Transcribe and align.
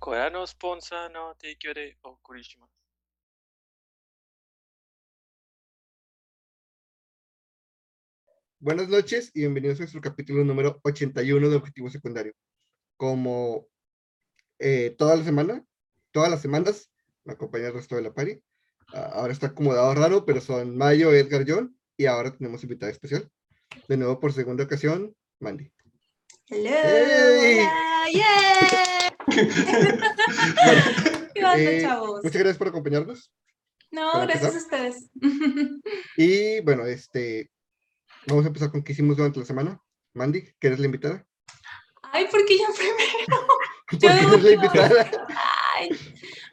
Corea 0.00 0.30
no 0.30 0.46
sponsor 0.46 1.10
no 1.12 1.36
te 1.38 1.52
eh, 1.52 1.98
o 2.00 2.18
Kurishima. 2.22 2.66
Buenas 8.58 8.88
noches 8.88 9.30
y 9.34 9.40
bienvenidos 9.40 9.76
a 9.78 9.82
nuestro 9.82 10.00
capítulo 10.00 10.42
número 10.42 10.80
81 10.84 11.50
de 11.50 11.56
Objetivo 11.56 11.90
Secundario. 11.90 12.32
Como 12.96 13.66
eh, 14.58 14.94
toda 14.96 15.16
la 15.16 15.24
semana, 15.24 15.62
todas 16.12 16.30
las 16.30 16.40
semanas, 16.40 16.90
me 17.24 17.34
acompaña 17.34 17.66
el 17.66 17.74
resto 17.74 17.96
de 17.96 18.02
la 18.02 18.14
pari. 18.14 18.42
Uh, 18.94 18.96
ahora 19.12 19.34
está 19.34 19.48
acomodado 19.48 19.94
raro, 19.94 20.24
pero 20.24 20.40
son 20.40 20.78
Mayo, 20.78 21.12
Edgar, 21.12 21.44
John 21.46 21.78
y 21.98 22.06
ahora 22.06 22.34
tenemos 22.34 22.62
invitada 22.62 22.90
especial. 22.90 23.30
De 23.86 23.98
nuevo, 23.98 24.18
por 24.18 24.32
segunda 24.32 24.64
ocasión, 24.64 25.14
Mandy. 25.40 25.70
Hello. 26.48 26.70
Hey. 26.72 27.60
Hola, 27.60 28.10
yeah. 28.12 28.89
¿Qué 31.34 31.44
onda, 31.44 31.58
Eh, 31.58 31.82
chavos? 31.82 32.20
muchas 32.22 32.38
gracias 32.38 32.58
por 32.58 32.68
acompañarnos. 32.68 33.32
No, 33.90 34.20
gracias 34.22 34.54
a 34.54 34.58
ustedes. 34.58 35.10
Y 36.16 36.60
bueno, 36.60 36.84
este, 36.86 37.50
vamos 38.26 38.44
a 38.44 38.48
empezar 38.48 38.70
con 38.70 38.82
qué 38.82 38.92
hicimos 38.92 39.16
durante 39.16 39.40
la 39.40 39.46
semana. 39.46 39.80
Mandy, 40.14 40.42
que 40.58 40.66
eres 40.66 40.78
la 40.80 40.86
invitada. 40.86 41.24
Ay, 42.12 42.26
¿por 42.30 42.44
qué 42.44 42.58
yo 42.58 42.64
primero? 42.74 43.46
¿Por 43.90 43.98
qué 43.98 44.06
eres 44.06 44.24
la 44.24 44.36
no. 44.38 44.50
invitada? 44.50 45.10
Ay. 45.76 45.90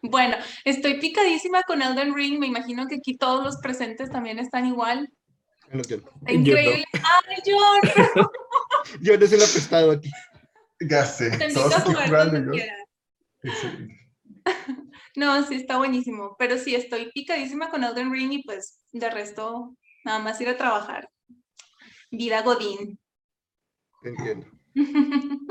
Bueno, 0.03 0.37
estoy 0.63 0.99
picadísima 0.99 1.63
con 1.63 1.81
Elden 1.81 2.13
Ring. 2.15 2.39
Me 2.39 2.47
imagino 2.47 2.87
que 2.87 2.95
aquí 2.95 3.17
todos 3.17 3.43
los 3.43 3.57
presentes 3.57 4.09
también 4.09 4.39
están 4.39 4.65
igual. 4.65 5.09
Bueno. 5.69 5.81
Está 5.81 5.95
increíble. 6.31 6.85
Ay, 6.93 7.41
John, 7.45 7.81
John 9.03 9.21
es 9.23 9.33
el 9.33 9.41
apestado 9.41 9.91
aquí. 9.91 10.09
Ya 10.79 11.05
sé, 11.05 11.29
te 11.31 11.45
invito 11.45 11.61
todos 11.61 11.73
a 11.73 11.77
aquí 11.79 11.89
jugar 11.91 12.07
jugando 12.07 12.31
cuando 12.31 12.51
yo. 12.51 12.57
quieras. 12.57 12.83
Excelente. 13.43 14.11
No, 15.15 15.43
sí, 15.47 15.55
está 15.55 15.77
buenísimo. 15.77 16.35
Pero 16.37 16.59
sí, 16.59 16.75
estoy 16.75 17.11
picadísima 17.11 17.71
con 17.71 17.83
Elden 17.83 18.11
Ring 18.11 18.31
y 18.33 18.43
pues 18.43 18.79
de 18.91 19.09
resto, 19.09 19.75
nada 20.05 20.19
más 20.19 20.39
ir 20.39 20.47
a 20.47 20.57
trabajar. 20.57 21.09
Vida 22.11 22.43
Godín. 22.43 22.99
Entiendo. 24.03 24.45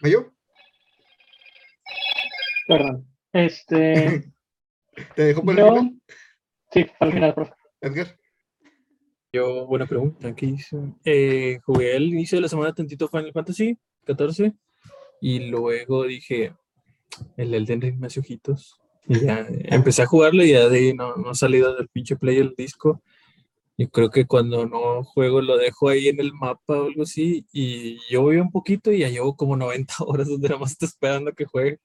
¿Mayo? 0.00 0.32
Perdón. 2.66 3.06
Este. 3.34 4.32
¿Te 5.14 5.22
dejo 5.22 5.42
por 5.42 5.52
el 5.52 5.58
yo. 5.58 5.68
final? 5.68 6.02
Sí, 6.72 6.86
al 6.98 7.12
final, 7.12 7.34
profe. 7.34 7.52
Edgar. 7.82 8.18
Yo, 9.36 9.66
buena 9.66 9.84
pregunta, 9.84 10.34
¿qué 10.34 10.46
hice? 10.46 10.78
Eh, 11.04 11.58
jugué 11.66 11.94
al 11.94 12.04
inicio 12.04 12.38
de 12.38 12.40
la 12.42 12.48
semana 12.48 12.72
tantito 12.72 13.06
Final 13.06 13.34
Fantasy 13.34 13.76
14 14.06 14.54
y 15.20 15.50
luego 15.50 16.04
dije, 16.04 16.54
el 17.36 17.52
Elden 17.52 17.82
Ring 17.82 17.98
me 17.98 18.06
hace 18.06 18.20
ojitos. 18.20 18.80
Y 19.06 19.26
ya 19.26 19.46
empecé 19.64 20.00
a 20.00 20.06
jugarlo 20.06 20.42
y 20.42 20.52
ya 20.52 20.70
de 20.70 20.78
ahí 20.78 20.94
no, 20.94 21.16
no 21.16 21.32
he 21.32 21.34
salido 21.34 21.76
del 21.76 21.88
pinche 21.88 22.16
play 22.16 22.38
el 22.38 22.54
disco. 22.56 23.02
Yo 23.76 23.90
creo 23.90 24.08
que 24.08 24.24
cuando 24.24 24.64
no 24.64 25.04
juego 25.04 25.42
lo 25.42 25.58
dejo 25.58 25.90
ahí 25.90 26.08
en 26.08 26.18
el 26.18 26.32
mapa 26.32 26.80
o 26.80 26.86
algo 26.86 27.02
así 27.02 27.44
y 27.52 27.98
yo 28.10 28.22
voy 28.22 28.38
un 28.38 28.50
poquito 28.50 28.90
y 28.90 29.00
ya 29.00 29.10
llevo 29.10 29.36
como 29.36 29.54
90 29.54 29.92
horas 30.06 30.28
donde 30.28 30.48
nada 30.48 30.60
más 30.60 30.72
estoy 30.72 30.86
esperando 30.88 31.34
que 31.34 31.44
juegue. 31.44 31.78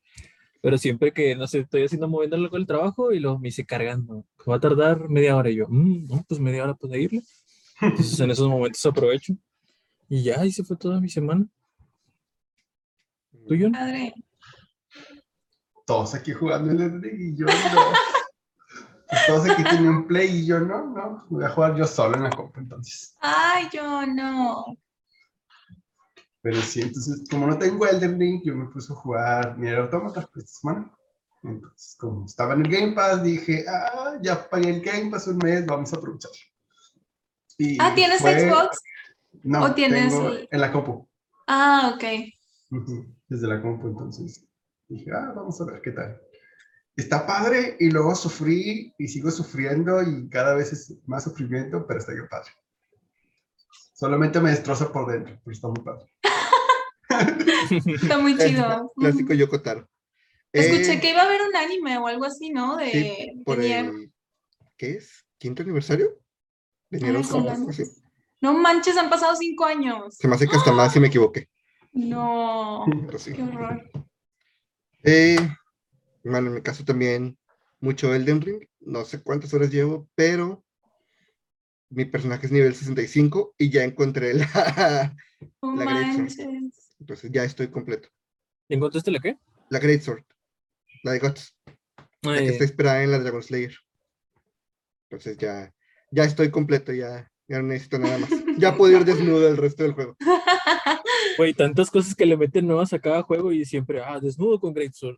Pero 0.61 0.77
siempre 0.77 1.11
que, 1.11 1.35
no 1.35 1.47
sé, 1.47 1.59
estoy 1.59 1.83
haciendo 1.83 2.07
moviendo 2.07 2.37
algo 2.37 2.55
del 2.55 2.67
trabajo 2.67 3.11
y 3.11 3.19
luego 3.19 3.39
me 3.39 3.49
hice 3.49 3.65
cargando. 3.65 4.23
Va 4.49 4.55
a 4.55 4.59
tardar 4.61 5.09
media 5.09 5.35
hora 5.35 5.49
y 5.49 5.55
yo, 5.55 5.65
"Mm, 5.67 6.07
no, 6.07 6.23
pues 6.29 6.39
media 6.39 6.63
hora 6.63 6.75
pues 6.75 6.93
de 6.93 7.01
irle. 7.01 7.21
Entonces 7.81 8.19
en 8.19 8.31
esos 8.31 8.47
momentos 8.47 8.85
aprovecho. 8.85 9.33
Y 10.07 10.23
ya, 10.23 10.39
ahí 10.39 10.51
se 10.51 10.63
fue 10.63 10.77
toda 10.77 10.99
mi 10.99 11.09
semana. 11.09 11.45
¿Tú, 13.47 13.55
John? 13.59 13.71
Padre. 13.71 14.13
Todos 15.85 16.13
aquí 16.13 16.31
jugando 16.33 16.71
el 16.71 16.81
Elden 16.81 17.01
Ring 17.01 17.33
y 17.33 17.37
yo 17.37 17.45
no. 17.45 17.93
Todos 19.27 19.49
aquí 19.49 19.63
tienen 19.63 19.89
un 19.89 20.07
play 20.07 20.29
y 20.29 20.45
yo 20.45 20.59
no, 20.59 20.85
no. 20.87 21.25
Voy 21.29 21.43
a 21.43 21.49
jugar 21.49 21.75
yo 21.75 21.85
solo 21.85 22.15
en 22.15 22.23
la 22.23 22.29
compu 22.29 22.59
entonces. 22.59 23.15
Ay, 23.19 23.67
yo 23.73 24.05
no. 24.05 24.77
Pero 26.41 26.61
sí, 26.61 26.81
entonces, 26.81 27.23
como 27.29 27.47
no 27.47 27.57
tengo 27.57 27.85
Elden 27.85 28.19
Ring, 28.19 28.41
yo 28.43 28.55
me 28.55 28.65
puse 28.65 28.91
a 28.91 28.95
jugar 28.95 29.57
Nier 29.57 29.79
Automata 29.79 30.21
esta 30.21 30.41
semana. 30.41 30.91
Entonces, 31.43 31.95
como 31.99 32.25
estaba 32.25 32.53
en 32.53 32.65
el 32.65 32.71
Game 32.71 32.93
Pass, 32.93 33.23
dije, 33.23 33.65
ah, 33.67 34.17
ya 34.21 34.49
pagué 34.49 34.69
el 34.69 34.81
Game 34.81 35.09
Pass 35.09 35.27
un 35.27 35.37
mes, 35.37 35.65
vamos 35.65 35.93
a 35.93 35.97
aprovechar. 35.97 36.31
Y 37.63 37.77
Ah, 37.79 37.93
¿tienes 37.93 38.19
fue- 38.21 38.39
Xbox? 38.39 38.79
No, 39.43 39.63
o 39.65 39.73
tienes 39.75 40.11
tengo 40.11 40.29
el- 40.29 40.47
en 40.51 40.61
la 40.61 40.71
compu. 40.71 41.07
Ah, 41.45 41.93
ok. 41.93 42.03
Desde 43.27 43.47
la 43.47 43.61
compu, 43.61 43.87
entonces 43.89 44.43
dije, 44.87 45.11
ah, 45.13 45.31
vamos 45.35 45.61
a 45.61 45.65
ver 45.65 45.79
qué 45.83 45.91
tal. 45.91 46.19
Está 46.95 47.27
padre 47.27 47.77
y 47.79 47.91
luego 47.91 48.15
sufrí 48.15 48.93
y 48.97 49.07
sigo 49.07 49.29
sufriendo 49.29 50.01
y 50.01 50.27
cada 50.29 50.55
vez 50.55 50.73
es 50.73 50.97
más 51.05 51.23
sufrimiento, 51.23 51.85
pero 51.87 51.99
está 51.99 52.13
bien 52.13 52.27
padre. 52.29 52.49
Solamente 53.93 54.39
me 54.41 54.49
destroza 54.49 54.91
por 54.91 55.11
dentro, 55.11 55.39
pero 55.45 55.53
está 55.55 55.67
muy 55.67 55.81
padre. 55.83 56.11
Está 58.03 58.17
muy 58.17 58.35
chido. 58.37 58.91
Clásico 58.95 59.33
Yoko 59.33 59.61
Taro. 59.61 59.87
Escuché 60.51 60.93
Eh, 60.93 60.99
que 60.99 61.11
iba 61.11 61.21
a 61.21 61.25
haber 61.25 61.41
un 61.43 61.55
anime 61.55 61.97
o 61.99 62.07
algo 62.07 62.25
así, 62.25 62.49
¿no? 62.49 62.75
De, 62.77 62.91
sí, 62.91 63.43
por 63.45 63.61
el, 63.61 64.11
¿qué 64.77 64.93
es? 64.93 65.25
¿Quinto 65.37 65.61
aniversario? 65.61 66.17
Ay, 66.91 67.15
así. 67.69 67.83
No 68.41 68.53
manches, 68.53 68.97
han 68.97 69.09
pasado 69.09 69.35
cinco 69.35 69.65
años. 69.65 70.15
Se 70.15 70.27
me 70.27 70.35
hace 70.35 70.47
que 70.47 70.55
hasta 70.55 70.71
más 70.71 70.91
si 70.93 70.99
me 70.99 71.07
equivoqué. 71.07 71.47
No, 71.93 72.85
Pero 73.05 73.19
sí. 73.19 73.33
qué 73.33 73.43
horror. 73.43 73.89
Eh, 75.03 75.37
bueno, 76.23 76.47
en 76.47 76.55
mi 76.55 76.61
caso 76.61 76.83
también 76.83 77.37
mucho 77.79 78.13
Elden 78.13 78.41
Ring. 78.41 78.67
No 78.79 79.05
sé 79.05 79.21
cuántas 79.21 79.53
horas 79.53 79.69
llevo, 79.71 80.09
pero 80.15 80.63
mi 81.89 82.05
personaje 82.05 82.45
es 82.45 82.51
nivel 82.51 82.73
65 82.73 83.53
y 83.57 83.69
ya 83.69 83.83
encontré 83.83 84.33
la... 84.33 85.15
No 85.61 85.75
La 85.75 85.85
Great 85.85 86.13
Sword. 86.13 86.47
manches. 86.51 86.95
Entonces 86.99 87.31
ya 87.31 87.43
estoy 87.43 87.67
completo. 87.69 88.09
¿Encontraste 88.69 89.11
la 89.11 89.19
qué? 89.19 89.37
La 89.69 89.79
Great 89.79 90.01
Sword. 90.01 90.23
La 91.03 91.11
de 91.13 91.19
Guts. 91.19 91.55
La 92.21 92.37
que 92.37 92.47
está 92.49 92.63
inspirada 92.63 93.03
en 93.03 93.11
la 93.11 93.19
Dragon 93.19 93.41
Slayer. 93.41 93.73
Entonces 95.09 95.37
ya, 95.37 95.73
ya 96.11 96.25
estoy 96.25 96.51
completo, 96.51 96.93
ya, 96.93 97.31
ya 97.47 97.57
no 97.61 97.63
necesito 97.63 97.97
nada 97.97 98.17
más. 98.19 98.29
Ya 98.57 98.75
puedo 98.75 98.97
ir 98.97 99.05
desnudo 99.05 99.47
el 99.47 99.57
resto 99.57 99.83
del 99.83 99.93
juego. 99.93 100.15
Güey, 101.37 101.53
tantas 101.53 101.89
cosas 101.89 102.13
que 102.13 102.25
le 102.25 102.35
meten 102.35 102.67
nuevas 102.67 102.91
a 102.93 102.99
cada 102.99 103.23
juego 103.23 103.51
y 103.51 103.63
siempre, 103.65 104.01
ah, 104.01 104.19
desnudo 104.19 104.59
con 104.59 104.73
Great 104.73 104.93
Sword. 104.93 105.17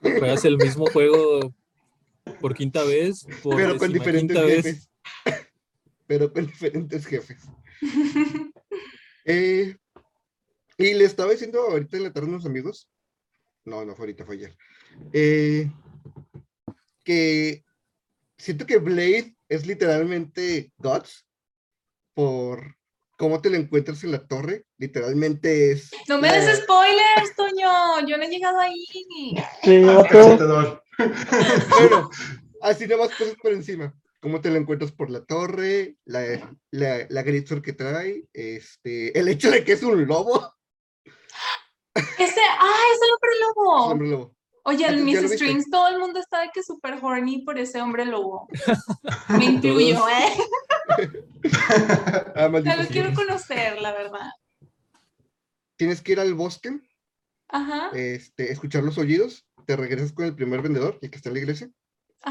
Juegas 0.00 0.44
el 0.44 0.58
mismo 0.58 0.86
juego 0.86 1.54
por 2.40 2.54
quinta 2.54 2.84
vez, 2.84 3.26
por 3.42 3.56
Pero 3.56 3.78
con 3.78 3.92
diferentes 3.92 4.36
vez. 4.36 4.64
jefes. 4.64 4.90
Pero 6.06 6.32
con 6.32 6.46
diferentes 6.46 7.06
jefes. 7.06 7.42
Eh, 9.28 9.76
y 10.78 10.94
le 10.94 11.04
estaba 11.04 11.32
diciendo 11.32 11.60
ahorita 11.62 11.96
en 11.96 12.04
la 12.04 12.12
tarde 12.12 12.28
a 12.28 12.30
unos 12.30 12.46
amigos, 12.46 12.88
no, 13.64 13.84
no 13.84 13.96
fue 13.96 14.04
ahorita, 14.04 14.24
fue 14.24 14.36
ayer, 14.36 14.56
eh, 15.12 15.68
que 17.02 17.64
siento 18.38 18.66
que 18.66 18.78
Blade 18.78 19.35
es 19.48 19.66
literalmente 19.66 20.72
Gods 20.78 21.26
por 22.14 22.76
cómo 23.18 23.40
te 23.40 23.48
lo 23.50 23.56
encuentras 23.56 24.02
en 24.04 24.12
la 24.12 24.26
torre, 24.26 24.66
literalmente 24.78 25.72
es... 25.72 25.90
No 26.08 26.18
me 26.20 26.28
la- 26.28 26.38
des 26.44 26.58
spoilers, 26.60 27.34
Toño. 27.36 28.06
Yo 28.06 28.16
no 28.16 28.22
he 28.24 28.28
llegado 28.28 28.58
ahí. 28.60 28.84
Sí, 29.62 29.80
Ah. 29.80 30.80
Bueno, 31.78 32.10
así 32.62 32.86
nomás 32.86 33.10
cosas 33.14 33.34
por 33.42 33.52
encima. 33.52 33.94
Cómo 34.20 34.40
te 34.40 34.50
lo 34.50 34.56
encuentras 34.56 34.92
por 34.92 35.10
la 35.10 35.24
torre, 35.24 35.96
la, 36.04 36.22
la, 36.70 37.06
la 37.08 37.22
que 37.62 37.74
trae, 37.74 38.24
este, 38.32 39.16
el 39.18 39.28
hecho 39.28 39.50
de 39.50 39.62
que 39.62 39.72
es 39.72 39.82
un 39.82 40.06
lobo, 40.06 40.52
Ese, 41.94 42.40
ah, 42.58 42.82
es 42.94 43.00
el 43.02 43.10
hombre 43.12 43.30
es 43.30 43.40
un 43.40 43.46
lobo. 43.64 43.86
hombre 43.86 44.08
lobo. 44.08 44.35
Oye, 44.68 44.84
en 44.84 44.96
¿ya 44.98 45.04
mis 45.04 45.32
streams 45.32 45.70
todo 45.70 45.86
el 45.86 46.00
mundo 46.00 46.18
está 46.18 46.40
de 46.40 46.50
que 46.52 46.60
súper 46.60 46.98
horny 47.00 47.42
por 47.42 47.56
ese 47.56 47.80
hombre 47.80 48.04
lobo. 48.04 48.48
Me 49.38 49.44
incluyo. 49.44 50.04
¿eh? 50.08 50.36
Ah, 52.34 52.48
lo 52.48 52.86
quiero 52.88 53.14
conocer, 53.14 53.80
la 53.80 53.92
verdad. 53.92 54.30
Tienes 55.76 56.00
que 56.02 56.12
ir 56.12 56.20
al 56.20 56.34
bosque, 56.34 56.80
Ajá, 57.48 57.90
este, 57.92 58.50
escuchar 58.50 58.82
los 58.82 58.98
oídos, 58.98 59.46
te 59.64 59.76
regresas 59.76 60.12
con 60.12 60.24
el 60.24 60.34
primer 60.34 60.62
vendedor, 60.62 60.98
el 61.02 61.10
que 61.10 61.16
está 61.16 61.28
en 61.28 61.34
la 61.34 61.40
iglesia, 61.40 61.70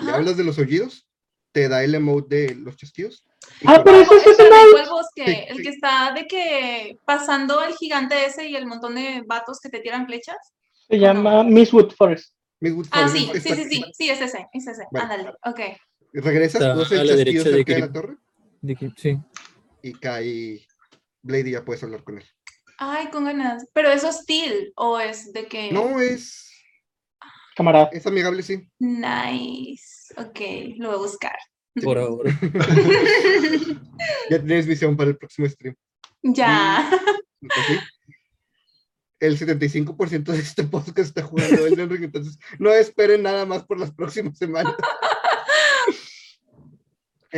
le 0.01 0.11
hablas 0.11 0.35
de 0.35 0.43
los 0.43 0.57
oídos, 0.57 1.07
te 1.53 1.69
da 1.69 1.83
el 1.83 1.95
emote 1.95 2.47
de 2.47 2.55
los 2.55 2.75
chasquidos. 2.75 3.25
Ah, 3.65 3.81
pero 3.83 4.01
ese 4.01 4.15
es 4.15 4.37
mod. 4.39 4.71
¿cuál 4.73 4.89
bosque? 4.89 5.25
Sí, 5.25 5.45
El 5.47 5.57
sí. 5.57 5.63
que 5.63 5.69
está 5.69 6.11
de 6.13 6.27
que 6.27 6.99
pasando 7.05 7.63
el 7.63 7.73
gigante 7.75 8.25
ese 8.25 8.49
y 8.49 8.55
el 8.55 8.67
montón 8.67 8.95
de 8.95 9.23
vatos 9.25 9.59
que 9.61 9.69
te 9.69 9.79
tiran 9.79 10.05
flechas. 10.07 10.35
Se 10.87 10.97
llama 10.99 11.43
Mistwood 11.43 11.91
Forest. 11.93 12.35
Miswood 12.61 12.87
Ah, 12.91 13.07
Forest, 13.07 13.15
sí, 13.15 13.19
sí, 13.19 13.49
está- 13.49 13.55
sí, 13.55 13.69
sí, 13.69 13.83
sí, 13.93 14.09
es 14.09 14.21
ese, 14.21 14.47
es 14.53 14.67
ese. 14.67 14.83
Bueno. 14.91 15.11
Ándale, 15.11 15.29
ok. 15.43 15.59
Regresas, 16.13 16.61
Está 16.61 16.75
usas 16.75 16.91
el 16.93 16.99
a 16.99 17.03
la 17.03 17.09
chasquido 17.09 17.43
derecha 17.43 17.49
de 17.49 17.55
cerca 17.55 17.73
de 17.73 17.79
la 17.79 17.91
torre 17.91 18.15
De 18.61 18.75
que- 18.75 18.91
sí. 18.95 19.17
y 19.83 19.93
cae 19.93 20.65
Blade 21.21 21.49
y 21.49 21.51
ya 21.53 21.65
puedes 21.65 21.83
hablar 21.83 22.03
con 22.03 22.17
él. 22.17 22.25
Ay, 22.77 23.07
con 23.09 23.25
ganas. 23.25 23.65
Pero 23.73 23.89
es 23.91 24.03
hostil 24.03 24.71
o 24.75 24.99
es 24.99 25.31
de 25.33 25.47
que. 25.47 25.71
No, 25.71 25.99
es, 25.99 26.49
Camarada. 27.55 27.89
es 27.91 28.05
amigable, 28.07 28.43
sí. 28.43 28.67
Nice. 28.79 30.13
Ok, 30.17 30.39
lo 30.77 30.87
voy 30.89 30.97
a 30.97 30.99
buscar. 31.01 31.35
Por 31.83 31.97
ahora. 31.99 32.31
Ya 34.29 34.37
tienes 34.39 34.65
visión 34.67 34.95
para 34.95 35.09
el 35.11 35.17
próximo 35.17 35.47
stream. 35.49 35.75
Ya. 36.23 36.89
Pues 37.41 37.65
sí. 37.67 37.77
El 39.25 39.39
75% 39.39 40.23
de 40.31 40.37
este 40.37 40.63
podcast 40.63 40.99
está 40.99 41.23
jugando 41.23 41.65
Elden 41.65 41.89
Ring, 41.89 42.03
entonces 42.03 42.37
no 42.59 42.71
esperen 42.71 43.23
nada 43.23 43.45
más 43.45 43.65
por 43.65 43.79
las 43.79 43.91
próximas 43.91 44.37
semanas. 44.37 44.75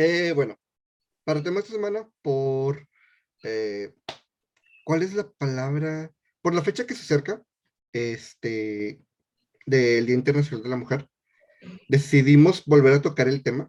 Eh, 0.00 0.30
bueno, 0.32 0.56
para 1.24 1.40
el 1.40 1.44
tema 1.44 1.56
de 1.56 1.62
esta 1.62 1.72
semana, 1.72 2.08
por. 2.22 2.86
eh, 3.42 3.92
¿Cuál 4.84 5.02
es 5.02 5.12
la 5.12 5.28
palabra? 5.28 6.12
Por 6.40 6.54
la 6.54 6.62
fecha 6.62 6.86
que 6.86 6.94
se 6.94 7.02
acerca, 7.02 7.42
este, 7.92 9.00
del 9.66 10.06
Día 10.06 10.14
Internacional 10.14 10.62
de 10.62 10.68
la 10.68 10.76
Mujer, 10.76 11.08
decidimos 11.88 12.64
volver 12.64 12.92
a 12.92 13.02
tocar 13.02 13.26
el 13.26 13.42
tema. 13.42 13.68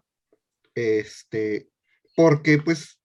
Este, 0.76 1.68
porque 2.14 2.58
pues 2.58 3.00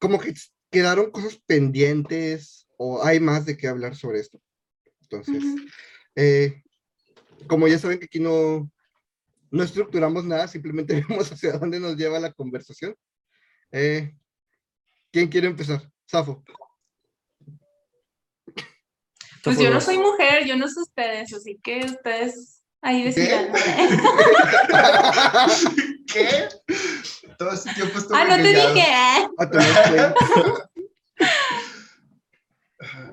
como 0.00 0.18
que 0.18 0.34
quedaron 0.68 1.12
cosas 1.12 1.40
pendientes 1.46 2.63
o 2.78 3.04
hay 3.04 3.20
más 3.20 3.46
de 3.46 3.56
qué 3.56 3.68
hablar 3.68 3.96
sobre 3.96 4.20
esto. 4.20 4.40
Entonces, 5.02 5.42
Ujú. 5.42 5.56
eh, 6.16 6.62
como 7.46 7.68
ya 7.68 7.78
saben 7.78 7.98
que 7.98 8.06
aquí 8.06 8.20
no, 8.20 8.70
no 9.50 9.62
estructuramos 9.62 10.24
nada, 10.24 10.48
simplemente 10.48 10.94
vemos 11.08 11.30
hacia 11.30 11.58
dónde 11.58 11.78
nos 11.80 11.96
lleva 11.96 12.18
la 12.18 12.32
conversación. 12.32 12.94
Eh, 13.70 14.14
¿Quién 15.12 15.28
quiere 15.28 15.46
empezar? 15.46 15.88
Safo. 16.06 16.42
Pues 19.44 19.58
yo 19.58 19.70
no 19.70 19.80
soy 19.80 19.98
mujer, 19.98 20.46
yo 20.46 20.56
no 20.56 20.66
sé 20.68 20.80
ustedes, 20.80 21.32
así 21.34 21.60
que 21.62 21.84
ustedes 21.84 22.62
ahí 22.80 23.04
decidan. 23.04 23.52
¿Qué? 26.06 26.48
Todo 27.38 27.52
ese 27.52 27.74
tiempo 27.74 27.98
ah, 28.12 28.24
no 28.24 28.36
te 28.36 28.48
dije. 28.48 28.86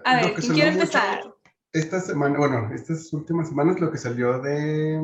A 0.06 0.16
ver, 0.16 0.34
¿quién 0.36 0.54
quiere 0.54 0.72
mucho 0.72 0.84
empezar? 0.84 1.34
Esta 1.74 2.00
semana, 2.02 2.38
bueno, 2.38 2.70
estas 2.74 3.12
últimas 3.14 3.50
semanas 3.50 3.80
lo 3.80 3.92
que 3.92 3.98
salió 3.98 4.40
de 4.40 5.02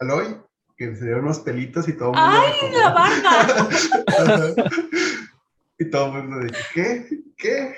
Aloy, 0.00 0.36
que 0.76 0.94
se 0.96 1.04
dieron 1.04 1.24
unos 1.24 1.38
pelitos 1.40 1.88
y 1.88 1.92
todo 1.92 2.12
el 2.12 2.18
mundo. 2.20 2.40
¡Ay, 2.44 2.52
como- 2.60 2.78
la 2.78 2.90
barba! 2.90 4.70
Y 5.78 5.90
todo 5.90 6.06
el 6.06 6.12
mundo 6.28 6.38
dice, 6.46 6.56
¿qué? 6.72 7.08
¿Qué? 7.36 7.74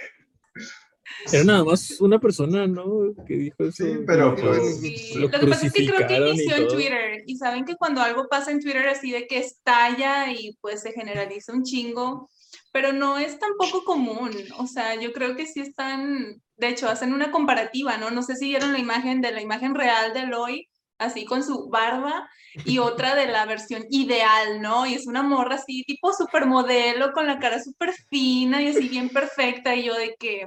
Era 1.33 1.45
nada 1.45 1.65
más 1.65 1.99
una 2.01 2.19
persona, 2.21 2.67
¿no? 2.67 3.15
Que 3.27 3.35
dijo 3.37 3.65
eso. 3.65 3.85
Sí, 3.85 4.01
pero 4.07 4.35
pues- 4.35 4.45
lo- 4.45 4.65
Sí, 4.65 5.13
lo 5.15 5.21
Lo 5.23 5.31
que 5.31 5.47
pasa 5.47 5.67
es 5.67 5.73
que 5.73 5.87
creo 5.87 6.07
que 6.07 6.17
inició 6.19 6.57
en. 6.57 6.69
Twitter 6.69 7.23
y 7.27 7.37
saben 7.39 7.65
que 7.65 7.75
cuando 7.77 8.03
algo 8.03 8.29
pasa 8.29 8.51
en 8.51 8.61
Twitter 8.61 8.87
así 8.89 9.11
de 9.13 9.27
que 9.27 9.39
estalla 9.39 10.31
y 10.31 10.59
pues 10.61 10.83
se 10.83 10.93
generaliza 10.93 11.55
un 11.55 11.63
chingo, 11.65 12.29
pero 12.77 12.93
no 12.93 13.17
es 13.17 13.39
tampoco 13.39 13.85
común, 13.85 14.33
o 14.59 14.67
sea, 14.67 14.97
yo 14.97 15.15
creo 15.15 15.35
que 15.35 15.47
sí 15.47 15.61
están, 15.61 16.43
de 16.59 16.69
hecho, 16.69 16.91
hacen 16.91 17.15
una 17.15 17.31
comparativa, 17.31 17.97
¿no? 17.97 18.11
No 18.11 18.23
sé 18.23 18.37
si 18.37 18.49
vieron 18.49 18.75
la 18.75 18.79
imagen 18.79 19.23
de 19.23 19.33
la 19.33 19.41
imagen 19.41 19.75
real 19.75 20.13
de 20.13 20.21
Eloy, 20.21 20.69
así 20.99 21.25
con 21.25 21.43
su 21.43 21.71
barba, 21.71 22.29
y 22.67 22.77
otra 22.77 23.15
de 23.15 23.29
la 23.29 23.47
versión 23.47 23.87
ideal, 23.89 24.61
¿no? 24.61 24.85
Y 24.85 24.93
es 24.93 25.07
una 25.07 25.23
morra 25.23 25.55
así, 25.55 25.85
tipo 25.85 26.13
supermodelo, 26.13 27.13
con 27.13 27.27
la 27.27 27.39
cara 27.39 27.65
súper 27.65 27.95
fina 28.11 28.61
y 28.61 28.69
así 28.69 28.91
bien 28.91 29.09
perfecta, 29.09 29.75
y 29.75 29.85
yo 29.85 29.95
de 29.95 30.15
que 30.19 30.47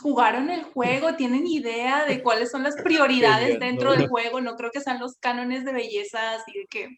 jugaron 0.00 0.50
el 0.50 0.62
juego, 0.62 1.16
tienen 1.16 1.48
idea 1.48 2.04
de 2.04 2.22
cuáles 2.22 2.52
son 2.52 2.62
las 2.62 2.76
prioridades 2.84 3.58
dentro 3.58 3.90
del 3.90 4.06
juego, 4.06 4.40
no 4.40 4.54
creo 4.54 4.70
que 4.70 4.80
sean 4.80 5.00
los 5.00 5.16
cánones 5.16 5.64
de 5.64 5.72
belleza, 5.72 6.34
así 6.34 6.52
de 6.52 6.66
que, 6.70 6.88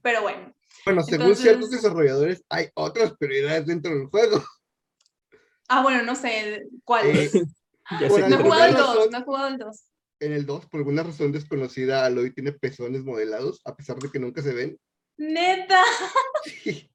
pero 0.00 0.22
bueno, 0.22 0.54
Bueno, 0.88 1.02
según 1.02 1.22
Entonces- 1.26 1.42
ciertos 1.44 1.70
desarrolladores, 1.70 2.42
hay 2.48 2.68
otras 2.74 3.12
prioridades 3.18 3.66
dentro 3.66 3.94
del 3.94 4.06
juego. 4.08 4.42
ah, 5.68 5.82
bueno, 5.82 6.02
no 6.02 6.14
sé 6.14 6.62
cuál 6.84 7.06
Eh, 7.06 7.30
No 7.90 8.06
he 8.06 8.08
jugado 8.36 8.64
el 8.66 8.74
razón- 8.74 8.94
2, 8.96 9.10
no 9.10 9.18
he 9.18 9.22
jugado 9.22 9.48
el 9.48 9.58
2. 9.58 9.82
En 10.20 10.32
el 10.32 10.46
2, 10.46 10.66
por 10.66 10.78
alguna 10.78 11.02
razón 11.04 11.30
desconocida, 11.32 12.04
Aloy 12.04 12.32
tiene 12.34 12.52
pezones 12.52 13.04
modelados, 13.04 13.60
a 13.64 13.74
pesar 13.76 13.96
de 13.98 14.10
que 14.10 14.18
nunca 14.18 14.42
se 14.42 14.52
ven. 14.52 14.78
Neta. 15.16 15.82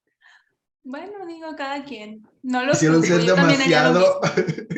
Bueno, 0.86 1.26
digo, 1.26 1.56
cada 1.56 1.82
quien. 1.86 2.28
No 2.42 2.66
lo 2.66 2.74
Quisieron 2.74 3.02
ser 3.04 3.22
yo 3.22 3.36
también 3.36 3.62
haría 3.62 3.88
lo 3.88 4.20
demasiado. 4.20 4.22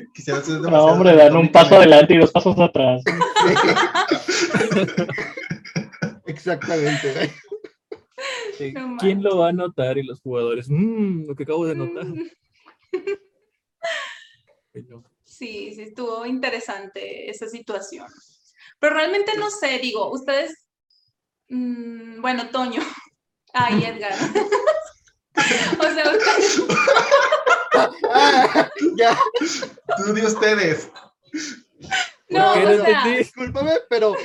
Quisieron 0.14 0.44
ser 0.44 0.54
No, 0.58 0.62
demasiado. 0.62 0.86
hombre, 0.86 1.16
dan 1.16 1.36
un 1.36 1.52
paso 1.52 1.78
adelante 1.78 2.14
y 2.14 2.18
dos 2.20 2.32
pasos 2.32 2.56
atrás. 2.60 3.02
Exactamente. 6.28 7.32
No 8.74 8.98
¿Quién 8.98 9.22
lo 9.24 9.38
va 9.40 9.50
a 9.50 9.54
notar? 9.54 9.98
Y 9.98 10.04
los 10.04 10.20
jugadores, 10.22 10.68
"Mm, 10.70 11.28
lo 11.28 11.36
que 11.36 11.44
acabo 11.44 11.66
de 11.66 11.76
notar. 11.76 12.06
Mm. 12.06 12.30
Sí, 15.24 15.74
sí, 15.74 15.82
estuvo 15.82 16.26
interesante 16.26 17.30
esa 17.30 17.48
situación. 17.48 18.08
Pero 18.80 18.96
realmente 18.96 19.32
no 19.38 19.50
sé, 19.50 19.80
digo, 19.80 20.12
ustedes, 20.12 20.54
mm, 21.50 22.22
bueno, 22.22 22.50
Toño, 22.50 22.82
ay, 23.54 23.84
Edgar. 23.86 24.14
o 25.80 25.84
sea, 25.94 26.12
ustedes, 26.12 26.62
Ah, 28.14 28.70
ya, 28.96 29.18
Tú 29.98 30.14
de 30.14 30.26
ustedes. 30.26 30.90
no, 32.30 32.52
o 32.54 32.86
sea, 32.86 33.08
discúlpame, 33.08 33.74
pero 33.90 34.16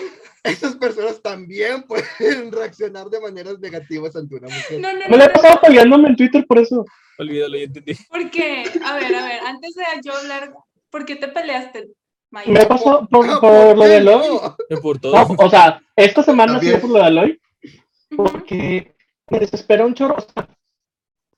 esas 0.44 0.76
personas 0.76 1.20
también 1.22 1.82
pueden 1.88 2.52
reaccionar 2.52 3.08
de 3.08 3.20
maneras 3.20 3.58
negativas 3.60 4.14
ante 4.16 4.36
una 4.36 4.48
mujer. 4.48 4.80
no, 4.80 4.92
no, 4.92 5.08
Me 5.08 5.16
la 5.16 5.24
he 5.24 5.28
no, 5.28 5.32
pasado 5.34 5.60
peleándome 5.60 6.08
en 6.08 6.16
Twitter 6.16 6.46
por 6.46 6.58
eso. 6.58 6.84
Olvídalo, 7.18 7.56
ya 7.56 7.64
entendí. 7.64 7.94
porque, 8.08 8.64
a 8.84 8.94
ver, 8.96 9.14
a 9.14 9.24
ver, 9.24 9.40
antes 9.46 9.74
de 9.74 9.84
yo 10.02 10.14
hablar, 10.14 10.52
¿por 10.90 11.04
qué 11.04 11.16
te 11.16 11.28
peleaste, 11.28 11.88
Maya? 12.30 12.50
Me 12.50 12.64
pasó 12.66 13.06
por, 13.10 13.26
Ah, 13.28 13.38
por 13.40 13.76
lo 13.76 13.82
qué 13.82 13.88
de 13.88 14.00
no? 14.00 14.12
Aloy. 14.20 14.80
Por 14.80 14.98
todo. 14.98 15.12
No, 15.12 15.36
o 15.38 15.50
sea, 15.50 15.82
esta 15.96 16.22
semana 16.22 16.58
sí 16.60 16.70
por 16.80 16.90
lo 16.90 16.96
de 16.98 17.04
Aloy, 17.04 17.40
porque 18.16 18.94
me 19.28 19.38
desespera 19.38 19.84
un 19.84 19.94
chorro. 19.94 20.16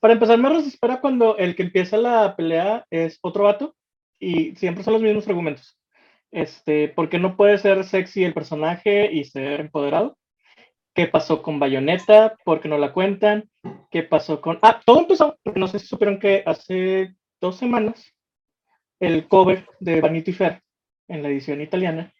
Para 0.00 0.14
empezar, 0.14 0.38
me 0.38 0.50
desespera 0.50 1.00
cuando 1.00 1.36
el 1.36 1.54
que 1.56 1.62
empieza 1.62 1.96
la 1.96 2.34
pelea 2.36 2.86
es 2.90 3.18
otro 3.22 3.44
vato 3.44 3.74
y 4.18 4.54
siempre 4.56 4.82
son 4.84 4.94
los 4.94 5.02
mismos 5.02 5.26
argumentos. 5.28 5.76
Este, 6.32 6.88
¿por 6.88 7.08
qué 7.08 7.18
no 7.18 7.36
puede 7.36 7.58
ser 7.58 7.84
sexy 7.84 8.24
el 8.24 8.34
personaje 8.34 9.12
y 9.12 9.24
ser 9.24 9.60
empoderado? 9.60 10.18
¿Qué 10.94 11.06
pasó 11.06 11.42
con 11.42 11.60
Bayonetta? 11.60 12.36
¿Por 12.44 12.60
qué 12.60 12.68
no 12.68 12.78
la 12.78 12.92
cuentan? 12.92 13.48
¿Qué 13.90 14.02
pasó 14.02 14.40
con...? 14.40 14.58
Ah, 14.62 14.80
todo 14.84 15.00
empezó, 15.00 15.38
no 15.54 15.68
sé 15.68 15.78
si 15.78 15.86
supieron 15.86 16.18
que 16.18 16.42
hace 16.44 17.14
dos 17.40 17.56
semanas 17.56 18.14
el 18.98 19.28
cover 19.28 19.66
de 19.80 20.00
Vanity 20.00 20.32
Fair 20.32 20.62
en 21.08 21.22
la 21.22 21.28
edición 21.28 21.60
italiana 21.60 22.12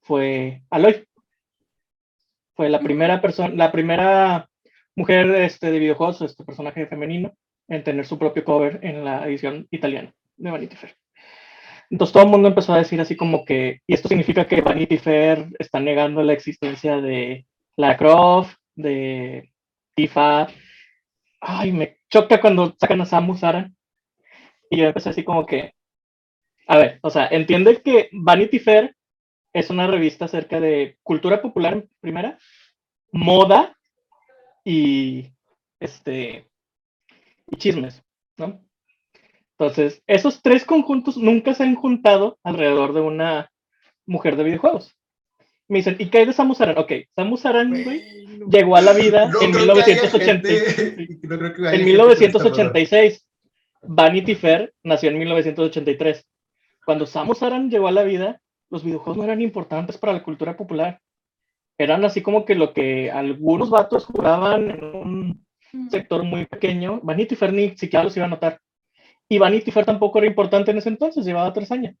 fue 0.00 0.62
Aloy. 0.70 1.06
Fue 2.54 2.68
la 2.68 2.80
primera 2.80 3.20
persona, 3.20 3.54
la 3.54 3.72
primera 3.72 4.48
mujer 4.94 5.30
este, 5.36 5.70
de 5.70 5.78
videojuegos, 5.78 6.20
este 6.22 6.44
personaje 6.44 6.86
femenino, 6.86 7.32
en 7.68 7.84
tener 7.84 8.04
su 8.04 8.18
propio 8.18 8.44
cover 8.44 8.80
en 8.82 9.04
la 9.04 9.26
edición 9.26 9.66
italiana 9.70 10.12
de 10.36 10.50
Vanity 10.50 10.76
Fair. 10.76 10.94
Entonces 11.90 12.12
todo 12.12 12.22
el 12.22 12.30
mundo 12.30 12.48
empezó 12.48 12.72
a 12.72 12.78
decir 12.78 13.00
así 13.00 13.16
como 13.16 13.44
que, 13.44 13.80
y 13.86 13.94
esto 13.94 14.08
significa 14.08 14.46
que 14.46 14.60
Vanity 14.60 14.96
Fair 14.98 15.48
está 15.58 15.80
negando 15.80 16.22
la 16.22 16.32
existencia 16.32 17.00
de 17.00 17.46
Lara 17.76 17.96
Croft, 17.96 18.56
de 18.76 19.52
Tifa. 19.94 20.46
Ay, 21.40 21.72
me 21.72 21.98
choca 22.08 22.40
cuando 22.40 22.76
sacan 22.78 23.00
a 23.00 23.06
Samus 23.06 23.42
Aran. 23.42 23.76
Y 24.70 24.78
yo 24.78 24.86
empecé 24.86 25.10
así 25.10 25.24
como 25.24 25.44
que, 25.46 25.74
a 26.68 26.78
ver, 26.78 27.00
o 27.02 27.10
sea, 27.10 27.26
entiende 27.26 27.82
que 27.82 28.08
Vanity 28.12 28.60
Fair 28.60 28.94
es 29.52 29.68
una 29.70 29.88
revista 29.88 30.26
acerca 30.26 30.60
de 30.60 30.96
cultura 31.02 31.42
popular 31.42 31.84
primera, 32.00 32.38
moda 33.12 33.76
y 34.64 35.32
este 35.80 36.48
y 37.48 37.56
chismes, 37.56 38.04
¿no? 38.36 38.64
Entonces, 39.64 40.02
esos 40.06 40.40
tres 40.40 40.64
conjuntos 40.64 41.18
nunca 41.18 41.52
se 41.52 41.64
han 41.64 41.74
juntado 41.74 42.38
alrededor 42.42 42.94
de 42.94 43.02
una 43.02 43.50
mujer 44.06 44.36
de 44.36 44.44
videojuegos. 44.44 44.96
Me 45.68 45.78
dicen, 45.80 45.96
¿y 45.98 46.06
qué 46.08 46.18
hay 46.18 46.24
de 46.26 46.32
Samus 46.32 46.62
Aran? 46.62 46.78
Ok, 46.78 46.92
Samus 47.14 47.44
Aran, 47.44 47.70
güey, 47.84 48.00
llegó 48.50 48.76
a 48.76 48.80
la 48.80 48.94
vida 48.94 49.26
No 49.28 49.42
en 49.42 49.52
creo 49.52 49.74
que 49.74 49.82
haya 49.82 50.02
1980 50.02 50.48
gente- 50.48 51.18
no 51.24 51.34
en 51.34 51.84
gente 51.84 51.98
con 51.98 52.10
esta 52.10 52.42
1986. 52.48 53.26
Vanity 53.82 54.34
Fair 54.34 54.72
nació 54.82 55.10
en 55.10 55.18
1983. 55.18 56.26
Cuando 56.86 57.04
Samus 57.04 57.42
Aran 57.42 57.68
llegó 57.70 57.86
a 57.88 57.92
la 57.92 58.02
vida, 58.02 58.40
los 58.70 58.82
videojuegos 58.82 59.18
no 59.18 59.24
eran 59.24 59.42
importantes 59.42 59.98
para 59.98 60.14
la 60.14 60.22
cultura 60.22 60.56
popular. 60.56 61.00
Eran 61.76 62.02
así 62.06 62.22
como 62.22 62.46
que 62.46 62.54
lo 62.54 62.72
que 62.72 63.10
algunos 63.10 63.68
vatos 63.68 64.06
jugaban 64.06 64.70
en 64.70 64.84
un 64.84 65.46
Mm. 65.72 65.88
sector 65.90 66.24
muy 66.24 66.46
pequeño. 66.46 66.98
Vanity 67.02 67.36
Fair 67.36 67.52
ni 67.52 67.76
siquiera 67.76 68.02
los 68.02 68.16
iba 68.16 68.24
a 68.26 68.28
notar. 68.30 68.58
Y 69.32 69.38
Vanity 69.38 69.70
Fair 69.70 69.86
tampoco 69.86 70.18
era 70.18 70.26
importante 70.26 70.72
en 70.72 70.78
ese 70.78 70.88
entonces, 70.88 71.24
llevaba 71.24 71.52
tres 71.52 71.70
años. 71.70 71.94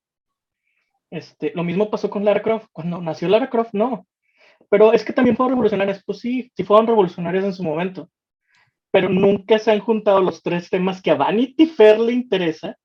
Este, 1.10 1.52
lo 1.54 1.62
mismo 1.62 1.88
pasó 1.88 2.10
con 2.10 2.24
Lara 2.24 2.42
Croft. 2.42 2.66
Cuando 2.72 3.00
nació 3.00 3.28
Lara 3.28 3.48
Croft, 3.48 3.72
no. 3.72 4.04
Pero 4.68 4.92
es 4.92 5.04
que 5.04 5.12
también 5.12 5.36
fueron 5.36 5.52
revolucionarias. 5.52 6.02
Pues 6.04 6.18
sí, 6.18 6.50
sí 6.56 6.64
fueron 6.64 6.88
revolucionarias 6.88 7.44
en 7.44 7.52
su 7.52 7.62
momento. 7.62 8.10
Pero 8.90 9.08
nunca 9.08 9.60
se 9.60 9.70
han 9.70 9.78
juntado 9.78 10.20
los 10.20 10.42
tres 10.42 10.68
temas 10.70 11.00
que 11.00 11.12
a 11.12 11.14
Vanity 11.14 11.66
Fair 11.66 12.00
le 12.00 12.12
interesa 12.12 12.76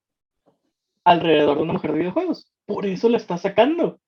alrededor 1.04 1.58
de 1.58 1.64
una 1.64 1.74
mujer 1.74 1.94
de 1.94 2.00
videojuegos. 2.00 2.52
Por 2.68 2.86
eso 2.86 3.10
la 3.10 3.18
está 3.18 3.40
sacando. 3.40 4.00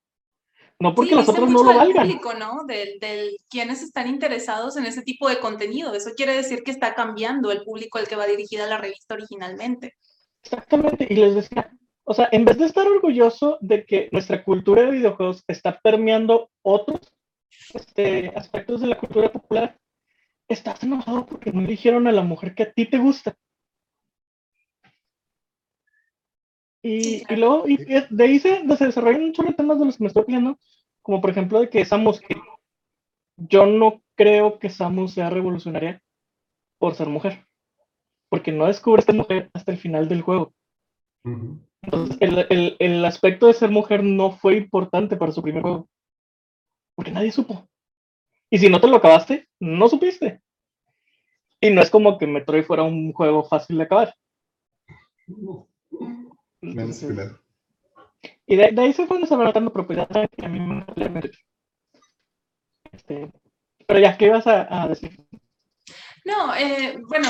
No 0.78 0.94
porque 0.94 1.10
Sí, 1.10 1.16
las 1.16 1.28
otras 1.28 1.50
no 1.50 1.64
lo 1.64 1.74
valgan. 1.74 2.06
público, 2.06 2.34
¿no? 2.34 2.64
Del, 2.64 3.00
del 3.00 3.38
quienes 3.50 3.82
están 3.82 4.06
interesados 4.06 4.76
en 4.76 4.86
ese 4.86 5.02
tipo 5.02 5.28
de 5.28 5.40
contenido. 5.40 5.94
Eso 5.94 6.10
quiere 6.16 6.34
decir 6.34 6.62
que 6.62 6.70
está 6.70 6.94
cambiando 6.94 7.50
el 7.50 7.64
público 7.64 7.98
al 7.98 8.06
que 8.06 8.14
va 8.14 8.26
dirigida 8.26 8.68
la 8.68 8.78
revista 8.78 9.14
originalmente. 9.14 9.94
Exactamente, 10.50 11.06
y 11.10 11.14
les 11.14 11.34
decía, 11.34 11.70
o 12.04 12.14
sea, 12.14 12.30
en 12.32 12.46
vez 12.46 12.56
de 12.56 12.64
estar 12.64 12.86
orgulloso 12.86 13.58
de 13.60 13.84
que 13.84 14.08
nuestra 14.12 14.42
cultura 14.42 14.82
de 14.82 14.92
videojuegos 14.92 15.44
está 15.46 15.78
permeando 15.78 16.50
otros 16.62 17.00
este, 17.74 18.32
aspectos 18.34 18.80
de 18.80 18.86
la 18.86 18.98
cultura 18.98 19.30
popular, 19.30 19.78
estás 20.48 20.82
enojado 20.82 21.26
porque 21.26 21.52
no 21.52 21.60
eligieron 21.60 22.06
a 22.06 22.12
la 22.12 22.22
mujer 22.22 22.54
que 22.54 22.62
a 22.62 22.72
ti 22.72 22.86
te 22.86 22.96
gusta. 22.96 23.36
Y, 26.82 27.22
luego, 27.34 27.68
y 27.68 27.76
de 27.76 28.06
de 28.08 28.24
ahí 28.24 28.38
se, 28.38 28.62
desarrollan 28.62 29.26
muchos 29.26 29.54
temas 29.54 29.78
de 29.78 29.84
los 29.84 29.98
que 29.98 30.04
me 30.04 30.08
estoy 30.08 30.24
peleando, 30.24 30.58
como 31.02 31.20
por 31.20 31.28
ejemplo 31.28 31.60
de 31.60 31.68
que 31.68 31.84
Samus, 31.84 32.20
que 32.20 32.36
yo 33.36 33.66
no 33.66 34.00
creo 34.14 34.58
que 34.58 34.70
Samus 34.70 35.12
sea 35.12 35.28
revolucionaria 35.28 36.00
por 36.78 36.94
ser 36.94 37.08
mujer, 37.08 37.47
porque 38.28 38.52
no 38.52 38.66
descubre 38.66 39.00
esta 39.00 39.12
mujer 39.12 39.50
hasta 39.54 39.72
el 39.72 39.78
final 39.78 40.08
del 40.08 40.22
juego. 40.22 40.52
Entonces, 41.82 42.16
el, 42.20 42.46
el- 42.50 42.76
el 42.78 43.04
aspecto 43.04 43.46
de 43.46 43.54
ser 43.54 43.70
mujer 43.70 44.02
no 44.02 44.32
fue 44.32 44.56
importante 44.56 45.16
para 45.16 45.32
su 45.32 45.42
primer 45.42 45.62
juego. 45.62 45.88
Porque 46.94 47.12
nadie 47.12 47.30
supo. 47.32 47.68
Y 48.50 48.58
si 48.58 48.68
no 48.68 48.80
te 48.80 48.88
lo 48.88 48.96
acabaste, 48.96 49.48
no 49.60 49.88
supiste. 49.88 50.40
Y 51.60 51.70
no 51.70 51.80
es 51.82 51.90
como 51.90 52.18
que 52.18 52.26
Metroid 52.26 52.64
fuera 52.64 52.82
un 52.82 53.12
juego 53.12 53.44
fácil 53.44 53.78
de 53.78 53.84
acabar. 53.84 54.14
Entonces, 56.62 57.02
y 58.46 58.56
de, 58.56 58.70
de 58.72 58.82
ahí 58.82 58.92
se 58.92 59.06
fueron 59.06 59.22
desarrollando 59.22 59.72
propiedades 59.72 60.28
que 60.36 60.44
a 60.46 60.48
mí 60.48 60.58
me. 60.60 60.84
Este, 62.92 63.30
pero 63.86 64.00
ya, 64.00 64.16
¿qué 64.16 64.26
ibas 64.26 64.46
a, 64.46 64.82
a 64.84 64.88
decir? 64.88 65.18
No, 66.24 66.54
eh, 66.56 66.98
bueno, 67.08 67.28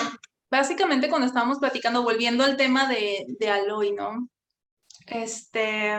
básicamente 0.51 1.09
cuando 1.09 1.27
estábamos 1.27 1.59
platicando, 1.59 2.03
volviendo 2.03 2.45
al 2.45 2.57
tema 2.57 2.89
de, 2.89 3.27
de 3.39 3.51
Aloy, 3.51 3.93
¿no? 3.93 4.29
Este, 5.07 5.93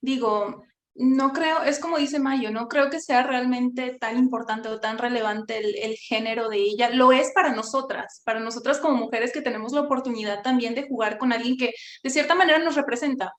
digo, 0.00 0.62
no 0.94 1.32
creo, 1.32 1.62
es 1.62 1.78
como 1.78 1.98
dice 1.98 2.18
Mayo, 2.18 2.50
no 2.50 2.68
creo 2.68 2.88
que 2.88 3.00
sea 3.00 3.22
realmente 3.22 3.96
tan 4.00 4.16
importante 4.16 4.68
o 4.68 4.80
tan 4.80 4.96
relevante 4.96 5.58
el, 5.58 5.76
el 5.76 5.96
género 5.96 6.48
de 6.48 6.58
ella. 6.58 6.90
Lo 6.90 7.12
es 7.12 7.32
para 7.34 7.52
nosotras, 7.52 8.22
para 8.24 8.40
nosotras 8.40 8.78
como 8.78 8.96
mujeres 8.96 9.32
que 9.32 9.42
tenemos 9.42 9.72
la 9.72 9.82
oportunidad 9.82 10.42
también 10.42 10.74
de 10.74 10.88
jugar 10.88 11.18
con 11.18 11.32
alguien 11.32 11.56
que 11.58 11.74
de 12.02 12.10
cierta 12.10 12.34
manera 12.34 12.58
nos 12.58 12.76
representa. 12.76 13.32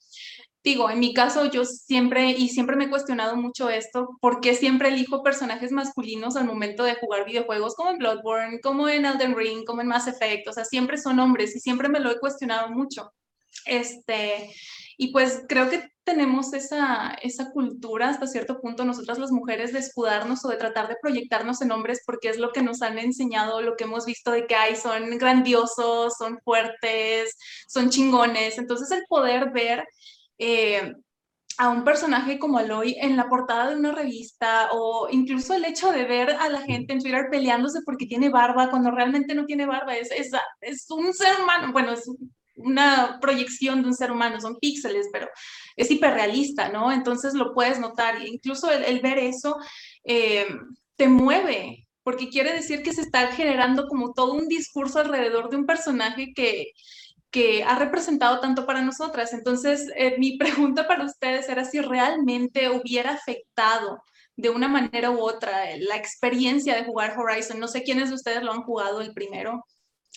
Digo, 0.64 0.90
en 0.90 1.00
mi 1.00 1.14
caso 1.14 1.46
yo 1.46 1.64
siempre 1.66 2.32
y 2.32 2.50
siempre 2.50 2.76
me 2.76 2.86
he 2.86 2.90
cuestionado 2.90 3.36
mucho 3.36 3.70
esto, 3.70 4.18
porque 4.20 4.54
siempre 4.54 4.90
elijo 4.90 5.24
personajes 5.24 5.72
masculinos 5.72 6.36
al 6.36 6.46
momento 6.46 6.84
de 6.84 6.96
jugar 6.96 7.26
videojuegos 7.26 7.76
como 7.76 7.92
en 7.92 8.00
Bloodborne, 8.00 8.60
como 8.60 8.90
en 8.90 9.06
Elden 9.06 9.36
Ring, 9.36 9.64
como 9.66 9.82
en 9.82 9.88
Mass 9.88 10.08
Effect, 10.08 10.48
o 10.48 10.54
sea, 10.54 10.66
siempre 10.66 10.98
son 10.98 11.20
hombres 11.20 11.56
y 11.56 11.60
siempre 11.60 11.90
me 11.90 12.00
lo 12.00 12.12
he 12.12 12.20
cuestionado 12.20 12.70
mucho. 12.70 13.14
Este, 13.66 14.54
y 14.98 15.12
pues 15.12 15.44
creo 15.48 15.70
que 15.70 15.84
tenemos 16.04 16.54
esa, 16.54 17.16
esa 17.22 17.52
cultura 17.52 18.10
hasta 18.10 18.28
cierto 18.28 18.60
punto, 18.60 18.84
nosotras 18.84 19.20
las 19.20 19.32
mujeres, 19.32 19.74
de 19.74 19.80
escudarnos 19.80 20.44
o 20.44 20.50
de 20.50 20.58
tratar 20.58 20.88
de 20.88 20.96
proyectarnos 21.02 21.62
en 21.62 21.72
hombres 21.72 22.02
porque 22.06 22.30
es 22.30 22.38
lo 22.38 22.52
que 22.52 22.64
nos 22.64 22.82
han 22.82 22.98
enseñado, 22.98 23.62
lo 23.62 23.76
que 23.76 23.84
hemos 23.84 24.06
visto 24.06 24.32
de 24.32 24.48
que 24.48 24.56
hay, 24.56 24.76
son 24.76 25.18
grandiosos, 25.18 26.16
son 26.18 26.40
fuertes, 26.44 27.36
son 27.68 27.90
chingones. 27.90 28.58
Entonces 28.58 28.90
el 28.92 29.04
poder 29.08 29.52
ver 29.52 29.86
eh, 30.38 30.94
a 31.58 31.70
un 31.70 31.84
personaje 31.84 32.38
como 32.38 32.60
Aloy 32.60 32.96
en 33.00 33.17
la 33.17 33.29
portada 33.29 33.70
de 33.70 33.75
una 33.75 33.91
revista 33.91 34.70
o 34.74 35.08
incluso 35.10 35.56
el 35.56 35.65
hecho 35.65 35.91
de 35.91 36.06
ver 36.06 36.29
a 36.32 36.50
la 36.50 36.62
gente 36.62 36.94
en 36.94 37.01
Twitter 37.01 37.27
peleándose 37.32 37.79
porque 37.84 38.06
tiene 38.06 38.29
barba 38.29 38.70
cuando 38.70 38.91
realmente 38.91 39.34
no 39.34 39.46
tiene 39.46 39.65
barba, 39.65 39.96
es, 39.96 40.12
es, 40.12 40.32
es 40.62 40.86
un 40.91 41.13
ser 41.13 41.41
humano, 41.41 41.74
bueno, 41.74 41.94
es 41.94 42.08
una 42.56 43.17
proyección 43.20 43.82
de 43.82 43.88
un 43.88 43.96
ser 43.96 44.12
humano, 44.12 44.39
son 44.39 44.58
píxeles, 44.60 45.08
pero 45.12 45.27
es 45.75 45.89
hiperrealista, 45.89 46.70
¿no? 46.70 46.91
Entonces 46.91 47.34
lo 47.34 47.53
puedes 47.53 47.79
notar, 47.79 48.25
incluso 48.25 48.72
el, 48.72 48.84
el 48.84 49.00
ver 49.00 49.17
eso 49.17 49.58
eh, 50.03 50.48
te 50.96 51.08
mueve, 51.08 51.88
porque 52.03 52.29
quiere 52.29 52.53
decir 52.53 52.84
que 52.84 52.94
se 52.94 53.01
está 53.01 53.27
generando 53.32 53.88
como 53.88 54.13
todo 54.13 54.34
un 54.34 54.48
discurso 54.48 55.00
alrededor 55.00 55.50
de 55.50 55.58
un 55.58 55.65
personaje 55.65 56.34
que, 56.36 56.72
que 57.31 57.63
ha 57.63 57.77
representado 57.77 58.39
tanto 58.39 58.65
para 58.65 58.81
nosotras. 58.81 59.34
Entonces, 59.34 59.88
eh, 59.96 60.15
mi 60.17 60.38
pregunta 60.38 60.88
para 60.88 61.05
ustedes 61.05 61.50
era 61.50 61.65
si 61.65 61.79
realmente 61.79 62.69
hubiera 62.69 63.12
afectado 63.12 64.01
de 64.36 64.50
una 64.50 64.67
manera 64.67 65.10
u 65.12 65.19
otra 65.19 65.75
la 65.79 65.96
experiencia 65.96 66.75
de 66.75 66.86
jugar 66.86 67.17
Horizon. 67.17 67.60
No 67.60 67.67
sé 67.67 67.84
quiénes 67.84 68.10
de 68.10 68.15
ustedes 68.15 68.43
lo 68.43 68.51
han 68.51 68.63
jugado 68.63 69.01
el 69.01 69.13
primero. 69.13 69.65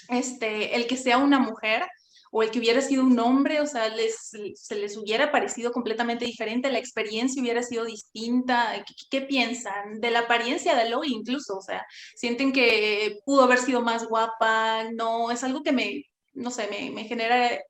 Este, 0.09 0.77
el 0.77 0.87
que 0.87 0.97
sea 0.97 1.19
una 1.19 1.39
mujer 1.39 1.87
o 2.33 2.43
el 2.43 2.51
que 2.51 2.61
hubiera 2.61 2.81
sido 2.81 3.03
un 3.03 3.19
hombre, 3.19 3.61
o 3.61 3.67
sea, 3.67 3.89
les, 3.89 4.31
se 4.55 4.75
les 4.77 4.97
hubiera 4.97 5.33
parecido 5.33 5.73
completamente 5.73 6.25
diferente, 6.25 6.71
la 6.71 6.79
experiencia 6.79 7.43
hubiera 7.43 7.63
sido 7.63 7.85
distinta. 7.85 8.85
¿Qué, 8.87 8.95
qué 9.11 9.21
piensan? 9.27 10.01
De 10.01 10.11
la 10.11 10.21
apariencia 10.21 10.75
de 10.75 10.83
Aloy 10.83 11.09
incluso, 11.13 11.57
o 11.59 11.63
sea, 11.63 11.85
sienten 12.15 12.53
que 12.53 13.19
pudo 13.25 13.43
haber 13.43 13.59
sido 13.59 13.83
más 13.83 14.07
guapa, 14.07 14.85
no, 14.93 15.31
es 15.33 15.43
algo 15.43 15.63
que 15.63 15.73
me, 15.73 16.05
no 16.33 16.51
sé, 16.51 16.69
me, 16.69 16.91
me 16.91 17.05
genera 17.05 17.61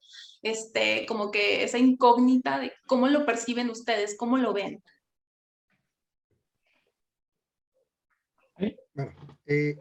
este, 0.43 1.07
como 1.07 1.31
que 1.31 1.65
esa 1.65 1.79
incógnita 1.79 2.59
de 2.59 2.73
cómo 2.87 3.09
lo 3.09 3.27
perciben 3.27 3.71
ustedes, 3.71 4.17
cómo 4.17 4.39
lo 4.39 4.53
ven. 4.53 4.83
Bueno, 8.95 9.15
eh, 9.47 9.77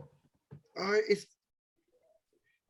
es, 1.07 1.27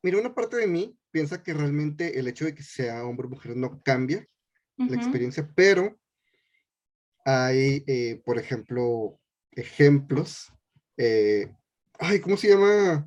mira, 0.02 0.18
una 0.18 0.34
parte 0.34 0.58
de 0.58 0.68
mí 0.68 0.98
piensa 1.12 1.44
que 1.44 1.54
realmente 1.54 2.20
el 2.20 2.28
hecho 2.28 2.46
de 2.46 2.56
que 2.56 2.64
sea 2.64 3.04
hombre 3.04 3.28
o 3.28 3.30
mujer 3.30 3.56
no 3.56 3.82
cambia 3.84 4.28
la 4.78 4.96
experiencia, 4.96 5.48
pero 5.56 6.00
hay, 7.26 7.84
eh, 7.86 8.22
por 8.26 8.40
ejemplo, 8.40 9.20
ejemplos. 9.52 10.52
eh, 10.98 11.52
ay, 12.00 12.22
¿cómo 12.22 12.38
se 12.38 12.50
llama 12.50 13.06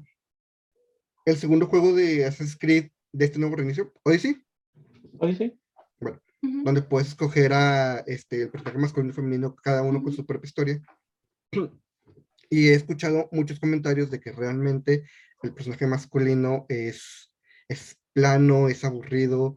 el 1.24 1.36
segundo 1.36 1.66
juego 1.66 1.94
de 1.94 2.26
Assassin's 2.26 2.58
Creed 2.58 2.91
de 3.12 3.24
este 3.26 3.38
nuevo 3.38 3.56
reinicio? 3.56 3.92
Odyssey, 4.04 4.42
Oye, 5.18 5.36
sí. 5.36 5.58
Ujú. 6.00 6.64
donde 6.64 6.82
puedes 6.82 7.08
escoger 7.08 7.52
a 7.52 7.98
este, 8.00 8.42
el 8.42 8.50
personaje 8.50 8.78
masculino 8.78 9.12
y 9.12 9.14
femenino, 9.14 9.54
cada 9.54 9.82
uno 9.82 9.98
con 10.00 10.08
Ujú. 10.08 10.16
su 10.16 10.26
propia 10.26 10.48
historia. 10.48 10.82
Y 12.50 12.68
he 12.68 12.74
escuchado 12.74 13.28
muchos 13.30 13.60
comentarios 13.60 14.10
de 14.10 14.20
que 14.20 14.32
realmente 14.32 15.04
el 15.42 15.54
personaje 15.54 15.86
masculino 15.86 16.66
es, 16.68 17.32
es 17.68 17.96
plano, 18.12 18.68
es 18.68 18.84
aburrido. 18.84 19.56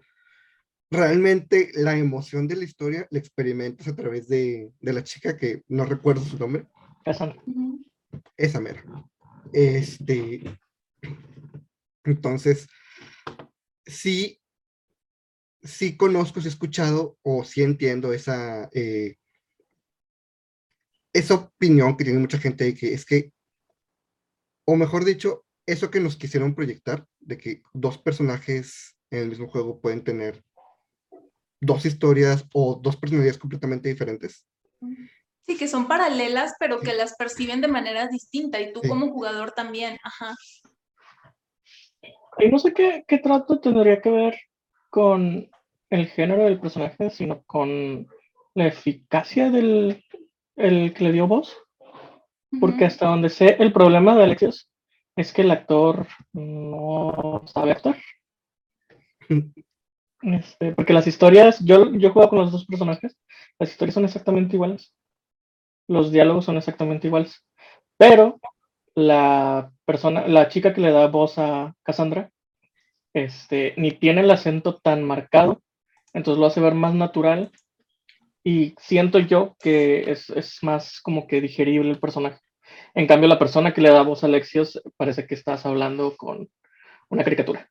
Realmente 0.91 1.71
la 1.73 1.97
emoción 1.97 2.47
de 2.47 2.55
la 2.55 2.63
historia 2.63 3.07
la 3.09 3.19
experimentas 3.19 3.87
a 3.87 3.95
través 3.95 4.27
de, 4.27 4.71
de 4.79 4.93
la 4.93 5.03
chica 5.03 5.35
que 5.35 5.63
no 5.67 5.85
recuerdo 5.85 6.21
su 6.23 6.37
nombre, 6.37 6.67
Cassandra. 7.03 7.41
Esa 8.37 8.59
mera. 8.61 8.83
Este, 9.51 10.43
entonces, 12.03 12.67
sí, 13.85 14.41
sí 15.63 15.97
conozco, 15.97 16.41
sí 16.41 16.47
he 16.47 16.49
escuchado 16.49 17.17
o 17.23 17.43
sí 17.43 17.61
entiendo 17.63 18.13
esa, 18.13 18.69
eh, 18.73 19.15
esa 21.13 21.35
opinión 21.35 21.95
que 21.97 22.03
tiene 22.03 22.19
mucha 22.19 22.37
gente 22.37 22.65
de 22.65 22.73
que 22.75 22.93
es 22.93 23.05
que, 23.05 23.31
o 24.67 24.75
mejor 24.75 25.05
dicho, 25.05 25.45
eso 25.65 25.89
que 25.89 25.99
nos 25.99 26.17
quisieron 26.17 26.53
proyectar, 26.55 27.05
de 27.19 27.37
que 27.37 27.63
dos 27.73 27.97
personajes 27.97 28.95
en 29.11 29.19
el 29.19 29.29
mismo 29.29 29.47
juego 29.47 29.79
pueden 29.79 30.03
tener 30.03 30.43
dos 31.61 31.85
historias 31.85 32.45
o 32.53 32.79
dos 32.81 32.97
personalidades 32.97 33.39
completamente 33.39 33.89
diferentes. 33.89 34.45
Sí, 35.45 35.57
que 35.57 35.67
son 35.67 35.87
paralelas, 35.87 36.53
pero 36.59 36.79
Sí. 36.79 36.85
que 36.87 36.93
las 36.95 37.15
perciben 37.15 37.61
de 37.61 37.67
manera 37.67 38.07
distinta 38.07 38.59
y 38.59 38.73
tú 38.73 38.81
Sí. 38.81 38.89
como 38.89 39.11
jugador 39.11 39.51
también. 39.51 39.97
Ajá. 40.03 40.35
Y 42.39 42.49
no 42.49 42.59
sé 42.59 42.73
qué, 42.73 43.03
qué 43.07 43.17
trato 43.19 43.59
tendría 43.59 44.01
que 44.01 44.09
ver 44.09 44.35
con 44.89 45.49
el 45.89 46.07
género 46.07 46.45
del 46.45 46.59
personaje, 46.59 47.09
sino 47.09 47.43
con 47.43 48.07
la 48.53 48.67
eficacia 48.67 49.49
del 49.49 50.03
el 50.55 50.93
que 50.93 51.03
le 51.03 51.11
dio 51.11 51.27
voz. 51.27 51.57
Porque 52.59 52.85
hasta 52.85 53.07
donde 53.07 53.29
sé, 53.29 53.57
el 53.59 53.73
problema 53.73 54.15
de 54.15 54.23
Alexios 54.23 54.69
es 55.15 55.33
que 55.33 55.41
el 55.41 55.51
actor 55.51 56.07
no 56.33 57.43
sabe 57.47 57.71
actuar. 57.71 57.97
Este, 60.21 60.71
porque 60.71 60.93
las 60.93 61.05
historias, 61.05 61.59
yo, 61.63 61.91
yo 61.93 62.07
he 62.07 62.11
jugado 62.11 62.31
con 62.31 62.39
los 62.39 62.51
dos 62.51 62.65
personajes, 62.65 63.15
las 63.59 63.69
historias 63.69 63.93
son 63.93 64.05
exactamente 64.05 64.55
iguales. 64.55 64.91
Los 65.87 66.11
diálogos 66.11 66.45
son 66.45 66.57
exactamente 66.57 67.05
iguales. 67.05 67.45
Pero 67.95 68.39
la 68.95 69.71
persona, 69.85 70.27
la 70.27 70.47
chica 70.47 70.73
que 70.73 70.81
le 70.81 70.91
da 70.91 71.07
voz 71.07 71.37
a 71.37 71.75
Cassandra, 71.83 72.31
este, 73.13 73.73
ni 73.77 73.91
tiene 73.91 74.21
el 74.21 74.31
acento 74.31 74.77
tan 74.77 75.03
marcado, 75.03 75.61
entonces 76.13 76.39
lo 76.39 76.47
hace 76.47 76.61
ver 76.61 76.73
más 76.73 76.93
natural 76.93 77.51
y 78.43 78.73
siento 78.79 79.19
yo 79.19 79.55
que 79.59 80.11
es, 80.11 80.29
es 80.29 80.63
más 80.63 81.01
como 81.01 81.27
que 81.27 81.41
digerible 81.41 81.91
el 81.91 81.99
personaje. 81.99 82.39
En 82.93 83.07
cambio, 83.07 83.27
la 83.27 83.39
persona 83.39 83.73
que 83.73 83.81
le 83.81 83.89
da 83.89 84.01
voz 84.01 84.23
a 84.23 84.27
Alexios 84.27 84.81
parece 84.97 85.27
que 85.27 85.35
estás 85.35 85.65
hablando 85.65 86.15
con 86.17 86.49
una 87.09 87.23
caricatura. 87.23 87.69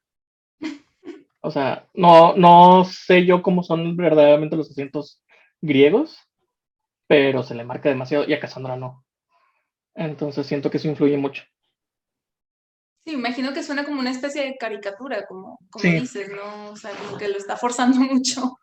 O 1.41 1.51
sea, 1.51 1.87
no, 1.95 2.35
no 2.37 2.85
sé 2.85 3.27
yo 3.27 3.43
cómo 3.43 3.63
son 3.63 3.97
verdaderamente 3.97 4.57
los 4.57 4.71
acentos 4.71 5.23
griegos, 5.61 6.19
pero 7.07 7.43
se 7.43 7.55
le 7.55 7.65
marca 7.65 7.89
demasiado 7.89 8.25
y 8.27 8.33
a 8.33 8.41
Cassandra 8.41 8.77
no. 8.77 9.05
Entonces 9.95 10.47
siento 10.47 10.71
que 10.71 10.79
eso 10.79 10.89
influye 10.89 11.17
mucho. 11.17 11.45
Sí, 13.07 13.13
imagino 13.13 13.53
que 13.53 13.63
suena 13.63 13.85
como 13.85 14.01
una 14.01 14.11
especie 14.11 14.43
de 14.45 14.57
caricatura, 14.57 15.27
como, 15.27 15.59
como 15.71 15.83
Sí. 15.83 16.01
dices, 16.01 16.29
¿no? 16.31 16.71
O 16.71 16.77
sea, 16.77 16.91
como 16.93 17.19
que 17.19 17.29
lo 17.29 17.37
está 17.37 17.57
forzando 17.57 17.99
mucho. 18.01 18.59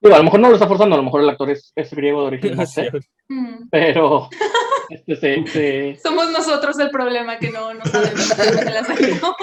Digo, 0.00 0.14
a 0.16 0.18
lo 0.18 0.24
mejor 0.24 0.40
no 0.40 0.48
lo 0.48 0.54
está 0.54 0.66
forzando, 0.66 0.94
a 0.94 0.98
lo 0.98 1.04
mejor 1.04 1.20
el 1.20 1.28
actor 1.30 1.50
es, 1.50 1.72
es 1.76 1.92
griego 1.94 2.22
de 2.22 2.26
origen, 2.28 2.56
no 2.56 2.66
sé, 2.66 2.90
Mm. 3.28 3.68
pero 3.70 4.28
este, 4.90 5.16
se- 5.16 5.46
se, 5.46 6.00
Somos 6.02 6.30
nosotros 6.32 6.78
el 6.80 6.90
problema 6.90 7.38
que 7.38 7.50
no, 7.50 7.72
no 7.72 7.84
sabemos 7.84 8.30
el 8.66 8.76
acento. 8.76 9.36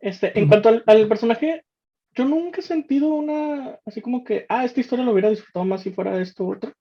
Este, 0.00 0.38
en 0.38 0.48
cuanto 0.48 0.68
al, 0.68 0.82
al 0.86 1.08
personaje, 1.08 1.64
yo 2.14 2.24
nunca 2.24 2.60
he 2.60 2.62
sentido 2.62 3.08
una, 3.08 3.78
así 3.86 4.00
como 4.00 4.24
que, 4.24 4.46
ah, 4.48 4.64
esta 4.64 4.80
historia 4.80 5.04
lo 5.04 5.12
hubiera 5.12 5.30
disfrutado 5.30 5.64
más 5.64 5.82
si 5.82 5.90
fuera 5.90 6.20
esto 6.20 6.44
u 6.44 6.52
otro. 6.54 6.72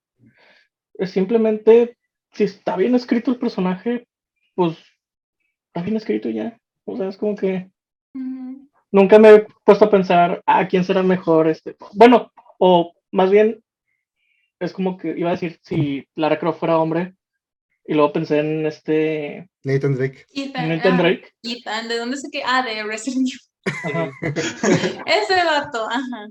Es 0.98 1.12
simplemente, 1.12 1.98
si 2.34 2.44
está 2.44 2.75
bien 2.75 2.96
escrito 2.96 3.32
el 3.32 3.38
personaje, 3.38 4.08
pues 4.56 4.77
está 5.68 5.82
bien 5.82 5.98
escrito 5.98 6.30
ya. 6.30 6.58
O 6.86 6.98
sea, 6.98 7.08
es 7.08 7.18
como 7.18 7.36
que 7.36 7.70
nunca 8.92 9.20
me 9.20 9.36
he 9.36 9.48
puesto 9.63 9.86
a 9.86 9.92
pensar, 9.92 10.42
ah, 10.46 10.68
¿quién 10.68 10.84
será 10.84 11.04
mejor? 11.04 11.48
Este, 11.48 11.75
bueno, 11.94 12.32
o 12.60 12.94
más 13.12 13.30
bien, 13.30 13.63
es 14.60 14.74
como 14.74 14.98
que 14.98 15.13
iba 15.18 15.30
a 15.30 15.34
decir, 15.34 15.60
si 15.62 16.08
Lara 16.16 16.39
Croft 16.39 16.60
fuera 16.60 16.80
hombre, 16.80 17.13
y 17.86 17.94
luego 17.94 18.12
pensé 18.12 18.39
en 18.39 18.66
este, 18.66 19.50
Nathan 19.63 19.96
Drake. 19.96 20.25
Ethan, 20.34 20.70
Nathan 20.70 20.94
ah, 20.94 20.98
Drake. 20.98 21.32
Ethan, 21.44 21.88
¿de 21.88 21.98
dónde 21.98 22.18
sé 22.18 22.30
que? 22.32 22.42
Ah, 22.46 22.63
de 22.63 22.84
Resident 22.84 23.30
Ajá. 23.66 24.12
Evil. 24.22 24.34
Ese 25.06 25.46
vato, 25.46 25.88
ajá. 25.89 26.27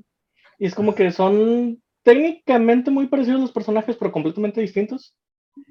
Y 0.59 0.67
es 0.67 0.75
como 0.75 0.95
que 0.95 1.11
son 1.13 1.83
técnicamente 2.07 2.89
muy 2.93 3.09
parecidos 3.09 3.41
los 3.41 3.51
personajes, 3.53 3.97
pero 3.97 4.13
completamente 4.13 4.61
distintos. 4.61 5.13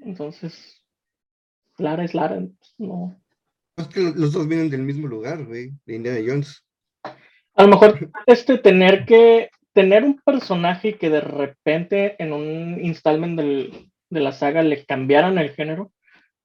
Entonces, 0.04 0.84
Lara 1.78 2.04
es 2.04 2.12
Lara. 2.14 2.36
pues, 2.36 2.74
No. 2.76 3.18
Es 3.78 3.88
que 3.88 4.00
los 4.14 4.32
dos 4.32 4.46
vienen 4.46 4.68
del 4.68 4.82
mismo 4.82 5.06
lugar, 5.08 5.44
güey, 5.46 5.70
de 5.86 5.96
Indiana 5.96 6.20
Jones. 6.26 6.62
A 7.54 7.62
lo 7.62 7.68
mejor 7.68 8.10
este 8.26 8.58
tener 8.58 9.06
que 9.06 9.48
tener 9.72 10.04
un 10.04 10.20
personaje 10.20 10.96
que 10.98 11.08
de 11.08 11.20
repente 11.22 12.22
en 12.22 12.32
un 12.34 12.84
installment 12.84 13.38
del- 13.38 13.90
de 14.10 14.20
la 14.20 14.32
saga 14.32 14.62
le 14.62 14.84
cambiaran 14.84 15.38
el 15.38 15.50
género, 15.54 15.90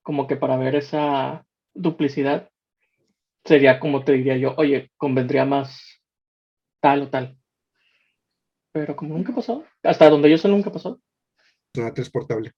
como 0.03 0.25
que 0.27 0.35
para 0.37 0.55
ver 0.57 0.75
esa 0.75 1.45
duplicidad, 1.73 2.49
sería 3.45 3.79
como 3.79 4.03
te 4.05 4.13
diría 4.13 4.37
yo, 4.37 4.53
oye, 4.57 4.89
convendría 4.97 5.43
más 5.45 6.01
tal 6.81 7.03
o 7.03 7.09
tal. 7.09 7.37
Pero 8.71 8.95
como 8.95 9.15
nunca 9.17 9.33
pasó, 9.35 9.65
hasta 9.83 10.09
donde 10.09 10.29
yo 10.29 10.37
sé 10.37 10.47
nunca 10.47 10.71
pasó. 10.71 11.01
Es 11.73 11.81
una 11.81 11.93
transportable. 11.93 12.51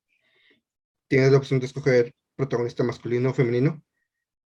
Tienes 1.08 1.32
la 1.32 1.38
opción 1.38 1.60
de 1.60 1.66
escoger 1.68 2.14
protagonista 2.36 2.84
masculino 2.84 3.30
o 3.32 3.34
femenino. 3.34 3.84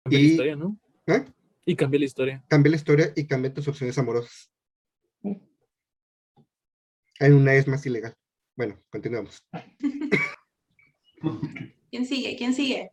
Cambia 0.04 0.18
Y- 0.20 0.22
la 0.22 0.28
historia, 0.30 0.56
¿no? 0.56 0.78
¿eh? 1.06 1.24
Y 1.64 1.74
cambia 1.76 1.98
la 2.00 2.06
historia. 2.06 2.44
Cambia 2.48 2.70
la 2.70 2.76
historia 2.76 3.12
y 3.16 3.26
cambia 3.26 3.52
tus 3.52 3.66
opciones 3.68 3.98
amorosas. 3.98 4.50
Mm. 5.22 5.34
En 7.18 7.32
una 7.34 7.54
es 7.54 7.66
más 7.66 7.84
ilegal. 7.86 8.14
Bueno, 8.56 8.80
continuamos. 8.90 9.44
¿Quién 11.90 12.06
sigue? 12.06 12.36
¿Quién 12.36 12.54
sigue? 12.54 12.92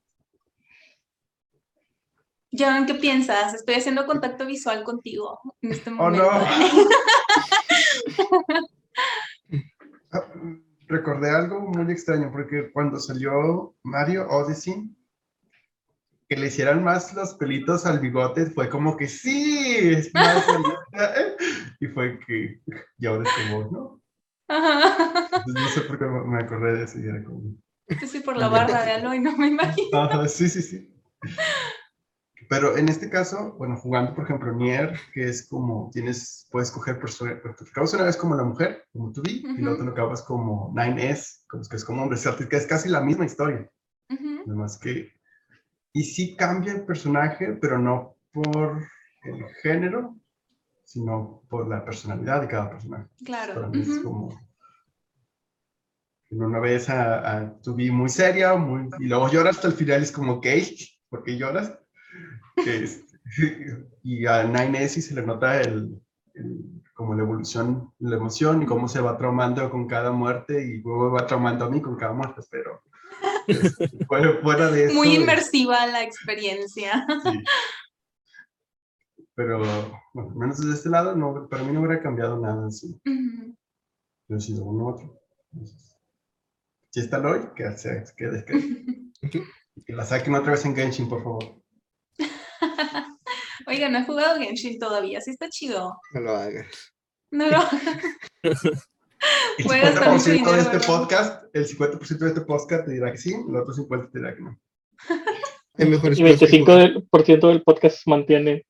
John, 2.55 2.85
¿qué 2.85 2.93
piensas? 2.95 3.53
Estoy 3.55 3.75
haciendo 3.75 4.05
contacto 4.05 4.45
visual 4.45 4.83
contigo 4.83 5.39
en 5.61 5.71
este 5.71 5.89
Oh, 5.89 5.93
momento. 5.93 6.23
no. 6.23 6.31
Ah, 10.11 10.23
Recordé 10.87 11.31
algo 11.31 11.59
muy 11.61 11.91
extraño 11.91 12.29
porque 12.31 12.71
cuando 12.71 12.99
salió 12.99 13.75
Mario 13.81 14.27
Odyssey, 14.29 14.95
que 16.29 16.35
le 16.35 16.47
hicieran 16.47 16.83
más 16.83 17.13
los 17.15 17.33
pelitos 17.33 17.87
al 17.87 17.99
bigote, 17.99 18.45
fue 18.47 18.69
como 18.69 18.95
que 18.95 19.07
sí, 19.07 19.75
es 19.89 20.13
más 20.13 20.47
bonita", 20.47 21.19
¿eh? 21.19 21.35
Y 21.79 21.87
fue 21.87 22.19
que, 22.19 22.59
y 22.99 23.05
ahora 23.07 23.27
es 23.27 23.33
como, 23.33 23.63
¿no? 23.71 24.01
Ajá. 24.47 25.27
Entonces, 25.33 25.63
no 25.63 25.67
sé 25.69 25.81
por 25.81 25.97
qué 25.97 26.05
me 26.05 26.43
acordé 26.43 26.73
de 26.77 26.83
eso 26.83 26.99
y 26.99 27.07
era 27.07 27.23
como, 27.23 27.55
Yo 27.99 28.07
sí 28.07 28.19
por 28.19 28.37
la 28.37 28.49
barba 28.49 28.83
de 28.83 28.91
Aloy, 28.91 29.19
no 29.19 29.35
me 29.35 29.47
imagino. 29.47 29.97
Ajá, 29.97 30.27
sí, 30.27 30.47
sí, 30.47 30.61
sí. 30.61 30.93
Pero 32.49 32.77
en 32.77 32.89
este 32.89 33.10
caso, 33.10 33.53
bueno, 33.58 33.77
jugando, 33.77 34.13
por 34.15 34.25
ejemplo, 34.25 34.53
Nier, 34.53 34.99
que 35.13 35.27
es 35.27 35.47
como, 35.47 35.89
tienes, 35.91 36.47
puedes 36.51 36.71
coger 36.71 36.99
personas, 36.99 37.41
te 37.41 37.69
acabas 37.69 37.93
una 37.93 38.03
vez 38.03 38.17
como 38.17 38.36
la 38.36 38.43
mujer, 38.43 38.86
como 38.91 39.12
tú 39.12 39.21
vi, 39.21 39.45
y 39.58 39.62
luego 39.62 39.77
te 39.77 39.84
lo 39.86 39.91
acabas 39.91 40.21
como 40.23 40.73
9S, 40.73 41.45
como 41.47 41.63
que 41.63 41.75
es 41.75 41.86
como 41.86 42.03
hombre 42.03 42.19
que 42.49 42.56
es 42.56 42.67
casi 42.67 42.89
la 42.89 43.01
misma 43.01 43.25
historia, 43.25 43.69
Ujú. 44.10 44.43
además 44.47 44.77
que, 44.79 45.13
y 45.93 46.03
sí 46.03 46.36
cambia 46.36 46.73
el 46.73 46.86
personaje, 46.86 47.53
pero 47.62 47.77
no 47.77 48.15
por 48.32 48.84
el 49.23 49.45
género, 49.62 50.15
sino 50.84 51.43
por 51.49 51.67
la 51.67 51.86
personalidad 51.86 52.41
de 52.41 52.47
cada 52.47 52.69
personaje. 52.71 53.08
Claro. 53.23 53.53
Para 53.53 53.67
mí 53.67 53.82
es 53.82 53.89
ujú. 53.89 54.03
como. 54.03 54.41
en 56.32 56.41
Una 56.43 56.60
vez 56.60 56.89
a, 56.89 57.38
a 57.38 57.60
tu 57.62 57.75
vi 57.75 57.91
muy 57.91 58.10
seria, 58.10 58.56
muy, 58.56 58.89
y 58.99 59.06
luego 59.06 59.29
lloras 59.29 59.58
hasta 59.58 59.67
el 59.67 59.73
final, 59.75 60.01
es 60.01 60.12
como, 60.12 60.41
¿qué? 60.41 60.75
¿Por 61.10 61.23
qué 61.23 61.38
lloras? 61.38 61.79
Que 62.55 62.83
es- 62.83 63.03
y 64.03 64.25
a 64.25 64.43
Nine 64.43 64.87
sí 64.89 65.01
se 65.01 65.15
le 65.15 65.23
nota 65.23 65.61
el, 65.61 66.01
el- 66.35 66.81
como 66.95 67.15
la 67.15 67.23
evolución, 67.23 67.91
la 67.99 68.17
emoción 68.17 68.61
y 68.61 68.65
cómo 68.67 68.87
se 68.87 69.01
va 69.01 69.17
traumando 69.17 69.69
con 69.71 69.87
cada 69.87 70.11
muerte 70.11 70.63
y 70.63 70.81
luego 70.81 71.11
va 71.11 71.25
traumando 71.25 71.65
a 71.65 71.69
mí 71.69 71.81
con 71.81 71.95
cada 71.95 72.13
muerte, 72.13 72.41
pero 72.51 72.83
este, 73.47 73.87
fuera, 74.07 74.39
fuera 74.43 74.69
de 74.69 74.85
eso. 74.85 74.93
Muy 74.93 75.15
inmersiva 75.15 75.87
la 75.87 76.03
experiencia. 76.03 77.05
sí. 77.23 77.43
Pero, 79.35 79.59
bueno, 80.13 80.29
al 80.29 80.35
menos 80.35 80.59
desde 80.59 80.73
este 80.75 80.89
lado, 80.89 81.15
no, 81.15 81.47
para 81.49 81.63
mí 81.63 81.73
no 81.73 81.79
hubiera 81.81 82.01
cambiado 82.03 82.39
nada 82.39 82.67
así. 82.67 82.99
Ujú. 83.05 83.55
Yo 84.27 84.37
he 84.37 84.39
sido 84.39 84.63
uno 84.63 84.85
u 84.85 84.89
otro. 84.89 85.19
Entonces, 85.51 85.95
si 86.91 86.99
está 86.99 87.17
Lloyd, 87.17 87.45
que 87.55 87.75
se 87.75 88.03
que 88.03 88.15
quede. 88.15 88.45
Que, 88.45 89.43
que 89.85 89.93
la 89.93 90.05
saquen 90.05 90.35
otra 90.35 90.51
vez 90.51 90.63
en 90.65 90.75
Genshin, 90.75 91.09
por 91.09 91.23
favor. 91.23 91.62
Oiga, 93.67 93.89
no 93.89 93.99
he 93.99 94.06
jugado 94.06 94.39
Genshin 94.39 94.80
todavía, 94.80 95.21
sí 95.21 95.32
está 95.32 95.49
chido. 95.49 95.97
No 96.13 96.21
lo 96.21 96.36
hagas. 96.36 96.67
No 97.32 97.47
lo 97.47 97.58
El 98.43 98.54
gastar 99.67 100.12
mucho 100.12 100.26
50% 100.26 100.26
de 100.26 100.32
dinero, 100.34 100.56
este 100.58 100.71
¿verdad? 100.78 100.88
podcast, 100.88 101.43
el 101.56 101.65
50% 101.67 102.17
de 102.17 102.28
este 102.28 102.41
podcast 102.41 102.86
te 102.86 102.91
dirá 102.91 103.12
que 103.12 103.17
sí, 103.17 103.34
el 103.34 103.56
otro 103.56 103.73
50% 103.73 104.12
te 104.12 104.19
dirá 104.19 104.36
que 104.36 104.41
no. 104.41 104.60
Y 105.76 105.86
cosas 105.97 106.17
que 106.17 106.23
25% 106.23 106.60
jugar. 106.65 106.78
del, 106.78 107.04
por 107.10 107.26
ciento 107.26 107.47
del 107.47 107.63
podcast 107.63 108.06
mantiene. 108.06 108.63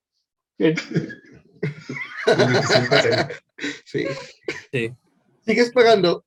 El 0.57 0.73
25%. 0.75 3.41
Sí. 3.83 4.05
Sí. 4.71 4.93
Sigues 5.45 5.71
pagando. 5.71 6.23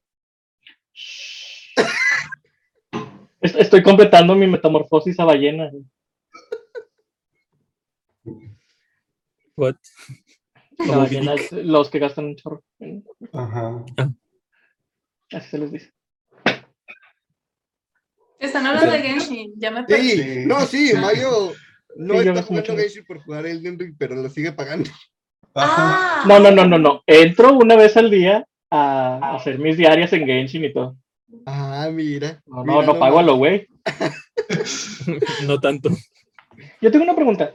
est- 3.40 3.56
Estoy 3.56 3.82
completando 3.82 4.34
mi 4.34 4.46
metamorfosis 4.46 5.18
a 5.18 5.24
ballena. 5.24 5.70
What? 9.56 9.76
Es 10.78 11.52
los 11.52 11.88
que 11.88 11.98
gastan 11.98 12.26
un 12.26 12.36
chorro. 12.36 12.62
Ajá. 13.32 13.82
Así 15.32 15.48
se 15.50 15.58
les 15.58 15.72
dice. 15.72 15.92
Están 18.38 18.66
hablando 18.66 18.92
de 18.92 18.98
Genshin, 19.00 19.54
ya 19.56 19.70
me 19.70 19.84
perdí. 19.84 20.10
Sí, 20.10 20.46
no, 20.46 20.60
sí, 20.66 20.92
Mario 20.94 21.54
no 21.96 22.20
Sí, 22.20 22.28
está 22.28 22.42
jugando 22.42 22.72
mucho. 22.72 22.76
Genshin 22.76 23.04
por 23.06 23.22
jugar 23.24 23.46
Elden 23.46 23.78
Ring, 23.78 23.94
pero 23.98 24.16
lo 24.16 24.28
sigue 24.28 24.52
pagando. 24.52 24.90
Ajá. 25.54 26.22
Ah, 26.22 26.24
No, 26.28 26.38
no, 26.38 26.50
no, 26.50 26.66
no, 26.66 26.78
no. 26.78 27.02
Entro 27.06 27.54
una 27.56 27.74
vez 27.76 27.96
al 27.96 28.10
día 28.10 28.46
a 28.70 29.34
hacer 29.34 29.58
mis 29.58 29.78
diarias 29.78 30.12
en 30.12 30.26
Genshin 30.26 30.64
y 30.66 30.72
todo. 30.74 30.98
Ah, 31.46 31.88
mira. 31.90 32.42
No, 32.44 32.62
mira 32.62 32.74
no, 32.74 32.82
no 32.82 32.98
pago 32.98 33.18
a 33.18 33.22
lo 33.22 33.36
güey. 33.36 33.66
No 35.46 35.58
tanto. 35.58 35.90
Yo 36.80 36.90
tengo 36.90 37.04
una 37.04 37.14
pregunta. 37.14 37.54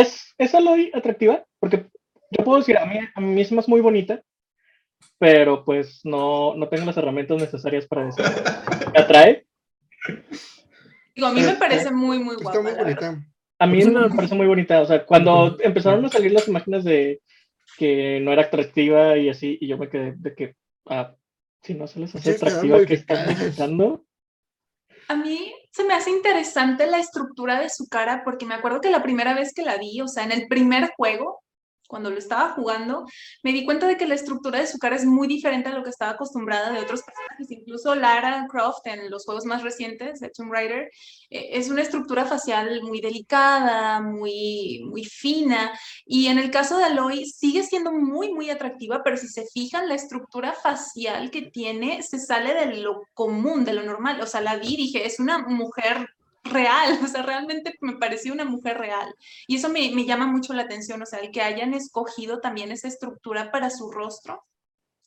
¿Es, 0.00 0.34
¿Es 0.38 0.54
Aloy 0.54 0.90
atractiva? 0.94 1.44
Porque 1.58 1.86
yo 2.30 2.44
puedo 2.44 2.58
decir, 2.58 2.76
a 2.78 2.86
mí, 2.86 2.98
a 3.14 3.20
mí 3.20 3.34
misma 3.34 3.60
es 3.60 3.68
muy 3.68 3.80
bonita, 3.80 4.22
pero 5.18 5.64
pues 5.64 6.00
no, 6.04 6.54
no 6.54 6.68
tengo 6.68 6.84
las 6.86 6.96
herramientas 6.96 7.38
necesarias 7.40 7.86
para 7.86 8.08
eso. 8.08 8.22
¿Me 8.94 9.00
atrae? 9.00 9.46
Digo, 11.14 11.26
a 11.28 11.32
mí 11.32 11.40
me 11.40 11.48
Está- 11.48 11.58
parece 11.58 11.90
muy, 11.90 12.18
muy 12.18 12.36
guapa. 12.36 12.50
Está 12.58 12.62
muy 12.62 12.72
bonita. 12.78 13.24
A 13.58 13.66
mí 13.66 13.80
Es 13.80 13.86
una- 13.86 14.06
me 14.08 14.14
parece 14.14 14.34
muy 14.34 14.46
bonita. 14.46 14.80
O 14.82 14.86
sea, 14.86 15.04
cuando 15.04 15.56
empezaron 15.60 16.04
a 16.04 16.08
salir 16.08 16.32
las 16.32 16.46
imágenes 16.46 16.84
de 16.84 17.20
que 17.76 18.20
no 18.20 18.32
era 18.32 18.42
atractiva 18.42 19.16
y 19.16 19.28
así, 19.28 19.58
y 19.60 19.66
yo 19.66 19.78
me 19.78 19.88
quedé 19.88 20.14
de 20.16 20.34
que, 20.34 20.54
ah, 20.86 21.14
si 21.62 21.74
no 21.74 21.86
se 21.88 21.98
les 22.00 22.14
hace 22.14 22.32
Sí, 22.32 22.36
atractiva, 22.36 22.84
¿qué 22.86 22.94
están 22.94 23.26
necesitando? 23.26 24.04
A 25.08 25.16
mí 25.16 25.52
se 25.70 25.84
me 25.84 25.94
hace 25.94 26.10
interesante 26.10 26.86
la 26.86 26.98
estructura 26.98 27.60
de 27.60 27.70
su 27.70 27.86
cara 27.88 28.22
porque 28.24 28.46
me 28.46 28.54
acuerdo 28.54 28.80
que 28.80 28.90
la 28.90 29.02
primera 29.02 29.34
vez 29.34 29.52
que 29.54 29.62
la 29.62 29.76
vi, 29.76 30.00
o 30.00 30.08
sea, 30.08 30.24
en 30.24 30.32
el 30.32 30.48
primer 30.48 30.90
juego, 30.96 31.42
cuando 31.88 32.10
lo 32.10 32.18
estaba 32.18 32.50
jugando, 32.50 33.06
me 33.42 33.52
di 33.52 33.64
cuenta 33.64 33.88
de 33.88 33.96
que 33.96 34.06
la 34.06 34.14
estructura 34.14 34.60
de 34.60 34.66
su 34.66 34.78
cara 34.78 34.94
es 34.94 35.04
muy 35.04 35.26
diferente 35.26 35.68
a 35.68 35.72
lo 35.72 35.82
que 35.82 35.90
estaba 35.90 36.12
acostumbrada 36.12 36.70
de 36.70 36.80
otros 36.80 37.02
personajes. 37.02 37.50
Incluso 37.50 37.94
Lara 37.94 38.46
Croft 38.48 38.86
en 38.86 39.10
los 39.10 39.24
juegos 39.24 39.44
más 39.46 39.62
recientes 39.62 40.20
de 40.20 40.30
Tomb 40.30 40.52
Raider 40.52 40.90
eh, 41.30 41.48
es 41.52 41.70
una 41.70 41.82
estructura 41.82 42.26
facial 42.26 42.82
muy 42.82 43.00
delicada, 43.00 44.00
muy, 44.00 44.84
muy 44.88 45.04
fina. 45.04 45.72
Y 46.06 46.26
en 46.26 46.38
el 46.38 46.50
caso 46.50 46.78
de 46.78 46.84
Aloy 46.84 47.24
sigue 47.26 47.62
siendo 47.62 47.90
muy, 47.92 48.32
muy 48.32 48.50
atractiva, 48.50 49.02
pero 49.02 49.16
si 49.16 49.28
se 49.28 49.46
fijan, 49.46 49.88
la 49.88 49.94
estructura 49.94 50.52
facial 50.52 51.30
que 51.30 51.42
tiene 51.42 52.02
se 52.02 52.18
sale 52.18 52.54
de 52.54 52.76
lo 52.76 53.02
común, 53.14 53.64
de 53.64 53.72
lo 53.72 53.82
normal. 53.82 54.20
O 54.20 54.26
sea, 54.26 54.40
la 54.42 54.56
vi 54.56 54.76
dije, 54.76 55.06
es 55.06 55.18
una 55.18 55.38
mujer 55.38 56.06
real, 56.50 56.98
o 57.02 57.06
sea, 57.06 57.22
realmente 57.22 57.74
me 57.80 57.96
pareció 57.96 58.32
una 58.32 58.44
mujer 58.44 58.78
real. 58.78 59.14
Y 59.46 59.56
eso 59.56 59.68
me, 59.68 59.90
me 59.94 60.04
llama 60.04 60.26
mucho 60.26 60.52
la 60.52 60.62
atención, 60.62 61.02
o 61.02 61.06
sea, 61.06 61.20
el 61.20 61.30
que 61.30 61.42
hayan 61.42 61.74
escogido 61.74 62.40
también 62.40 62.72
esa 62.72 62.88
estructura 62.88 63.50
para 63.50 63.70
su 63.70 63.90
rostro. 63.90 64.44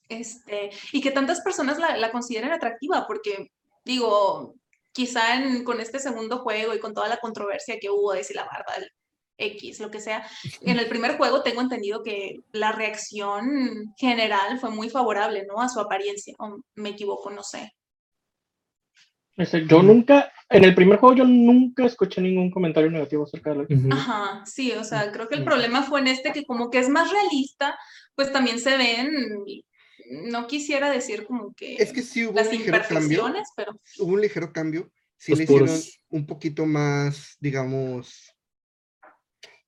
Este, 0.10 0.72
y 0.92 1.02
que 1.02 1.12
tantas 1.12 1.42
personas 1.42 1.80
la, 1.80 1.96
la 1.98 2.12
consideren 2.12 2.52
atractiva, 2.52 3.08
porque 3.08 3.52
digo, 3.86 4.56
quizá 4.92 5.22
con 5.64 5.80
este 5.80 6.00
segundo 6.00 6.40
juego 6.40 6.74
y 6.74 6.80
con 6.80 6.94
toda 6.94 7.08
la 7.08 7.18
controversia 7.18 7.80
que 7.80 7.90
hubo 7.90 8.14
de 8.14 8.24
si 8.24 8.34
la 8.34 8.46
barba, 8.46 8.76
el 8.78 8.92
X, 9.38 9.80
lo 9.80 9.90
que 9.90 10.00
sea, 10.00 10.26
en 10.62 10.78
el 10.80 10.88
primer 10.88 11.18
juego 11.18 11.42
tengo 11.42 11.62
entendido 11.62 12.04
que 12.04 12.42
la 12.52 12.72
reacción 12.72 13.94
general 13.98 14.60
fue 14.60 14.70
muy 14.70 14.90
favorable, 14.90 15.46
¿no? 15.48 15.62
A 15.62 15.70
su 15.70 15.80
apariencia, 15.80 16.36
o 16.40 16.60
me 16.76 16.90
equivoco, 16.90 17.32
no 17.32 17.44
sé. 17.44 17.74
Este, 19.38 19.66
yo 19.66 19.82
nunca, 19.82 20.32
en 20.50 20.64
el 20.66 20.76
primer 20.76 21.00
juego 21.00 21.16
yo 21.16 21.24
nunca 21.24 21.86
escuché 21.86 22.22
ningún 22.22 22.52
comentario 22.52 22.92
negativo 22.92 23.24
acerca 23.24 23.52
de 23.52 23.56
Aloy. 23.56 23.78
Ujú. 23.78 23.90
Ajá, 23.92 24.46
sí, 24.46 24.72
o 24.74 24.84
sea, 24.84 25.12
creo 25.12 25.28
que 25.28 25.36
el 25.36 25.46
problema 25.46 25.84
fue 25.84 26.02
en 26.02 26.08
este 26.08 26.32
que 26.32 26.46
como 26.46 26.70
que 26.70 26.80
es 26.80 26.90
más 26.90 27.10
realista, 27.12 27.78
pues 28.16 28.32
también 28.32 28.60
se 28.60 28.78
ven, 28.78 29.10
no 30.30 30.48
quisiera 30.48 30.92
decir 30.92 31.26
como 31.26 31.54
que 31.54 31.76
Es 31.76 31.94
que 31.94 32.02
sí 32.02 32.26
hubo 32.26 32.34
las 32.36 32.48
un 32.48 32.54
ligero 32.54 32.72
cambio. 32.74 32.98
imperfecciones, 32.98 33.50
pero 33.56 33.80
Hubo 34.00 34.14
un 34.14 34.22
ligero 34.22 34.52
cambio. 34.52 34.92
Sí 35.18 35.32
Los 35.32 35.40
le 35.40 35.44
hicieron 35.46 35.80
un 36.10 36.26
poquito 36.26 36.66
más, 36.66 37.38
digamos, 37.40 38.36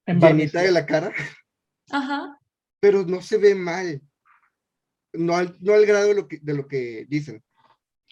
En 0.06 0.20
llenita 0.20 0.62
de 0.62 0.72
la 0.72 0.86
cara, 0.86 1.14
ajá, 1.92 2.38
pero 2.82 3.04
no 3.06 3.22
se 3.22 3.38
ve 3.38 3.56
mal. 3.56 4.02
No 5.14 5.38
al, 5.38 5.56
no 5.62 5.74
al 5.74 5.86
grado 5.86 6.08
de 6.08 6.16
lo 6.16 6.28
que, 6.28 6.40
de 6.42 6.54
lo 6.54 6.68
que 6.68 7.06
dicen. 7.08 7.42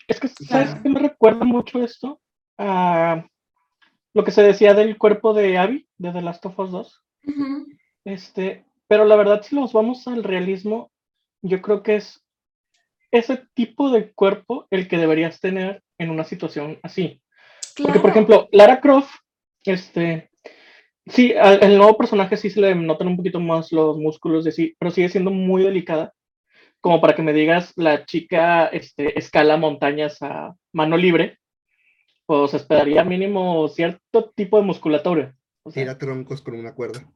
Es 0.08 0.20
que, 0.20 0.28
¿sabes 0.28 0.76
qué 0.82 0.90
me 0.90 1.00
recuerda 1.00 1.46
mucho 1.46 1.84
esto? 1.84 2.20
A 2.58 3.26
lo 4.14 4.24
que 4.24 4.32
se 4.32 4.44
decía 4.44 4.74
del 4.74 4.98
cuerpo 4.98 5.34
de 5.34 5.58
Abby, 5.58 5.88
de 5.98 6.12
The 6.12 6.22
Last 6.22 6.46
of 6.46 6.60
Us 6.60 6.72
2. 6.72 7.04
ujú, 7.28 7.68
Este, 8.06 8.66
pero 8.88 9.06
la 9.06 9.16
verdad, 9.16 9.42
si 9.42 9.56
nos 9.56 9.74
vamos 9.74 10.08
al 10.08 10.24
realismo, 10.24 10.92
yo 11.42 11.62
creo 11.62 11.82
que 11.82 11.96
es 11.96 12.24
ese 13.12 13.46
tipo 13.54 13.90
de 13.90 14.12
cuerpo 14.14 14.68
el 14.70 14.88
que 14.88 14.98
deberías 14.98 15.40
tener 15.40 15.84
en 15.98 16.10
una 16.10 16.24
situación 16.24 16.80
así. 16.84 17.22
Porque, 17.82 18.00
por 18.00 18.10
ejemplo, 18.10 18.48
Lara 18.52 18.82
Croft, 18.82 19.14
este, 19.64 20.30
sí, 21.06 21.34
al 21.34 21.64
el 21.64 21.78
nuevo 21.78 21.98
personaje 21.98 22.38
sí 22.38 22.50
se 22.50 22.62
le 22.62 22.76
notan 22.76 23.08
un 23.08 23.18
poquito 23.18 23.40
más 23.40 23.72
los 23.72 23.98
músculos 23.98 24.44
de 24.44 24.52
sí, 24.52 24.76
pero 24.80 24.92
sigue 24.92 25.10
siendo 25.10 25.32
muy 25.32 25.64
delicada. 25.64 26.14
Como 26.82 27.00
para 27.00 27.16
que 27.16 27.22
me 27.22 27.34
digas, 27.34 27.74
la 27.76 28.06
chica 28.06 28.68
este, 28.68 29.18
escala 29.18 29.56
montañas 29.58 30.22
a 30.22 30.56
mano 30.74 30.98
libre, 30.98 31.38
pues 32.26 32.54
esperaría 32.54 33.04
mínimo 33.04 33.68
cierto 33.68 34.32
tipo 34.36 34.58
de 34.58 34.64
musculatura. 34.64 35.36
O 35.64 35.72
sea, 35.72 35.84
Tira 35.84 35.98
troncos 35.98 36.42
con 36.42 36.56
una 36.56 36.74
cuerda. 36.74 37.08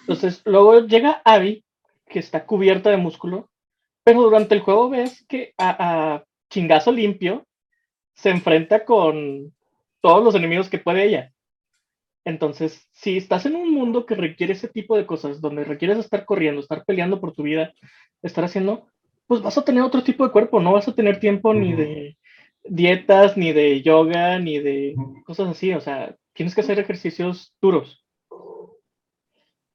Entonces, 0.00 0.42
luego 0.44 0.86
llega 0.86 1.20
Abby, 1.24 1.64
que 2.06 2.20
está 2.20 2.46
cubierta 2.46 2.90
de 2.90 2.96
músculo, 2.96 3.50
pero 4.04 4.22
durante 4.22 4.54
el 4.54 4.60
juego 4.60 4.88
ves 4.88 5.24
que 5.28 5.52
a, 5.58 6.14
a 6.14 6.24
chingazo 6.48 6.92
limpio 6.92 7.44
se 8.14 8.30
enfrenta 8.30 8.84
con 8.84 9.52
todos 10.00 10.22
los 10.22 10.34
enemigos 10.34 10.68
que 10.68 10.78
puede 10.78 11.04
ella. 11.04 11.32
Entonces, 12.26 12.88
si 12.90 13.16
estás 13.16 13.46
en 13.46 13.54
un 13.54 13.72
mundo 13.72 14.04
que 14.04 14.16
requiere 14.16 14.52
ese 14.52 14.66
tipo 14.66 14.96
de 14.96 15.06
cosas, 15.06 15.40
donde 15.40 15.62
requieres 15.62 15.96
estar 15.96 16.24
corriendo, 16.24 16.60
estar 16.60 16.84
peleando 16.84 17.20
por 17.20 17.32
tu 17.32 17.44
vida, 17.44 17.72
estar 18.20 18.42
haciendo, 18.44 18.88
pues 19.28 19.42
vas 19.42 19.56
a 19.56 19.64
tener 19.64 19.84
otro 19.84 20.02
tipo 20.02 20.24
de 20.26 20.32
cuerpo, 20.32 20.60
no 20.60 20.72
vas 20.72 20.88
a 20.88 20.94
tener 20.94 21.20
tiempo 21.20 21.54
ni 21.54 21.72
de 21.72 22.16
dietas, 22.64 23.36
ni 23.36 23.52
de 23.52 23.80
yoga, 23.80 24.40
ni 24.40 24.58
de 24.58 24.96
cosas 25.24 25.48
así, 25.50 25.72
o 25.72 25.80
sea, 25.80 26.16
tienes 26.32 26.56
que 26.56 26.62
hacer 26.62 26.80
ejercicios 26.80 27.54
duros. 27.62 28.04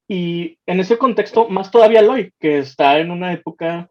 Y 0.06 0.58
en 0.66 0.80
ese 0.80 0.98
contexto, 0.98 1.48
más 1.48 1.70
todavía 1.70 2.00
Aloy, 2.00 2.34
que 2.38 2.58
está 2.58 2.98
en 2.98 3.10
una 3.10 3.32
época, 3.32 3.88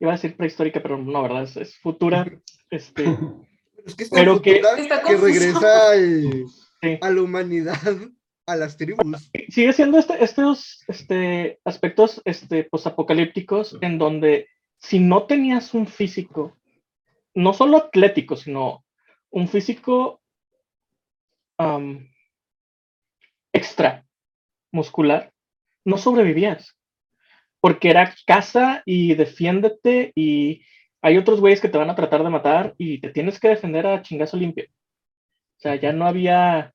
iba 0.00 0.10
a 0.10 0.16
decir 0.16 0.36
prehistórica, 0.36 0.82
pero 0.82 0.98
no, 0.98 1.22
¿verdad? 1.22 1.44
Es, 1.44 1.56
es 1.56 1.78
futura. 1.78 2.26
Este, 2.68 3.04
Es 3.86 3.96
que 3.96 4.04
está 4.04 4.16
Pero 4.16 4.40
que- 4.42 4.56
Está 4.76 5.02
que 5.02 5.16
regresa 5.16 5.96
sí. 6.82 6.98
a 7.00 7.10
la 7.10 7.22
humanidad, 7.22 7.78
a 8.46 8.56
las 8.56 8.76
tribus. 8.76 9.30
Sigue 9.48 9.72
siendo 9.72 9.98
este- 9.98 10.22
estos 10.22 10.84
este, 10.88 11.60
aspectos 11.64 12.20
este, 12.24 12.64
posapocalípticos 12.64 13.78
en 13.80 13.98
donde 13.98 14.48
si 14.78 14.98
no 14.98 15.24
tenías 15.24 15.74
un 15.74 15.86
físico, 15.86 16.56
no 17.34 17.54
solo 17.54 17.76
atlético, 17.76 18.36
sino 18.36 18.84
un 19.30 19.48
físico 19.48 20.20
extra 23.52 24.04
muscular, 24.72 25.32
no 25.84 25.96
sobrevivías. 25.96 26.76
Porque 27.60 27.90
era 27.90 28.12
caza 28.26 28.82
y 28.84 29.14
defiéndete 29.14 30.10
y 30.16 30.62
hay 31.00 31.16
otros 31.16 31.40
güeyes 31.40 31.60
que 31.60 31.68
te 31.68 31.78
van 31.78 31.90
a 31.90 31.94
tratar 31.94 32.24
de 32.24 32.30
matar 32.30 32.74
y 32.76 33.00
te 33.00 33.10
tienes 33.10 33.38
que 33.38 33.48
defender 33.48 33.86
a 33.86 34.02
chingazo 34.02 34.36
limpio. 34.36 34.64
O 35.62 35.68
sea, 35.68 35.76
ya 35.76 35.92
no 35.92 36.08
había... 36.08 36.74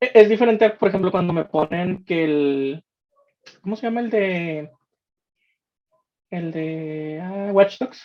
E- 0.00 0.12
Es 0.14 0.30
diferente, 0.30 0.70
por 0.70 0.88
ejemplo, 0.88 1.10
cuando 1.10 1.34
me 1.34 1.44
ponen 1.44 2.02
que 2.06 2.24
el... 2.24 2.84
¿Cómo 3.60 3.76
se 3.76 3.82
llama 3.82 4.00
el 4.00 4.08
de... 4.08 4.70
El 6.30 6.52
de 6.52 7.20
ah, 7.22 7.50
Watch 7.52 7.78
Dogs? 7.78 8.00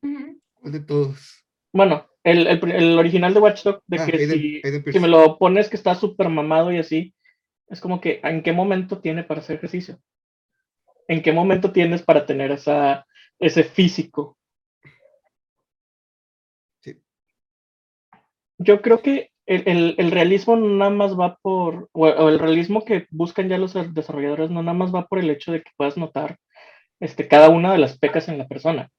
¿Cuál 0.00 0.72
de 0.72 0.80
todos? 0.80 1.44
Bueno, 1.74 2.06
el, 2.24 2.46
el, 2.46 2.70
el 2.72 2.98
original 2.98 3.34
de 3.34 3.40
Watch 3.40 3.64
Dogs, 3.64 3.82
de 3.86 3.98
Ah, 4.00 4.06
que 4.06 4.12
Aiden- 4.16 4.32
si, 4.32 4.60
Aiden 4.64 4.92
si 4.94 4.98
me 4.98 5.08
lo 5.08 5.36
pones 5.36 5.68
que 5.68 5.76
está 5.76 5.94
súper 5.94 6.30
mamado 6.30 6.72
y 6.72 6.78
así, 6.78 7.14
es 7.68 7.82
como 7.82 8.00
que, 8.00 8.20
¿en 8.24 8.42
qué 8.42 8.52
momento 8.54 8.98
tiene 9.02 9.24
para 9.24 9.40
hacer 9.40 9.56
ejercicio? 9.56 10.00
¿En 11.06 11.20
qué 11.22 11.32
momento 11.32 11.70
tienes 11.70 12.02
para 12.02 12.24
tener 12.24 12.50
esa, 12.50 13.06
ese 13.38 13.62
físico? 13.62 14.38
Yo 18.58 18.82
creo 18.82 19.02
que 19.02 19.30
el, 19.46 19.62
el- 19.68 19.94
el 19.98 20.10
realismo 20.10 20.56
no 20.56 20.68
nada 20.68 20.90
más 20.90 21.18
va 21.18 21.36
por, 21.42 21.88
o, 21.92 22.06
o 22.08 22.28
el 22.28 22.38
realismo 22.38 22.84
que 22.84 23.06
buscan 23.10 23.48
ya 23.48 23.58
los 23.58 23.74
desarrolladores 23.94 24.50
no 24.50 24.62
nada 24.62 24.76
más 24.76 24.94
va 24.94 25.06
por 25.06 25.18
el 25.18 25.30
hecho 25.30 25.52
de 25.52 25.62
que 25.62 25.70
puedas 25.76 25.96
notar 25.96 26.38
este, 27.00 27.28
cada 27.28 27.50
una 27.50 27.72
de 27.72 27.78
las 27.78 27.98
pecas 27.98 28.28
en 28.28 28.38
la 28.38 28.48
persona, 28.48 28.90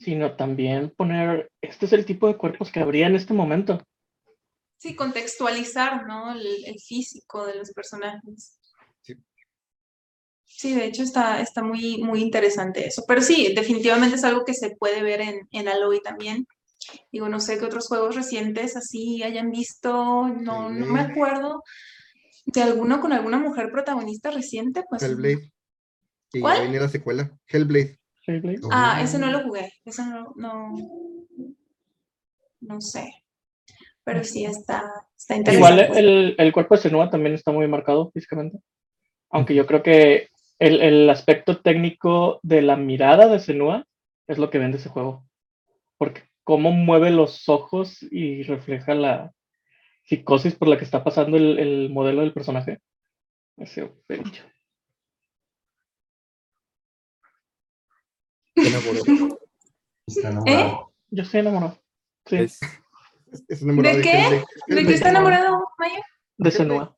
sino 0.00 0.36
también 0.36 0.92
poner, 0.96 1.50
este 1.62 1.86
es 1.86 1.92
el 1.92 2.06
tipo 2.06 2.28
de 2.28 2.36
cuerpos 2.36 2.70
que 2.72 2.80
habría 2.80 3.06
en 3.06 3.16
este 3.16 3.34
momento. 3.34 3.82
Sí, 4.78 4.94
contextualizar, 4.94 6.06
¿no? 6.06 6.32
El, 6.32 6.46
el 6.66 6.78
físico 6.80 7.46
de 7.46 7.56
los 7.56 7.72
personajes. 7.72 8.58
Sí. 9.02 9.14
Sí, 10.44 10.74
de 10.74 10.86
hecho 10.86 11.02
está, 11.02 11.40
está 11.40 11.62
muy, 11.62 11.98
muy 12.02 12.20
interesante 12.20 12.86
eso. 12.86 13.04
Pero 13.06 13.20
sí, 13.22 13.52
definitivamente 13.54 14.16
es 14.16 14.24
algo 14.24 14.44
que 14.44 14.54
se 14.54 14.74
puede 14.76 15.02
ver 15.02 15.20
en, 15.20 15.48
en 15.52 15.68
Aloy 15.68 16.00
también. 16.00 16.46
Digo, 17.12 17.28
no 17.28 17.40
sé 17.40 17.58
qué 17.58 17.64
otros 17.64 17.86
juegos 17.88 18.14
recientes 18.16 18.76
así 18.76 19.22
hayan 19.22 19.50
visto, 19.50 20.28
no, 20.28 20.70
no 20.70 20.86
me 20.86 21.00
acuerdo 21.00 21.62
de 22.46 22.62
alguno 22.62 23.00
con 23.00 23.12
alguna 23.12 23.38
mujer 23.38 23.70
protagonista 23.70 24.30
reciente, 24.30 24.82
pues. 24.88 25.02
Hellblade. 25.02 25.52
Y 26.32 26.40
¿Cuál? 26.40 26.62
viene 26.62 26.80
la 26.80 26.88
secuela. 26.88 27.30
Hellblade. 27.46 27.98
Hellblade. 28.26 28.60
Ah, 28.70 29.00
ese 29.02 29.18
no 29.18 29.30
lo 29.30 29.42
jugué, 29.44 29.72
ese 29.84 30.02
no, 30.04 30.32
no, 30.36 30.72
no 32.60 32.80
sé. 32.80 33.10
pero 34.04 34.24
sí 34.24 34.44
está, 34.46 34.82
está 35.16 35.36
Igual 35.52 35.72
interesante. 35.74 35.98
el, 36.00 36.34
el 36.38 36.52
cuerpo 36.52 36.74
de 36.76 36.80
Senua 36.82 37.10
también 37.10 37.34
está 37.34 37.52
muy 37.52 37.68
marcado 37.68 38.10
físicamente. 38.10 38.58
Aunque 39.30 39.54
yo 39.54 39.66
creo 39.66 39.82
que 39.82 40.28
el, 40.58 40.80
el 40.80 41.10
aspecto 41.10 41.60
técnico 41.60 42.40
de 42.42 42.62
la 42.62 42.76
mirada 42.76 43.28
de 43.28 43.38
Senua 43.38 43.86
es 44.26 44.38
lo 44.38 44.48
que 44.50 44.58
vende 44.58 44.78
ese 44.78 44.88
juego. 44.88 45.26
Porque 45.98 46.22
cómo 46.48 46.70
mueve 46.72 47.10
los 47.10 47.46
ojos 47.50 48.02
y 48.10 48.42
refleja 48.42 48.94
la 48.94 49.34
psicosis 50.04 50.54
por 50.54 50.68
la 50.68 50.78
que 50.78 50.84
está 50.84 51.04
pasando 51.04 51.36
el, 51.36 51.58
el 51.58 51.90
modelo 51.90 52.22
del 52.22 52.32
personaje. 52.32 52.80
Ese. 53.58 53.92
Está 60.06 60.30
enamorado. 60.30 60.92
Yo 61.10 61.22
estoy 61.22 61.40
enamorado. 61.40 61.78
Sí, 62.24 62.36
Es- 62.36 62.60
Es, 63.30 63.44
es 63.46 63.60
enamorado 63.62 63.96
¿De 63.96 64.02
qué? 64.02 64.42
¿De 64.68 64.86
qué 64.86 64.94
está 64.94 65.10
enamorado, 65.10 65.66
Maya? 65.78 66.02
de 66.38 66.50
Senua. 66.50 66.96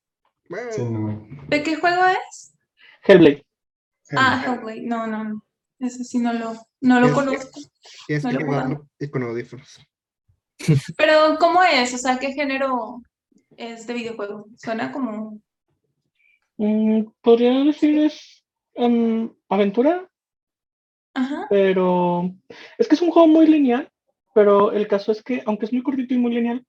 ¿De 1.48 1.62
qué 1.64 1.74
juego 1.74 2.02
es? 2.06 2.54
Hellblade. 3.02 3.44
Ah, 4.16 4.44
Hellblade. 4.46 4.82
No, 4.82 5.08
no, 5.08 5.24
no. 5.24 5.44
Ese 5.80 6.04
sí 6.04 6.20
no 6.20 6.32
lo, 6.32 6.54
no 6.80 7.00
lo 7.00 7.06
Es- 7.08 7.12
conozco. 7.12 7.60
Tienes 8.06 8.24
no 8.24 8.30
que 8.30 8.44
jugarlo 8.44 8.88
y 8.98 9.08
con 9.08 9.22
audífonos. 9.22 9.80
Pero, 10.96 11.36
¿cómo 11.38 11.62
es? 11.62 11.94
O 11.94 11.98
sea, 11.98 12.18
¿qué 12.18 12.32
género 12.32 13.02
es 13.56 13.86
de 13.86 13.94
videojuego? 13.94 14.46
Suena 14.56 14.92
como... 14.92 15.40
Mm, 16.58 17.04
podría 17.22 17.64
decir 17.64 17.98
es 17.98 18.44
em, 18.74 19.32
aventura, 19.48 20.06
Ajá. 21.14 21.46
pero 21.48 22.30
es 22.76 22.86
que 22.86 22.94
es 22.96 23.00
un 23.02 23.10
juego 23.10 23.26
muy 23.28 23.46
lineal, 23.46 23.90
pero 24.34 24.70
el 24.72 24.86
caso 24.86 25.10
es 25.10 25.22
que, 25.22 25.42
aunque 25.46 25.64
es 25.64 25.72
muy 25.72 25.82
cortito 25.82 26.12
y 26.12 26.18
muy 26.18 26.34
lineal, 26.34 26.66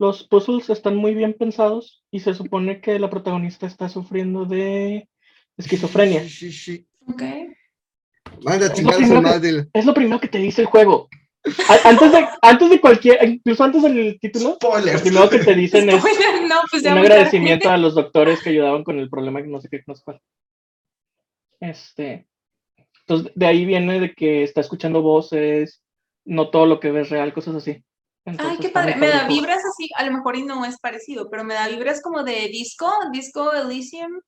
los 0.00 0.24
puzzles 0.24 0.68
están 0.70 0.96
muy 0.96 1.14
bien 1.14 1.34
pensados 1.34 2.04
y 2.10 2.18
se 2.20 2.34
supone 2.34 2.80
que 2.80 2.98
la 2.98 3.10
protagonista 3.10 3.66
está 3.66 3.88
sufriendo 3.88 4.44
de 4.44 5.08
esquizofrenia. 5.56 6.22
Sí, 6.22 6.28
sí, 6.28 6.52
sí. 6.52 6.88
Ok. 7.06 7.22
Manda. 8.42 9.40
Es 9.72 9.84
lo 9.84 9.94
primero 9.94 10.20
que 10.20 10.28
te 10.28 10.38
dice 10.38 10.62
el 10.62 10.66
juego. 10.66 11.08
A- 11.68 11.88
Antes 11.88 12.12
de, 12.12 12.26
antes 12.42 12.70
de 12.70 12.80
cualquier, 12.80 13.22
incluso 13.28 13.64
antes 13.64 13.82
del 13.82 14.18
título, 14.20 14.50
lo 14.50 14.54
Spoilers. 14.56 15.02
primero 15.02 15.30
que 15.30 15.38
te 15.38 15.54
dicen 15.54 15.88
es 15.88 15.96
no, 15.96 16.60
pues 16.70 16.82
ya 16.82 16.92
un 16.92 16.98
agradecimiento 16.98 17.70
a 17.70 17.76
los 17.76 17.94
doctores 17.94 18.42
que 18.42 18.50
ayudaban 18.50 18.82
con 18.84 18.98
el 18.98 19.08
problema 19.08 19.40
que 19.40 19.48
no 19.48 19.60
sé 19.60 19.68
qué, 19.70 19.82
no 19.86 19.94
sé 19.94 20.02
cuál. 20.04 20.20
Este, 21.60 22.28
entonces 23.00 23.32
de 23.34 23.46
ahí 23.46 23.64
viene 23.64 24.00
de 24.00 24.12
que 24.14 24.42
está 24.44 24.60
escuchando 24.60 25.02
voces, 25.02 25.82
no 26.24 26.50
todo 26.50 26.66
lo 26.66 26.80
que 26.80 26.90
ves 26.90 27.08
real, 27.10 27.32
cosas 27.32 27.54
así. 27.56 27.82
Ay, 28.26 28.58
qué 28.60 28.68
padre. 28.68 28.96
Me 28.96 29.08
da 29.08 29.26
vibras 29.26 29.62
así, 29.64 29.88
a 29.96 30.04
lo 30.04 30.12
mejor 30.12 30.36
y 30.36 30.42
no 30.42 30.64
es 30.66 30.78
parecido, 30.78 31.30
pero 31.30 31.44
me 31.44 31.54
da 31.54 31.68
vibras 31.68 32.02
como 32.02 32.22
de 32.24 32.48
disco, 32.48 32.92
disco 33.12 33.52
Elysium, 33.54 34.20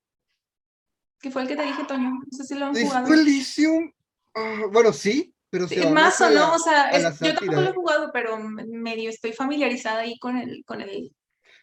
que 1.21 1.29
fue 1.29 1.43
el 1.43 1.47
que 1.47 1.55
te 1.55 1.63
dije, 1.63 1.83
Toño. 1.83 2.09
No 2.09 2.21
sé 2.31 2.43
si 2.45 2.55
lo 2.55 2.65
han 2.65 2.73
jugado. 2.73 3.05
Disco 3.05 3.21
Elysium. 3.21 3.91
Ah, 4.35 4.63
bueno, 4.71 4.93
sí, 4.93 5.33
pero 5.49 5.67
Sí, 5.67 5.85
más 5.87 6.19
o 6.21 6.29
la- 6.29 6.39
no, 6.39 6.53
o 6.55 6.59
sea, 6.59 6.89
es- 6.91 7.19
yo 7.19 7.33
tampoco 7.35 7.61
lo 7.61 7.69
he 7.69 7.73
jugado, 7.73 8.11
pero 8.13 8.37
medio 8.39 9.09
estoy 9.09 9.33
familiarizada 9.33 10.01
ahí 10.01 10.17
con 10.19 10.37
el, 10.37 10.63
con 10.65 10.81
el, 10.81 11.13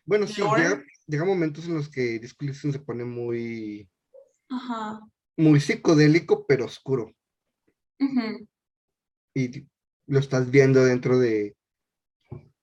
Bueno, 0.04 0.26
sí, 0.26 0.40
lore. 0.40 0.62
llega, 0.62 0.82
llega 1.06 1.24
momentos 1.24 1.66
en 1.66 1.74
los 1.74 1.88
que 1.90 2.18
Disco 2.18 2.44
se 2.52 2.78
pone 2.80 3.04
muy, 3.04 3.88
ajá. 4.50 5.00
muy 5.36 5.60
psicodélico, 5.60 6.46
pero 6.46 6.64
oscuro. 6.66 7.12
ujú. 8.00 8.46
Y 9.34 9.66
lo 10.06 10.18
estás 10.18 10.50
viendo 10.50 10.84
dentro 10.84 11.18
de 11.18 11.54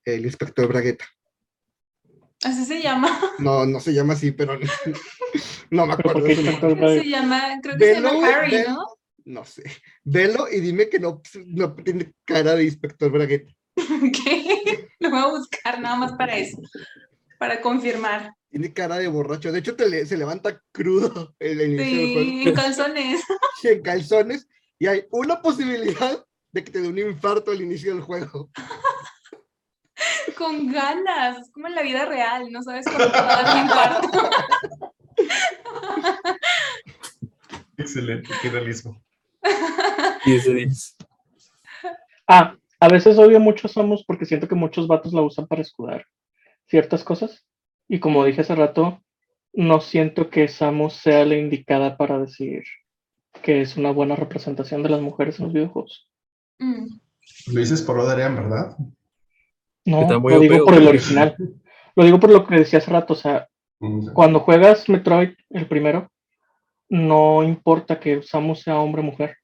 el 0.06 0.26
inspector 0.26 0.68
Bragueta. 0.68 1.06
Así 2.44 2.66
se 2.66 2.82
llama. 2.82 3.08
No, 3.40 3.66
no 3.66 3.80
se 3.80 3.94
llama 3.94 4.14
así, 4.14 4.32
pero 4.32 4.58
no 5.72 5.86
me 5.86 5.94
acuerdo 5.94 6.20
¿por 6.20 6.24
de 6.24 6.30
qué 6.30 6.36
su 6.36 6.42
Inspector 6.42 6.70
nombre. 6.70 6.86
Bragueta? 6.86 7.04
Se 7.04 7.10
llama, 7.10 7.60
creo 7.62 7.78
que 7.78 7.86
se 7.96 8.02
llama 8.02 8.28
Harry, 8.28 8.64
¿no? 8.68 8.86
No 9.26 9.44
sé. 9.44 9.64
Velo 10.04 10.48
y 10.52 10.60
dime 10.60 10.88
que 10.88 11.00
no, 11.00 11.22
no 11.48 11.74
tiene 11.76 12.14
cara 12.26 12.56
de 12.56 12.64
inspector 12.66 13.12
Bragueta. 13.12 13.52
¿Qué? 13.76 14.88
Lo 15.00 15.10
voy 15.10 15.20
a 15.20 15.28
buscar 15.28 15.82
nada 15.82 15.96
más 15.96 16.14
para 16.14 16.38
eso, 16.38 16.58
para 17.40 17.60
confirmar. 17.60 18.32
Tiene 18.50 18.72
cara 18.72 18.98
de 18.98 19.08
borracho. 19.08 19.52
De 19.52 19.60
hecho, 19.60 19.76
te 19.76 19.90
le- 19.90 20.06
se 20.06 20.16
levanta 20.16 20.62
crudo 20.72 21.36
en 21.40 21.60
el 21.60 21.74
inicio 21.74 21.98
del 21.98 22.14
juego. 22.14 22.30
Sí, 22.30 22.48
en 22.48 22.54
calzones. 22.56 23.22
y 23.64 23.68
en 23.68 23.82
calzones 23.82 24.48
y 24.80 24.88
hay 24.88 25.06
una 25.12 25.42
posibilidad 25.42 26.26
de 26.52 26.64
que 26.64 26.72
te 26.72 26.82
dé 26.82 26.88
un 26.88 26.98
infarto 27.00 27.52
al 27.52 27.62
inicio 27.62 27.94
del 27.94 28.04
juego. 28.04 28.50
Con 30.38 30.72
ganas, 30.72 31.40
es 31.40 31.52
como 31.52 31.68
en 31.68 31.76
la 31.76 31.82
vida 31.82 32.06
real, 32.06 32.52
no 32.52 32.62
sabes 32.64 32.86
cómo 32.86 32.98
te 33.00 33.06
va 33.12 33.40
a 33.40 33.44
dar 33.44 33.56
un 33.56 33.62
infarto. 33.64 34.30
Excelente, 37.78 38.30
qué 38.42 38.50
realismo. 38.50 39.02
10 40.26 40.46
de 40.46 40.54
10. 40.54 40.98
Ah, 42.28 42.56
a 42.80 42.88
veces 42.88 43.18
odio 43.18 43.40
mucho 43.40 43.68
a 43.68 43.70
Samus 43.70 44.04
porque 44.06 44.26
siento 44.26 44.48
que 44.48 44.56
muchos 44.56 44.88
vatos 44.88 45.14
la 45.14 45.22
usan 45.22 45.48
para 45.48 45.62
escudar 45.62 46.06
ciertas 46.68 47.04
cosas. 47.04 47.46
Y 47.88 48.00
como 48.00 48.26
dije 48.26 48.42
hace 48.42 48.56
rato, 48.56 49.02
no 49.54 49.82
siento 49.82 50.30
que 50.30 50.48
Samus 50.48 50.94
sea 50.94 51.26
la 51.26 51.36
indicada 51.36 51.98
para 51.98 52.20
decir 52.20 52.64
que 53.42 53.62
es 53.62 53.78
una 53.78 53.92
buena 53.92 54.16
representación 54.16 54.82
de 54.82 54.90
las 54.90 55.02
mujeres 55.02 55.40
en 55.40 55.46
los 55.46 55.54
videojuegos. 55.54 56.10
Mm, 56.60 56.88
Lo 57.54 57.60
dices 57.60 57.82
por 57.82 58.00
Odarian, 58.00 58.36
¿verdad? 58.36 58.76
No, 59.86 60.08
lo 60.20 60.40
digo 60.40 60.66
por 60.66 60.74
el 60.74 60.88
original. 60.88 61.36
Lo 61.98 62.04
digo 62.04 62.20
por 62.20 62.30
lo 62.30 62.46
que 62.46 62.56
decía 62.56 62.80
hace 62.80 62.92
rato, 62.92 63.14
o 63.14 63.16
sea, 63.16 63.48
Mm, 63.80 64.14
cuando 64.14 64.40
juegas 64.40 64.88
Metroid, 64.90 65.32
el 65.50 65.68
primero, 65.68 66.10
no 66.90 67.44
importa 67.44 68.00
que 68.00 68.22
Samus 68.22 68.62
sea 68.62 68.80
hombre 68.80 69.02
o 69.02 69.06
mujer. 69.06 69.38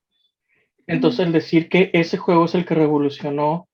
Entonces, 0.88 1.26
el 1.26 1.32
decir 1.32 1.70
que 1.70 1.90
ese 1.94 2.18
juego 2.18 2.46
es 2.46 2.56
el 2.56 2.66
que 2.66 2.76
revolucionó 2.76 3.68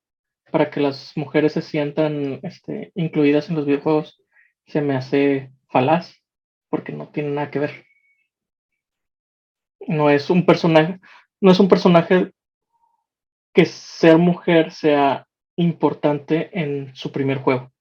para 0.52 0.70
que 0.70 0.80
las 0.80 1.16
mujeres 1.16 1.54
se 1.54 1.62
sientan 1.62 2.40
este, 2.44 2.92
incluidas 2.96 3.50
en 3.50 3.56
los 3.56 3.66
videojuegos, 3.66 4.22
se 4.66 4.82
me 4.82 4.96
hace 4.96 5.52
falaz, 5.70 6.16
porque 6.70 6.94
no 6.94 7.10
tiene 7.10 7.30
nada 7.30 7.52
que 7.52 7.60
ver. 7.60 7.86
No 9.88 10.10
es 10.10 10.30
un 10.30 10.46
personaje, 10.46 11.00
no 11.42 11.52
es 11.52 11.60
un 11.60 11.68
personaje 11.68 12.32
que 13.54 13.66
ser 13.66 14.18
mujer 14.18 14.72
sea 14.72 15.28
importante 15.56 16.50
en 16.54 16.96
su 16.96 17.12
primer 17.12 17.40
juego, 17.40 17.72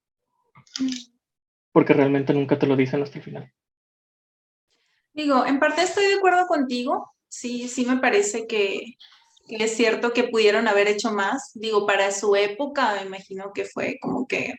porque 1.72 1.92
realmente 1.92 2.32
nunca 2.32 2.58
te 2.58 2.66
lo 2.66 2.76
dicen 2.76 3.02
hasta 3.02 3.18
el 3.18 3.24
final. 3.24 3.52
Digo, 5.16 5.46
en 5.46 5.58
parte 5.58 5.82
estoy 5.82 6.06
de 6.06 6.14
acuerdo 6.14 6.46
contigo. 6.46 7.10
Sí, 7.28 7.68
sí 7.68 7.86
me 7.86 7.96
parece 7.96 8.46
que, 8.46 8.96
que 9.48 9.56
es 9.64 9.74
cierto 9.74 10.12
que 10.12 10.24
pudieron 10.24 10.68
haber 10.68 10.88
hecho 10.88 11.10
más. 11.10 11.50
Digo, 11.54 11.86
para 11.86 12.12
su 12.12 12.36
época, 12.36 12.94
me 13.00 13.06
imagino 13.06 13.50
que 13.54 13.64
fue 13.64 13.96
como 14.00 14.26
que, 14.28 14.52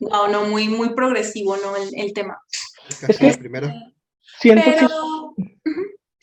wow, 0.00 0.28
no, 0.30 0.44
muy, 0.46 0.68
muy 0.68 0.94
progresivo, 0.94 1.56
¿no? 1.56 1.76
El, 1.76 1.88
el 1.94 2.12
tema. 2.12 2.36
Casi 3.00 3.18
que- 3.18 3.30
la 3.30 3.38
primera. 3.38 3.74
Siento 4.40 4.64
que 4.64 4.70
Pero, 4.72 4.86
es- 4.86 4.92
Ujú. 4.92 5.34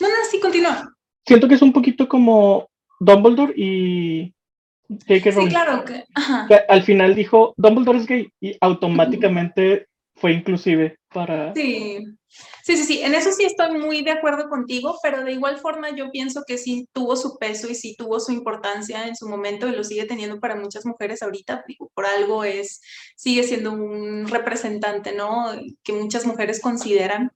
no, 0.02 0.08
no, 0.10 0.16
sí, 0.30 0.40
continúa. 0.42 0.94
siento 1.26 1.48
que 1.48 1.56
es 1.56 1.62
un 1.62 1.72
poquito 1.72 2.08
como 2.10 2.68
Dumbledore 3.00 3.54
y 3.56 4.34
J.K. 5.08 5.32
Sí, 5.32 5.48
claro 5.50 5.86
que, 5.86 6.04
ajá. 6.16 6.46
que 6.50 6.56
al 6.68 6.84
final 6.84 7.16
dijo 7.16 7.54
Dumbledore 7.56 8.00
es 8.00 8.08
gay 8.08 8.30
y 8.42 8.58
automáticamente 8.60 9.88
fue 10.16 10.34
inclusive 10.34 10.98
para 11.14 11.54
Sí, 11.54 12.04
sí, 12.64 12.78
sí, 12.78 12.84
sí, 12.84 13.02
en 13.02 13.16
eso 13.16 13.32
sí 13.32 13.44
estoy 13.44 13.78
muy 13.78 14.04
de 14.04 14.12
acuerdo 14.12 14.50
contigo, 14.50 14.98
pero 15.02 15.24
de 15.24 15.32
igual 15.32 15.58
forma 15.58 15.96
yo 15.96 16.12
pienso 16.12 16.44
que 16.46 16.58
sí 16.58 16.88
tuvo 16.94 17.16
su 17.16 17.38
peso 17.38 17.70
y 17.70 17.76
sí 17.76 17.96
tuvo 17.98 18.20
su 18.20 18.32
importancia 18.32 19.08
en 19.08 19.16
su 19.16 19.28
momento 19.28 19.68
y 19.68 19.72
lo 19.76 19.84
sigue 19.84 20.06
teniendo 20.06 20.40
para 20.40 20.56
muchas 20.56 20.86
mujeres 20.86 21.22
ahorita, 21.22 21.64
por 21.94 22.06
algo 22.06 22.44
es, 22.44 22.82
sigue 23.16 23.44
siendo 23.44 23.72
un 23.72 24.28
representante, 24.28 25.14
¿no? 25.14 25.52
Que 25.84 25.94
muchas 25.94 26.26
mujeres 26.26 26.62
consideran. 26.62 27.32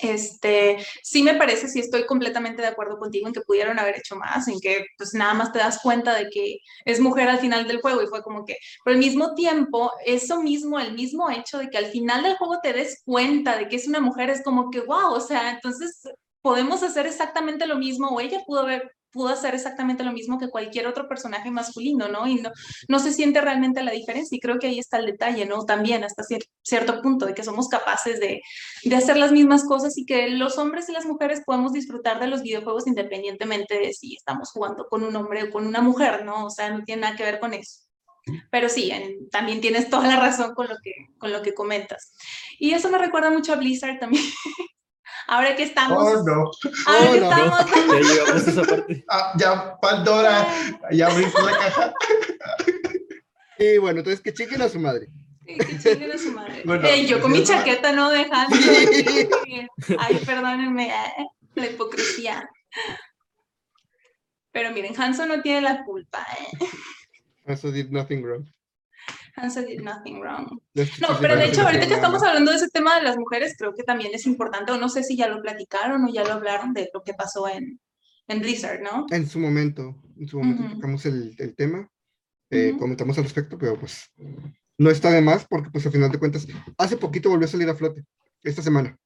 Este, 0.00 0.78
sí 1.02 1.22
me 1.22 1.34
parece, 1.34 1.68
sí 1.68 1.80
estoy 1.80 2.06
completamente 2.06 2.62
de 2.62 2.68
acuerdo 2.68 2.98
contigo 2.98 3.26
en 3.26 3.32
que 3.32 3.40
pudieron 3.40 3.78
haber 3.78 3.96
hecho 3.98 4.16
más, 4.16 4.48
en 4.48 4.60
que 4.60 4.86
pues 4.98 5.14
nada 5.14 5.34
más 5.34 5.52
te 5.52 5.58
das 5.58 5.80
cuenta 5.82 6.14
de 6.14 6.28
que 6.30 6.58
es 6.84 7.00
mujer 7.00 7.28
al 7.28 7.38
final 7.38 7.66
del 7.66 7.80
juego 7.80 8.02
y 8.02 8.06
fue 8.06 8.22
como 8.22 8.44
que, 8.44 8.56
pero 8.84 8.94
al 8.94 9.00
mismo 9.00 9.34
tiempo, 9.34 9.92
eso 10.04 10.42
mismo, 10.42 10.78
el 10.78 10.94
mismo 10.94 11.30
hecho 11.30 11.58
de 11.58 11.70
que 11.70 11.78
al 11.78 11.86
final 11.86 12.22
del 12.22 12.36
juego 12.36 12.58
te 12.62 12.72
des 12.72 13.02
cuenta 13.04 13.56
de 13.56 13.68
que 13.68 13.76
es 13.76 13.88
una 13.88 14.00
mujer, 14.00 14.30
es 14.30 14.42
como 14.42 14.70
que, 14.70 14.80
wow, 14.80 15.12
o 15.12 15.20
sea, 15.20 15.50
entonces 15.50 16.02
podemos 16.42 16.82
hacer 16.82 17.06
exactamente 17.06 17.66
lo 17.66 17.76
mismo, 17.76 18.08
o 18.08 18.20
ella 18.20 18.40
pudo 18.46 18.60
haber, 18.60 18.92
pudo 19.16 19.30
hacer 19.30 19.54
exactamente 19.54 20.04
lo 20.04 20.12
mismo 20.12 20.38
que 20.38 20.50
cualquier 20.50 20.86
otro 20.86 21.08
personaje 21.08 21.50
masculino, 21.50 22.08
¿no? 22.08 22.28
Y 22.28 22.36
no, 22.36 22.50
no 22.88 22.98
se 23.00 23.12
siente 23.12 23.40
realmente 23.40 23.82
la 23.82 23.92
diferencia, 23.92 24.36
y 24.36 24.40
creo 24.40 24.58
que 24.58 24.68
ahí 24.68 24.78
está 24.78 24.98
el 24.98 25.06
detalle, 25.06 25.46
¿no? 25.46 25.64
También 25.64 26.04
hasta 26.04 26.22
cier- 26.22 26.46
cierto 26.62 27.02
punto, 27.02 27.26
de 27.26 27.34
que 27.34 27.42
somos 27.42 27.68
capaces 27.68 28.20
de, 28.20 28.42
de 28.84 28.96
hacer 28.96 29.16
las 29.16 29.32
mismas 29.32 29.64
cosas 29.64 29.96
y 29.98 30.04
que 30.06 30.28
los 30.28 30.58
hombres 30.58 30.88
y 30.88 30.92
las 30.92 31.06
mujeres 31.06 31.42
podemos 31.46 31.72
disfrutar 31.72 32.20
de 32.20 32.28
los 32.28 32.42
videojuegos 32.42 32.86
independientemente 32.86 33.78
de 33.78 33.92
si 33.94 34.14
estamos 34.16 34.50
jugando 34.52 34.86
con 34.88 35.02
un 35.02 35.16
hombre 35.16 35.44
o 35.44 35.50
con 35.50 35.66
una 35.66 35.80
mujer, 35.80 36.24
¿no? 36.24 36.46
O 36.46 36.50
sea, 36.50 36.70
no 36.70 36.84
tiene 36.84 37.02
nada 37.02 37.16
que 37.16 37.24
ver 37.24 37.40
con 37.40 37.54
eso. 37.54 37.80
Pero 38.50 38.68
sí, 38.68 38.90
en- 38.90 39.30
también 39.30 39.60
tienes 39.60 39.88
toda 39.90 40.08
la 40.08 40.16
razón 40.20 40.54
con 40.54 40.68
lo, 40.68 40.76
que, 40.82 40.92
con 41.18 41.32
lo 41.32 41.42
que 41.42 41.54
comentas. 41.54 42.12
Y 42.58 42.72
eso 42.72 42.90
me 42.90 42.98
recuerda 42.98 43.30
mucho 43.30 43.52
a 43.52 43.56
Blizzard 43.56 43.98
también. 44.00 44.24
Ahora 45.28 45.56
que 45.56 45.64
estamos... 45.64 45.98
Oh, 46.02 46.22
no. 46.24 46.50
ahora 46.86 47.08
Oh, 47.08 47.12
que 47.12 47.20
no. 47.20 47.30
estamos... 47.30 47.66
Ya 47.88 48.00
llegamos 48.14 48.46
a 48.46 48.50
esa 48.50 48.62
parte. 48.62 49.04
Ah, 49.08 49.32
ya, 49.38 49.76
Pandora, 49.80 50.46
ya 50.92 51.06
abriste 51.08 51.42
la 51.42 51.52
caja. 51.52 51.94
Y 53.58 53.78
bueno, 53.78 54.00
entonces 54.00 54.20
que 54.20 54.34
chiquen 54.34 54.60
a 54.60 54.68
su 54.68 54.78
madre. 54.78 55.08
Sí, 55.46 55.56
que 55.56 55.78
chinguen 55.78 56.12
a 56.12 56.18
su 56.18 56.30
madre. 56.32 56.62
Bueno, 56.66 56.86
Eh, 56.86 57.06
yo 57.06 57.22
con 57.22 57.32
mi 57.32 57.42
chaqueta, 57.42 57.90
¿no? 57.92 58.10
De 58.10 58.26
Hanson. 58.30 58.60
Ay, 59.98 60.16
perdónenme, 60.26 60.88
eh, 60.88 61.26
la 61.54 61.66
hipocresía. 61.66 62.48
Pero 64.52 64.72
miren, 64.72 65.00
Hanson 65.00 65.28
no 65.28 65.40
tiene 65.40 65.62
la 65.62 65.84
culpa, 65.84 66.26
¿eh? 66.38 66.66
Eso 67.46 67.70
did 67.70 67.88
nothing 67.90 68.22
wrong. 68.22 68.44
Hanson 69.36 69.66
did 69.66 69.80
nothing 69.82 70.20
wrong. 70.20 70.60
No, 70.74 71.08
pero 71.20 71.36
de 71.36 71.46
hecho, 71.46 71.62
ahorita 71.62 71.86
que 71.86 71.94
estamos 71.94 72.22
hablando 72.22 72.50
de 72.50 72.56
ese 72.56 72.68
tema 72.68 72.96
de 72.96 73.02
las 73.02 73.18
mujeres, 73.18 73.54
creo 73.58 73.74
que 73.74 73.82
también 73.82 74.12
es 74.14 74.26
importante, 74.26 74.72
o 74.72 74.78
no 74.78 74.88
sé 74.88 75.02
si 75.02 75.16
ya 75.16 75.28
lo 75.28 75.42
platicaron 75.42 76.04
o 76.04 76.12
ya 76.12 76.24
lo 76.24 76.32
hablaron 76.32 76.72
de 76.72 76.90
lo 76.92 77.02
que 77.02 77.12
pasó 77.12 77.46
en, 77.48 77.78
en 78.28 78.40
Blizzard, 78.40 78.80
¿no? 78.80 79.06
En 79.10 79.28
su 79.28 79.38
momento, 79.38 80.02
en 80.18 80.26
su 80.26 80.38
momento 80.38 80.62
Ujú. 80.62 80.74
tocamos 80.74 81.06
el, 81.06 81.34
el 81.38 81.54
tema, 81.54 81.90
eh, 82.50 82.70
Ujú. 82.70 82.80
comentamos 82.80 83.18
al 83.18 83.24
respecto, 83.24 83.58
pero 83.58 83.78
pues 83.78 84.10
no 84.78 84.90
está 84.90 85.10
de 85.10 85.20
más 85.20 85.46
porque 85.46 85.70
pues 85.70 85.84
al 85.84 85.92
final 85.92 86.10
de 86.10 86.18
cuentas, 86.18 86.46
hace 86.78 86.96
poquito 86.96 87.28
volvió 87.28 87.46
a 87.46 87.50
salir 87.50 87.68
a 87.68 87.74
flote, 87.74 88.04
esta 88.42 88.62
semana. 88.62 88.96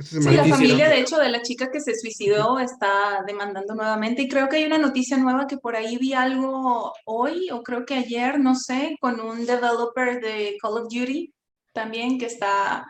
Sí, 0.00 0.20
la 0.20 0.44
familia, 0.44 0.88
de 0.88 1.00
hecho, 1.00 1.18
de 1.18 1.28
la 1.28 1.42
chica 1.42 1.70
que 1.72 1.80
se 1.80 1.94
suicidó 1.98 2.60
está 2.60 3.24
demandando 3.26 3.74
nuevamente 3.74 4.22
y 4.22 4.28
creo 4.28 4.48
que 4.48 4.56
hay 4.56 4.64
una 4.64 4.78
noticia 4.78 5.16
nueva 5.16 5.48
que 5.48 5.56
por 5.58 5.74
ahí 5.74 5.96
vi 5.98 6.12
algo 6.12 6.92
hoy 7.04 7.50
o 7.50 7.62
creo 7.64 7.84
que 7.84 7.94
ayer, 7.94 8.38
no 8.38 8.54
sé, 8.54 8.96
con 9.00 9.18
un 9.20 9.44
developer 9.44 10.20
de 10.20 10.56
Call 10.62 10.74
of 10.78 10.88
Duty 10.88 11.34
también 11.72 12.16
que 12.18 12.26
está 12.26 12.86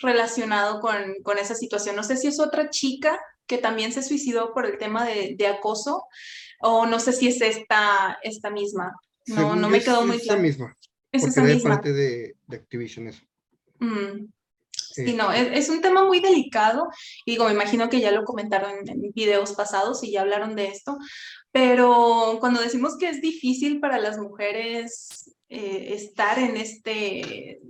relacionado 0.00 0.80
con, 0.80 1.14
con 1.22 1.38
esa 1.38 1.54
situación. 1.54 1.94
No 1.94 2.02
sé 2.02 2.16
si 2.16 2.26
es 2.26 2.40
otra 2.40 2.70
chica 2.70 3.18
que 3.46 3.58
también 3.58 3.92
se 3.92 4.02
suicidó 4.02 4.52
por 4.52 4.66
el 4.66 4.78
tema 4.78 5.04
de, 5.04 5.34
de 5.38 5.46
acoso 5.46 6.04
o 6.60 6.86
no 6.86 6.98
sé 6.98 7.12
si 7.12 7.28
es 7.28 7.40
esta, 7.40 8.18
esta 8.22 8.50
misma. 8.50 8.94
No, 9.26 9.36
Según 9.36 9.60
no 9.60 9.68
me 9.68 9.80
quedó 9.80 10.00
es 10.00 10.06
muy 10.06 10.16
esa 10.16 10.24
claro. 10.26 10.42
misma, 10.42 10.76
Es 11.12 11.22
porque 11.22 11.30
esa 11.40 11.42
de 11.44 11.54
misma. 11.54 11.70
parte 11.70 11.92
de, 11.92 12.34
de 12.46 12.56
Activision 12.56 13.06
eso. 13.08 13.22
Mm. 13.78 14.26
Sí, 15.04 15.14
no, 15.14 15.32
es, 15.32 15.68
un 15.68 15.80
tema 15.80 16.04
muy 16.04 16.20
delicado 16.20 16.88
y 17.24 17.32
digo, 17.32 17.44
me 17.44 17.52
imagino 17.52 17.88
que 17.88 18.00
ya 18.00 18.10
lo 18.10 18.24
comentaron 18.24 18.70
en, 18.70 18.88
en 18.88 19.12
videos 19.12 19.52
pasados 19.52 20.02
y 20.02 20.12
ya 20.12 20.22
hablaron 20.22 20.56
de 20.56 20.66
esto, 20.66 20.98
pero 21.52 22.38
cuando 22.40 22.60
decimos 22.60 22.96
que 22.98 23.08
es 23.08 23.20
difícil 23.20 23.80
para 23.80 23.98
las 23.98 24.18
mujeres 24.18 25.34
eh, 25.50 25.94
estar 25.94 26.38
en 26.38 26.58
este, 26.58 27.60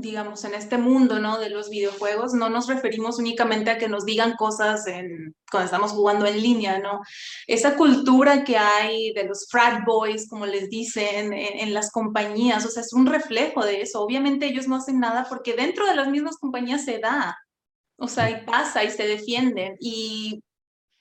digamos, 0.00 0.44
en 0.44 0.54
este 0.54 0.78
mundo, 0.78 1.18
¿no? 1.18 1.40
De 1.40 1.50
los 1.50 1.70
videojuegos, 1.70 2.32
no 2.32 2.48
nos 2.48 2.68
referimos 2.68 3.18
únicamente 3.18 3.70
a 3.70 3.78
que 3.78 3.88
nos 3.88 4.04
digan 4.04 4.34
cosas 4.36 4.86
en, 4.86 5.34
cuando 5.50 5.64
estamos 5.64 5.90
jugando 5.90 6.24
en 6.24 6.40
línea, 6.40 6.78
¿no? 6.78 7.00
Esa 7.48 7.76
cultura 7.76 8.44
que 8.44 8.56
hay 8.56 9.12
de 9.12 9.24
los 9.24 9.48
frat 9.50 9.84
boys, 9.84 10.28
como 10.28 10.46
les 10.46 10.70
dicen, 10.70 11.32
en, 11.32 11.58
en 11.58 11.74
las 11.74 11.90
compañías, 11.90 12.64
o 12.64 12.68
sea, 12.68 12.82
es 12.82 12.92
un 12.92 13.06
reflejo 13.06 13.64
de 13.64 13.82
eso. 13.82 14.00
Obviamente 14.00 14.46
ellos 14.46 14.68
no 14.68 14.76
hacen 14.76 15.00
nada 15.00 15.26
porque 15.28 15.54
dentro 15.54 15.84
de 15.84 15.96
las 15.96 16.06
mismas 16.08 16.36
compañías 16.36 16.84
se 16.84 17.00
da, 17.00 17.36
o 17.96 18.06
sea, 18.06 18.30
y 18.30 18.44
pasa 18.44 18.84
y 18.84 18.90
se 18.92 19.04
defienden. 19.04 19.76
Y 19.80 20.44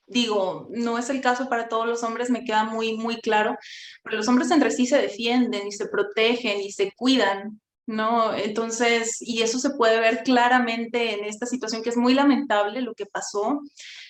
digo, 0.08 0.70
no 0.72 0.98
es 0.98 1.12
el 1.12 1.22
caso 1.22 1.50
para 1.50 1.68
todos 1.70 1.86
los 1.86 2.02
hombres, 2.02 2.32
me 2.32 2.44
queda 2.44 2.64
muy, 2.64 2.98
muy 2.98 3.22
claro, 3.22 3.56
pero 4.04 4.18
los 4.18 4.28
hombres 4.28 4.50
entre 4.50 4.72
sí 4.72 4.88
se 4.88 5.00
defienden 5.00 5.68
y 5.68 5.72
se 5.72 5.88
protegen 5.88 6.62
y 6.62 6.72
se 6.72 6.92
cuidan. 6.96 7.62
¿No? 7.88 8.34
Entonces, 8.36 9.18
y 9.22 9.42
eso 9.42 9.60
se 9.60 9.72
puede 9.72 10.00
ver 10.00 10.24
claramente 10.24 11.14
en 11.14 11.26
esta 11.26 11.46
situación 11.46 11.82
que 11.82 11.90
es 11.90 11.98
muy 11.98 12.14
lamentable 12.14 12.82
lo 12.82 12.94
que 12.94 13.06
pasó, 13.06 13.62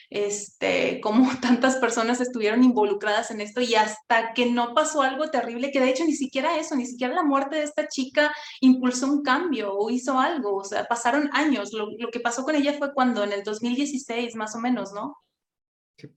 este, 0.09 0.99
como 1.01 1.29
tantas 1.41 1.77
personas 1.77 2.19
estuvieron 2.19 2.63
involucradas 2.63 3.31
en 3.31 3.39
esto 3.39 3.61
y 3.61 3.75
hasta 3.75 4.33
que 4.33 4.47
no 4.47 4.73
pasó 4.73 5.01
algo 5.03 5.29
terrible, 5.29 5.71
que 5.71 5.79
de 5.79 5.89
hecho 5.89 6.05
ni 6.05 6.13
siquiera 6.15 6.57
eso, 6.57 6.75
ni 6.75 6.87
siquiera 6.87 7.13
la 7.13 7.23
muerte 7.23 7.57
de 7.57 7.63
esta 7.63 7.87
chica 7.87 8.33
impulsó 8.61 9.07
un 9.07 9.21
cambio 9.21 9.73
o 9.73 9.89
hizo 9.89 10.19
algo, 10.19 10.55
o 10.55 10.63
sea, 10.63 10.85
pasaron 10.85 11.29
años, 11.33 11.71
lo, 11.71 11.89
lo 11.97 12.09
que 12.09 12.19
pasó 12.19 12.43
con 12.43 12.55
ella 12.55 12.73
fue 12.77 12.93
cuando 12.93 13.23
en 13.23 13.31
el 13.31 13.43
2016 13.43 14.35
más 14.35 14.55
o 14.55 14.59
menos, 14.59 14.91
¿no? 14.93 15.15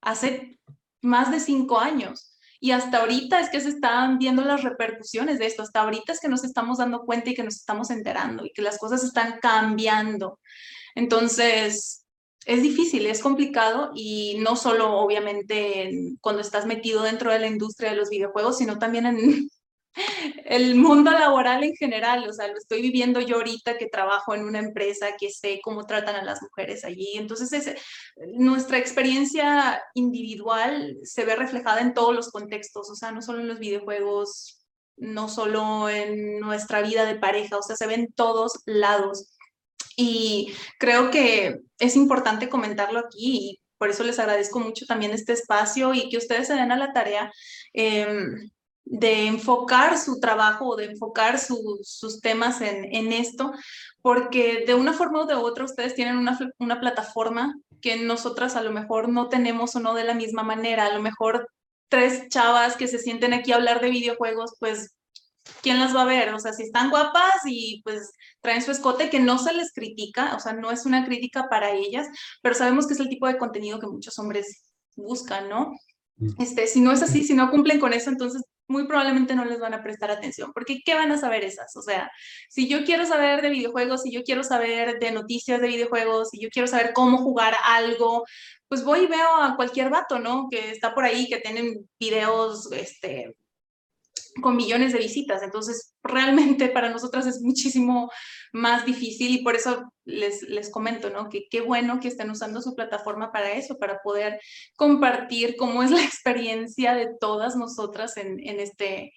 Hace 0.01 0.59
más 1.03 1.31
de 1.31 1.41
cinco 1.41 1.79
años. 1.79 2.30
Y 2.61 2.73
hasta 2.73 2.99
ahorita 2.99 3.41
es 3.41 3.49
que 3.49 3.61
se 3.61 3.71
están 3.71 4.19
viendo 4.19 4.43
las 4.45 4.63
repercusiones 4.63 5.39
de 5.39 5.47
esto, 5.47 5.63
hasta 5.63 5.81
ahorita 5.81 6.13
es 6.13 6.21
que 6.21 6.29
nos 6.29 6.45
estamos 6.45 6.79
dando 6.79 7.01
cuenta 7.07 7.31
y 7.31 7.35
que 7.35 7.43
nos 7.43 7.57
estamos 7.57 7.91
enterando 7.91 8.45
y 8.45 8.53
que 8.53 8.63
las 8.63 8.79
cosas 8.79 9.03
están 9.03 9.39
cambiando. 9.41 10.39
Entonces, 10.95 12.05
es 12.47 12.63
difícil, 12.63 13.07
es 13.07 13.21
complicado 13.21 13.93
y 13.95 14.37
no 14.41 14.57
solo 14.57 14.99
obviamente 14.99 15.83
en- 15.89 16.17
cuando 16.21 16.43
estás 16.43 16.67
metido 16.67 17.03
dentro 17.03 17.33
de 17.33 17.39
la 17.39 17.47
industria 17.47 17.91
de 17.91 17.97
los 17.97 18.11
videojuegos, 18.11 18.59
sino 18.59 18.79
también 18.79 19.07
en 19.07 19.51
el 20.45 20.75
mundo 20.75 21.11
laboral 21.11 21.65
en 21.65 21.75
general. 21.75 22.29
O 22.29 22.33
sea, 22.33 22.49
lo 22.49 22.57
estoy 22.57 22.83
viviendo 22.83 23.21
yo 23.21 23.37
ahorita 23.37 23.79
que 23.79 23.87
trabajo 23.87 24.35
en 24.35 24.45
una 24.45 24.59
empresa, 24.59 25.17
que 25.19 25.31
sé 25.31 25.61
cómo 25.63 25.87
tratan 25.87 26.17
a 26.17 26.25
las 26.25 26.43
mujeres 26.43 26.85
allí. 26.85 27.13
Entonces, 27.15 27.53
es, 27.53 27.75
nuestra 28.35 28.79
experiencia 28.79 29.83
individual 29.95 30.97
se 31.03 31.25
ve 31.25 31.37
reflejada 31.37 31.81
en 31.81 31.95
todos 31.95 32.15
los 32.15 32.31
contextos, 32.31 32.91
o 32.91 32.95
sea, 32.95 33.13
no 33.13 33.23
solo 33.23 33.41
en 33.41 33.49
los 33.49 33.59
videojuegos, 33.59 34.65
no 34.97 35.29
solo 35.29 35.89
en 35.89 36.41
nuestra 36.41 36.83
vida 36.83 37.05
de 37.05 37.17
pareja, 37.17 37.57
o 37.57 37.63
sea, 37.63 37.77
se 37.77 37.87
ve 37.87 37.95
en 37.95 38.13
todos 38.13 38.61
lados. 38.67 39.35
Y 39.97 40.55
creo 40.79 41.11
que 41.11 41.61
es 41.79 41.97
importante 41.97 42.49
comentarlo 42.49 43.01
aquí 43.01 43.51
y 43.51 43.61
por 43.79 43.89
eso 43.91 44.05
les 44.05 44.19
agradezco 44.19 44.61
mucho 44.61 44.85
también 44.87 45.13
este 45.13 45.33
espacio 45.33 45.95
y 45.95 46.11
que 46.11 46.19
ustedes 46.19 46.47
se 46.47 46.55
den 46.55 46.71
a 46.71 46.77
la 46.77 46.93
tarea 46.93 47.33
em, 47.73 48.51
de 48.85 49.27
enfocar 49.27 49.99
su 49.99 50.19
trabajo 50.21 50.67
o 50.69 50.77
de 50.77 50.87
enfocar 50.87 51.39
su- 51.39 51.79
sus 51.83 52.21
temas 52.21 52.61
en, 52.61 52.95
en 52.95 53.13
esto, 53.13 53.53
porque 54.03 54.65
de 54.67 54.75
una 54.75 54.93
forma 54.93 55.23
u 55.23 55.27
de 55.27 55.35
otra 55.35 55.65
ustedes 55.65 55.95
tienen 55.95 56.17
una, 56.17 56.39
una 56.59 56.81
plataforma 56.81 57.55
que 57.81 57.97
nosotras 57.97 58.57
a 58.57 58.63
lo 58.63 58.73
mejor 58.73 59.09
no 59.09 59.29
tenemos 59.29 59.77
o 59.77 59.81
no 59.81 59.95
de 59.95 60.05
la 60.05 60.15
misma 60.15 60.43
manera. 60.43 60.87
A 60.87 60.95
lo 60.95 61.01
mejor 61.01 61.49
tres 61.89 62.29
chavas 62.29 62.77
que 62.77 62.89
se 62.89 62.99
sienten 62.99 63.33
aquí 63.33 63.53
a 63.53 63.57
hablar 63.57 63.81
de 63.81 63.91
videojuegos, 63.91 64.55
pues, 64.59 64.95
¿quién 65.63 65.79
las 65.79 65.95
va 65.95 66.03
a 66.03 66.07
ver? 66.07 66.33
O 66.35 66.39
sea, 66.39 66.53
si 66.53 66.65
están 66.65 66.91
guapas 66.91 67.41
y 67.47 67.81
pues 67.83 68.13
traen 68.41 68.63
su 68.63 68.71
escote, 68.71 69.11
que 69.11 69.21
no 69.21 69.39
se 69.39 69.53
les 69.53 69.73
critica, 69.73 70.35
o 70.37 70.41
sea, 70.41 70.53
no 70.53 70.71
es 70.71 70.87
una 70.87 71.05
crítica 71.05 71.49
para 71.49 71.71
ellas, 71.73 72.07
pero 72.43 72.55
sabemos 72.55 72.87
que 72.87 72.95
es 72.95 73.01
el 73.01 73.09
tipo 73.09 73.27
de 73.27 73.39
contenido 73.39 73.79
que 73.81 73.87
muchos 73.87 74.19
hombres 74.19 74.63
buscan, 74.97 75.49
¿no? 75.49 75.73
Mm. 76.17 76.43
Este, 76.43 76.67
si 76.67 76.81
no 76.81 76.93
es 76.93 77.03
así, 77.03 77.25
si 77.25 77.35
no 77.35 77.51
cumplen 77.51 77.81
con 77.81 77.93
eso, 77.93 78.11
entonces 78.11 78.43
muy 78.71 78.87
probablemente 78.87 79.35
no 79.35 79.45
les 79.45 79.59
van 79.59 79.75
a 79.75 79.83
prestar 79.83 80.11
atención, 80.11 80.53
porque 80.55 80.81
¿qué 80.85 80.95
van 80.95 81.11
a 81.11 81.19
saber 81.19 81.43
esas? 81.43 81.77
O 81.77 81.83
sea, 81.83 82.11
si 82.49 82.69
yo 82.69 82.85
quiero 82.85 83.05
saber 83.05 83.43
de 83.43 83.51
videojuegos, 83.51 84.03
si 84.03 84.13
yo 84.13 84.23
quiero 84.23 84.45
saber 84.45 85.01
de 85.01 85.11
noticias 85.11 85.61
de 85.61 85.67
videojuegos, 85.67 86.31
si 86.31 86.41
yo 86.41 86.49
quiero 86.51 86.69
saber 86.69 86.93
cómo 86.95 87.19
jugar 87.19 87.55
algo, 87.65 88.25
pues 88.69 88.85
voy 88.85 89.01
y 89.01 89.07
veo 89.07 89.43
a 89.43 89.57
cualquier 89.57 89.91
vato, 89.91 90.21
¿no? 90.21 90.47
Que 90.49 90.71
está 90.71 90.95
por 90.95 91.05
ahí, 91.05 91.29
que 91.29 91.39
tienen 91.39 91.89
videos, 91.99 92.71
este, 92.71 93.35
con 94.43 94.57
millones 94.57 94.93
de 94.93 94.99
visitas. 94.99 95.43
Entonces, 95.43 95.95
realmente 96.03 96.69
para 96.69 96.91
nosotras 96.91 97.27
es 97.27 97.41
muchísimo 97.41 98.11
más 98.53 98.85
difícil 98.85 99.33
y 99.33 99.43
por 99.43 99.57
eso 99.57 99.93
les, 100.05 100.43
les 100.43 100.71
comento, 100.71 101.11
¿no? 101.11 101.29
Que 101.29 101.47
qué 101.51 101.61
bueno 101.61 102.01
que 102.01 102.09
estén 102.09 102.31
usando 102.31 102.61
su 102.63 102.75
plataforma 102.75 103.33
para 103.33 103.53
eso, 103.53 103.79
para 103.79 104.01
poder 104.03 104.41
compartir 104.77 105.57
cómo 105.57 105.83
es 105.83 105.91
la 105.91 106.05
experiencia 106.05 106.95
de 106.95 107.09
todas 107.21 107.57
nosotras 107.57 108.17
en, 108.17 108.41
en 108.47 108.61
este, 108.61 109.13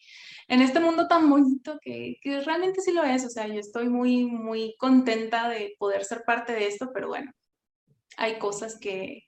en 0.47 0.62
este 0.62 0.80
mundo 0.80 1.08
tan 1.08 1.30
bonito 1.30 1.80
que, 1.82 2.17
que 2.21 2.41
realmente 2.41 2.82
sí 2.82 2.91
lo 2.91 3.04
es. 3.04 3.26
O 3.26 3.30
sea, 3.30 3.47
yo 3.47 3.60
estoy 3.60 3.90
muy, 3.90 4.25
muy 4.25 4.75
contenta 4.77 5.50
de 5.50 5.75
poder 5.77 6.06
ser 6.06 6.23
parte 6.25 6.54
de 6.54 6.67
esto, 6.67 6.92
pero 6.94 7.08
bueno, 7.08 7.31
hay 8.17 8.38
cosas 8.40 8.77
que, 8.79 9.23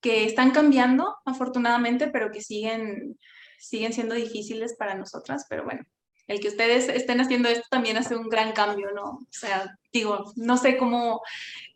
que 0.00 0.24
están 0.24 0.50
cambiando, 0.50 1.16
afortunadamente, 1.24 2.08
pero 2.08 2.30
que 2.30 2.40
siguen, 2.40 3.18
siguen 3.58 3.92
siendo 3.92 4.14
difíciles 4.14 4.74
para 4.76 4.94
nosotras, 4.94 5.44
pero 5.48 5.64
bueno, 5.64 5.82
el 6.26 6.40
que 6.40 6.48
ustedes 6.48 6.88
estén 6.88 7.20
haciendo 7.20 7.48
esto 7.48 7.66
también 7.70 7.96
hace 7.96 8.14
un 8.16 8.28
gran 8.28 8.52
cambio, 8.52 8.90
¿no? 8.94 9.04
O 9.04 9.26
sea, 9.30 9.76
digo, 9.92 10.32
no 10.36 10.56
sé 10.56 10.76
cómo, 10.76 11.22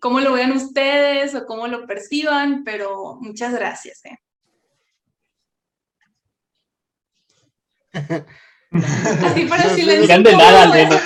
cómo 0.00 0.20
lo 0.20 0.32
vean 0.32 0.52
ustedes 0.52 1.34
o 1.34 1.46
cómo 1.46 1.66
lo 1.68 1.86
perciban, 1.86 2.62
pero 2.64 3.16
muchas 3.20 3.52
gracias, 3.54 4.04
¿eh? 4.04 4.18
Así 8.72 9.44
para 9.46 9.64
No 9.64 9.74
silencio. 9.74 10.02
Digan 10.02 10.22
de 10.22 10.32
nada 10.36 10.62
al 10.62 10.70
menos. 10.70 11.00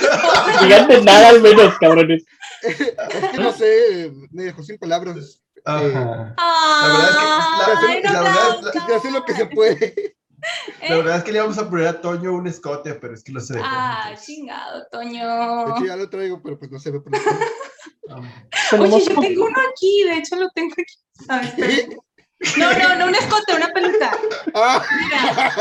Digan 0.63 0.87
de 0.89 1.03
nada 1.03 1.29
al 1.31 1.41
menos, 1.43 1.79
cabrones. 1.79 2.25
Es 2.63 2.77
que 2.77 3.39
no 3.39 3.53
sé, 3.53 4.11
me 4.33 4.45
dejó 4.45 4.63
sin 4.63 4.79
palabras. 4.79 5.41
Ajá. 5.65 6.35
Ay, 6.39 7.03
La 7.59 7.67
verdad 7.69 7.85
es 7.85 7.97
que- 7.97 8.03
la- 8.03 8.13
no 8.13 8.23
la 8.23 8.23
verdad 8.23 8.35
es- 8.35 8.55
aplaudan. 8.57 8.87
Se 8.89 8.95
hace 8.95 9.11
lo 9.11 9.25
que 9.25 9.35
se 9.35 9.47
puede. 9.47 10.16
La 10.89 10.97
verdad 10.97 11.17
es 11.19 11.25
que 11.25 11.33
le 11.33 11.39
íbamos 11.39 11.59
a 11.59 11.69
poner 11.69 11.87
a 11.89 12.01
Toño 12.01 12.33
un 12.33 12.47
escote, 12.47 12.95
pero 12.95 13.15
es 13.15 13.23
que 13.25 13.33
no 13.33 13.41
se 13.41 13.55
dejó. 13.55 13.67
Ah, 13.69 14.05
entonces, 14.09 14.27
chingado, 14.27 14.79
De 14.81 14.85
Toño. 14.91 15.77
hecho, 15.77 15.87
ya 15.87 15.97
lo 15.97 16.09
traigo, 16.11 16.43
pero 16.43 16.59
pues 16.59 16.71
no 16.71 16.79
se 16.79 16.91
ve 16.91 17.01
por 17.01 17.13
Oye, 18.79 19.05
yo 19.05 19.21
tengo 19.21 19.45
uno 19.47 19.59
aquí, 19.71 20.05
de 20.05 20.15
hecho 20.19 20.37
lo 20.37 20.49
tengo 20.51 20.73
aquí. 20.73 20.95
A 21.29 21.39
ver. 21.57 21.89
No, 22.59 22.73
no, 22.73 22.97
no 22.97 23.07
un 23.07 23.15
escote, 23.15 23.55
una 23.57 23.69
peluca. 23.73 24.17
¡Ah! 24.55 24.85
Mira, 25.05 25.55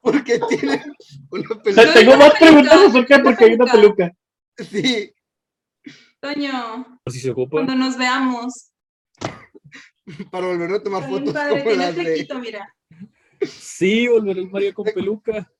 Porque 0.00 0.40
tiene 0.48 0.84
una 1.30 1.62
peluca. 1.62 1.94
Tengo 1.94 2.16
más 2.16 2.32
preguntas 2.38 2.78
acerca 2.88 3.18
de 3.18 3.22
por 3.24 3.36
qué 3.36 3.44
hay 3.44 3.52
una 3.54 3.72
peluca. 3.72 4.12
Sí, 4.70 5.14
Toño, 6.20 6.98
Por 7.04 7.12
si 7.12 7.20
se 7.20 7.30
ocupa. 7.30 7.50
cuando 7.52 7.76
nos 7.76 7.96
veamos. 7.96 8.72
para 10.30 10.46
volver 10.48 10.72
a 10.72 10.82
tomar 10.82 11.08
fotos 11.08 11.32
padre, 11.32 11.50
como 11.50 11.62
tiene 11.62 11.76
las 11.86 11.94
de... 11.94 12.02
flequito, 12.02 12.38
mira. 12.40 12.74
Sí, 13.46 14.08
volver 14.08 14.38
el 14.38 14.50
Mario 14.50 14.74
con 14.74 14.84
peluca. 14.86 15.50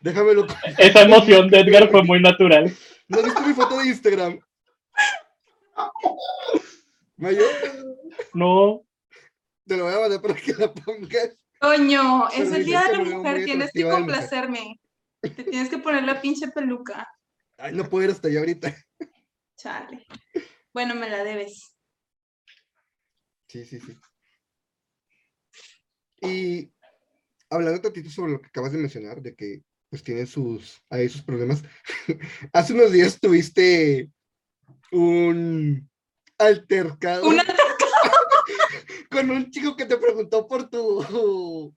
Déjamelo. 0.00 0.46
Esa 0.78 1.02
emoción 1.02 1.48
de 1.48 1.60
Edgar 1.60 1.90
fue 1.90 2.02
muy 2.02 2.20
natural. 2.20 2.74
¿No 3.08 3.18
has 3.18 3.24
visto 3.24 3.40
mi 3.42 3.54
foto 3.54 3.78
de 3.78 3.86
Instagram? 3.88 4.38
Mayo, 7.16 7.44
No, 8.34 8.82
te 9.66 9.76
lo 9.76 9.84
voy 9.84 9.94
a 9.94 10.00
mandar 10.00 10.20
para 10.20 10.34
que 10.34 10.52
la 10.52 10.72
pongas. 10.72 11.36
Toño, 11.60 12.28
es 12.28 12.52
el 12.52 12.64
día 12.64 12.82
de 12.82 12.98
la 12.98 13.04
mujer, 13.04 13.44
tienes 13.44 13.70
que 13.72 13.88
complacerme. 13.88 14.78
Te 15.20 15.44
tienes 15.44 15.70
que 15.70 15.78
poner 15.78 16.04
la 16.04 16.20
pinche 16.20 16.48
peluca. 16.48 17.08
Ay, 17.56 17.74
no 17.74 17.88
puedo 17.88 18.04
ir 18.04 18.10
hasta 18.10 18.28
allá 18.28 18.40
ahorita. 18.40 18.76
Chale. 19.56 20.06
Bueno, 20.74 20.94
me 20.94 21.08
la 21.08 21.24
debes. 21.24 21.74
Sí, 23.48 23.64
sí, 23.64 23.80
sí. 23.80 23.96
Y 26.20 26.70
hablando 27.50 27.80
tantito 27.80 28.10
sobre 28.10 28.32
lo 28.32 28.40
que 28.40 28.48
acabas 28.48 28.72
de 28.72 28.78
mencionar, 28.78 29.20
de 29.22 29.34
que 29.34 29.62
pues 29.88 30.02
tienen 30.02 30.26
sus, 30.26 30.82
ahí 30.90 31.08
sus 31.08 31.22
problemas. 31.22 31.62
Hace 32.52 32.72
unos 32.72 32.92
días 32.92 33.20
tuviste 33.20 34.10
un 34.92 35.88
altercado 36.38 37.26
Una 37.26 37.44
con 39.10 39.30
un 39.30 39.50
chico 39.50 39.76
que 39.76 39.86
te 39.86 39.96
preguntó 39.96 40.46
por 40.46 40.68
tu 40.68 41.74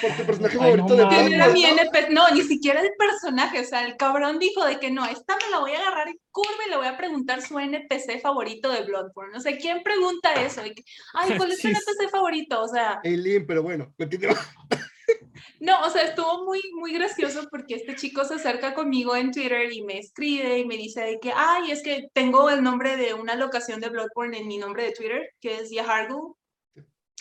por 0.00 0.10
tu 0.16 0.24
personaje 0.26 0.58
Ay, 0.60 0.76
no 0.76 0.86
favorito 0.88 0.96
de 0.96 1.04
mames. 1.04 1.18
¿Quién 1.18 1.32
era 1.32 1.44
Bloodborne, 1.48 1.70
mi 1.70 1.76
¿no? 1.76 1.82
NPC? 1.82 2.10
No, 2.10 2.30
ni 2.34 2.42
siquiera 2.42 2.80
el 2.80 2.90
personaje. 2.98 3.60
O 3.60 3.64
sea, 3.64 3.84
el 3.86 3.96
cabrón 3.96 4.38
dijo 4.38 4.64
de 4.64 4.78
que 4.78 4.90
no, 4.90 5.04
esta 5.06 5.36
me 5.36 5.50
la 5.50 5.58
voy 5.58 5.72
a 5.72 5.80
agarrar 5.80 6.08
en 6.08 6.18
curva 6.30 6.64
y 6.66 6.70
le 6.70 6.76
voy 6.76 6.86
a 6.86 6.96
preguntar 6.96 7.42
su 7.42 7.58
NPC 7.58 8.20
favorito 8.20 8.70
de 8.70 8.82
Bloodborne. 8.82 9.32
No 9.32 9.40
sé, 9.40 9.58
¿quién 9.58 9.82
pregunta 9.82 10.34
eso? 10.34 10.62
De 10.62 10.74
que, 10.74 10.84
Ay, 11.14 11.36
¿cuál 11.36 11.52
es 11.52 11.60
tu 11.60 11.68
Sí. 11.68 11.74
NPC 11.74 12.10
favorito? 12.10 12.62
O 12.62 12.68
sea, 12.68 13.00
Eileen, 13.02 13.46
pero 13.46 13.62
bueno, 13.62 13.92
continúa. 13.98 14.36
no, 15.60 15.80
o 15.80 15.90
sea, 15.90 16.02
estuvo 16.02 16.44
muy, 16.44 16.62
muy 16.78 16.92
gracioso 16.92 17.48
porque 17.50 17.74
este 17.74 17.96
chico 17.96 18.24
se 18.24 18.34
acerca 18.34 18.74
conmigo 18.74 19.16
en 19.16 19.32
Twitter 19.32 19.72
y 19.72 19.82
me 19.82 19.98
escribe 19.98 20.58
y 20.58 20.64
me 20.64 20.76
dice 20.76 21.00
de 21.02 21.18
que, 21.18 21.32
ay, 21.34 21.70
es 21.72 21.82
que 21.82 22.08
tengo 22.12 22.50
el 22.50 22.62
nombre 22.62 22.96
de 22.96 23.14
una 23.14 23.34
locación 23.34 23.80
de 23.80 23.88
Bloodborne 23.88 24.38
en 24.38 24.46
mi 24.48 24.58
nombre 24.58 24.84
de 24.84 24.92
Twitter, 24.92 25.30
que 25.40 25.56
es 25.56 25.70
Yahargu. 25.70 26.36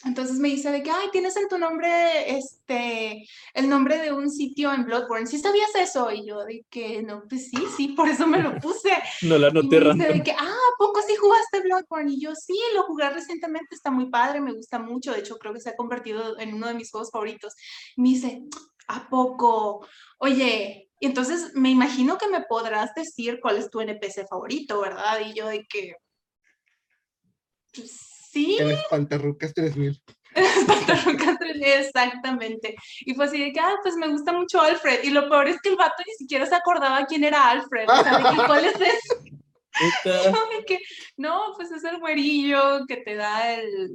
Entonces 0.05 0.37
me 0.37 0.49
dice 0.49 0.71
de 0.71 0.83
que, 0.83 0.91
ay, 0.91 1.09
tienes 1.11 1.35
en 1.37 1.47
tu 1.47 1.57
nombre, 1.57 2.37
este, 2.37 3.27
el 3.53 3.67
nombre 3.67 3.97
de 3.97 4.11
un 4.11 4.29
sitio 4.29 4.71
en 4.71 4.85
Bloodborne. 4.85 5.25
¿Sí 5.25 5.39
sabías 5.39 5.73
eso? 5.75 6.11
Y 6.11 6.27
yo 6.27 6.45
de 6.45 6.65
que, 6.69 7.01
no, 7.01 7.23
pues 7.27 7.49
sí, 7.49 7.57
sí, 7.75 7.87
por 7.89 8.07
eso 8.07 8.27
me 8.27 8.41
lo 8.41 8.55
puse. 8.61 8.91
No 9.23 9.37
la 9.39 9.47
Y 9.49 9.53
me 9.53 9.63
noté 9.63 9.79
dice 9.79 10.13
de 10.13 10.23
que, 10.23 10.31
ah, 10.31 10.45
¿a 10.45 10.77
poco 10.77 11.01
sí 11.01 11.15
jugaste 11.15 11.61
Bloodborne? 11.61 12.11
Y 12.11 12.21
yo, 12.21 12.31
sí, 12.35 12.57
lo 12.75 12.83
jugué 12.83 13.09
recientemente, 13.09 13.73
está 13.73 13.89
muy 13.89 14.09
padre, 14.09 14.39
me 14.39 14.53
gusta 14.53 14.77
mucho. 14.77 15.13
De 15.13 15.19
hecho, 15.19 15.37
creo 15.39 15.53
que 15.53 15.61
se 15.61 15.71
ha 15.71 15.75
convertido 15.75 16.39
en 16.39 16.53
uno 16.53 16.67
de 16.67 16.75
mis 16.75 16.91
juegos 16.91 17.09
favoritos. 17.11 17.53
Y 17.95 18.01
me 18.01 18.09
dice, 18.09 18.43
¿a 18.87 19.09
poco? 19.09 19.85
Oye, 20.19 20.91
y 20.99 21.05
entonces 21.07 21.53
me 21.55 21.71
imagino 21.71 22.17
que 22.19 22.27
me 22.27 22.41
podrás 22.43 22.93
decir 22.93 23.39
cuál 23.41 23.57
es 23.57 23.69
tu 23.71 23.81
NPC 23.81 24.27
favorito, 24.29 24.79
¿verdad? 24.79 25.19
Y 25.25 25.33
yo 25.33 25.47
de 25.47 25.65
que, 25.67 25.95
"Pues, 27.73 28.16
sí, 28.37 28.57
El 28.59 28.71
espantarrucas 28.71 29.53
3000. 29.53 30.01
Pantarrucas 30.67 31.37
3D, 31.39 31.63
Exactamente. 31.79 32.75
Y 33.01 33.13
fue 33.13 33.25
así 33.25 33.39
de 33.39 33.51
que, 33.51 33.59
ah, 33.59 33.75
pues 33.81 33.95
me 33.95 34.07
gusta 34.07 34.33
mucho 34.33 34.61
Alfred. 34.61 35.03
Y 35.03 35.09
lo 35.09 35.27
peor 35.29 35.47
es 35.47 35.59
que 35.61 35.69
el 35.69 35.75
vato 35.75 36.03
ni 36.05 36.13
siquiera 36.13 36.45
se 36.45 36.55
acordaba 36.55 37.05
quién 37.05 37.23
era 37.23 37.49
Alfred. 37.49 37.89
O 37.89 38.03
sea, 38.03 38.17
de 38.17 38.23
que, 38.23 38.45
¿cuál 38.45 38.65
es? 38.65 38.73
Puta. 39.77 40.23
Yo 40.23 40.31
de 40.31 40.65
que, 40.65 40.79
no, 41.17 41.53
pues 41.55 41.71
es 41.71 41.83
el 41.83 41.99
güerillo 41.99 42.85
que 42.87 42.97
te 42.97 43.15
da 43.15 43.53
el 43.53 43.91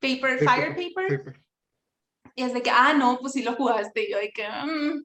paper, 0.00 0.38
fire 0.38 0.74
paper. 0.74 1.18
Paper. 1.18 1.40
Y 2.34 2.42
es 2.42 2.52
de 2.54 2.62
que, 2.62 2.70
ah, 2.70 2.92
no, 2.94 3.18
pues 3.20 3.32
sí 3.34 3.42
lo 3.42 3.54
jugaste. 3.54 4.04
Y 4.08 4.12
yo 4.12 4.18
de 4.18 4.30
que, 4.30 4.46
mm. 4.48 5.04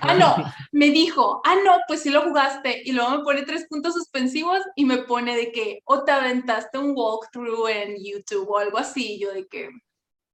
ah, 0.00 0.14
no, 0.14 0.36
me 0.72 0.90
dijo, 0.90 1.40
ah, 1.44 1.56
no, 1.64 1.76
pues 1.86 2.02
sí 2.02 2.10
lo 2.10 2.22
jugaste. 2.22 2.82
Y 2.84 2.92
luego 2.92 3.10
me 3.10 3.24
pone 3.24 3.42
tres 3.42 3.66
puntos 3.68 3.94
suspensivos 3.94 4.60
y 4.76 4.84
me 4.84 4.98
pone 4.98 5.36
de 5.36 5.52
que, 5.52 5.80
o 5.84 6.04
te 6.04 6.12
aventaste 6.12 6.78
un 6.78 6.92
walkthrough 6.96 7.68
en 7.68 7.96
YouTube 8.02 8.48
o 8.50 8.58
algo 8.58 8.78
así. 8.78 9.14
Y 9.14 9.20
yo 9.20 9.32
de 9.32 9.46
que, 9.46 9.70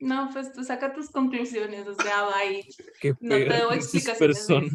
no, 0.01 0.31
pues 0.33 0.53
tú 0.53 0.63
saca 0.65 0.93
tus 0.93 1.11
conclusiones, 1.11 1.87
o 1.87 1.95
sea, 1.95 2.25
bye, 2.27 2.65
Qué 3.01 3.15
No 3.21 3.35
te 3.37 3.49
debo 3.49 3.73
explicaciones 3.73 4.19
persona. 4.47 4.69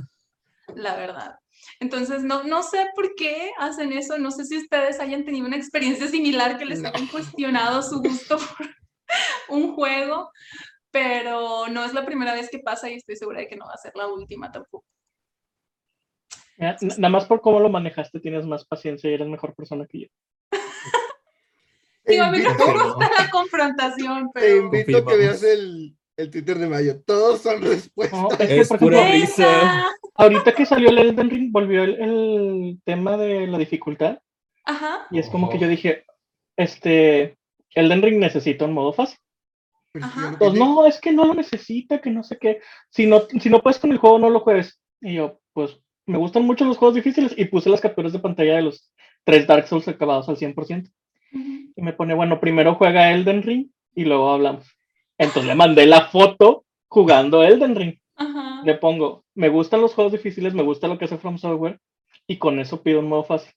la 0.75 0.95
verdad. 0.95 1.39
Entonces, 1.79 2.23
no, 2.23 2.43
no 2.43 2.61
sé 2.61 2.87
por 2.93 3.15
qué 3.15 3.51
hacen 3.57 3.93
eso, 3.93 4.17
no 4.17 4.31
sé 4.31 4.43
si 4.45 4.57
ustedes 4.57 4.99
hayan 4.99 5.23
tenido 5.23 5.47
una 5.47 5.55
experiencia 5.55 6.07
similar 6.07 6.57
que 6.57 6.65
les 6.65 6.81
No. 6.81 6.89
hayan 6.89 7.07
cuestionado 7.07 7.81
su 7.81 8.01
gusto 8.01 8.37
por 8.57 8.67
un 9.47 9.73
juego, 9.75 10.29
pero 10.93 11.67
no 11.69 11.83
es 11.83 11.93
la 11.93 12.05
primera 12.05 12.33
vez 12.33 12.49
que 12.51 12.59
pasa 12.59 12.89
y 12.89 12.93
estoy 12.93 13.15
segura 13.15 13.39
de 13.39 13.47
que 13.47 13.55
no 13.55 13.65
va 13.65 13.73
a 13.73 13.77
ser 13.77 13.93
la 13.95 14.07
última 14.07 14.51
tampoco. 14.51 14.85
Nada 16.57 17.09
más 17.09 17.25
por 17.25 17.41
cómo 17.41 17.59
lo 17.59 17.69
manejaste 17.69 18.19
tienes 18.19 18.45
más 18.45 18.63
paciencia 18.63 19.09
y 19.09 19.15
eres 19.15 19.27
mejor 19.27 19.55
persona 19.55 19.87
que 19.87 20.01
yo. 20.01 20.07
Digo, 22.05 22.23
a 22.23 22.31
mí 22.31 22.37
no 22.37 22.53
me 22.53 22.83
gusta 22.83 23.09
la 23.19 23.29
confrontación, 23.31 24.29
Te 24.33 24.41
pero... 24.41 24.55
invito 24.57 24.97
a 24.99 25.05
que 25.05 25.17
veas 25.17 25.41
el, 25.41 25.97
el 26.15 26.29
Twitter 26.29 26.59
de 26.59 26.69
Mayo. 26.69 27.01
Todos 27.01 27.41
son 27.41 27.63
respuestas. 27.63 28.21
No, 28.21 28.29
es 28.29 28.37
que, 28.37 28.59
Es 28.59 28.69
por 28.69 28.77
pura 28.77 29.15
ejemplo, 29.15 29.47
ahorita 30.13 30.53
que 30.53 30.65
salió 30.67 30.89
el 30.89 30.99
Elden 30.99 31.29
Ring, 31.31 31.51
volvió 31.51 31.83
el, 31.83 31.99
el 31.99 32.81
tema 32.85 33.17
de 33.17 33.47
la 33.47 33.57
dificultad. 33.57 34.19
Ajá, 34.65 35.07
Y 35.09 35.17
es 35.17 35.27
como 35.27 35.49
que 35.49 35.57
yo 35.57 35.67
dije, 35.67 36.05
este, 36.55 37.35
Elden 37.71 38.03
Ring 38.03 38.19
necesita 38.19 38.65
un 38.65 38.73
modo 38.73 38.93
fácil. 38.93 39.17
Ajá. 40.01 40.35
Pues 40.39 40.51
tiene. 40.53 40.65
no, 40.65 40.85
es 40.85 40.99
que 40.99 41.11
no 41.11 41.25
lo 41.25 41.33
necesita, 41.33 42.01
que 42.01 42.09
no 42.09 42.23
sé 42.23 42.37
qué. 42.39 42.61
Si 42.89 43.05
no, 43.05 43.21
si 43.39 43.49
no 43.49 43.61
puedes 43.61 43.79
con 43.79 43.91
el 43.91 43.97
juego, 43.97 44.19
no 44.19 44.29
lo 44.29 44.39
juegues. 44.41 44.79
Y 45.01 45.15
yo, 45.15 45.39
pues, 45.53 45.79
me 46.05 46.17
gustan 46.17 46.43
mucho 46.45 46.65
los 46.65 46.77
juegos 46.77 46.95
difíciles 46.95 47.33
y 47.37 47.45
puse 47.45 47.69
las 47.69 47.81
capturas 47.81 48.11
de 48.13 48.19
pantalla 48.19 48.55
de 48.55 48.63
los 48.63 48.91
tres 49.23 49.47
Dark 49.47 49.67
Souls 49.67 49.87
acabados 49.87 50.27
al 50.29 50.37
100%. 50.37 50.89
ujú, 51.33 51.71
Y 51.75 51.81
me 51.81 51.93
pone, 51.93 52.13
bueno, 52.13 52.39
primero 52.39 52.75
juega 52.75 53.11
Elden 53.11 53.43
Ring 53.43 53.67
y 53.95 54.05
luego 54.05 54.31
hablamos. 54.31 54.65
Entonces 55.17 55.45
le 55.45 55.55
mandé 55.55 55.85
la 55.85 56.07
foto 56.07 56.65
jugando 56.87 57.43
Elden 57.43 57.75
Ring. 57.75 57.95
ajá. 58.15 58.61
Le 58.65 58.75
pongo, 58.75 59.25
me 59.35 59.49
gustan 59.49 59.81
los 59.81 59.93
juegos 59.93 60.13
difíciles, 60.13 60.53
me 60.53 60.63
gusta 60.63 60.87
lo 60.87 60.97
que 60.97 61.05
hace 61.05 61.17
From 61.17 61.37
Software 61.37 61.79
y 62.27 62.37
con 62.37 62.59
eso 62.59 62.81
pido 62.81 62.99
un 62.99 63.09
modo 63.09 63.23
fácil. 63.23 63.53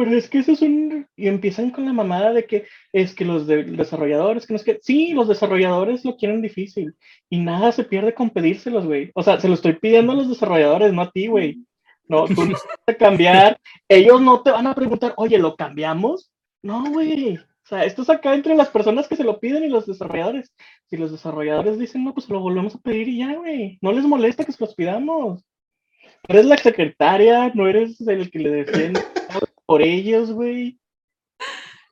Pero 0.00 0.16
es 0.16 0.30
que 0.30 0.38
eso 0.38 0.52
es 0.52 0.62
un... 0.62 1.06
Y 1.14 1.28
empiezan 1.28 1.70
con 1.70 1.84
la 1.84 1.92
mamada 1.92 2.32
de 2.32 2.46
que 2.46 2.64
es 2.90 3.14
que 3.14 3.26
los 3.26 3.46
de- 3.46 3.64
desarrolladores, 3.64 4.46
que 4.46 4.54
no 4.54 4.56
es 4.56 4.64
que... 4.64 4.78
Sí, 4.80 5.12
los 5.12 5.28
desarrolladores 5.28 6.06
lo 6.06 6.16
quieren 6.16 6.40
difícil 6.40 6.94
y 7.28 7.38
nada 7.38 7.70
se 7.70 7.84
pierde 7.84 8.14
con 8.14 8.30
pedírselos, 8.30 8.86
güey. 8.86 9.10
O 9.14 9.22
sea, 9.22 9.38
se 9.38 9.46
lo 9.46 9.52
estoy 9.52 9.74
pidiendo 9.74 10.12
a 10.12 10.14
los 10.14 10.30
desarrolladores, 10.30 10.94
no 10.94 11.02
a 11.02 11.10
ti, 11.10 11.26
güey. 11.26 11.58
No, 12.08 12.24
tú 12.24 12.46
no 12.46 12.52
vas 12.52 12.62
a 12.86 12.94
cambiar. 12.94 13.60
Ellos 13.90 14.22
no 14.22 14.40
te 14.42 14.50
van 14.50 14.68
a 14.68 14.74
preguntar, 14.74 15.12
oye, 15.18 15.36
¿lo 15.36 15.54
cambiamos? 15.54 16.32
No, 16.62 16.90
güey. 16.90 17.36
O 17.36 17.68
sea, 17.68 17.84
esto 17.84 18.00
es 18.00 18.08
acá 18.08 18.34
entre 18.34 18.54
las 18.54 18.70
personas 18.70 19.06
que 19.06 19.16
se 19.16 19.24
lo 19.24 19.38
piden 19.38 19.64
y 19.64 19.68
los 19.68 19.84
desarrolladores. 19.84 20.50
Si 20.88 20.96
los 20.96 21.12
desarrolladores 21.12 21.78
dicen, 21.78 22.04
no, 22.04 22.14
pues 22.14 22.26
lo 22.30 22.40
volvemos 22.40 22.74
a 22.74 22.78
pedir 22.80 23.06
y 23.06 23.18
ya, 23.18 23.34
güey. 23.34 23.78
No 23.82 23.92
les 23.92 24.04
molesta 24.04 24.46
que 24.46 24.52
se 24.52 24.64
los 24.64 24.74
pidamos. 24.74 25.44
Eres 26.26 26.46
la 26.46 26.56
secretaria, 26.56 27.52
no 27.54 27.68
eres 27.68 28.00
el 28.00 28.30
que 28.30 28.38
le 28.38 28.50
defiende 28.50 29.02
por 29.70 29.82
ellos, 29.82 30.32
güey. 30.32 30.80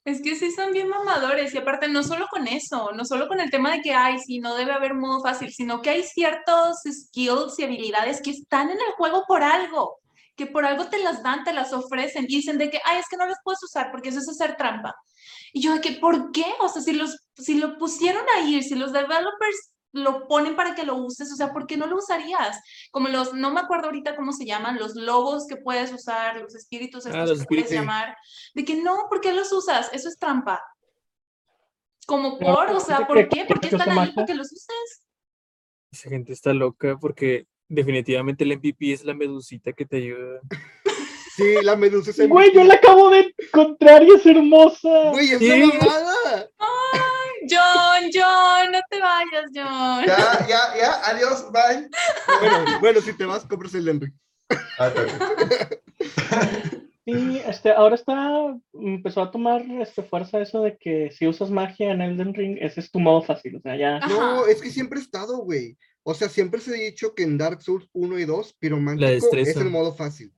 Es 0.04 0.20
que 0.20 0.34
sí 0.34 0.50
son 0.50 0.72
bien 0.72 0.88
mamadores 0.88 1.54
y 1.54 1.58
aparte 1.58 1.86
no 1.86 2.02
solo 2.02 2.26
con 2.28 2.48
eso, 2.48 2.90
no 2.92 3.04
solo 3.04 3.28
con 3.28 3.38
el 3.38 3.52
tema 3.52 3.70
de 3.70 3.82
que, 3.82 3.92
ay, 3.92 4.18
sí, 4.18 4.40
no 4.40 4.56
debe 4.56 4.72
haber 4.72 4.94
modo 4.94 5.22
fácil, 5.22 5.52
sino 5.52 5.80
que 5.80 5.90
hay 5.90 6.02
ciertos 6.02 6.78
skills 6.84 7.56
y 7.56 7.62
habilidades 7.62 8.20
que 8.20 8.30
están 8.30 8.70
en 8.70 8.78
el 8.78 8.92
juego 8.96 9.22
por 9.28 9.44
algo, 9.44 10.00
que 10.34 10.46
por 10.46 10.64
algo 10.64 10.88
te 10.88 10.98
las 10.98 11.22
dan, 11.22 11.44
te 11.44 11.52
las 11.52 11.72
ofrecen 11.72 12.24
y 12.24 12.38
dicen 12.38 12.58
de 12.58 12.68
que, 12.68 12.80
ay, 12.84 12.98
es 12.98 13.06
que 13.08 13.16
no 13.16 13.26
las 13.26 13.38
puedes 13.44 13.62
usar 13.62 13.92
porque 13.92 14.08
eso 14.08 14.18
es 14.18 14.28
hacer 14.28 14.56
trampa. 14.56 14.96
Y 15.52 15.62
yo 15.62 15.74
de 15.74 15.80
que, 15.80 15.92
¿por 15.92 16.32
qué? 16.32 16.46
O 16.58 16.68
sea, 16.68 16.82
si, 16.82 16.94
los, 16.94 17.16
si 17.36 17.54
lo 17.60 17.78
pusieron 17.78 18.24
ahí, 18.34 18.60
si 18.64 18.74
los 18.74 18.92
developers 18.92 19.70
lo 20.02 20.26
ponen 20.26 20.56
para 20.56 20.74
que 20.74 20.84
lo 20.84 20.96
uses, 20.96 21.30
o 21.32 21.36
sea, 21.36 21.52
¿por 21.52 21.66
qué 21.66 21.76
no 21.76 21.86
lo 21.86 21.96
usarías? 21.96 22.60
Como 22.90 23.08
los, 23.08 23.34
no 23.34 23.50
me 23.52 23.60
acuerdo 23.60 23.86
ahorita 23.86 24.16
cómo 24.16 24.32
se 24.32 24.44
llaman, 24.44 24.78
los 24.78 24.94
logos 24.94 25.46
que 25.46 25.56
puedes 25.56 25.92
usar, 25.92 26.36
los 26.40 26.54
espíritus 26.54 27.06
Ah, 27.06 27.10
estos 27.10 27.28
los 27.30 27.38
que 27.40 27.46
puedes 27.46 27.70
llamar, 27.70 28.16
de 28.54 28.64
que 28.64 28.76
no, 28.76 29.06
¿por 29.08 29.20
qué 29.20 29.32
los 29.32 29.52
usas? 29.52 29.90
Eso 29.92 30.08
es 30.08 30.18
trampa. 30.18 30.62
Como 32.06 32.38
por, 32.38 32.70
o 32.70 32.80
sea, 32.80 33.06
¿por 33.06 33.28
qué? 33.28 33.44
¿Por 33.44 33.60
qué 33.60 33.68
están 33.68 33.90
ahí 33.98 34.12
para 34.12 34.26
que 34.26 34.34
los 34.34 34.50
uses? 34.50 35.04
Esa 35.92 36.08
gente 36.08 36.32
está 36.32 36.52
loca 36.54 36.96
porque 36.98 37.46
definitivamente 37.68 38.44
el 38.44 38.56
MVP 38.56 38.92
es 38.92 39.04
la 39.04 39.14
medusita 39.14 39.72
que 39.72 39.84
te 39.84 39.98
ayuda. 39.98 40.40
Sí, 41.38 41.54
la 41.62 41.76
medusa 41.76 42.10
es 42.10 42.18
el. 42.18 42.28
Güey, 42.28 42.52
yo 42.52 42.64
la 42.64 42.74
acabo 42.74 43.10
de 43.10 43.32
encontrar 43.38 44.02
y 44.02 44.10
es 44.10 44.26
hermosa. 44.26 45.10
Güey, 45.12 45.30
es 45.30 45.38
Sí. 45.38 45.48
una 45.48 45.72
mamada. 45.74 46.50
John. 49.54 50.04
Ya, 50.06 50.46
ya, 50.48 50.60
ya, 50.78 51.00
adiós, 51.10 51.46
bye. 51.52 51.88
Bueno, 52.40 52.80
bueno, 52.80 53.00
si 53.00 53.12
te 53.12 53.24
vas, 53.24 53.44
compras 53.44 53.74
el 53.74 53.88
Henry. 53.88 54.12
Ah, 54.78 54.88
está 54.88 55.02
bien. 55.04 55.18
Sí, 57.04 57.40
este, 57.46 57.70
ahora 57.72 57.94
está, 57.94 58.54
empezó 58.74 59.22
a 59.22 59.30
tomar 59.30 59.62
este, 59.80 60.02
fuerza 60.02 60.40
eso 60.40 60.62
de 60.62 60.76
que 60.76 61.10
si 61.10 61.26
usas 61.26 61.50
magia 61.50 61.90
en 61.90 62.02
Elden 62.02 62.34
Ring, 62.34 62.58
ese 62.60 62.80
es 62.80 62.90
tu 62.90 63.00
modo 63.00 63.22
fácil, 63.22 63.56
o 63.56 63.60
sea, 63.60 63.76
ya. 63.76 63.96
Ajá. 63.96 64.08
No, 64.08 64.46
es 64.46 64.60
que 64.60 64.70
siempre 64.70 64.98
he 64.98 65.02
estado, 65.02 65.38
güey. 65.38 65.78
O 66.02 66.12
sea, 66.12 66.28
siempre 66.28 66.60
se 66.60 66.70
ha 66.70 66.74
dicho 66.74 67.14
que 67.14 67.22
en 67.22 67.38
Dark 67.38 67.62
Souls 67.62 67.88
1 67.94 68.18
y 68.18 68.26
2, 68.26 68.56
Piromántico 68.58 69.36
es 69.36 69.56
el 69.56 69.70
modo 69.70 69.94
fácil. 69.94 70.32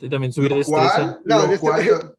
Y 0.00 0.08
También 0.08 0.32
subir 0.32 0.52
destreza. 0.52 0.94
¿Cuál? 0.94 1.20
No, 1.24 1.36
Lo 1.38 1.46
de 1.46 1.54
este- 1.54 1.60
cual- 1.66 2.15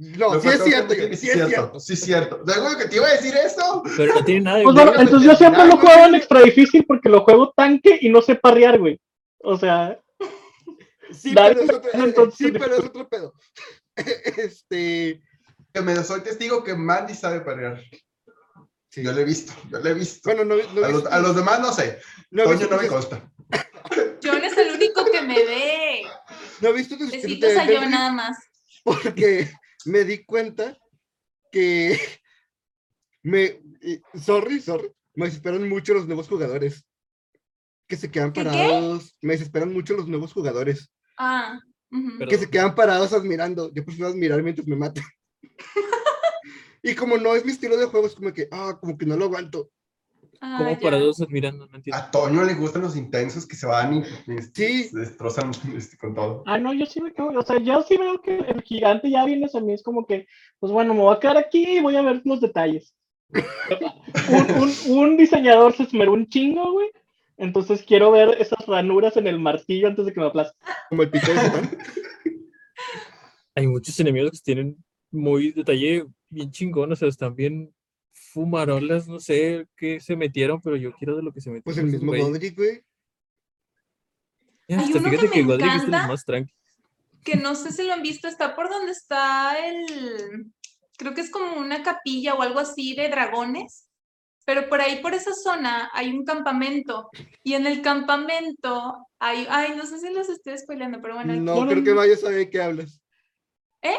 No, 0.00 0.40
sí 0.40 0.48
es 0.48 0.64
cierto, 0.64 0.94
que- 0.94 1.14
sí 1.14 1.16
sí 1.16 1.28
es 1.30 1.46
cierto. 1.46 1.78
Sí, 1.78 1.92
es 1.92 2.00
cierto. 2.00 2.42
¿Seguro 2.46 2.78
que 2.78 2.86
te 2.86 2.96
iba 2.96 3.06
a 3.06 3.12
decir 3.12 3.34
eso? 3.36 3.82
Pero 3.98 4.14
no 4.14 4.24
tiene 4.24 4.40
nada 4.40 4.56
de 4.58 4.64
Pues 4.64 4.74
bueno, 4.74 4.92
entonces 4.98 5.28
yo 5.30 5.36
siempre 5.36 5.66
lo 5.66 5.76
juego 5.76 6.06
en 6.06 6.14
extra 6.14 6.40
difícil 6.40 6.86
porque 6.86 7.10
lo 7.10 7.20
juego 7.22 7.52
tanque 7.54 7.98
y 8.00 8.08
no 8.08 8.22
sé 8.22 8.34
parrear, 8.34 8.78
güey. 8.78 8.98
O 9.42 9.58
sea, 9.58 9.98
Sí, 11.12 11.34
pero 11.34 11.60
es 11.60 11.70
otro, 11.70 11.90
entonces- 11.92 12.38
sí, 12.38 12.52
pero 12.52 12.76
es 12.76 12.84
otro 12.84 13.08
pedo. 13.08 13.34
Este. 13.96 15.20
Que 15.72 15.80
me 15.82 15.94
soy 16.02 16.22
testigo 16.22 16.64
que 16.64 16.74
Mandy 16.74 17.14
sabe 17.14 17.40
parear. 17.42 17.80
sí. 18.88 19.02
Yo 19.02 19.12
lo 19.12 19.20
he 19.20 19.24
visto, 19.24 19.52
yo 19.70 19.78
lo 19.80 19.88
he 19.88 19.94
visto. 19.94 20.20
Bueno, 20.24 20.44
no, 20.44 20.56
no, 20.74 20.84
a, 20.84 20.88
los, 20.88 21.06
a 21.06 21.18
los 21.20 21.36
demás 21.36 21.60
no 21.60 21.72
sé. 21.72 22.00
no 22.30 22.44
Toño 22.44 22.66
no 22.70 22.76
me 22.78 22.88
consta. 22.88 23.20
John 24.24 24.44
es 24.44 24.56
el 24.56 24.74
único 24.74 25.04
que 25.04 25.20
me 25.22 25.34
ve. 25.44 26.02
no 26.60 26.68
he 26.70 26.72
visto 26.72 26.96
tus 26.96 27.10
Besitos 27.10 27.56
a 27.56 27.66
John 27.66 27.90
nada 27.90 28.12
más. 28.12 28.36
porque 28.84 29.50
me 29.86 30.04
di 30.04 30.24
cuenta 30.24 30.76
que 31.52 31.98
me 33.22 33.60
y- 33.82 34.00
sorry, 34.18 34.60
sorry, 34.60 34.90
me 35.14 35.26
desesperan 35.26 35.68
mucho 35.68 35.94
los 35.94 36.06
nuevos 36.06 36.28
jugadores 36.28 36.84
que 37.86 37.96
se 37.96 38.10
quedan 38.10 38.32
parados, 38.32 39.16
me 39.20 39.32
desesperan 39.32 39.72
mucho 39.72 39.94
los 39.94 40.06
nuevos 40.06 40.32
jugadores 40.32 40.90
Ah. 41.18 41.58
que 42.28 42.38
se 42.38 42.48
quedan 42.48 42.74
parados 42.74 43.12
admirando, 43.12 43.72
yo 43.74 43.84
prefiero 43.84 44.08
admirar 44.10 44.42
mientras 44.42 44.66
me 44.66 44.76
matan. 44.76 45.04
y 46.82 46.94
como 46.94 47.18
no 47.18 47.34
es 47.34 47.44
mi 47.44 47.52
estilo 47.52 47.76
de 47.76 47.86
juego, 47.86 48.06
es 48.06 48.14
como 48.14 48.32
que, 48.32 48.48
ah, 48.52 48.78
como 48.80 48.96
que 48.96 49.06
no 49.06 49.16
lo 49.16 49.24
aguanto. 49.26 49.70
Ah, 50.42 50.56
Como 50.58 50.70
ya. 50.70 50.80
para 50.80 50.98
dos 50.98 51.20
admirando, 51.20 51.66
no 51.66 51.76
entiendo. 51.76 52.02
A 52.02 52.10
Toño 52.10 52.44
le 52.44 52.54
gustan 52.54 52.80
los 52.82 52.96
intensos 52.96 53.46
que 53.46 53.56
se 53.56 53.66
van 53.66 53.94
y, 53.94 53.98
y 53.98 54.42
Sí. 54.54 54.84
se 54.84 54.98
destrozan 54.98 55.50
este, 55.76 55.98
con 55.98 56.14
todo. 56.14 56.42
ah, 56.46 56.58
no, 56.58 56.72
yo 56.72 56.86
sí 56.86 57.00
me 57.02 57.12
quedo, 57.12 57.28
o 57.28 57.42
sea, 57.42 57.58
yo 57.58 57.82
sí 57.82 57.96
veo 57.98 58.20
que 58.22 58.38
el 58.38 58.62
gigante 58.62 59.10
ya 59.10 59.24
viene 59.26 59.48
a 59.52 59.60
mí, 59.60 59.72
es 59.74 59.82
como 59.82 60.06
que, 60.06 60.26
pues 60.58 60.72
bueno, 60.72 60.94
me 60.94 61.00
voy 61.00 61.14
a 61.14 61.20
quedar 61.20 61.36
aquí 61.36 61.76
y 61.76 61.80
voy 61.80 61.96
a 61.96 62.02
ver 62.02 62.22
los 62.24 62.40
detalles. 62.40 62.94
un, 63.30 64.62
un, 64.62 64.98
un 64.98 65.16
diseñador 65.16 65.72
se 65.74 65.84
esmeró 65.84 66.12
un 66.14 66.26
chingo, 66.28 66.72
güey. 66.72 66.88
Entonces 67.36 67.82
quiero 67.86 68.10
ver 68.10 68.36
esas 68.38 68.66
ranuras 68.66 69.16
en 69.16 69.26
el 69.26 69.38
martillo 69.38 69.88
antes 69.88 70.04
de 70.04 70.12
que 70.12 70.20
me 70.20 70.26
aplaste. 70.26 70.58
Como 70.90 71.02
el 71.02 71.10
pito 71.10 71.32
de. 71.32 71.78
Hay 73.54 73.66
muchos 73.66 73.98
enemigos 74.00 74.32
que 74.32 74.38
tienen 74.44 74.76
muy 75.10 75.52
detalle 75.52 76.04
bien 76.28 76.50
chingón, 76.50 76.92
o 76.92 76.96
sea, 76.96 77.08
están 77.08 77.34
bien 77.34 77.72
fumarolas, 78.32 79.08
no 79.08 79.18
sé 79.20 79.66
qué 79.76 80.00
se 80.00 80.16
metieron, 80.16 80.60
pero 80.60 80.76
yo 80.76 80.92
quiero 80.92 81.16
de 81.16 81.22
lo 81.22 81.32
que 81.32 81.40
se 81.40 81.50
metieron. 81.50 81.64
Pues 81.64 81.78
el 81.78 81.86
mismo. 81.86 82.12
Godric, 82.12 82.56
güey. 82.56 82.82
Ya, 84.68 84.78
Hay 84.78 84.84
hasta 84.84 84.98
uno 84.98 85.10
fíjate 85.10 85.28
que 85.28 85.34
que 85.34 85.42
Godric 85.42 85.66
es 85.66 85.72
de 85.72 85.78
los 85.78 85.88
encanta. 85.88 86.06
más 86.08 86.24
tranqui. 86.24 86.54
que 87.24 87.36
no 87.36 87.54
sé 87.54 87.72
si 87.72 87.82
lo 87.84 87.92
han 87.92 88.02
visto, 88.02 88.28
está 88.28 88.54
por 88.54 88.68
donde 88.70 88.92
está 88.92 89.56
el, 89.66 90.52
creo 90.96 91.14
que 91.14 91.20
es 91.22 91.30
como 91.30 91.54
una 91.54 91.82
capilla 91.82 92.34
o 92.34 92.42
algo 92.42 92.60
así 92.60 92.94
de 92.94 93.08
dragones, 93.08 93.88
pero 94.46 94.68
por 94.68 94.80
ahí, 94.80 95.00
por 95.02 95.14
esa 95.14 95.34
zona, 95.34 95.90
hay 95.92 96.10
un 96.10 96.24
campamento 96.24 97.08
y 97.44 97.54
en 97.54 97.66
el 97.66 97.82
campamento 97.82 99.06
hay, 99.18 99.46
ay, 99.50 99.74
no 99.76 99.86
sé 99.86 99.98
si 99.98 100.12
los 100.12 100.28
estoy 100.28 100.56
spoileando, 100.58 101.00
pero 101.02 101.14
bueno. 101.14 101.34
No, 101.36 101.66
creo 101.68 101.84
que 101.84 101.94
Mayo 101.94 102.16
sabe 102.16 102.36
de 102.36 102.50
qué 102.50 102.62
hablas. 102.62 103.00
¿Eh? 103.82 103.96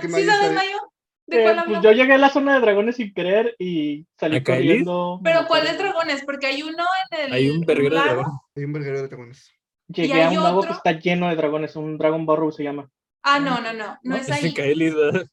¿Sí 0.00 0.08
sabes, 0.08 0.26
sabe. 0.26 0.54
Mayo? 0.54 0.78
¿De 1.26 1.40
Eh, 1.40 1.42
cuál 1.42 1.64
pues 1.66 1.80
yo 1.82 1.92
llegué 1.92 2.14
a 2.14 2.18
la 2.18 2.28
zona 2.28 2.54
de 2.54 2.60
dragones 2.60 2.96
sin 2.96 3.14
querer 3.14 3.54
y 3.58 4.06
salí 4.18 4.42
corriendo. 4.42 5.20
Pero 5.22 5.46
¿cuáles 5.46 5.78
dragones? 5.78 6.22
Porque 6.24 6.46
hay 6.46 6.62
uno 6.62 6.84
en 7.10 7.20
el 7.20 7.32
Hay 7.32 7.50
un 7.50 7.60
verguero 7.60 7.96
de 7.96 8.02
dragón. 8.02 8.26
Hay 8.56 8.64
un 8.64 8.72
verguero 8.72 9.02
de 9.02 9.08
dragones. 9.08 9.52
Llegué 9.88 10.22
a 10.22 10.30
un 10.30 10.42
lago 10.42 10.62
que 10.62 10.72
está 10.72 10.92
lleno 10.92 11.28
de 11.28 11.36
dragones, 11.36 11.76
un 11.76 11.98
Dragon 11.98 12.24
Burrow 12.24 12.50
se 12.50 12.62
llama. 12.62 12.90
Ah, 13.22 13.38
no, 13.38 13.60
no, 13.60 13.72
no, 13.72 13.86
no 13.86 13.98
No, 14.02 14.16
es 14.16 14.28
Es 14.28 14.28
en 14.28 14.62
ahí. 14.62 15.24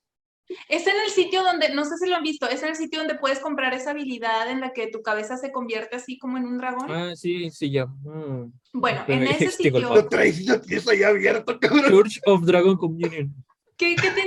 Es 0.67 0.85
en 0.85 0.95
el 1.05 1.09
sitio 1.11 1.43
donde, 1.43 1.73
no 1.73 1.85
sé 1.85 1.97
si 1.97 2.09
lo 2.09 2.17
han 2.17 2.23
visto, 2.23 2.47
es 2.47 2.61
en 2.63 2.69
el 2.69 2.75
sitio 2.75 2.99
donde 2.99 3.15
puedes 3.15 3.39
comprar 3.39 3.73
esa 3.73 3.91
habilidad 3.91 4.49
en 4.49 4.59
la 4.59 4.73
que 4.73 4.87
tu 4.87 5.01
cabeza 5.01 5.37
se 5.37 5.51
convierte 5.51 5.95
así 5.95 6.17
como 6.17 6.37
en 6.37 6.45
un 6.45 6.57
dragón. 6.57 6.91
Ah, 6.91 7.15
sí, 7.15 7.49
sí, 7.51 7.71
ya. 7.71 7.85
Mm. 7.85 8.51
Bueno, 8.73 9.03
en 9.07 9.23
ese 9.27 9.45
el 9.45 9.51
sitio. 9.51 9.79
Lo 9.79 10.07
traes 10.07 10.45
lo 10.45 10.59
tienes 10.59 10.87
ahí 10.87 11.03
abierto, 11.03 11.57
cabrón. 11.59 11.89
Church 11.89 12.19
of 12.25 12.43
Dragon 12.43 12.75
Communion. 12.75 13.33
¿Qué, 13.77 13.95
abierto? 13.97 14.20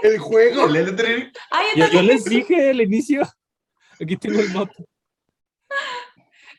¿Qué? 0.00 0.08
El 0.08 0.18
juego. 0.18 0.66
El 0.66 0.76
Elden 0.76 0.98
Ring, 0.98 1.32
Ay, 1.50 1.66
Yo, 1.76 1.86
yo 1.88 2.02
les 2.02 2.24
dije 2.24 2.70
al 2.70 2.80
inicio. 2.80 3.22
Aquí 4.00 4.16
tengo 4.16 4.40
el 4.40 4.50
mapa. 4.52 4.72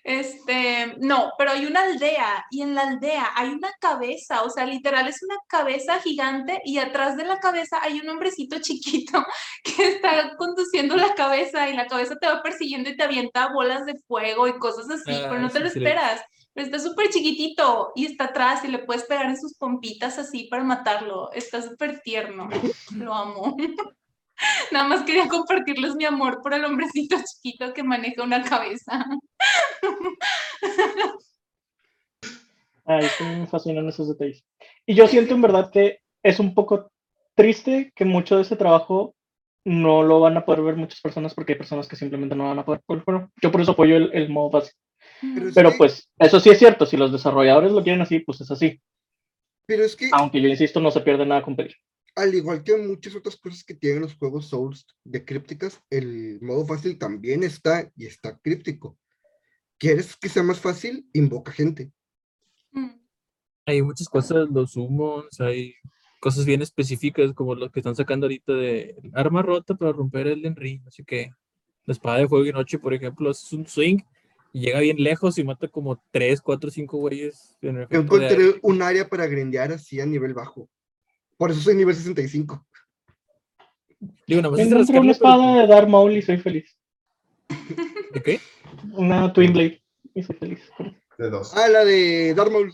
Este, 0.04 0.96
no, 1.00 1.34
pero 1.38 1.52
hay 1.52 1.66
una 1.66 1.84
aldea 1.84 2.46
y 2.50 2.62
en 2.62 2.74
la 2.74 2.82
aldea 2.84 3.32
hay 3.36 3.50
una 3.50 3.70
cabeza, 3.80 4.44
o 4.44 4.50
sea, 4.50 4.66
literal 4.66 5.08
es 5.08 5.22
una 5.22 5.36
cabeza 5.48 6.00
gigante 6.00 6.62
y 6.64 6.78
atrás 6.78 7.18
de 7.18 7.26
la 7.26 7.38
cabeza 7.38 7.80
hay 7.82 8.00
un 8.00 8.10
hombrecito 8.10 8.60
chiquito 8.60 9.24
que 9.64 9.88
está 9.90 10.36
conduciendo 10.38 10.96
la 10.96 11.14
cabeza 11.16 11.70
y 11.70 11.76
la 11.76 11.86
cabeza 11.86 12.16
te 12.16 12.28
va 12.28 12.42
persiguiendo 12.42 12.90
y 12.90 12.98
te 12.98 13.04
avienta 13.04 13.52
bolas 13.54 13.86
de 13.86 13.96
fuego 14.08 14.48
y 14.48 14.58
cosas 14.58 14.90
así, 14.90 15.12
Ah, 15.14 15.28
pero 15.30 15.42
no 15.42 15.50
te 15.50 15.58
sí, 15.58 15.64
lo 15.64 15.70
sí 15.70 15.78
esperas. 15.80 16.22
Pero 16.60 16.76
está 16.76 16.90
súper 16.90 17.08
chiquitito 17.10 17.94
y 17.96 18.06
está 18.06 18.26
atrás 18.26 18.66
y 18.66 18.68
le 18.68 18.80
puedes 18.80 19.04
pegar 19.06 19.28
en 19.28 19.40
sus 19.40 19.58
pompitas 19.58 20.20
así 20.20 20.44
para 20.52 20.62
matarlo. 20.62 21.32
Está 21.32 21.62
súper 21.62 22.02
tierno. 22.02 22.50
Lo 22.98 23.14
amo. 23.14 23.56
Nada 24.74 24.86
más 24.86 25.04
quería 25.04 25.30
compartirles 25.30 25.96
mi 25.96 26.04
amor 26.04 26.42
por 26.42 26.54
el 26.54 26.66
hombrecito 26.66 27.16
chiquito 27.16 27.74
que 27.74 27.82
maneja 27.82 28.24
una 28.24 28.44
cabeza. 28.44 29.06
Ay, 32.84 33.08
me 33.22 33.48
fascinan 33.48 33.88
esos 33.88 34.10
detalles. 34.10 34.44
Y 34.86 34.96
yo 34.96 35.08
siento 35.08 35.36
en 35.36 35.42
verdad 35.42 35.72
que 35.72 36.00
es 36.22 36.42
un 36.42 36.54
poco 36.54 36.92
triste 37.36 37.94
que 37.96 38.04
mucho 38.04 38.36
de 38.36 38.42
ese 38.42 38.58
trabajo 38.58 39.16
no 39.64 40.04
lo 40.04 40.20
van 40.20 40.36
a 40.36 40.44
poder 40.44 40.62
ver 40.64 40.76
muchas 40.76 41.00
personas 41.00 41.34
porque 41.34 41.54
hay 41.54 41.58
personas 41.58 41.88
que 41.88 41.96
simplemente 41.96 42.36
no 42.36 42.50
van 42.50 42.60
a 42.60 42.66
poder. 42.66 42.82
Bueno, 42.86 43.32
yo 43.42 43.50
por 43.50 43.62
eso 43.62 43.72
apoyo 43.72 43.96
el, 43.96 44.12
el 44.12 44.28
modo 44.28 44.52
fácil. 44.52 44.74
Pero 45.22 45.50
es 45.50 45.56
Pero 45.56 45.72
que- 45.72 45.78
pues, 45.78 46.10
eso 46.18 46.40
sí 46.40 46.50
es 46.50 46.60
cierto. 46.60 46.86
Si 46.86 46.98
los 46.98 47.12
desarrolladores 47.12 47.72
lo 47.72 47.84
quieren 47.84 48.02
así, 48.02 48.20
pues 48.20 48.42
es 48.42 48.52
así. 48.52 48.82
Pero 49.66 49.84
es 49.84 49.96
que, 49.96 50.10
Aunque 50.14 50.42
yo 50.42 50.48
insisto, 50.48 50.80
no 50.80 50.92
se 50.92 51.02
pierde 51.02 51.26
nada 51.26 51.42
con 51.42 51.56
pedir. 51.56 51.76
al 52.16 52.34
igual 52.36 52.64
que 52.64 52.76
muchas 52.76 53.16
otras 53.16 53.38
cosas 53.38 53.64
que 53.64 53.74
tienen 53.76 54.02
los 54.02 54.16
juegos 54.16 54.48
Souls 54.50 54.86
de 55.06 55.24
crípticas, 55.24 55.82
el 55.90 56.40
modo 56.42 56.66
fácil 56.66 56.98
también 56.98 57.44
está 57.44 57.90
y 57.96 58.08
está 58.08 58.38
críptico. 58.40 58.98
¿Quieres 59.78 60.18
que 60.18 60.28
sea 60.28 60.44
más 60.44 60.60
fácil? 60.60 61.08
Invoca 61.14 61.52
gente. 61.54 61.92
Mm. 62.72 62.90
Hay 63.68 63.82
muchas 63.82 64.10
cosas, 64.10 64.50
los 64.50 64.72
summons, 64.74 65.40
hay 65.40 65.76
cosas 66.20 66.44
bien 66.46 66.62
específicas 66.62 67.32
como 67.34 67.56
lo 67.56 67.70
que 67.72 67.80
están 67.80 67.96
sacando 67.96 68.26
ahorita 68.26 68.54
de 68.54 68.96
arma 69.14 69.42
rota 69.42 69.76
para 69.76 69.94
romper 69.94 70.28
el 70.28 70.54
Ring. 70.56 70.82
Así 70.88 71.06
que 71.06 71.32
la 71.86 71.94
espada 71.94 72.18
de 72.18 72.28
fuego 72.28 72.46
y 72.46 72.52
noche, 72.52 72.80
por 72.80 72.94
ejemplo, 72.94 73.32
es 73.32 73.54
un 73.54 73.66
swing 73.66 74.00
y 74.54 74.62
llega 74.62 74.80
bien 74.80 74.98
lejos 75.02 75.38
y 75.38 75.44
mata 75.44 75.68
como 75.68 76.02
3, 76.12 76.42
4, 76.42 76.70
5 76.72 76.98
güeyes 76.98 77.58
en 77.62 77.70
el 77.70 77.76
de 77.76 77.82
aire. 77.84 77.98
Encontré 78.00 78.60
un 78.62 78.82
área 78.82 79.08
para 79.08 79.28
grindear 79.28 79.72
así 79.72 80.00
a 80.00 80.06
nivel 80.06 80.34
bajo. 80.34 80.68
Por 81.38 81.52
eso 81.52 81.62
soy 81.62 81.76
nivel 81.76 81.96
65. 81.96 82.66
Digo, 84.28 84.42
nada 84.42 84.56
más 84.56 84.66
una 84.66 84.86
pero- 84.86 85.12
espada 85.12 85.62
de 85.62 85.68
Darth 85.68 85.88
Maul 85.90 86.16
y 86.18 86.22
soy 86.22 86.38
feliz. 86.38 86.76
¿De 88.14 88.22
qué? 88.22 88.40
Una 88.94 89.32
Twin 89.34 89.54
Blade 89.54 89.82
y 90.14 90.24
soy 90.24 90.36
feliz. 90.38 90.62
de 91.18 91.30
dos. 91.30 91.54
Ah, 91.56 91.68
la 91.68 91.84
de 91.86 92.34
Darth 92.34 92.52
Maul. 92.52 92.72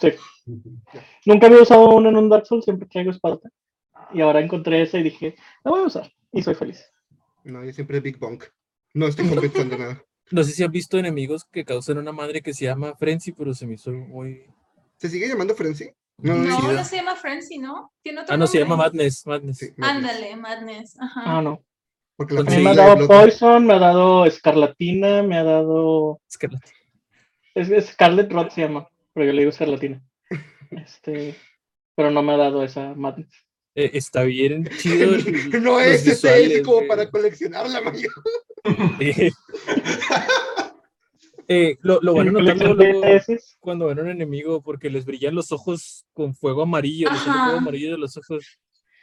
Sí. 0.00 0.12
Nunca 1.26 1.46
había 1.48 1.62
usado 1.62 1.90
uno 1.90 2.08
en 2.08 2.16
un 2.16 2.28
Dark 2.28 2.46
Souls, 2.46 2.64
siempre 2.64 2.88
traigo 2.88 3.10
espada. 3.10 3.38
Y 4.14 4.20
ahora 4.20 4.40
encontré 4.40 4.80
esa 4.82 4.98
y 4.98 5.02
dije, 5.02 5.34
la 5.64 5.70
voy 5.70 5.80
a 5.80 5.84
usar. 5.86 6.10
Y 6.32 6.42
soy 6.42 6.54
feliz. 6.54 6.84
No, 7.44 7.64
yo 7.64 7.72
siempre 7.72 8.00
Big 8.00 8.18
Bonk. 8.18 8.44
No 8.94 9.06
estoy 9.06 9.28
compensando 9.28 9.76
nada. 9.78 10.02
No 10.30 10.44
sé 10.44 10.52
si 10.52 10.62
han 10.62 10.70
visto 10.70 10.98
enemigos 10.98 11.44
que 11.44 11.64
causan 11.64 11.98
una 11.98 12.12
madre 12.12 12.42
que 12.42 12.52
se 12.52 12.66
llama 12.66 12.94
Frenzy, 12.96 13.32
pero 13.32 13.54
se 13.54 13.66
me 13.66 13.74
hizo 13.74 13.90
muy. 13.92 14.44
¿Se 14.96 15.08
sigue 15.08 15.28
llamando 15.28 15.54
Frenzy? 15.54 15.90
No, 16.18 16.34
No, 16.34 16.84
se 16.84 16.96
llama 16.96 17.14
Frenzy, 17.14 17.58
¿no? 17.58 17.92
Tiene 18.02 18.22
otro 18.22 18.34
Ah, 18.34 18.36
no, 18.36 18.46
se 18.46 18.58
llama. 18.58 18.76
Madness. 18.76 19.26
Madness. 19.26 19.58
Sí, 19.58 19.72
Madness. 19.76 20.10
Ándale, 20.10 20.36
Madness. 20.36 21.00
Ajá. 21.00 21.22
Ah, 21.24 21.42
no. 21.42 21.62
Porque 22.16 22.34
la 22.34 22.42
me 22.42 22.70
ha 22.70 22.74
dado 22.74 23.06
Poison, 23.06 23.64
me 23.64 23.74
ha 23.74 23.78
dado 23.78 24.26
Escarlatina, 24.26 25.22
me 25.22 25.38
ha 25.38 25.44
dado 25.44 26.20
Escarlata. 26.28 26.68
Es, 27.54 27.70
es 27.70 27.86
Scarlet 27.90 28.32
Rot 28.32 28.50
se 28.50 28.62
llama, 28.62 28.88
pero 29.14 29.26
yo 29.26 29.32
le 29.32 29.40
digo 29.40 29.52
Scarlatina. 29.52 30.02
Este, 30.70 31.34
pero 31.94 32.10
no 32.10 32.22
me 32.22 32.34
ha 32.34 32.36
dado 32.36 32.62
esa 32.62 32.92
madness. 32.94 33.30
Eh, 33.80 33.90
está 33.94 34.24
bien 34.24 34.68
chido. 34.78 35.14
el- 35.14 35.62
No 35.62 35.78
es 35.78 36.04
ese 36.04 36.62
como 36.64 36.78
güey. 36.78 36.88
para 36.88 37.08
coleccionarla, 37.08 37.80
Mario. 37.80 38.10
Eh, 39.00 39.30
eh, 41.46 41.76
lo, 41.80 42.00
lo 42.02 42.12
van 42.12 42.28
a 42.28 42.32
Mi 42.32 42.40
notar 42.40 42.58
colección 42.58 42.76
luego, 42.76 43.00
de 43.02 43.40
cuando 43.60 43.86
ven 43.86 43.98
a 44.00 44.02
un 44.02 44.10
enemigo 44.10 44.60
porque 44.62 44.90
les 44.90 45.04
brillan 45.06 45.34
los 45.34 45.52
ojos 45.52 46.04
con 46.12 46.34
fuego 46.34 46.62
amarillo, 46.62 47.08
les 47.10 47.20
sale 47.20 47.38
fuego 47.44 47.58
amarillo 47.58 47.92
de 47.92 47.98
los 47.98 48.16
ojos. 48.16 48.58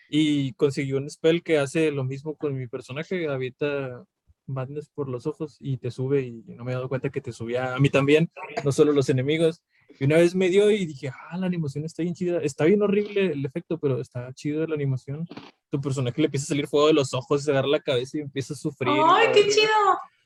Y 0.09 0.53
consiguió 0.53 0.97
un 0.97 1.09
spell 1.09 1.41
que 1.41 1.57
hace 1.57 1.89
lo 1.89 2.03
mismo 2.03 2.35
con 2.35 2.55
mi 2.55 2.67
personaje, 2.67 3.27
avienta 3.27 4.03
madness 4.45 4.89
por 4.93 5.09
los 5.09 5.25
ojos 5.25 5.55
y 5.59 5.77
te 5.77 5.89
sube 5.89 6.21
y 6.21 6.43
no 6.47 6.63
me 6.65 6.73
he 6.73 6.75
dado 6.75 6.89
cuenta 6.89 7.09
que 7.09 7.21
te 7.21 7.31
subía 7.31 7.73
a 7.73 7.79
mí 7.79 7.89
también, 7.89 8.29
no 8.63 8.71
solo 8.71 8.91
los 8.91 9.09
enemigos. 9.09 9.63
Y 9.99 10.05
una 10.05 10.17
vez 10.17 10.35
me 10.35 10.49
dio 10.49 10.69
y 10.71 10.85
dije, 10.85 11.09
ah, 11.29 11.37
la 11.37 11.45
animación 11.47 11.85
está 11.85 12.03
bien 12.03 12.13
chida, 12.15 12.39
está 12.41 12.65
bien 12.65 12.81
horrible 12.81 13.31
el 13.31 13.45
efecto, 13.45 13.77
pero 13.79 14.01
está 14.01 14.31
chido 14.33 14.65
la 14.67 14.75
animación. 14.75 15.25
Tu 15.69 15.79
personaje 15.79 16.19
le 16.21 16.25
empieza 16.25 16.45
a 16.45 16.47
salir 16.47 16.67
fuego 16.67 16.87
de 16.87 16.93
los 16.93 17.13
ojos, 17.13 17.43
se 17.43 17.51
agarra 17.51 17.67
la 17.67 17.79
cabeza 17.79 18.17
y 18.17 18.21
empieza 18.21 18.53
a 18.53 18.57
sufrir. 18.57 18.93
¡Ay, 19.05 19.27
qué 19.33 19.47
chido! 19.47 19.71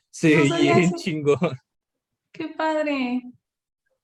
Sí, 0.10 0.36
No 0.50 0.58
bien 0.58 0.94
chingón. 0.96 1.38
¡Qué 2.32 2.48
padre! 2.50 3.22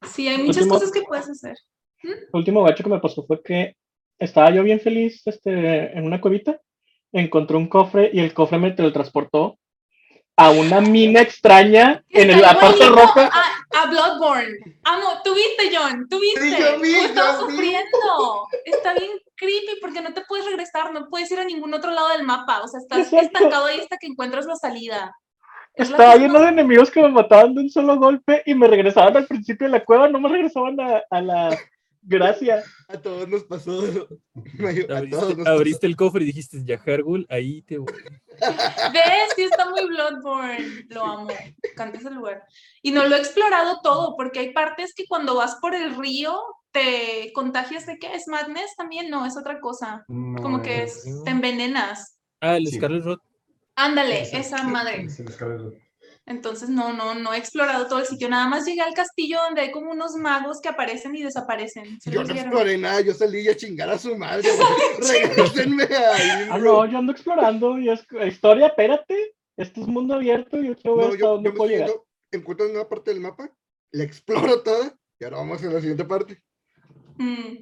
Sí, 0.03 0.27
hay 0.27 0.37
muchas 0.37 0.57
Último- 0.63 0.75
cosas 0.75 0.91
que 0.91 1.01
puedes 1.01 1.29
hacer. 1.29 1.55
El 2.03 2.27
último 2.33 2.63
gacho 2.63 2.83
que 2.83 2.89
me 2.89 2.99
pasó 2.99 3.25
fue 3.25 3.41
que 3.41 3.75
estaba 4.19 4.51
yo 4.53 4.61
bien 4.63 4.79
feliz 4.79 5.23
este, 5.25 5.97
en 5.97 6.05
una 6.05 6.21
cuevita, 6.21 6.61
encontré 7.11 7.57
un 7.57 7.67
cofre 7.67 8.11
y 8.13 8.19
el 8.19 8.33
cofre 8.33 8.59
me 8.59 8.71
teletransportó 8.71 9.57
a 10.37 10.49
una 10.49 10.81
mina 10.81 11.21
extraña 11.21 12.03
en 12.09 12.29
el- 12.31 12.41
la 12.41 12.59
parte 12.59 12.85
roja. 12.87 13.29
A, 13.31 13.81
a 13.83 13.85
Bloodborne. 13.87 14.57
Amo, 14.83 15.21
tú 15.23 15.33
viste, 15.33 15.75
John, 15.75 16.07
tú 16.09 16.19
viste. 16.19 16.41
Sí, 16.41 16.55
yo 16.59 16.79
vi, 16.79 16.93
vi. 16.93 17.07
sufriendo. 17.39 18.47
Está 18.65 18.93
bien 18.93 19.11
creepy 19.35 19.79
porque 19.81 20.01
no 20.01 20.13
te 20.13 20.21
puedes 20.21 20.45
regresar, 20.45 20.91
no 20.93 21.07
puedes 21.09 21.31
ir 21.31 21.39
a 21.39 21.45
ningún 21.45 21.73
otro 21.73 21.91
lado 21.91 22.09
del 22.09 22.23
mapa. 22.23 22.61
O 22.63 22.67
sea, 22.67 22.79
estás 22.79 22.99
Exacto. 22.99 23.25
estancado 23.25 23.65
ahí 23.65 23.79
hasta 23.79 23.97
que 23.97 24.07
encuentras 24.07 24.45
la 24.45 24.55
salida. 24.55 25.15
Es 25.73 25.89
Estaba 25.89 26.15
lleno 26.15 26.39
de 26.39 26.47
enemigos 26.49 26.89
que 26.89 27.01
me 27.01 27.09
mataban 27.09 27.53
de 27.53 27.61
un 27.63 27.69
solo 27.69 27.97
golpe 27.97 28.43
y 28.45 28.55
me 28.55 28.67
regresaban 28.67 29.15
al 29.17 29.27
principio 29.27 29.67
de 29.67 29.71
la 29.73 29.83
cueva, 29.83 30.07
no 30.07 30.19
me 30.21 30.29
regresaban 30.29 30.79
a, 30.79 31.01
a 31.09 31.21
la 31.21 31.57
gracia. 32.05 32.63
A 32.87 32.97
todos 32.97 33.27
nos 33.27 33.43
pasó. 33.43 33.81
A 33.83 35.01
todos 35.09 35.23
Abriste, 35.23 35.35
nos 35.37 35.47
abriste 35.47 35.87
el 35.87 35.95
cofre 35.95 36.23
y 36.23 36.27
dijiste, 36.27 36.63
Yahargul, 36.63 37.25
ahí 37.29 37.61
te 37.63 37.77
voy. 37.77 37.91
¿Ves? 38.93 39.33
Sí, 39.35 39.43
está 39.43 39.69
muy 39.69 39.85
Bloodborne. 39.87 40.85
Lo 40.89 41.03
amo. 41.03 41.25
Me 41.25 41.53
encanta 41.71 41.97
ese 41.99 42.11
lugar. 42.11 42.43
Y 42.81 42.91
no 42.91 43.05
lo 43.07 43.15
he 43.15 43.19
explorado 43.19 43.79
todo, 43.81 44.15
porque 44.15 44.39
hay 44.39 44.53
partes 44.53 44.93
que 44.95 45.05
cuando 45.07 45.35
vas 45.35 45.55
por 45.61 45.73
el 45.75 45.95
río 45.95 46.39
te 46.71 47.31
contagias 47.33 47.85
de 47.85 47.97
qué 47.97 48.13
es 48.13 48.27
madness 48.27 48.75
también, 48.75 49.09
no, 49.09 49.25
es 49.25 49.37
otra 49.37 49.59
cosa. 49.61 50.03
No 50.09 50.41
Como 50.41 50.61
que 50.61 50.83
es, 50.83 51.03
te 51.23 51.31
envenenas. 51.31 52.19
Ah, 52.41 52.57
el 52.57 52.67
Sí. 52.67 52.75
Scarlet 52.77 53.03
Rot. 53.03 53.21
Ándale, 53.77 54.21
Ese- 54.21 54.37
esa 54.39 54.63
madre. 54.63 55.07
Entonces, 56.27 56.69
no, 56.69 56.91
no, 56.93 57.13
no 57.13 57.33
he 57.33 57.37
explorado 57.37 57.87
todo 57.87 57.99
el 57.99 58.05
sitio. 58.07 58.27
Nada 58.29 58.47
más 58.47 58.65
llegué 58.65 58.81
al 58.81 58.95
castillo 58.95 59.37
donde 59.45 59.61
hay 59.61 59.71
como 59.71 59.91
unos 59.91 60.15
magos 60.15 60.59
que 60.59 60.69
aparecen 60.69 61.15
y 61.15 61.21
desaparecen. 61.21 62.01
¿Se 62.01 62.09
Yo 62.09 62.21
no 62.21 62.27
vieron? 62.33 62.45
exploré 62.45 62.77
nada, 62.79 63.01
yo 63.01 63.13
salí 63.13 63.47
a 63.47 63.55
chingar 63.55 63.89
a 63.91 63.99
su 63.99 64.17
madre. 64.17 64.49
Regrésenme 64.99 65.83
ahí. 65.83 66.47
Ah, 66.49 66.57
no, 66.57 66.85
yo 66.87 66.97
ando 66.97 67.11
explorando 67.11 67.77
y 67.77 67.89
es 67.89 68.03
historia, 68.27 68.67
espérate. 68.67 69.35
Esto 69.55 69.81
es 69.81 69.87
mundo 69.87 70.15
abierto 70.15 70.59
y 70.59 70.67
yo 70.67 70.75
quiero 70.75 70.97
ver 70.97 71.05
No, 71.05 71.11
hasta 71.11 71.19
yo, 71.21 71.29
dónde 71.33 71.51
puedo 71.51 71.69
llegar. 71.69 71.91
encuentro 72.31 72.69
una 72.69 72.89
parte 72.89 73.11
del 73.11 73.21
mapa, 73.21 73.49
la 73.91 74.03
exploro 74.03 74.61
toda 74.63 74.97
y 75.19 75.23
ahora 75.25 75.37
vamos 75.37 75.61
a 75.63 75.67
la 75.67 75.79
siguiente 75.79 76.05
parte. 76.05 76.41
Mm, 77.17 77.53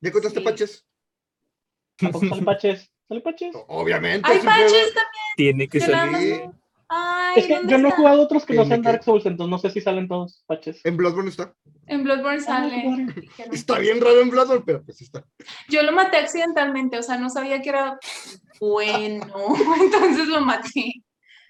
¿Ya 0.00 0.08
encontraste 0.08 0.40
Sí. 0.40 0.44
paches? 0.44 0.86
Tampoco 1.96 2.26
salen 2.26 2.44
paches. 2.44 2.90
¿Salen 3.06 3.22
paches? 3.22 3.54
Obviamente. 3.68 4.28
Hay 4.28 4.38
es 4.38 4.44
un 4.44 4.50
juego- 4.50 4.64
patches 4.68 4.94
también. 4.94 5.24
Tiene 5.36 5.68
que 5.68 5.78
Yo 5.80 5.86
salir. 5.86 6.40
Ay, 6.90 7.40
Es 7.40 7.46
que 7.46 7.54
¿dónde 7.56 7.70
yo 7.72 7.78
no 7.78 7.88
he 7.88 7.92
jugado 7.92 8.22
otros 8.22 8.46
que 8.46 8.54
no 8.54 8.64
sean 8.64 8.80
que- 8.82 8.88
Dark 8.88 9.04
Souls, 9.04 9.26
entonces 9.26 9.50
no 9.50 9.58
sé 9.58 9.68
si 9.70 9.80
salen 9.80 10.08
todos 10.08 10.42
paches. 10.46 10.80
En 10.84 10.96
Bloodborne 10.96 11.28
está. 11.30 11.54
En 11.86 12.02
Bloodborne 12.02 12.38
Ah, 12.40 12.44
sale. 12.44 13.06
Está 13.52 13.78
bien 13.78 14.00
raro 14.00 14.20
en 14.20 14.30
Bloodborne, 14.30 14.62
pero 14.64 14.82
pues 14.84 15.00
está. 15.02 15.24
Yo 15.68 15.82
lo 15.82 15.92
maté 15.92 16.16
accidentalmente, 16.16 16.98
o 16.98 17.02
sea, 17.02 17.18
no 17.18 17.28
sabía 17.28 17.60
que 17.60 17.68
era 17.68 17.98
bueno, 18.60 19.26
entonces 19.82 20.28
lo 20.28 20.40
maté. 20.40 20.94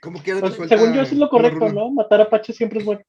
Como 0.00 0.22
quieras 0.22 0.54
Pues, 0.56 0.68
según 0.68 0.92
yo, 0.94 1.02
eso 1.02 1.12
es 1.14 1.18
lo 1.18 1.28
correcto. 1.28 1.68
¿no? 1.72 1.90
Matar 1.90 2.20
a 2.22 2.30
paches 2.30 2.56
siempre 2.56 2.80
es 2.80 2.84
bueno. 2.84 3.02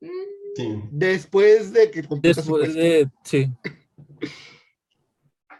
Mm, 0.00 0.08
Sí. 0.56 0.80
Después 0.92 1.72
de 1.72 1.90
que 1.90 2.02
Después 2.22 2.74
de. 2.74 3.08
Sí. 3.24 3.50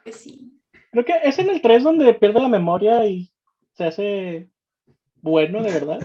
pues 0.05 0.17
sí. 0.17 0.61
Creo 0.93 1.05
que 1.05 1.13
es 1.25 1.39
en 1.39 1.51
el 1.51 1.61
3 1.61 1.83
donde 1.83 2.15
pierde 2.15 2.41
la 2.41 2.49
memoria 2.49 3.05
y 3.07 3.33
se 3.73 3.85
hace 3.85 4.49
bueno, 5.25 5.63
de 5.63 5.73
verdad. 5.73 5.99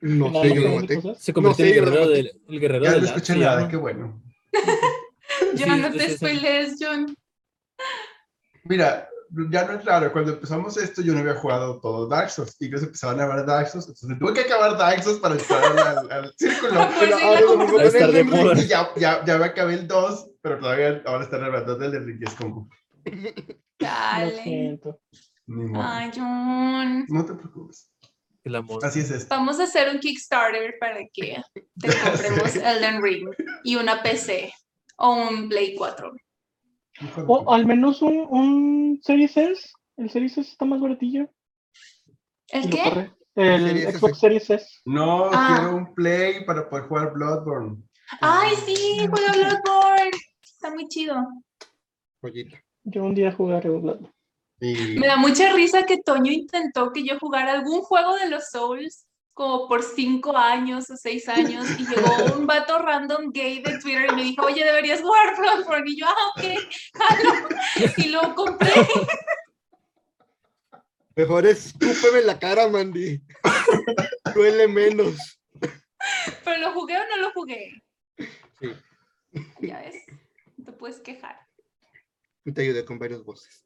No 0.00 0.30
Nada 0.30 0.44
sé, 0.44 0.54
yo 0.54 0.60
lo 0.62 0.68
hace 0.68 0.80
maté. 0.80 0.94
cosas. 0.96 1.22
Se 1.22 1.32
convirtió 1.32 1.64
sé, 1.64 1.70
en 1.70 1.70
el 1.70 1.74
yo 1.74 1.84
guerrero 1.90 2.04
lo 2.04 2.10
del. 2.10 2.40
El 2.48 2.60
guerrero 2.60 2.84
Ya 2.84 2.96
no 2.98 3.04
escuché 3.06 3.36
nada, 3.36 3.60
¿no? 3.62 3.68
qué 3.68 3.76
bueno. 3.76 4.22
John, 5.58 5.74
Sí, 5.74 5.80
no 5.80 5.90
te 5.92 6.16
spoilees, 6.16 6.76
John. 6.80 7.16
Mira, 8.64 9.08
ya 9.50 9.64
no 9.64 9.72
es 9.78 9.84
raro. 9.84 10.12
Cuando 10.12 10.32
empezamos 10.32 10.76
esto, 10.76 11.02
yo 11.02 11.12
no 11.14 11.20
había 11.20 11.34
jugado 11.34 11.80
todo 11.80 12.06
Dark 12.06 12.30
Souls. 12.30 12.56
Y 12.60 12.66
ellos 12.66 12.82
empezaban 12.82 13.20
a 13.20 13.26
ver 13.34 13.46
Dark 13.46 13.68
Souls. 13.68 13.88
Entonces 13.88 14.18
tuve 14.18 14.34
que 14.34 14.40
acabar 14.40 14.76
Dark 14.76 15.02
Souls 15.02 15.18
para 15.20 15.34
entrar 15.34 15.64
al, 15.64 15.78
al- 15.98 16.10
al 16.12 16.34
círculo. 16.36 16.88
Pero 17.00 17.16
ahora 17.16 17.40
lo 17.40 17.58
Va 17.58 17.64
a 17.64 17.66
con 17.68 17.80
estar 17.82 18.12
de 18.12 18.22
Ring. 18.22 18.58
Y 18.58 18.66
ya, 18.66 18.90
ya, 18.96 19.24
ya 19.24 19.38
me 19.38 19.44
acabé 19.46 19.74
el 19.74 19.86
2, 19.88 20.30
pero 20.42 20.58
todavía 20.58 21.02
ahora 21.06 21.24
están 21.24 21.42
hablando 21.44 21.76
del 21.76 21.90
Elden 21.94 22.06
Ring. 22.06 22.18
Y 22.20 22.24
es 22.24 22.34
como, 22.34 22.68
Lo 23.04 23.88
Dale. 23.88 24.42
siento. 24.44 25.00
ni 25.46 25.64
modo. 25.64 25.82
Ay, 25.84 26.10
John. 26.14 27.04
No 27.08 27.24
te 27.24 27.34
preocupes. 27.34 27.90
El 28.44 28.56
amor. 28.56 28.84
Así 28.84 29.00
es 29.00 29.10
esto. 29.10 29.34
Vamos 29.34 29.60
a 29.60 29.64
hacer 29.64 29.88
un 29.94 30.00
Kickstarter 30.00 30.74
para 30.80 30.98
que 31.12 31.40
te 31.80 31.88
compremos 32.02 32.56
Elden 32.56 33.02
Ring 33.02 33.28
y 33.64 33.76
una 33.76 34.02
PC 34.02 34.52
o 34.96 35.14
un 35.28 35.48
Play 35.48 35.74
4. 35.76 36.12
Hijo 37.00 37.20
de 37.20 37.26
O 37.28 37.52
al 37.52 37.66
menos 37.66 38.02
un, 38.02 38.26
un 38.30 39.00
Series 39.02 39.36
S. 39.36 39.70
El 39.96 40.10
Series 40.10 40.32
S 40.38 40.50
está 40.50 40.64
más 40.64 40.80
baratillo. 40.80 41.30
¿El 42.48 42.68
qué? 42.68 42.82
corre. 42.82 43.12
El 43.36 43.66
Series 43.68 43.86
S. 43.88 43.98
Xbox 43.98 44.18
Series 44.18 44.50
S. 44.50 44.66
No, 44.84 45.30
Ah. 45.32 45.54
quiero 45.60 45.76
un 45.76 45.94
play 45.94 46.44
para 46.44 46.68
poder 46.68 46.86
jugar 46.86 47.12
Bloodborne. 47.14 47.82
Ay, 48.20 48.54
sí, 48.66 49.06
juega 49.08 49.32
Bloodborne. 49.32 50.10
Está 50.42 50.70
muy 50.70 50.86
chido. 50.88 51.16
Joyita. 52.20 52.60
Yo 52.84 53.04
un 53.04 53.14
día 53.14 53.32
jugaré 53.32 53.68
Bloodborne. 53.70 54.10
Me 54.62 55.08
da 55.08 55.16
mucha 55.16 55.52
risa 55.52 55.86
que 55.86 55.98
Toño 55.98 56.30
intentó 56.30 56.92
que 56.92 57.02
yo 57.02 57.18
jugara 57.18 57.50
algún 57.50 57.82
juego 57.82 58.14
de 58.14 58.28
los 58.28 58.48
Souls 58.50 59.06
como 59.34 59.66
por 59.66 59.82
cinco 59.82 60.36
años 60.36 60.88
o 60.88 60.96
seis 60.96 61.28
años 61.28 61.66
y 61.80 61.84
llegó 61.84 62.36
un 62.36 62.46
vato 62.46 62.78
random 62.78 63.32
gay 63.32 63.60
de 63.60 63.78
Twitter 63.80 64.06
y 64.12 64.14
me 64.14 64.22
dijo, 64.22 64.46
oye, 64.46 64.64
deberías 64.64 65.00
jugar 65.00 65.36
Bloodborne. 65.36 65.90
Y 65.90 65.98
yo, 65.98 66.06
ah, 66.06 66.30
ok, 66.36 66.44
jalo. 66.94 67.48
Y 67.96 68.08
lo 68.10 68.34
compré. 68.36 68.70
Mejor 71.16 71.44
escúpeme 71.46 72.20
en 72.20 72.26
la 72.28 72.38
cara, 72.38 72.68
Mandy. 72.68 73.20
Duele 74.32 74.68
menos. 74.68 75.40
Pero 76.44 76.60
lo 76.60 76.72
jugué 76.72 76.98
o 76.98 77.06
no 77.08 77.16
lo 77.16 77.32
jugué. 77.32 77.82
Sí. 78.60 78.76
Ya 79.60 79.80
ves, 79.80 79.96
no 80.56 80.64
te 80.66 80.72
puedes 80.72 81.00
quejar. 81.00 81.36
Te 82.44 82.62
ayudé 82.62 82.84
con 82.84 83.00
varias 83.00 83.24
voces. 83.24 83.61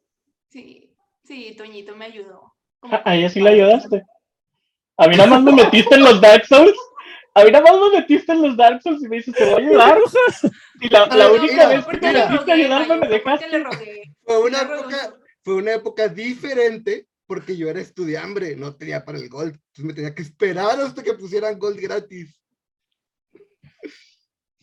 Sí, 0.57 0.91
sí, 1.23 1.55
Toñito 1.55 1.95
me 1.95 2.07
ayudó. 2.07 2.55
A, 3.05 3.15
ella 3.15 3.29
sí 3.29 3.41
la 3.41 3.51
ayudaste. 3.51 4.03
A 4.97 5.07
mí 5.07 5.15
nada 5.15 5.29
más 5.29 5.43
me 5.43 5.53
metiste 5.53 5.95
en 5.95 6.03
los 6.03 6.19
Dark 6.19 6.47
Souls. 6.47 6.79
A 7.35 7.45
mí 7.45 7.51
nada 7.51 7.71
más 7.71 7.79
me 7.79 8.01
metiste 8.01 8.33
en 8.33 8.41
los 8.41 8.57
Dark 8.57 8.81
Souls 8.81 9.03
y 9.03 9.09
me 9.09 9.17
dices, 9.17 9.35
te 9.35 9.45
voy 9.45 9.53
a 9.53 9.67
ayudar. 9.67 9.99
Y 10.81 10.89
la, 10.89 11.31
única 11.31 11.69
vez 11.69 11.81
que 11.81 11.85
porque 11.85 12.07
me 12.07 12.13
le 12.15 12.29
metiste 12.29 12.51
a 12.51 12.55
ayudarme 12.55 12.97
me 12.97 13.09
dejaste. 13.09 14.15
Fue 14.23 14.39
una 14.39 14.63
época, 14.63 15.15
fue 15.45 15.55
una 15.57 15.75
época 15.75 16.09
diferente 16.09 17.07
porque 17.27 17.55
yo 17.55 17.69
era 17.69 17.81
estudiambre, 17.81 18.57
no 18.57 18.75
tenía 18.77 19.05
para 19.05 19.19
el 19.19 19.29
gold. 19.29 19.57
Entonces 19.57 19.85
me 19.85 19.93
tenía 19.93 20.15
que 20.15 20.23
esperar 20.23 20.81
hasta 20.81 21.03
que 21.03 21.13
pusieran 21.13 21.59
gold 21.59 21.79
gratis. 21.79 22.41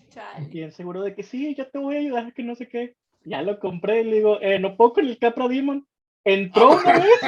Chale. 0.09 0.47
Bien 0.47 0.71
seguro 0.71 1.03
de 1.03 1.13
que 1.13 1.21
sí, 1.21 1.53
yo 1.53 1.69
te 1.69 1.77
voy 1.77 1.97
a 1.97 1.99
ayudar, 1.99 2.33
que 2.33 2.41
no 2.41 2.55
sé 2.55 2.67
qué. 2.67 2.95
Ya 3.25 3.41
lo 3.41 3.59
compré 3.59 4.01
y 4.01 4.03
le 4.05 4.15
digo, 4.17 4.41
eh, 4.41 4.59
no 4.59 4.75
puedo 4.75 4.93
con 4.93 5.05
el 5.07 5.17
Capra 5.17 5.47
Demon. 5.47 5.87
Entró 6.25 6.71
una 6.77 6.93
vez, 6.99 7.19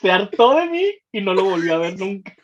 se 0.00 0.10
hartó 0.10 0.54
de 0.56 0.66
mí 0.66 0.94
y 1.12 1.20
no 1.20 1.34
lo 1.34 1.44
volvió 1.44 1.74
a 1.74 1.78
ver 1.78 1.98
nunca. 1.98 2.34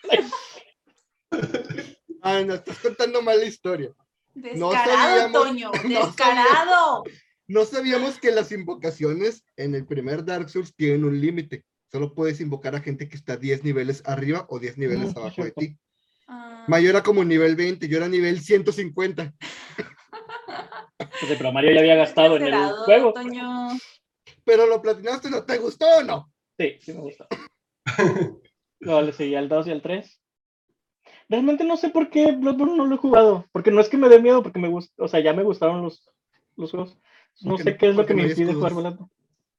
Ah, 2.22 2.43
no, 2.45 2.55
estás 2.55 2.79
contando 2.79 3.22
mal 3.22 3.39
la 3.39 3.47
historia. 3.47 3.91
No 4.35 4.70
Descarado, 4.70 5.33
sabíamos- 5.33 5.33
Toño, 5.33 5.70
no 5.89 6.07
descarado. 6.07 7.05
No 7.47 7.64
sabíamos 7.64 8.18
que 8.20 8.31
las 8.31 8.53
invocaciones 8.53 9.45
en 9.57 9.74
el 9.74 9.87
primer 9.87 10.24
Dark 10.24 10.51
Souls 10.51 10.74
tienen 10.74 11.05
un 11.05 11.20
límite. 11.20 11.64
Solo 11.91 12.14
puedes 12.14 12.41
invocar 12.41 12.74
a 12.74 12.81
gente 12.81 13.09
que 13.09 13.16
está 13.16 13.37
10 13.39 13.64
niveles 13.64 14.03
arriba 14.05 14.45
o 14.51 14.59
10 14.59 14.76
niveles 14.76 15.16
abajo 15.16 15.43
de 15.45 15.53
ti. 15.53 15.79
Ah, 16.26 16.66
Mayo 16.68 16.91
era 16.91 17.03
como 17.03 17.24
nivel 17.24 17.57
20, 17.57 17.89
yo 17.89 17.97
era 17.97 18.09
nivel 18.09 18.41
150. 18.41 19.33
Pues, 20.99 21.36
pero 21.38 21.53
Mario 21.53 21.72
ya 21.72 21.80
había 21.80 21.94
gastado 21.96 22.36
en 22.36 22.46
el 22.49 22.70
juego. 22.84 23.12
Toño. 23.12 23.68
Pero 24.44 24.66
lo 24.66 24.82
platinaste, 24.82 25.30
¿no 25.30 25.44
te 25.44 25.59
gustó 25.59 25.86
o 25.99 26.03
no? 26.03 26.32
Sí, 26.59 26.76
sí 26.80 26.92
me 26.92 27.01
gustó. 27.01 27.26
Luego 28.80 29.03
le 29.03 29.12
seguía 29.12 29.38
el 29.38 29.49
2 29.49 29.66
y 29.66 29.70
el 29.70 29.82
3. 29.82 30.20
Realmente 31.28 31.64
no 31.64 31.76
sé 31.76 31.90
por 31.90 32.11
qué 32.11 32.32
Bloodborne 32.32 32.76
no 32.76 32.86
lo 32.86 32.94
he 32.94 32.99
jugado. 32.99 33.46
Porque 33.53 33.70
no 33.70 33.80
es 33.80 33.88
que 33.88 33.96
me 33.96 34.09
dé 34.09 34.20
miedo, 34.20 34.42
porque 34.42 34.59
me 34.59 34.68
gusta, 34.68 34.92
o 35.03 35.09
sea, 35.09 35.20
ya 35.20 35.32
me 35.34 35.42
gustaron 35.42 35.82
los, 35.82 36.09
los 36.57 36.70
juegos. 36.70 36.99
No 37.42 37.51
Porque 37.51 37.62
sé 37.64 37.70
no- 37.72 37.78
qué 37.78 37.88
es 37.90 37.96
lo 37.96 38.07
que 38.07 38.14
me 38.14 38.22
no 38.22 38.28
impide 38.28 38.55
jugar. 38.55 38.72
Bloodborne. 38.74 39.11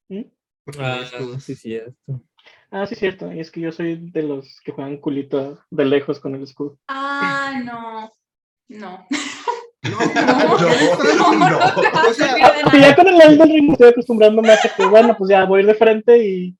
¿Mm? 0.09 0.21
No 0.65 0.83
Ah, 0.83 1.05
sí, 1.39 1.55
cierto. 1.55 2.21
Ah, 2.71 2.85
sí, 2.85 2.95
cierto. 2.95 3.31
Y 3.33 3.39
es 3.39 3.49
que 3.51 3.61
yo 3.61 3.71
soy 3.71 3.95
de 4.11 4.23
los 4.23 4.59
que 4.61 4.71
juegan 4.71 4.97
culito 4.97 5.59
de 5.71 5.85
lejos 5.85 6.19
con 6.19 6.35
el 6.35 6.43
escudo. 6.43 6.77
Ah, 6.87 7.53
no. 7.63 8.11
No. 8.67 9.07
No, 9.83 9.89
No, 11.49 12.09
O 12.09 12.13
sea, 12.13 12.35
Porque 12.63 12.79
ya 12.79 12.95
con 12.95 13.07
el 13.07 13.21
Elden 13.21 13.49
Ring 13.49 13.67
me 13.67 13.73
estoy 13.73 13.89
acostumbrando 13.89 14.41
más 14.41 14.63
a 14.65 14.75
que, 14.75 14.85
bueno, 14.85 15.15
pues 15.17 15.29
ya 15.29 15.45
voy 15.45 15.59
a 15.59 15.61
ir 15.61 15.67
de 15.67 15.75
frente 15.75 16.17
y, 16.25 16.57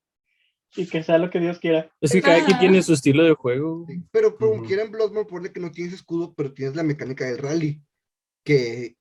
y 0.76 0.86
que 0.86 1.02
sea 1.02 1.18
lo 1.18 1.30
que 1.30 1.40
Dios 1.40 1.58
quiera. 1.58 1.90
Es 2.00 2.12
que 2.12 2.22
cada 2.22 2.44
quien 2.44 2.58
tiene 2.58 2.82
su 2.82 2.92
estilo 2.92 3.24
de 3.24 3.34
juego. 3.34 3.84
Sí, 3.88 4.02
Pero 4.10 4.36
como 4.36 4.54
Ujú. 4.54 4.64
quiera 4.64 4.82
en 4.82 4.90
Bloodborne, 4.90 5.28
ponle 5.28 5.52
que 5.52 5.60
no 5.60 5.70
tienes 5.70 5.94
escudo, 5.94 6.32
pero 6.34 6.52
tienes 6.52 6.76
la 6.76 6.82
mecánica 6.82 7.26
del 7.26 7.38
rally. 7.38 7.80
Que 8.44 8.96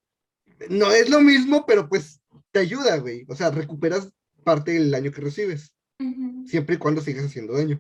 no 0.69 0.91
es 0.91 1.09
lo 1.09 1.21
mismo, 1.21 1.65
pero 1.65 1.87
pues 1.87 2.21
te 2.51 2.59
ayuda, 2.59 2.97
güey. 2.97 3.25
O 3.29 3.35
sea, 3.35 3.51
recuperas 3.51 4.11
parte 4.43 4.71
del 4.71 4.91
daño 4.91 5.11
que 5.11 5.21
recibes, 5.21 5.73
siempre 6.45 6.75
y 6.75 6.77
cuando 6.77 7.01
sigas 7.01 7.25
haciendo 7.25 7.53
daño. 7.53 7.79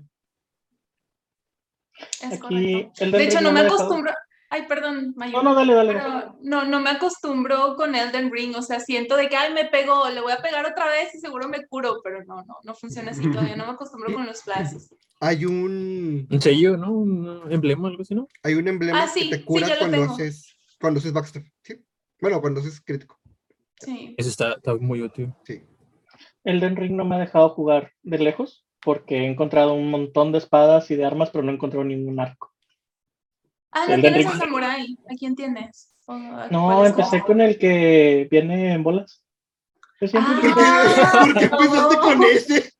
Es 2.21 2.33
Aquí, 2.33 2.89
De 2.99 3.23
hecho, 3.23 3.41
no 3.41 3.51
me 3.51 3.61
acostumbro. 3.61 4.13
Ay, 4.51 4.63
perdón, 4.67 5.13
Mayu. 5.15 5.33
No, 5.33 5.43
no, 5.43 5.53
dale, 5.55 5.73
dale. 5.73 5.93
Pero 5.93 6.35
no, 6.41 6.65
no 6.65 6.79
me 6.79 6.89
acostumbro 6.89 7.75
con 7.75 7.93
Elden 7.93 8.31
Ring, 8.31 8.55
o 8.55 8.61
sea, 8.63 8.79
siento 8.79 9.15
de 9.15 9.29
que, 9.29 9.35
ay, 9.35 9.53
me 9.53 9.65
pegó, 9.65 10.09
le 10.09 10.21
voy 10.21 10.31
a 10.31 10.41
pegar 10.41 10.65
otra 10.65 10.87
vez 10.87 11.13
y 11.13 11.19
seguro 11.19 11.47
me 11.47 11.67
curo, 11.67 12.01
pero 12.03 12.23
no, 12.25 12.37
no, 12.43 12.55
no 12.63 12.73
funciona 12.75 13.11
así 13.11 13.29
todavía, 13.29 13.55
no 13.55 13.65
me 13.67 13.73
acostumbro 13.73 14.11
con 14.13 14.25
los 14.25 14.41
flashes. 14.43 14.93
Hay 15.19 15.45
un, 15.45 16.27
Un 16.31 16.41
sello, 16.41 16.77
¿no? 16.77 16.91
Un 16.91 17.51
emblema, 17.51 17.89
algo 17.89 18.01
así, 18.01 18.15
¿no? 18.15 18.27
hay 18.41 18.55
un 18.55 18.67
emblema 18.67 19.03
Ah, 19.03 19.07
sí, 19.07 19.29
que 19.29 19.37
te 19.37 19.45
cura 19.45 19.67
cuando 19.77 19.97
tengo. 19.97 20.13
haces, 20.13 20.55
cuando 20.81 20.99
haces 20.99 21.13
backstab, 21.13 21.43
¿sí? 21.61 21.75
Bueno, 22.21 22.41
cuando 22.41 22.59
haces 22.61 22.81
crítico, 22.81 23.19
Sí. 23.81 24.13
Eso 24.17 24.29
está, 24.29 24.53
está 24.53 24.75
muy 24.75 25.01
útil. 25.01 25.33
sí. 25.43 25.61
Elden 26.43 26.75
Ring 26.75 26.95
no 26.95 27.05
me 27.05 27.15
ha 27.15 27.19
dejado 27.19 27.49
jugar 27.49 27.91
de 28.01 28.17
lejos 28.17 28.65
porque 28.81 29.17
he 29.19 29.25
encontrado 29.27 29.73
un 29.73 29.89
montón 29.91 30.31
de 30.31 30.37
espadas 30.39 30.89
y 30.89 30.95
de 30.95 31.05
armas, 31.05 31.29
pero 31.29 31.43
no 31.43 31.51
he 31.51 31.55
encontrado 31.55 31.83
ningún 31.85 32.19
arco. 32.19 32.53
Ah, 33.71 33.85
¿no 33.87 33.95
tienes 34.01 34.17
Ring. 34.25 34.27
a 34.27 34.37
Samurai? 34.37 34.97
¿A 35.11 35.15
quién 35.15 35.35
tienes? 35.35 35.93
¿O 36.05 36.13
a 36.13 36.47
No, 36.49 36.85
empecé 36.85 37.17
escoges? 37.17 37.23
con 37.23 37.41
el 37.41 37.57
que 37.59 38.27
viene 38.31 38.73
en 38.73 38.83
bolas. 38.83 39.21
Yo 40.01 40.07
siempre 40.07 40.33
Ah. 40.55 41.21
¿Por 41.23 41.33
qué 41.37 41.45
empezaste 41.45 41.95
no. 41.95 42.01
con 42.01 42.23
ese? 42.23 42.73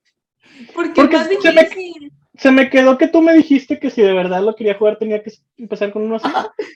Porque, 0.73 0.91
Porque 0.95 1.17
más 1.17 1.27
se 1.27 1.51
me- 1.53 1.63
difícil. 1.63 2.13
Se 2.37 2.51
me 2.51 2.69
quedó 2.69 2.97
que 2.97 3.09
tú 3.09 3.21
me 3.21 3.33
dijiste 3.33 3.79
que 3.79 3.89
si 3.89 4.01
de 4.01 4.13
verdad 4.13 4.41
lo 4.41 4.55
quería 4.55 4.75
jugar 4.75 4.97
tenía 4.97 5.21
que 5.21 5.33
empezar 5.57 5.91
con 5.91 6.03
uno 6.03 6.15
así. 6.15 6.29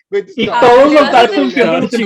Te 0.09 0.25
Y 0.35 0.43
estaba- 0.43 0.59
todos 0.59 0.89
¿le 0.93 0.99
los 1.01 1.11
Dark 1.11 1.33
Souls. 1.33 1.53
¿Por 1.53 1.89
qué 1.89 2.05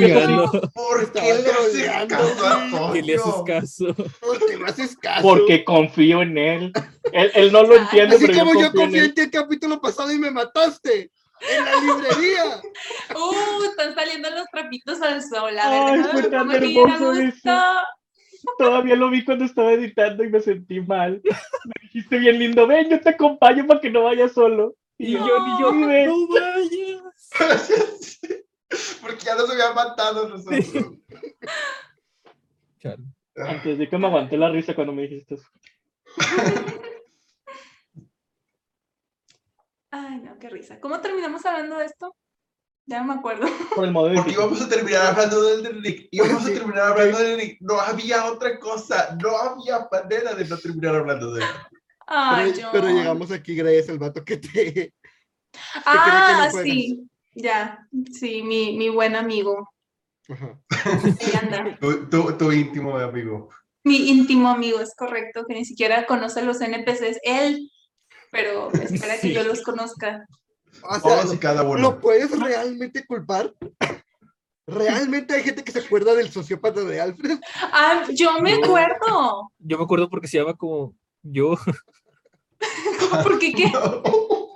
le 1.33 1.51
haces 1.51 2.07
caso 2.07 2.45
a 2.45 2.69
güey. 2.69 2.93
¿Qué 2.93 3.01
le 3.01 3.15
haces 3.15 3.25
Toño? 3.33 3.43
caso? 3.45 3.85
¿Por 4.19 4.45
qué 4.47 4.57
me 4.57 4.65
haces 4.69 4.97
caso? 4.97 5.21
Porque 5.23 5.63
confío 5.65 6.21
en 6.21 6.37
él. 6.37 6.71
Él, 7.11 7.31
él 7.33 7.51
no 7.51 7.63
lo 7.63 7.75
entiende, 7.77 8.15
Así 8.17 8.27
pero 8.27 8.39
como 8.39 8.53
yo 8.53 8.59
yo 8.61 8.65
confío 8.67 8.81
en 8.81 8.85
confié 8.85 8.99
en 8.99 9.05
él. 9.05 9.13
ti 9.15 9.21
el 9.21 9.31
capítulo 9.31 9.81
pasado 9.81 10.11
y 10.11 10.19
me 10.19 10.29
mataste 10.29 11.11
en 11.41 11.65
la 11.65 11.75
librería. 11.81 12.61
Uh, 13.15 13.63
están 13.63 13.95
saliendo 13.95 14.29
los 14.31 14.45
trapitos 14.51 15.01
al 15.01 15.21
sol. 15.23 15.57
A 15.57 15.91
Ay, 15.93 16.03
fue 16.03 16.23
tan 16.23 16.51
hermoso 16.51 17.13
gusto. 17.13 17.51
Todavía 18.57 18.95
lo 18.95 19.09
vi 19.09 19.25
cuando 19.25 19.45
estaba 19.45 19.71
editando 19.73 20.23
y 20.23 20.29
me 20.29 20.39
sentí 20.39 20.79
mal. 20.79 21.21
Me 21.23 21.73
dijiste 21.81 22.17
bien 22.17 22.39
lindo, 22.39 22.67
ven, 22.67 22.89
yo 22.89 22.99
te 23.01 23.09
acompaño 23.09 23.65
para 23.67 23.81
que 23.81 23.89
no 23.89 24.03
vayas 24.03 24.31
solo. 24.33 24.75
Y 24.97 25.13
yo, 25.13 25.27
yo, 25.27 25.45
ni 25.45 25.61
yo, 25.61 25.71
"Sí, 25.71 25.85
ven". 25.85 26.07
no 26.07 26.27
vayas. 26.27 28.19
Porque 29.01 29.25
ya 29.25 29.35
nos 29.35 29.49
habían 29.49 29.73
matado 29.75 30.27
nosotros. 30.29 30.65
Chale. 32.79 33.03
Antes 33.35 33.77
de 33.77 33.87
que 33.89 33.97
me 33.97 34.07
aguanté 34.07 34.37
la 34.37 34.49
risa 34.49 34.73
cuando 34.75 34.93
me 34.93 35.03
dijiste 35.03 35.35
eso. 35.35 35.47
Ay, 39.91 40.19
no, 40.19 40.37
qué 40.39 40.49
risa. 40.49 40.79
¿Cómo 40.79 40.99
terminamos 41.01 41.45
hablando 41.45 41.77
de 41.77 41.85
esto? 41.85 42.15
Ya 42.85 43.01
no 43.01 43.13
me 43.13 43.19
acuerdo. 43.19 43.47
Por 43.75 43.85
el 43.85 43.91
modo 43.91 44.07
de 44.09 44.15
Porque 44.15 44.31
íbamos 44.31 44.61
a 44.61 44.69
terminar 44.69 45.07
hablando 45.07 45.41
del 45.43 45.81
Rick. 45.83 46.07
Íbamos 46.11 46.43
a 46.43 46.47
Sí. 46.47 46.53
terminar 46.53 46.91
hablando 46.91 47.19
del 47.19 47.37
Rick. 47.37 47.57
No 47.61 47.79
había 47.79 48.25
otra 48.25 48.59
cosa. 48.59 49.17
No 49.21 49.37
había 49.37 49.87
manera 49.91 50.33
de 50.33 50.45
no 50.45 50.57
terminar 50.57 50.95
hablando 50.95 51.33
de 51.33 51.43
él. 51.43 51.49
Ay, 52.07 52.51
Pero, 52.53 52.61
yo. 52.61 52.69
pero 52.71 52.87
llegamos 52.89 53.31
aquí 53.31 53.55
gracias 53.55 53.89
al 53.89 53.99
vato 53.99 54.23
que 54.23 54.37
te. 54.37 54.93
Ah, 55.85 56.49
sí. 56.63 57.07
Ya. 57.33 57.85
Sí, 58.11 58.41
mi, 58.43 58.77
mi 58.77 58.89
buen 58.89 59.15
amigo. 59.15 59.73
Ajá. 60.29 60.59
Tu, 61.79 62.09
tu, 62.09 62.37
tu 62.37 62.51
íntimo 62.51 62.97
amigo. 62.97 63.49
Mi 63.83 64.09
íntimo 64.09 64.49
amigo, 64.49 64.79
es 64.79 64.93
correcto, 64.95 65.45
que 65.47 65.53
ni 65.55 65.65
siquiera 65.65 66.05
conoce 66.05 66.41
los 66.43 66.59
NPCs. 66.61 67.19
Él. 67.23 67.71
Pero 68.37 68.71
espera 68.71 69.19
que 69.19 69.33
yo 69.33 69.43
los 69.43 69.61
conozca. 69.63 70.27
O 70.83 70.93
sea, 70.93 71.01
Todos 71.01 71.33
y 71.33 71.37
cada 71.39 71.63
¿lo 71.63 71.71
uno. 71.71 71.99
puedes 71.99 72.29
realmente 72.39 73.03
culpar? 73.05 73.51
¿Realmente 74.67 75.33
hay 75.33 75.43
gente 75.43 75.63
que 75.63 75.71
se 75.71 75.79
acuerda 75.79 76.13
del 76.13 76.31
sociópata 76.31 76.81
de 76.81 77.01
Alfred? 77.01 77.39
Ah, 77.73 78.03
yo 78.13 78.39
me 78.41 78.53
acuerdo. 78.53 79.51
Yo 79.57 79.77
me 79.79 79.83
acuerdo 79.85 80.07
porque 80.09 80.27
se 80.27 80.37
llama 80.37 80.53
como 80.55 80.93
yo. 81.23 81.55
Porque 83.23 83.53
qué? 83.53 83.71
No. 83.71 84.01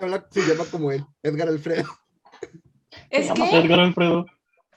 Se 0.31 0.41
llama 0.41 0.65
como 0.71 0.91
él, 0.91 1.05
Edgar 1.21 1.47
Alfredo. 1.47 1.87
Es 3.11 3.27
Se 3.27 3.33
que. 3.35 3.57
Edgar 3.57 3.79
Alfredo. 3.79 4.25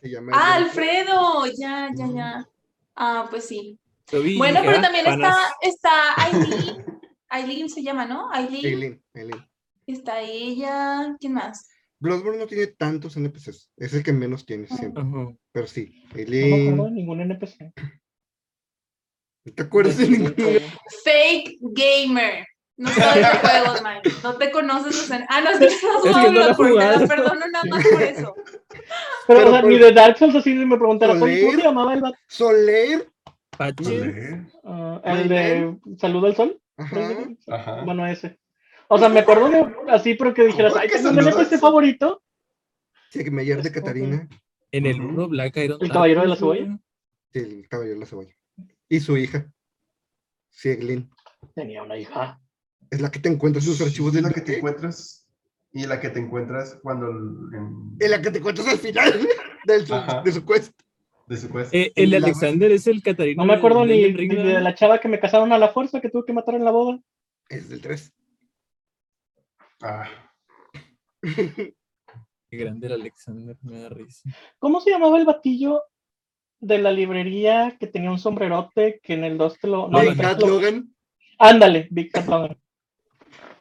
Se 0.03 0.11
llama 0.11 0.33
Ah, 0.35 0.55
Alfredo. 0.57 1.47
Ya, 1.57 1.89
ya, 1.97 2.07
ya. 2.15 2.49
Ah, 2.95 3.27
pues 3.31 3.47
sí. 3.47 3.79
Lo 4.13 4.21
Bueno, 4.37 4.61
pero 4.63 4.79
ah, 4.79 4.83
también 4.83 5.05
panas. 5.07 5.37
está, 5.63 6.13
está 6.13 6.23
Aileen. 6.25 6.85
Aileen 7.35 7.69
se 7.69 7.83
llama, 7.83 8.07
¿no? 8.07 8.31
Aileen. 8.33 8.65
Eileen, 8.65 9.03
Eileen. 9.15 9.47
Está 9.87 10.21
ella. 10.21 11.17
¿Quién 11.21 11.35
más? 11.35 11.69
Bloodborne 12.01 12.39
no 12.39 12.47
tiene 12.47 12.67
tantos 12.69 13.17
NPCs. 13.17 13.71
Es 13.77 13.95
el 13.95 14.03
que 14.03 14.13
menos 14.13 14.45
tiene 14.47 14.67
siempre. 14.69 15.03
Pero 15.53 15.67
sí, 15.67 16.03
No 16.09 16.15
me 16.15 16.21
Eileen. 16.23 16.63
acuerdo 16.73 16.85
de 16.85 16.91
ningún 16.91 17.21
NPC. 17.21 17.73
¿No 19.47 19.53
te 19.53 19.63
acuerdas 19.63 19.99
de 19.99 20.09
ningún? 20.09 20.35
Fake 21.05 21.59
Gamer. 21.61 22.47
No 22.77 22.89
sabes 22.91 23.17
de 23.31 23.39
juegos, 23.39 23.83
Mike. 23.83 24.17
No 24.23 24.37
te 24.37 24.51
conoces 24.51 24.97
los 24.97 25.11
en... 25.11 25.25
Ah, 25.29 25.41
no, 25.41 25.51
es 25.51 25.59
que 25.59 25.87
no 25.87 26.05
Es 26.05 26.17
que 26.17 26.31
no 26.33 26.55
jugado. 26.55 27.07
perdono 27.09 27.47
nada 27.53 27.65
más 27.71 27.85
por 27.87 28.03
eso. 28.03 28.35
Pero, 28.37 28.83
Pero 29.29 29.47
o 29.49 29.51
sea, 29.53 29.61
por- 29.61 29.71
ni 29.71 29.79
de 29.79 29.93
Dark 29.93 30.19
Souls 30.19 30.35
así 30.35 30.55
me 30.55 30.77
preguntara, 30.77 31.13
¿cómo 31.13 31.27
Soler. 31.27 31.55
se 31.55 31.63
llamaba 31.63 31.95
el? 31.95 32.03
Soler. 32.27 33.09
Pache. 33.57 34.45
Ah, 34.65 35.01
el 35.05 35.29
de 35.29 35.77
Salud 35.99 36.25
al 36.25 36.35
Sol. 36.35 36.61
Ajá. 36.77 37.29
Ajá. 37.49 37.83
Bueno, 37.85 38.07
ese. 38.07 38.39
O 38.89 38.99
sea, 38.99 39.09
me 39.09 39.21
acuerdo 39.21 39.49
de 39.51 39.75
así, 39.91 40.15
pero 40.15 40.35
que 40.35 40.45
dijeras, 40.47 40.73
¿Cómo 40.73 40.83
ay, 40.83 40.89
que 40.89 40.97
tengo 40.97 41.09
un 41.11 41.15
Salud 41.17 41.29
al 41.29 41.35
NPC 41.35 41.51
Sol? 41.51 41.59
favorito. 41.61 42.23
Segmeyer 43.11 43.63
de 43.63 43.73
Catarina. 43.73 44.29
En 44.73 44.87
el 44.87 45.01
Ujú. 45.01 45.09
1 45.11 45.29
Black 45.29 45.57
Iron. 45.59 45.79
¿El 45.81 45.91
caballero 45.93 46.23
de 46.23 46.27
la 46.29 46.37
cebolla? 46.37 46.79
Sí, 47.33 47.39
el 47.39 47.69
caballero 47.69 47.95
de 47.95 48.01
la 48.01 48.07
cebolla. 48.07 48.35
Y 48.89 49.01
su 49.01 49.17
hija. 49.17 49.51
Sieglin. 50.51 51.11
Tenía 51.55 51.83
una 51.83 51.97
hija. 51.97 52.41
Es 52.91 53.01
la 53.01 53.11
que 53.11 53.19
te 53.21 53.29
encuentras 53.29 53.65
en 53.65 53.71
los 53.71 53.81
archivos 53.81 54.13
de 54.13 54.23
la 54.23 54.31
que 54.31 54.41
te 54.41 54.57
encuentras 54.59 55.27
y 55.73 55.87
la 55.87 56.01
que 56.01 56.11
te 56.11 56.21
encuentras 56.21 56.79
cuando 56.83 57.09
el- 57.09 57.55
en- 58.01 58.11
la 58.11 58.21
que 58.23 58.31
te 58.31 58.39
encuentras 58.39 58.69
al 58.69 58.79
final 58.79 59.13
de 60.25 60.33
su 60.33 60.45
quest. 60.45 60.73
De 61.27 61.37
su 61.37 61.51
quest. 61.51 61.75
Eh, 61.75 61.93
el 61.97 62.11
de 62.11 62.21
La- 62.21 62.27
Alexander 62.27 62.71
es 62.73 62.87
el 62.87 63.03
Catarina. 63.03 63.43
No 63.43 63.47
me 63.47 63.55
acuerdo 63.55 63.85
ni, 63.87 64.13
ni 64.13 64.27
de 64.29 64.61
la 64.61 64.75
chava 64.75 64.99
que 65.01 65.09
me 65.09 65.19
casaron 65.21 65.53
a 65.53 65.59
la 65.59 65.69
fuerza 65.69 66.01
que 66.01 66.11
tuve 66.11 66.25
que 66.27 66.33
matar 66.33 66.55
en 66.55 66.65
la 66.65 66.71
boda. 66.71 67.01
Es 67.49 67.69
del 67.69 67.81
3. 67.81 68.13
Ah, 69.83 70.09
Qué 72.51 72.57
grande 72.59 72.87
el 72.87 72.93
Alexander, 72.95 73.57
me 73.63 73.81
da 73.81 73.89
risa. 73.89 74.29
¿Cómo 74.59 74.81
se 74.81 74.91
llamaba 74.91 75.19
el 75.19 75.25
batillo 75.25 75.83
de 76.61 76.79
la 76.79 76.93
librería 76.93 77.77
que 77.79 77.87
tenía 77.87 78.11
un 78.11 78.19
sombrerote 78.19 79.01
que 79.03 79.15
en 79.15 79.25
el 79.25 79.37
2 79.37 79.59
te 79.59 79.67
lo... 79.69 79.89
no, 79.89 80.01
Big 80.01 80.11
el 80.11 80.17
Cat 80.19 80.41
lo- 80.41 80.47
Logan. 80.49 80.95
Ándale, 81.39 81.89
Big 81.91 82.13
Cat 82.13 82.27
Logan. 82.27 82.57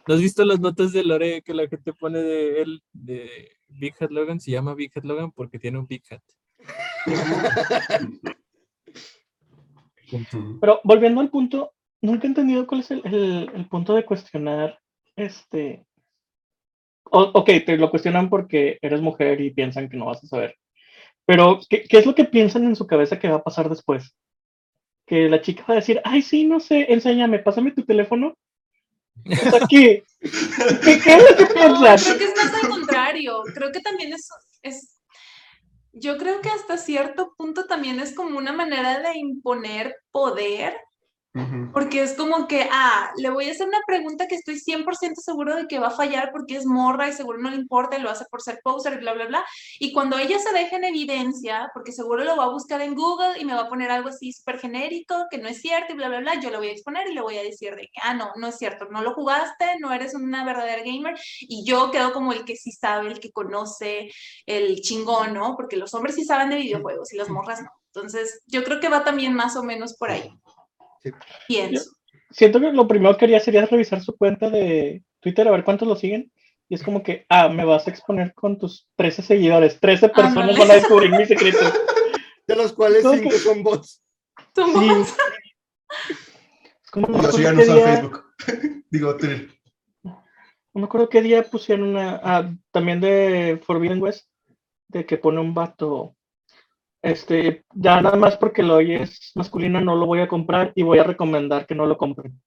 ¿No 0.08 0.14
has 0.14 0.22
visto 0.22 0.44
las 0.46 0.60
notas 0.60 0.92
de 0.92 1.04
Lore 1.04 1.42
que 1.42 1.54
la 1.54 1.68
gente 1.68 1.94
pone 1.94 2.20
de 2.20 2.62
él, 2.62 2.84
de 2.92 3.50
Big 3.70 3.96
Hat 4.00 4.12
Logan? 4.12 4.40
Se 4.40 4.52
llama 4.52 4.76
Big 4.76 4.92
Hat 4.96 5.06
Logan 5.06 5.32
porque 5.32 5.58
tiene 5.60 5.80
un 5.80 5.88
Big 5.88 6.04
Hat. 6.12 6.22
Pero 10.62 10.82
volviendo 10.84 11.22
al 11.22 11.30
punto, 11.30 11.72
nunca 12.02 12.26
he 12.26 12.28
entendido 12.30 12.68
cuál 12.68 12.82
es 12.82 12.92
el, 12.92 13.02
el- 13.06 13.52
el 13.54 13.68
punto 13.68 13.94
de 13.96 14.06
cuestionar 14.06 14.80
este 15.16 15.86
o- 17.06 17.32
ok, 17.34 17.50
te 17.66 17.78
lo 17.78 17.90
cuestionan 17.92 18.30
porque 18.30 18.80
eres 18.82 19.02
mujer 19.02 19.40
y 19.42 19.52
piensan 19.52 19.90
que 19.90 19.98
no 19.98 20.06
vas 20.06 20.24
a 20.24 20.28
saber. 20.28 20.56
Pero, 21.26 21.60
¿qué, 21.70 21.84
qué 21.84 22.00
es 22.00 22.06
lo 22.06 22.16
que 22.16 22.26
piensan 22.26 22.64
en 22.66 22.76
su 22.76 22.88
cabeza 22.88 23.20
que 23.20 23.30
va 23.30 23.36
a 23.38 23.44
pasar 23.44 23.70
después? 23.70 24.16
Que 25.06 25.30
la 25.30 25.42
chica 25.42 25.64
va 25.68 25.74
a 25.76 25.78
decir, 25.78 26.02
ay, 26.04 26.22
sí, 26.22 26.46
no 26.46 26.60
sé, 26.60 26.92
enséñame, 26.92 27.40
pásame 27.40 27.72
tu 27.72 27.84
teléfono. 27.84 28.36
Sea, 29.26 29.60
¿qué? 29.70 30.04
¿Qué, 30.20 30.94
es 30.96 31.30
lo 31.30 31.38
que 31.38 31.44
No, 31.44 31.54
piensan? 31.54 31.98
creo 31.98 32.18
que 32.18 32.24
es 32.26 32.36
más 32.36 32.64
al 32.64 32.70
contrario. 32.70 33.44
Creo 33.54 33.72
que 33.72 33.80
también 33.82 34.14
es, 34.14 34.28
es, 34.64 34.93
yo 35.94 36.18
creo 36.18 36.42
que 36.42 36.50
hasta 36.50 36.78
cierto 36.78 37.34
punto 37.38 37.66
también 37.66 38.00
es 38.00 38.16
como 38.16 38.38
una 38.38 38.52
manera 38.54 39.00
de 39.00 39.18
imponer 39.18 39.96
poder. 40.12 40.76
Porque 41.74 42.04
es 42.04 42.14
como 42.14 42.48
que, 42.48 42.68
ah, 42.72 43.12
le 43.18 43.32
voy 43.32 43.48
a 43.48 43.52
hacer 43.52 43.68
una 43.68 43.82
pregunta 43.88 44.28
que 44.28 44.36
estoy 44.36 44.60
100% 44.60 45.22
seguro 45.22 45.56
de 45.56 45.68
que 45.68 45.80
va 45.80 45.88
a 45.88 45.92
fallar 45.92 46.32
porque 46.32 46.56
es 46.56 46.66
morra 46.66 47.10
y 47.10 47.14
seguro 47.14 47.40
no 47.40 47.50
le 47.50 47.56
importa 47.56 47.98
y 47.98 48.02
lo 48.02 48.12
hace 48.12 48.26
por 48.30 48.42
ser 48.42 48.60
poser 48.64 48.94
y 48.94 48.98
bla, 48.98 49.14
bla, 49.14 49.26
bla. 49.26 49.46
Y 49.80 49.94
cuando 49.94 50.18
ella 50.18 50.38
se 50.38 50.54
deje 50.54 50.76
en 50.76 50.84
evidencia, 50.84 51.72
porque 51.74 51.92
seguro 51.92 52.24
lo 52.24 52.38
va 52.38 52.46
a 52.46 52.50
buscar 52.50 52.82
en 52.82 52.94
Google 52.94 53.40
y 53.40 53.46
me 53.46 53.56
va 53.56 53.62
a 53.62 53.70
poner 53.70 53.90
algo 53.90 54.10
así 54.10 54.32
súper 54.32 54.60
genérico, 54.60 55.26
que 55.32 55.40
no 55.40 55.48
es 55.48 55.60
cierto 55.60 55.94
y 55.94 55.96
bla, 55.96 56.10
bla, 56.10 56.20
bla, 56.20 56.40
yo 56.40 56.52
lo 56.52 56.60
voy 56.60 56.68
a 56.68 56.72
exponer 56.72 57.08
y 57.10 57.16
le 57.16 57.22
voy 57.22 57.38
a 57.38 57.44
decir 57.44 57.76
de 57.76 57.84
que, 57.84 58.00
ah, 58.04 58.14
no, 58.14 58.32
no 58.36 58.48
es 58.48 58.58
cierto, 58.58 58.86
no 58.92 59.02
lo 59.02 59.14
jugaste, 59.14 59.66
no 59.80 59.92
eres 59.92 60.14
una 60.14 60.46
verdadera 60.46 60.84
gamer 60.84 61.16
y 61.42 61.66
yo 61.66 61.90
quedo 61.90 62.14
como 62.14 62.32
el 62.34 62.46
que 62.46 62.56
sí 62.56 62.72
sabe, 62.72 63.08
el 63.08 63.20
que 63.20 63.32
conoce, 63.32 64.12
el 64.46 64.82
chingón, 64.82 65.34
¿no? 65.34 65.56
Porque 65.56 65.78
los 65.78 65.94
hombres 65.96 66.16
sí 66.16 66.26
saben 66.26 66.50
de 66.50 66.58
videojuegos 66.58 67.12
y 67.12 67.18
las 67.18 67.30
morras 67.30 67.62
no. 67.62 67.70
Entonces, 67.96 68.42
yo 68.48 68.64
creo 68.64 68.80
que 68.80 68.90
va 68.90 69.04
también 69.04 69.34
más 69.34 69.56
o 69.56 69.64
menos 69.64 69.96
por 69.96 70.10
ahí. 70.10 70.30
Sí. 71.04 71.12
Pienso. 71.48 71.92
Siento 72.32 72.60
que 72.60 72.72
lo 72.72 72.88
primero 72.88 73.16
que 73.18 73.26
haría 73.26 73.40
sería 73.40 73.66
revisar 73.66 74.02
su 74.02 74.16
cuenta 74.18 74.50
de 74.50 75.04
Twitter 75.20 75.48
a 75.48 75.52
ver 75.52 75.64
cuántos 75.64 75.88
lo 75.88 75.96
siguen. 75.96 76.32
Y 76.70 76.76
es 76.76 76.84
como 76.84 77.04
que, 77.04 77.26
ah, 77.30 77.50
me 77.50 77.66
vas 77.66 77.86
a 77.88 77.92
exponer 77.92 78.34
con 78.34 78.58
tus 78.58 78.88
13 78.96 79.22
seguidores. 79.22 79.80
13 79.80 80.10
personas 80.10 80.58
van 80.58 80.72
a 80.72 80.76
descubrir 80.76 81.12
mi 81.12 81.26
secreto. 81.26 81.60
De 82.48 82.56
los 82.56 82.74
cuales 82.74 83.04
No, 83.04 83.14
cinco 83.14 83.30
que- 83.30 83.38
son 83.38 83.64
bots. 83.64 84.02
Somos- 84.56 85.08
Sí. 85.08 85.14
Es 86.84 86.90
como, 86.92 87.08
no 87.10 87.30
ya 87.38 87.52
día- 87.52 87.66
Facebook. 87.86 88.24
Digo, 88.90 89.16
Twitter. 89.18 89.50
No 90.04 90.82
me 90.82 90.86
acuerdo 90.86 91.10
qué 91.10 91.22
día 91.22 91.44
pusieron 91.44 91.90
una. 91.90 92.20
ah, 92.24 92.52
también 92.72 93.00
de 93.00 93.62
Forbidden 93.66 94.02
West. 94.02 94.28
De 94.88 95.06
que 95.06 95.18
pone 95.18 95.40
un 95.40 95.54
vato. 95.54 96.16
Este, 97.04 97.66
ya 97.76 98.02
nada 98.02 98.16
más 98.16 98.38
porque 98.38 98.64
lo 98.64 98.76
oyes 98.76 99.34
masculino 99.36 99.82
no 99.82 99.96
lo 99.98 100.06
voy 100.06 100.22
a 100.22 100.30
comprar 100.30 100.72
y 100.74 100.84
voy 100.84 101.00
a 101.00 101.04
recomendar 101.04 101.68
que 101.68 101.76
no 101.76 101.86
lo 101.86 101.98
compren. 101.98 102.42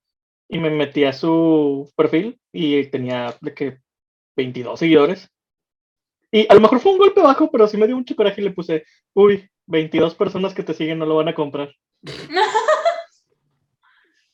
Y 0.48 0.58
me 0.58 0.70
metí 0.70 1.04
a 1.04 1.12
su 1.12 1.92
perfil 1.94 2.40
y 2.52 2.86
tenía 2.86 3.36
de 3.42 3.52
que 3.52 3.78
22 4.34 4.78
seguidores. 4.78 5.30
Y 6.32 6.50
a 6.50 6.54
lo 6.54 6.60
mejor 6.60 6.80
fue 6.80 6.92
un 6.92 6.98
golpe 6.98 7.20
bajo, 7.20 7.50
pero 7.50 7.66
sí 7.68 7.76
me 7.76 7.86
dio 7.86 7.96
mucho 7.96 8.16
coraje 8.16 8.40
y 8.40 8.44
le 8.44 8.50
puse, 8.50 8.84
uy, 9.14 9.48
22 9.66 10.14
personas 10.14 10.54
que 10.54 10.62
te 10.62 10.72
siguen 10.72 10.98
no 10.98 11.06
lo 11.06 11.16
van 11.16 11.28
a 11.28 11.34
comprar. 11.34 11.74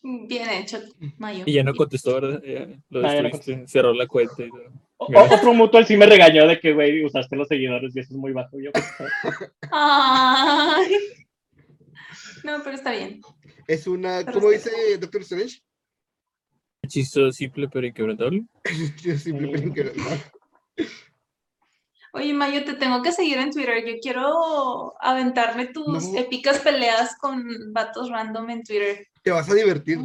Bien 0.02 0.50
hecho, 0.50 0.80
Mayo. 1.18 1.44
Y 1.46 1.52
ya 1.54 1.62
no 1.62 1.74
contestó, 1.74 2.14
¿verdad? 2.20 2.42
Ya 2.42 2.66
lo 2.90 3.06
Ah, 3.06 3.14
ya 3.14 3.22
no 3.22 3.28
destruiste, 3.28 3.68
cerró 3.68 3.92
la 3.94 4.06
cuenta 4.08 4.42
y 4.44 4.50
todo. 4.50 4.72
O- 4.98 5.34
otro 5.34 5.54
mutual 5.54 5.86
sí 5.86 5.96
me 5.96 6.06
regañó 6.06 6.46
de 6.46 6.58
que, 6.60 6.72
güey, 6.72 7.04
usaste 7.04 7.36
los 7.36 7.48
seguidores 7.48 7.94
y 7.94 8.00
eso 8.00 8.14
es 8.14 8.16
muy 8.18 8.32
bajo. 8.32 8.58
Yo, 8.60 8.70
pues, 8.72 8.84
Ay. 9.70 10.92
No, 12.44 12.60
pero 12.64 12.76
está 12.76 12.90
bien. 12.92 13.20
Es 13.68 13.86
una, 13.86 14.24
¿cómo 14.24 14.50
dice 14.50 14.70
Doctor 14.98 15.22
Strange? 15.22 15.60
Hechizo 16.82 17.30
simple 17.30 17.68
pero 17.68 17.86
inquebrantable. 17.86 18.44
Yo 19.02 19.16
simplemente 19.16 19.72
que 19.72 19.84
no. 19.84 19.92
Oye, 22.14 22.34
Mayo, 22.34 22.62
te 22.64 22.74
tengo 22.74 23.00
que 23.02 23.10
seguir 23.10 23.38
en 23.38 23.50
Twitter. 23.50 23.82
Yo 23.86 23.94
quiero 24.02 24.94
aventarme 25.00 25.66
tus 25.66 25.86
No. 26.12 26.18
épicas 26.18 26.58
peleas 26.58 27.16
con 27.18 27.72
vatos 27.72 28.10
random 28.10 28.50
en 28.50 28.62
Twitter. 28.62 29.06
Te 29.22 29.30
vas 29.30 29.48
a 29.48 29.54
divertir. 29.54 29.98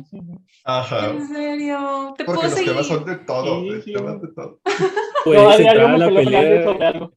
Ajá. 0.64 1.10
En 1.10 1.28
serio, 1.28 2.14
te 2.18 2.24
Porque 2.24 2.36
puedo 2.38 2.44
los 2.44 2.54
seguir. 2.54 2.72
temas 2.72 2.88
son 2.88 3.06
de 3.06 3.16
todo. 3.18 3.62
Sí, 3.64 3.82
sí. 3.82 3.94
temas 3.94 4.22
de 4.22 4.28
todo. 4.30 4.60
Puedes 5.26 5.60
entrar 5.60 5.80
a 5.82 5.98
la 5.98 6.08
pelea, 6.08 7.10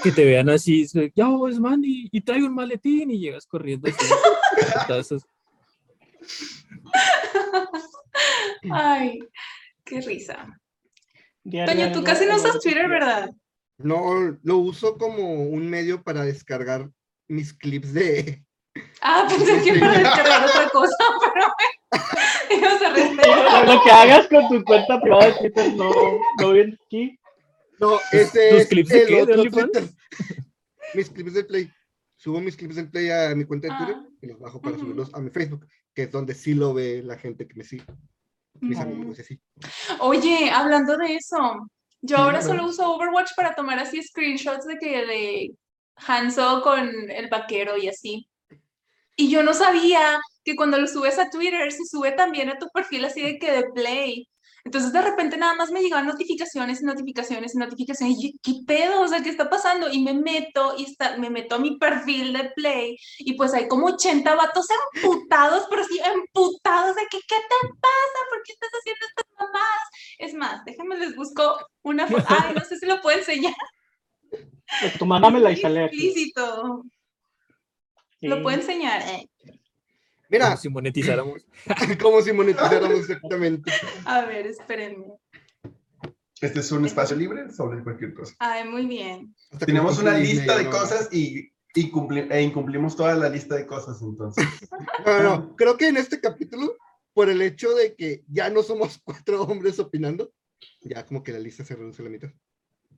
que 0.00 0.12
te 0.12 0.24
vean 0.24 0.48
así, 0.48 0.86
yo, 1.16 1.48
es 1.48 1.58
Mandy, 1.58 2.08
y 2.12 2.20
traigo 2.20 2.46
un 2.46 2.54
maletín, 2.54 3.10
y 3.10 3.18
llegas 3.18 3.46
corriendo 3.46 3.88
así. 3.88 4.06
Ay, 8.70 9.18
qué 9.84 10.00
risa. 10.00 10.46
Toño, 11.42 11.90
tú 11.92 12.04
casi 12.04 12.26
no 12.26 12.36
usas 12.36 12.60
Twitter. 12.60 12.88
¿verdad? 12.88 13.30
No, 13.78 14.36
lo 14.42 14.58
uso 14.58 14.98
como 14.98 15.44
un 15.44 15.68
medio 15.70 16.02
para 16.02 16.22
descargar 16.24 16.90
mis 17.28 17.52
clips 17.52 17.92
de. 17.94 18.44
Ah, 19.02 19.26
pensé 19.28 19.60
que 19.62 19.76
iba 19.76 19.90
a 19.90 19.98
descargar 19.98 20.44
otra 20.44 20.68
cosa, 20.70 20.96
pero 22.48 22.68
a 22.68 22.90
respetar. 22.94 23.66
Lo 23.68 23.82
que 23.82 23.90
hagas 23.90 24.28
con 24.28 24.48
tu 24.48 24.64
cuenta 24.64 25.00
privada 25.00 25.26
de 25.26 25.32
Twitter 25.34 25.74
no, 25.74 25.90
no 26.40 26.52
viene 26.52 26.78
aquí. 26.86 27.18
No, 27.80 27.98
ese 28.12 28.50
tus 28.50 28.60
es 28.60 28.68
clips 28.68 28.88
de 28.90 29.02
el 29.02 29.06
qué? 29.08 29.14
¿De 29.14 29.22
otro? 29.22 29.42
Twitter. 29.50 29.84
mis 30.94 31.10
clips 31.10 31.34
de 31.34 31.44
Play. 31.44 31.72
Subo 32.16 32.40
mis 32.40 32.56
clips 32.56 32.76
de 32.76 32.84
Play 32.84 33.10
a 33.10 33.34
mi 33.34 33.44
cuenta 33.46 33.66
de 33.68 33.76
Twitter 33.78 33.96
Ah. 33.98 34.08
y 34.22 34.26
los 34.28 34.38
bajo 34.38 34.60
para 34.60 34.78
subirlos 34.78 35.12
a 35.12 35.20
mi 35.20 35.30
Facebook, 35.30 35.66
que 35.92 36.02
es 36.02 36.12
donde 36.12 36.34
sí 36.34 36.54
lo 36.54 36.72
ve 36.74 37.02
la 37.04 37.16
gente 37.18 37.48
que 37.48 37.54
me 37.54 37.64
sigue. 37.64 37.84
Mis 38.60 38.78
Mm. 38.78 38.82
amigos 38.82 39.18
y 39.18 39.22
así. 39.22 39.40
Oye, 40.00 40.50
hablando 40.52 40.96
de 40.96 41.14
eso, 41.16 41.68
yo 42.00 42.16
ahora 42.18 42.42
solo 42.42 42.66
uso 42.66 42.94
Overwatch 42.94 43.32
para 43.36 43.54
tomar 43.54 43.78
así 43.78 44.02
screenshots 44.02 44.66
de 44.66 44.78
que 44.78 45.06
de 45.06 45.50
Hanzo 45.96 46.62
con 46.62 47.10
el 47.10 47.28
vaquero 47.28 47.76
y 47.76 47.88
así. 47.88 48.28
Y 49.16 49.30
yo 49.30 49.42
no 49.42 49.52
sabía 49.52 50.18
que 50.44 50.54
cuando 50.54 50.78
lo 50.78 50.86
subes 50.86 51.18
a 51.18 51.28
Twitter 51.28 51.72
se 51.72 51.84
sube 51.84 52.12
también 52.12 52.48
a 52.50 52.58
tu 52.58 52.68
perfil 52.68 53.04
así 53.04 53.20
de 53.20 53.38
que 53.38 53.50
de 53.50 53.64
Play. 53.74 54.28
Entonces 54.68 54.92
de 54.92 55.00
repente 55.00 55.38
nada 55.38 55.54
más 55.54 55.70
me 55.70 55.80
llegan 55.80 56.04
notificaciones 56.06 56.82
y 56.82 56.84
notificaciones 56.84 57.54
y 57.54 57.58
notificaciones. 57.58 58.18
Y 58.18 58.32
yo, 58.32 58.38
¿qué 58.42 58.52
pedo? 58.66 59.00
O 59.00 59.08
sea, 59.08 59.22
¿qué 59.22 59.30
está 59.30 59.48
pasando? 59.48 59.90
Y 59.90 60.02
me 60.02 60.12
meto 60.12 60.74
y 60.76 60.84
está, 60.84 61.16
me 61.16 61.30
meto 61.30 61.54
a 61.54 61.58
mi 61.58 61.78
perfil 61.78 62.34
de 62.34 62.50
Play 62.54 62.98
y 63.20 63.32
pues 63.32 63.54
hay 63.54 63.66
como 63.66 63.86
80 63.86 64.34
vatos 64.34 64.66
emputados, 64.94 65.66
pero 65.70 65.84
sí 65.84 65.98
emputados 66.04 66.96
de 66.96 67.02
que, 67.10 67.16
¿qué 67.16 67.36
te 67.36 67.68
pasa? 67.80 68.18
¿Por 68.28 68.42
qué 68.44 68.52
estás 68.52 68.68
haciendo 68.78 69.06
estas 69.06 69.26
mamadas? 69.38 69.82
Es 70.18 70.34
más, 70.34 70.62
déjenme 70.66 70.98
les 70.98 71.16
busco 71.16 71.56
una 71.80 72.06
foto. 72.06 72.26
Ay, 72.28 72.52
no 72.54 72.60
sé 72.62 72.76
si 72.76 72.84
lo 72.84 73.00
puedo 73.00 73.16
enseñar. 73.16 73.54
Y 75.50 75.56
Es 75.56 75.62
sale 75.62 75.84
aquí. 75.84 76.08
explícito. 76.08 76.84
Lo 78.20 78.42
puedo 78.42 78.54
enseñar. 78.58 79.00
eh. 79.00 79.30
Mira, 80.28 80.46
Como 80.46 80.56
si 80.58 80.68
monetizáramos. 80.68 81.46
como 82.02 82.20
si 82.22 82.32
monetizáramos 82.32 82.98
exactamente. 83.00 83.72
A 84.04 84.24
ver, 84.26 84.46
espérenme. 84.46 85.06
Este 86.40 86.60
es 86.60 86.70
un 86.70 86.84
espacio 86.84 87.16
libre 87.16 87.50
sobre 87.50 87.82
cualquier 87.82 88.14
cosa. 88.14 88.34
Ay, 88.38 88.68
muy 88.68 88.86
bien. 88.86 89.34
Tenemos 89.58 89.98
una 89.98 90.16
lista 90.16 90.56
de 90.56 90.64
¿no? 90.64 90.70
cosas 90.70 91.08
y, 91.12 91.50
y 91.74 91.90
cumpli- 91.90 92.30
e 92.30 92.42
incumplimos 92.42 92.94
toda 92.94 93.14
la 93.16 93.28
lista 93.28 93.56
de 93.56 93.66
cosas, 93.66 94.00
entonces. 94.02 94.44
No, 95.06 95.22
no, 95.22 95.56
creo 95.56 95.76
que 95.76 95.88
en 95.88 95.96
este 95.96 96.20
capítulo, 96.20 96.76
por 97.14 97.28
el 97.30 97.40
hecho 97.42 97.74
de 97.74 97.94
que 97.94 98.22
ya 98.28 98.50
no 98.50 98.62
somos 98.62 99.00
cuatro 99.02 99.42
hombres 99.42 99.78
opinando, 99.78 100.32
ya 100.82 101.04
como 101.06 101.22
que 101.22 101.32
la 101.32 101.38
lista 101.38 101.64
se 101.64 101.74
reduce 101.74 102.02
a 102.02 102.04
la 102.04 102.10
mitad. 102.10 102.28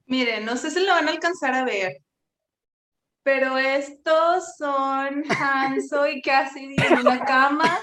Miren, 0.07 0.45
no 0.45 0.57
sé 0.57 0.71
si 0.71 0.81
lo 0.81 0.93
van 0.93 1.09
a 1.09 1.13
alcanzar 1.13 1.55
a 1.55 1.65
ver. 1.65 2.03
Pero 3.23 3.59
estos 3.59 4.57
son 4.57 5.25
Hanzo 5.31 6.07
y 6.07 6.23
Cassidy 6.23 6.77
en 6.77 6.99
una 7.01 7.25
cama. 7.25 7.79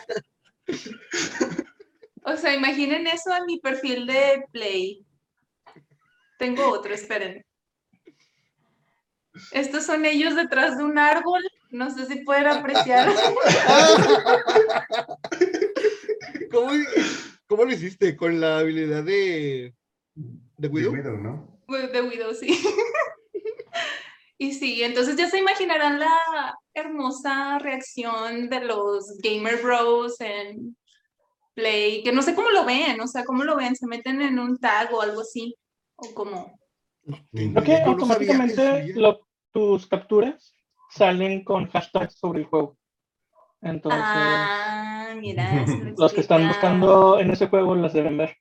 O 2.23 2.35
sea, 2.35 2.53
imaginen 2.53 3.07
eso 3.07 3.35
en 3.35 3.45
mi 3.45 3.59
perfil 3.59 4.05
de 4.07 4.43
Play. 4.51 5.05
Tengo 6.37 6.69
otro, 6.69 6.93
esperen. 6.93 7.45
Estos 9.51 9.85
son 9.85 10.05
ellos 10.05 10.35
detrás 10.35 10.77
de 10.77 10.83
un 10.83 10.97
árbol. 10.97 11.41
No 11.69 11.89
sé 11.89 12.05
si 12.05 12.23
pueden 12.23 12.47
apreciar. 12.47 13.09
¿Cómo, 16.51 16.71
cómo 17.45 17.65
lo 17.65 17.71
hiciste? 17.71 18.15
¿Con 18.15 18.39
la 18.39 18.59
habilidad 18.59 19.03
de, 19.03 19.73
de 20.15 20.67
Widow? 20.67 20.91
De 20.91 20.97
Widow, 20.99 21.17
¿no? 21.17 21.61
De 21.67 22.01
Widow, 22.01 22.33
sí. 22.33 22.59
Y 24.37 24.53
sí, 24.53 24.83
entonces 24.83 25.15
ya 25.15 25.29
se 25.29 25.39
imaginarán 25.39 25.99
la 25.99 26.55
hermosa 26.73 27.57
reacción 27.59 28.49
de 28.49 28.61
los 28.65 29.17
Gamer 29.23 29.61
Bros 29.63 30.19
en 30.21 30.77
Play, 31.55 32.03
que 32.03 32.11
no 32.11 32.21
sé 32.21 32.35
cómo 32.35 32.51
lo 32.51 32.63
ven, 32.65 33.01
o 33.01 33.07
sea, 33.07 33.23
cómo 33.25 33.43
lo 33.43 33.55
ven, 33.55 33.75
se 33.75 33.87
meten 33.87 34.21
en 34.21 34.37
un 34.37 34.59
tag 34.59 34.93
o 34.93 35.01
algo 35.01 35.21
así, 35.21 35.55
o 35.95 36.13
como, 36.13 36.57
Creo 37.31 37.63
que 37.63 37.81
automáticamente 37.83 38.93
lo- 38.95 39.27
tus 39.51 39.87
capturas 39.87 40.53
salen 40.91 41.43
con 41.43 41.67
hashtags 41.69 42.15
sobre 42.19 42.41
el 42.41 42.45
juego. 42.45 42.77
Entonces, 43.61 44.03
ah, 44.13 45.15
mira, 45.17 45.65
los 45.97 46.13
que 46.13 46.21
están 46.21 46.47
buscando 46.47 47.19
en 47.19 47.31
ese 47.31 47.47
juego 47.47 47.73
las 47.75 47.93
deben 47.93 48.17
ver. 48.17 48.37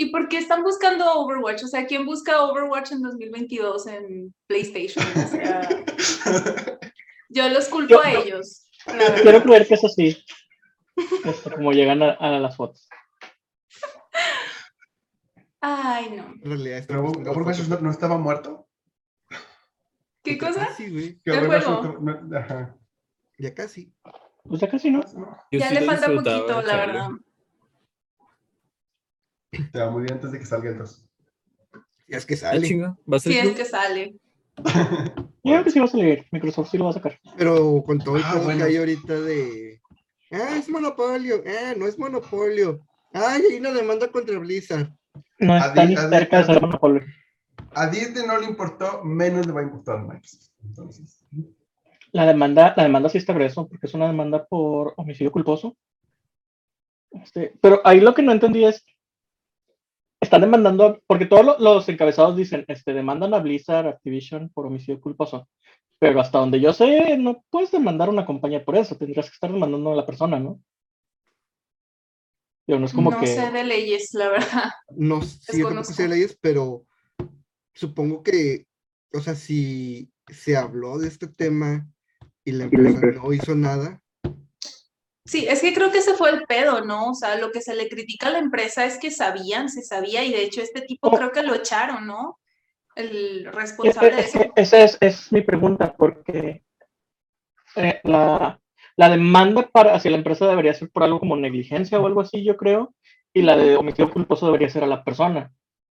¿Y 0.00 0.06
por 0.06 0.28
qué 0.28 0.38
están 0.38 0.62
buscando 0.62 1.04
Overwatch? 1.12 1.62
O 1.64 1.68
sea, 1.68 1.84
¿quién 1.86 2.06
busca 2.06 2.42
Overwatch 2.44 2.92
en 2.92 3.02
2022 3.02 3.86
en 3.86 4.34
PlayStation? 4.46 5.04
O 5.14 5.28
sea, 5.28 5.68
yo 7.28 7.48
los 7.50 7.68
culpo 7.68 7.90
Yo- 7.90 8.02
a 8.02 8.10
ellos. 8.12 8.64
Quiero 9.20 9.42
creer 9.42 9.68
que 9.68 9.74
es 9.74 9.84
así. 9.84 10.24
Esto, 11.26 11.50
como 11.52 11.72
llegan 11.72 12.02
a, 12.02 12.12
a 12.12 12.38
las 12.38 12.56
fotos. 12.56 12.88
Ay, 15.60 16.12
no. 16.16 16.34
Pero 16.42 17.02
buscando 17.02 17.02
Overwatch 17.28 17.68
no, 17.68 17.78
no 17.80 17.90
estaba 17.90 18.16
muerto. 18.16 18.66
¿Qué 20.24 20.38
cosa? 20.38 20.68
casi, 20.68 20.90
güey. 20.90 21.20
Que 21.20 21.30
¿El 21.32 21.38
Overwatch 21.40 21.64
juego? 21.64 21.98
no- 22.00 22.20
no- 22.22 22.38
ajá. 22.38 22.74
Ya 23.38 23.52
casi. 23.54 23.92
Pues 24.44 24.62
ya 24.62 24.70
casi 24.70 24.90
no. 24.90 25.00
Yo 25.50 25.58
Ya 25.58 25.68
sí 25.68 25.74
le 25.74 25.82
falta 25.82 26.06
poquito, 26.06 26.62
la 26.62 26.76
verdad. 26.76 27.08
Te 29.50 29.78
va 29.78 29.86
a 29.86 29.90
morir 29.90 30.12
antes 30.12 30.32
de 30.32 30.38
que 30.38 30.46
salga 30.46 30.70
el 30.70 30.78
2. 30.78 31.06
Ya 32.08 32.16
es 32.18 32.26
que 32.26 32.36
sale. 32.36 32.86
va 33.10 33.16
a 33.16 33.20
ser 33.20 33.32
Si 33.32 33.38
es 33.38 33.50
que 33.56 33.64
sale. 33.64 34.16
Yo 35.42 35.52
creo 35.52 35.64
que 35.64 35.70
sí 35.70 35.78
va 35.78 35.84
a 35.86 35.88
salir. 35.88 36.26
Microsoft 36.32 36.70
sí 36.70 36.78
lo 36.78 36.84
va 36.84 36.90
a 36.90 36.94
sacar. 36.94 37.18
Pero 37.36 37.82
con 37.84 37.98
todo 37.98 38.16
el 38.16 38.22
Ah, 38.24 38.40
bueno. 38.44 38.58
que 38.58 38.64
hay 38.64 38.76
ahorita 38.76 39.20
de. 39.20 39.80
Ah, 40.32 40.56
es 40.56 40.68
monopolio. 40.68 41.42
Ah, 41.46 41.74
no 41.76 41.86
es 41.86 41.98
monopolio. 41.98 42.80
Ay, 43.12 43.42
hay 43.50 43.56
una 43.58 43.72
demanda 43.72 44.08
contra 44.08 44.38
Blizzard. 44.38 44.92
No 45.38 45.54
A 45.54 45.58
está 45.68 45.84
ni 45.86 45.96
cerca 45.96 46.38
de 46.38 46.44
ser 46.44 46.60
monopolio. 46.60 47.02
A 47.72 47.86
Disney 47.88 48.26
no 48.26 48.38
le 48.38 48.46
importó, 48.46 49.02
menos 49.04 49.46
le 49.46 49.52
va 49.52 49.60
a 49.60 49.64
importar 49.64 49.96
a 49.98 50.02
Microsoft. 50.02 50.50
Entonces, 50.64 51.24
La 52.12 52.26
demanda, 52.26 52.74
la 52.76 52.82
demanda 52.82 53.08
sí 53.08 53.18
está 53.18 53.32
grueso, 53.32 53.68
porque 53.68 53.86
es 53.86 53.94
una 53.94 54.08
demanda 54.08 54.44
por 54.46 54.92
homicidio 54.96 55.30
culposo. 55.32 55.76
Este, 57.12 57.54
pero 57.60 57.80
ahí 57.84 58.00
lo 58.00 58.12
que 58.14 58.22
no 58.22 58.32
entendí 58.32 58.64
es, 58.64 58.84
están 60.20 60.42
demandando, 60.42 61.00
porque 61.06 61.26
todos 61.26 61.44
lo- 61.44 61.58
los 61.58 61.88
encabezados 61.88 62.36
dicen, 62.36 62.64
este, 62.68 62.92
demandan 62.92 63.32
a 63.34 63.38
Blizzard, 63.38 63.86
Activision 63.88 64.50
por 64.50 64.66
homicidio 64.66 65.00
culposo. 65.00 65.48
Pero 65.98 66.20
hasta 66.20 66.38
donde 66.38 66.60
yo 66.60 66.72
sé, 66.72 67.16
no 67.18 67.44
puedes 67.50 67.70
demandar 67.70 68.08
a 68.08 68.12
una 68.12 68.26
compañía 68.26 68.64
por 68.64 68.76
eso, 68.76 68.96
tendrías 68.96 69.26
que 69.26 69.34
estar 69.34 69.52
demandando 69.52 69.92
a 69.92 69.96
la 69.96 70.06
persona, 70.06 70.38
¿no? 70.38 70.60
Pero 72.66 72.78
no 72.78 72.86
es 72.86 72.92
como 72.92 73.10
no 73.10 73.20
que... 73.20 73.26
sé 73.26 73.50
de 73.50 73.64
leyes, 73.64 74.14
la 74.14 74.28
verdad. 74.28 74.70
No 74.96 75.22
sé, 75.22 75.58
yo 75.58 75.66
tampoco 75.68 75.92
sé 75.92 76.04
de 76.04 76.08
leyes, 76.08 76.38
pero 76.40 76.84
supongo 77.74 78.22
que, 78.22 78.66
o 79.12 79.20
sea, 79.20 79.34
si 79.34 80.10
se 80.28 80.56
habló 80.56 80.98
de 80.98 81.08
este 81.08 81.26
tema 81.28 81.86
y 82.44 82.52
la 82.52 82.64
empresa 82.64 83.00
no 83.00 83.32
hizo 83.32 83.54
nada, 83.54 83.99
Sí, 85.30 85.46
es 85.48 85.60
que 85.60 85.72
creo 85.72 85.92
que 85.92 85.98
ese 85.98 86.14
fue 86.14 86.30
el 86.30 86.42
pedo, 86.42 86.80
¿no? 86.84 87.10
O 87.10 87.14
sea, 87.14 87.36
lo 87.36 87.52
que 87.52 87.60
se 87.60 87.76
le 87.76 87.88
critica 87.88 88.26
a 88.26 88.30
la 88.32 88.38
empresa 88.40 88.84
es 88.84 88.98
que 88.98 89.10
sabían, 89.12 89.68
se 89.68 89.82
sabía, 89.82 90.24
y 90.24 90.32
de 90.32 90.42
hecho 90.42 90.60
este 90.60 90.80
tipo 90.82 91.08
Oh. 91.08 91.16
creo 91.16 91.30
que 91.30 91.44
lo 91.44 91.54
echaron, 91.54 92.06
¿no? 92.06 92.38
El 92.96 93.46
Es 93.46 93.54
responsable 93.54 94.16
de 94.16 94.20
es 94.22 94.34
eso. 94.34 94.52
esa 94.56 94.78
es, 94.82 94.98
es 95.00 95.32
mi 95.32 95.42
pregunta, 95.42 95.94
porque 95.96 96.64
eh, 97.76 98.00
la, 98.02 98.58
la 98.96 99.08
demanda 99.08 99.68
para 99.68 99.94
hacia 99.94 100.10
la 100.10 100.16
empresa 100.16 100.48
debería 100.48 100.74
ser 100.74 100.90
por 100.90 101.04
algo 101.04 101.20
como 101.20 101.36
negligencia 101.36 102.00
o 102.00 102.06
algo 102.08 102.20
así, 102.22 102.42
yo 102.44 102.56
creo, 102.56 102.92
y 103.32 103.42
la 103.42 103.56
de 103.56 103.76
homicidio 103.76 104.10
culposo 104.10 104.46
debería 104.46 104.68
ser 104.68 104.82
a 104.82 104.88
la 104.88 105.04
persona, 105.04 105.52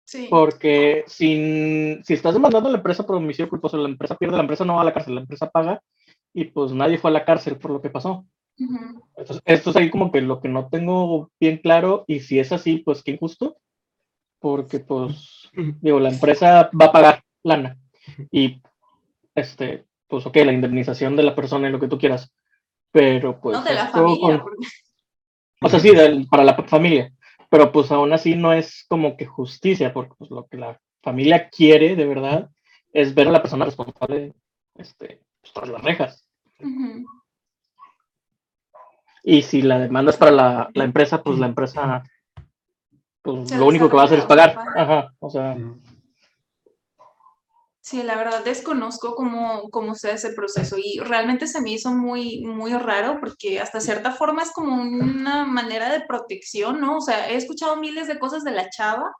Sí. 0.08 0.28
porque 0.30 1.04
sin, 1.08 2.02
si 2.04 2.14
estás 2.14 2.32
demandando 2.32 2.68
a 2.68 2.72
la 2.72 2.78
empresa 2.78 3.04
por 3.04 3.16
homicidio 3.16 3.50
culposo, 3.50 3.76
la 3.76 3.88
empresa 3.88 4.16
pierde, 4.16 4.36
la 4.36 4.42
empresa 4.42 4.64
no 4.64 4.76
va 4.76 4.80
a 4.80 4.84
la 4.84 4.94
cárcel, 4.94 5.16
la 5.16 5.20
empresa 5.22 5.50
paga, 5.50 5.82
y 6.32 6.44
pues 6.44 6.72
nadie 6.72 6.96
fue 6.96 7.10
a 7.10 7.14
la 7.14 7.24
cárcel 7.26 7.58
por 7.58 7.70
lo 7.72 7.82
que 7.82 7.90
pasó. 7.90 8.24
Entonces, 9.16 9.42
esto 9.44 9.70
es 9.70 9.76
ahí 9.76 9.90
como 9.90 10.10
que 10.10 10.20
lo 10.22 10.40
que 10.40 10.48
no 10.48 10.68
tengo 10.68 11.30
bien 11.40 11.58
claro, 11.58 12.04
y 12.06 12.20
si 12.20 12.38
es 12.38 12.52
así, 12.52 12.78
pues 12.78 13.02
qué 13.02 13.12
injusto, 13.12 13.56
porque 14.40 14.80
pues 14.80 15.50
digo, 15.80 16.00
la 16.00 16.10
empresa 16.10 16.70
va 16.78 16.86
a 16.86 16.92
pagar 16.92 17.22
lana 17.42 17.76
y 18.30 18.60
este, 19.34 19.84
pues 20.08 20.24
ok, 20.26 20.36
la 20.36 20.52
indemnización 20.52 21.16
de 21.16 21.22
la 21.22 21.34
persona 21.34 21.68
y 21.68 21.72
lo 21.72 21.80
que 21.80 21.88
tú 21.88 21.98
quieras, 21.98 22.32
pero 22.92 23.40
pues 23.40 23.58
no 23.58 23.64
de 23.64 23.74
la 23.74 23.86
familia. 23.88 24.38
con- 24.38 24.40
porque- 24.40 24.66
o 25.62 25.68
sea, 25.68 25.80
sí, 25.80 25.90
del- 25.94 26.26
para 26.28 26.44
la 26.44 26.54
familia, 26.64 27.12
pero 27.50 27.72
pues 27.72 27.90
aún 27.92 28.12
así 28.12 28.36
no 28.36 28.52
es 28.52 28.84
como 28.88 29.16
que 29.16 29.26
justicia, 29.26 29.92
porque 29.92 30.14
pues 30.18 30.30
lo 30.30 30.46
que 30.46 30.56
la 30.58 30.80
familia 31.02 31.48
quiere 31.50 31.96
de 31.96 32.06
verdad 32.06 32.50
es 32.92 33.14
ver 33.14 33.28
a 33.28 33.32
la 33.32 33.42
persona 33.42 33.64
responsable 33.64 34.32
este, 34.76 35.20
pues, 35.40 35.52
tras 35.52 35.68
las 35.68 35.82
rejas. 35.82 36.26
Ujú. 36.60 37.04
Y 39.28 39.42
si 39.42 39.60
la 39.60 39.80
demanda 39.80 40.12
es 40.12 40.16
para 40.16 40.30
la, 40.30 40.70
la 40.72 40.84
empresa, 40.84 41.20
pues 41.20 41.40
la 41.40 41.46
empresa, 41.46 42.04
pues 43.22 43.48
Se 43.48 43.58
lo 43.58 43.66
único 43.66 43.90
que 43.90 43.96
va 43.96 44.02
a 44.02 44.04
hacer 44.04 44.20
es 44.20 44.24
pagar. 44.24 44.56
Ajá, 44.76 45.12
o 45.18 45.28
sea, 45.28 45.56
Sí, 47.80 48.04
la 48.04 48.16
verdad 48.16 48.44
desconozco 48.44 49.16
cómo, 49.16 49.68
cómo 49.70 49.96
sea 49.96 50.14
ese 50.14 50.30
proceso 50.30 50.76
y 50.76 50.98
realmente 50.98 51.48
se 51.48 51.60
me 51.60 51.70
hizo 51.70 51.92
muy, 51.92 52.40
muy 52.44 52.72
raro 52.72 53.18
porque 53.20 53.60
hasta 53.60 53.80
cierta 53.80 54.12
forma 54.12 54.42
es 54.42 54.52
como 54.52 54.74
una 54.82 55.44
manera 55.44 55.92
de 55.92 56.04
protección, 56.06 56.80
¿no? 56.80 56.98
O 56.98 57.00
sea, 57.00 57.30
he 57.30 57.36
escuchado 57.36 57.76
miles 57.76 58.06
de 58.06 58.18
cosas 58.20 58.44
de 58.44 58.52
la 58.52 58.70
chava 58.70 59.12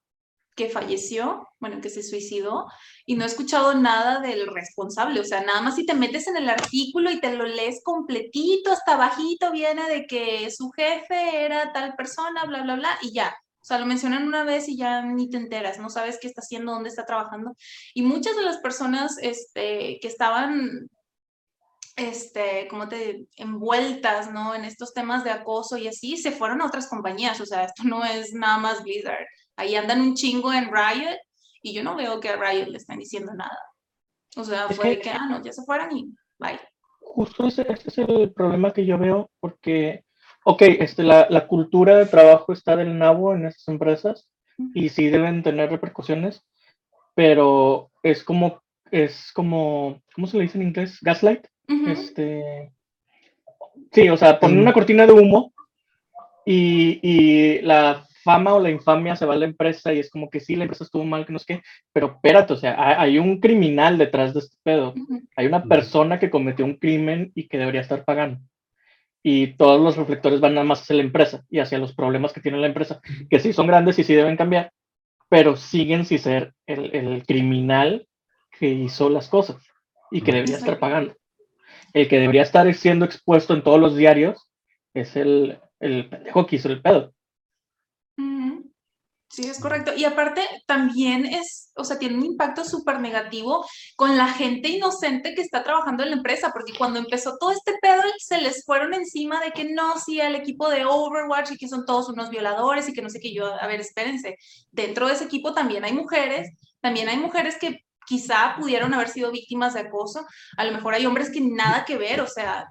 que 0.57 0.70
falleció, 0.70 1.46
bueno, 1.61 1.80
que 1.80 1.90
se 1.90 2.02
suicidó, 2.02 2.66
y 3.04 3.14
no 3.14 3.24
he 3.24 3.26
escuchado 3.28 3.74
nada 3.74 4.20
del 4.20 4.46
responsable, 4.46 5.20
o 5.20 5.24
sea, 5.24 5.42
nada 5.42 5.61
más 5.61 5.76
si 5.76 5.84
te 5.84 5.94
metes 5.94 6.26
en 6.26 6.36
el 6.36 6.48
artículo 6.48 7.11
y 7.11 7.20
te 7.20 7.34
lo 7.34 7.44
lees 7.44 7.82
completito, 7.84 8.72
hasta 8.72 8.94
abajito 8.94 9.52
viene 9.52 9.88
de 9.88 10.07
que 10.07 10.50
su 10.50 10.70
jefe 10.70 11.44
era 11.44 11.72
tal 11.72 11.94
persona, 11.94 12.44
bla, 12.44 12.62
bla, 12.62 12.76
bla, 12.76 12.98
y 13.02 13.12
ya. 13.12 13.36
O 13.61 13.68
sea, 13.68 13.78
lo 13.78 13.86
mencionan 13.86 14.26
una 14.26 14.44
vez 14.44 14.68
y 14.68 14.76
ya 14.76 15.02
ni 15.02 15.28
te 15.28 15.38
enteras, 15.38 15.78
no 15.78 15.90
sabes 15.90 16.18
qué 16.20 16.28
está 16.28 16.40
haciendo, 16.40 16.72
dónde 16.72 16.88
está 16.88 17.04
trabajando. 17.04 17.57
Y 17.94 18.02
muchas 18.02 18.36
de 18.36 18.42
las 18.42 18.59
personas 18.59 19.16
este, 19.20 19.98
que 20.00 20.07
estaban, 20.09 20.88
este, 21.96 22.68
como 22.68 22.88
te 22.88 23.26
envueltas, 23.36 24.30
¿no? 24.32 24.54
En 24.54 24.64
estos 24.64 24.94
temas 24.94 25.24
de 25.24 25.30
acoso 25.32 25.76
y 25.76 25.88
así, 25.88 26.16
se 26.16 26.30
fueron 26.30 26.62
a 26.62 26.66
otras 26.66 26.88
compañías. 26.88 27.40
O 27.40 27.46
sea, 27.46 27.64
esto 27.64 27.82
no 27.84 28.04
es 28.04 28.32
nada 28.34 28.59
más 28.59 28.84
Blizzard. 28.84 29.26
Ahí 29.57 29.74
andan 29.74 30.00
un 30.00 30.14
chingo 30.14 30.52
en 30.52 30.66
Riot 30.70 31.16
y 31.62 31.72
yo 31.74 31.82
no 31.82 31.96
veo 31.96 32.20
que 32.20 32.28
a 32.28 32.36
Riot 32.36 32.66
le 32.68 32.76
están 32.78 32.98
diciendo 32.98 33.32
nada. 33.34 33.59
O 34.36 34.44
sea, 34.44 34.66
Es 34.68 34.76
fue 34.76 34.90
de 34.90 34.96
que- 34.96 35.02
que, 35.02 35.11
ah, 35.11 35.26
no, 35.28 35.42
ya 35.42 35.52
se 35.52 35.64
fueron 35.64 35.96
y 35.96 36.12
bye. 36.38 36.61
Justo 37.00 37.46
ese, 37.46 37.62
ese 37.72 37.88
es 37.88 37.98
el 37.98 38.32
problema 38.32 38.72
que 38.72 38.84
yo 38.84 38.98
veo, 38.98 39.30
porque, 39.40 40.04
ok, 40.44 40.62
este, 40.80 41.02
la, 41.02 41.26
la 41.30 41.46
cultura 41.46 41.96
de 41.96 42.07
trabajo 42.07 42.52
está 42.52 42.76
del 42.76 42.98
nabo 42.98 43.34
en 43.34 43.46
estas 43.46 43.68
empresas 43.68 44.28
y 44.74 44.88
sí 44.90 45.09
deben 45.09 45.42
tener 45.42 45.70
repercusiones, 45.70 46.42
pero 47.14 47.90
es 48.02 48.22
como, 48.24 48.62
es 48.90 49.32
como, 49.32 50.02
¿cómo 50.14 50.26
se 50.26 50.36
le 50.36 50.44
dice 50.44 50.59
en 50.59 50.68
inglés? 50.68 50.98
Gaslight. 51.00 51.46
Ujú. 51.68 51.88
Este, 51.90 52.72
sí, 53.92 54.09
o 54.09 54.16
sea, 54.16 54.38
ponen 54.38 54.59
una 54.59 54.72
cortina 54.72 55.07
de 55.07 55.12
humo 55.12 55.52
y, 56.44 57.00
y 57.02 57.61
la 57.62 58.07
fama 58.27 58.55
o 58.55 58.61
la 58.61 58.70
infamia 58.70 59.14
se 59.14 59.24
va 59.24 59.35
a 59.35 59.37
la 59.37 59.45
empresa 59.45 59.93
y 59.93 60.01
es 60.01 60.11
como 60.11 60.29
que 60.29 60.41
sí, 60.41 60.57
la 60.57 60.64
empresa 60.64 60.83
estuvo 60.83 61.05
mal, 61.05 61.24
que 61.24 61.33
no 61.33 61.39
sé 61.39 61.45
qué, 61.47 61.62
pero 61.93 62.14
espérate, 62.16 62.53
o 62.53 62.57
sea, 62.57 62.74
hay, 62.77 62.95
hay 62.99 63.18
un 63.18 63.39
criminal 63.39 63.99
detrás 63.99 64.35
de 64.35 64.41
este 64.41 64.57
pedo. 64.64 64.95
Hay 65.37 65.47
una 65.47 65.62
persona 65.62 66.18
que 66.18 66.31
cometió 66.31 66.64
un 66.64 66.74
crimen 66.74 67.31
y 67.37 67.47
que 67.47 67.59
debería 67.59 67.83
estar 67.83 68.05
pagando. 68.05 68.41
Y 69.22 69.55
todos 69.57 69.81
los 69.81 69.97
reflectores 69.97 70.41
van 70.41 70.55
nada 70.55 70.66
más 70.66 70.83
hacia 70.83 70.97
la 70.97 71.03
empresa 71.03 71.45
y 71.49 71.61
hacia 71.61 71.79
los 71.79 71.95
problemas 71.95 72.33
que 72.33 72.41
tiene 72.41 72.59
la 72.59 72.66
empresa, 72.66 73.01
que 73.31 73.39
sí 73.39 73.53
son 73.53 73.68
grandes 73.68 73.99
y 73.99 74.05
sí 74.05 74.14
deben 74.14 74.37
cambiar, 74.37 74.72
pero 75.29 75.57
siguen 75.57 76.05
sin 76.05 76.18
ser 76.18 76.53
el, 76.66 76.95
el 76.95 77.27
criminal 77.27 78.07
que 78.59 78.68
hizo 78.68 79.09
las 79.09 79.29
cosas 79.29 79.57
y 80.11 80.20
que 80.22 80.33
debería 80.33 80.57
estar 80.57 80.79
pagando. 80.79 81.14
El 81.93 82.09
que 82.09 82.18
debería 82.18 82.43
estar 82.43 82.72
siendo 82.74 83.05
expuesto 83.05 83.55
en 83.55 83.62
todos 83.62 83.81
los 83.81 83.97
diarios 83.97 84.49
es 84.95 85.16
el, 85.16 85.59
el 85.81 86.09
pendejo 86.09 86.47
que 86.47 86.57
hizo 86.57 86.68
el 86.68 86.83
pedo. 86.83 87.12
Sí, 89.28 89.42
es 89.48 89.58
correcto. 89.60 89.92
Y 89.94 90.04
aparte 90.04 90.40
también 90.66 91.26
es, 91.26 91.70
o 91.74 91.84
sea, 91.84 91.98
tiene 91.98 92.14
un 92.16 92.24
impacto 92.24 92.64
súper 92.64 93.00
negativo 93.00 93.66
con 93.96 94.16
la 94.16 94.28
gente 94.28 94.68
inocente 94.68 95.34
que 95.34 95.42
está 95.42 95.62
trabajando 95.64 96.04
en 96.04 96.10
la 96.10 96.16
empresa, 96.16 96.52
porque 96.52 96.72
cuando 96.78 97.00
empezó 97.00 97.36
todo 97.38 97.50
este 97.50 97.74
pedo 97.82 98.02
se 98.18 98.40
les 98.40 98.64
fueron 98.64 98.94
encima 98.94 99.40
de 99.40 99.50
que 99.50 99.64
no, 99.64 99.98
sí, 99.98 100.20
el 100.20 100.36
equipo 100.36 100.70
de 100.70 100.84
Overwatch 100.86 101.50
y 101.52 101.58
que 101.58 101.68
son 101.68 101.84
todos 101.84 102.08
unos 102.08 102.30
violadores 102.30 102.88
y 102.88 102.92
que 102.92 103.02
no 103.02 103.10
sé 103.10 103.20
qué 103.20 103.34
yo, 103.34 103.52
a 103.60 103.66
ver, 103.66 103.80
espérense, 103.80 104.36
dentro 104.70 105.08
de 105.08 105.14
ese 105.14 105.24
equipo 105.24 105.52
también 105.52 105.84
hay 105.84 105.92
mujeres, 105.92 106.48
también 106.80 107.08
hay 107.08 107.18
mujeres 107.18 107.56
que 107.60 107.80
quizá 108.06 108.54
pudieron 108.58 108.94
haber 108.94 109.08
sido 109.08 109.32
víctimas 109.32 109.74
de 109.74 109.80
acoso, 109.80 110.24
a 110.56 110.64
lo 110.64 110.72
mejor 110.72 110.94
hay 110.94 111.04
hombres 111.04 111.30
que 111.30 111.40
nada 111.40 111.84
que 111.84 111.98
ver, 111.98 112.20
o 112.20 112.28
sea, 112.28 112.66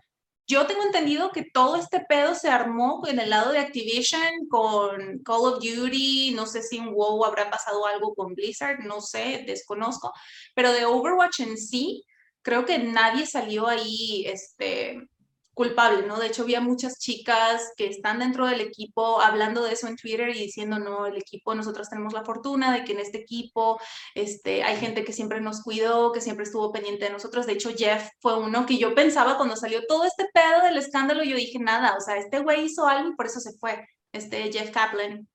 yo 0.47 0.67
tengo 0.67 0.83
entendido 0.83 1.31
que 1.31 1.43
todo 1.43 1.75
este 1.75 2.01
pedo 2.01 2.35
se 2.35 2.49
armó 2.49 3.01
en 3.07 3.19
el 3.19 3.31
lado 3.31 3.51
de 3.51 3.59
Activision 3.59 4.47
con 4.49 5.19
Call 5.23 5.41
of 5.41 5.63
Duty, 5.63 6.33
no 6.35 6.45
sé 6.45 6.61
si 6.61 6.77
en 6.77 6.93
WoW 6.93 7.25
habrá 7.25 7.49
pasado 7.49 7.85
algo 7.87 8.13
con 8.13 8.35
Blizzard, 8.35 8.79
no 8.83 9.01
sé, 9.01 9.43
desconozco, 9.47 10.13
pero 10.53 10.71
de 10.71 10.85
Overwatch 10.85 11.39
en 11.39 11.57
sí, 11.57 12.03
creo 12.43 12.65
que 12.65 12.77
nadie 12.77 13.25
salió 13.25 13.67
ahí 13.67 14.25
este, 14.27 15.07
culpable, 15.55 16.05
¿no? 16.05 16.19
De 16.19 16.27
hecho, 16.27 16.43
había 16.43 16.61
muchas 16.61 16.99
chicas 16.99 17.71
que 17.77 17.87
están 17.87 18.19
dentro 18.19 18.45
del 18.45 18.61
equipo 18.61 19.21
hablando 19.21 19.63
de 19.63 19.71
eso 19.71 19.87
en 19.87 19.95
Twitter 19.95 20.29
y 20.29 20.39
diciendo, 20.39 20.77
no, 20.77 21.07
el 21.07 21.17
equipo, 21.17 21.55
nosotras 21.55 21.89
tenemos 21.89 22.13
la 22.13 22.25
fortuna 22.25 22.73
de 22.73 22.83
que 22.83 22.91
en 22.93 22.99
este 22.99 23.19
equipo 23.19 23.79
este, 24.13 24.63
hay 24.63 24.75
gente 24.77 25.03
que 25.05 25.13
siempre 25.13 25.41
nos 25.41 25.63
cuidó, 25.63 26.11
que 26.11 26.21
siempre 26.21 26.43
estuvo 26.43 26.71
pendiente 26.71 27.05
de 27.05 27.11
nosotros. 27.11 27.47
De 27.47 27.53
hecho, 27.53 27.71
Jeff 27.75 28.09
fue 28.19 28.37
uno 28.37 28.65
que 28.65 28.77
yo 28.77 28.93
pensaba 28.93 29.37
cuando 29.37 29.55
salió 29.55 29.87
todo 29.87 30.05
este 30.05 30.25
pedo 30.33 30.61
del 30.63 30.77
escándalo, 30.77 31.23
yo 31.23 31.37
dije, 31.37 31.57
nada, 31.59 31.95
o 31.97 32.01
sea, 32.01 32.17
este 32.17 32.39
güey 32.39 32.65
hizo 32.65 32.85
algo 32.85 33.09
y 33.09 33.15
por 33.15 33.25
eso 33.27 33.39
se 33.39 33.57
fue, 33.57 33.87
este 34.11 34.51
Jeff 34.51 34.71
Kaplan 34.71 35.27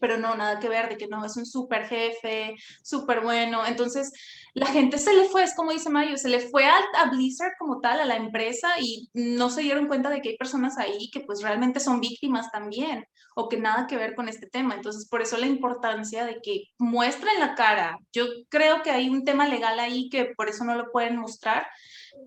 pero 0.00 0.18
no, 0.18 0.34
nada 0.34 0.58
que 0.58 0.68
ver, 0.68 0.88
de 0.88 0.96
que 0.96 1.06
no, 1.06 1.24
es 1.24 1.36
un 1.36 1.46
súper 1.46 1.86
jefe, 1.86 2.56
súper 2.82 3.20
bueno. 3.20 3.66
Entonces, 3.66 4.12
la 4.54 4.66
gente 4.66 4.98
se 4.98 5.12
le 5.12 5.24
fue, 5.24 5.42
es 5.42 5.54
como 5.54 5.72
dice 5.72 5.90
Mario, 5.90 6.16
se 6.16 6.28
le 6.28 6.38
fue 6.38 6.64
a, 6.64 7.10
Blizzard 7.10 7.54
como 7.58 7.80
tal, 7.80 7.98
a 7.98 8.04
la 8.04 8.14
empresa, 8.14 8.68
y 8.80 9.10
no 9.12 9.50
se 9.50 9.62
dieron 9.62 9.88
cuenta 9.88 10.10
de 10.10 10.20
que 10.22 10.30
hay 10.30 10.36
personas 10.36 10.78
ahí 10.78 11.10
que 11.10 11.20
pues 11.20 11.42
realmente 11.42 11.80
son 11.80 12.00
víctimas 12.00 12.52
también, 12.52 13.04
o 13.34 13.48
que 13.48 13.56
nada 13.56 13.88
que 13.88 13.96
ver 13.96 14.14
con 14.14 14.28
este 14.28 14.46
tema. 14.46 14.74
Entonces, 14.74 15.08
por 15.08 15.22
eso 15.22 15.36
la 15.38 15.46
importancia 15.46 16.24
de 16.24 16.40
que 16.40 16.68
muestren 16.78 17.40
la 17.40 17.56
cara. 17.56 17.98
Yo 18.12 18.26
creo 18.48 18.82
que 18.82 18.92
hay 18.92 19.08
un 19.08 19.24
tema 19.24 19.48
legal 19.48 19.80
ahí 19.80 20.08
que 20.08 20.26
por 20.36 20.48
eso 20.48 20.64
no 20.64 20.76
lo 20.76 20.92
pueden 20.92 21.16
mostrar, 21.16 21.66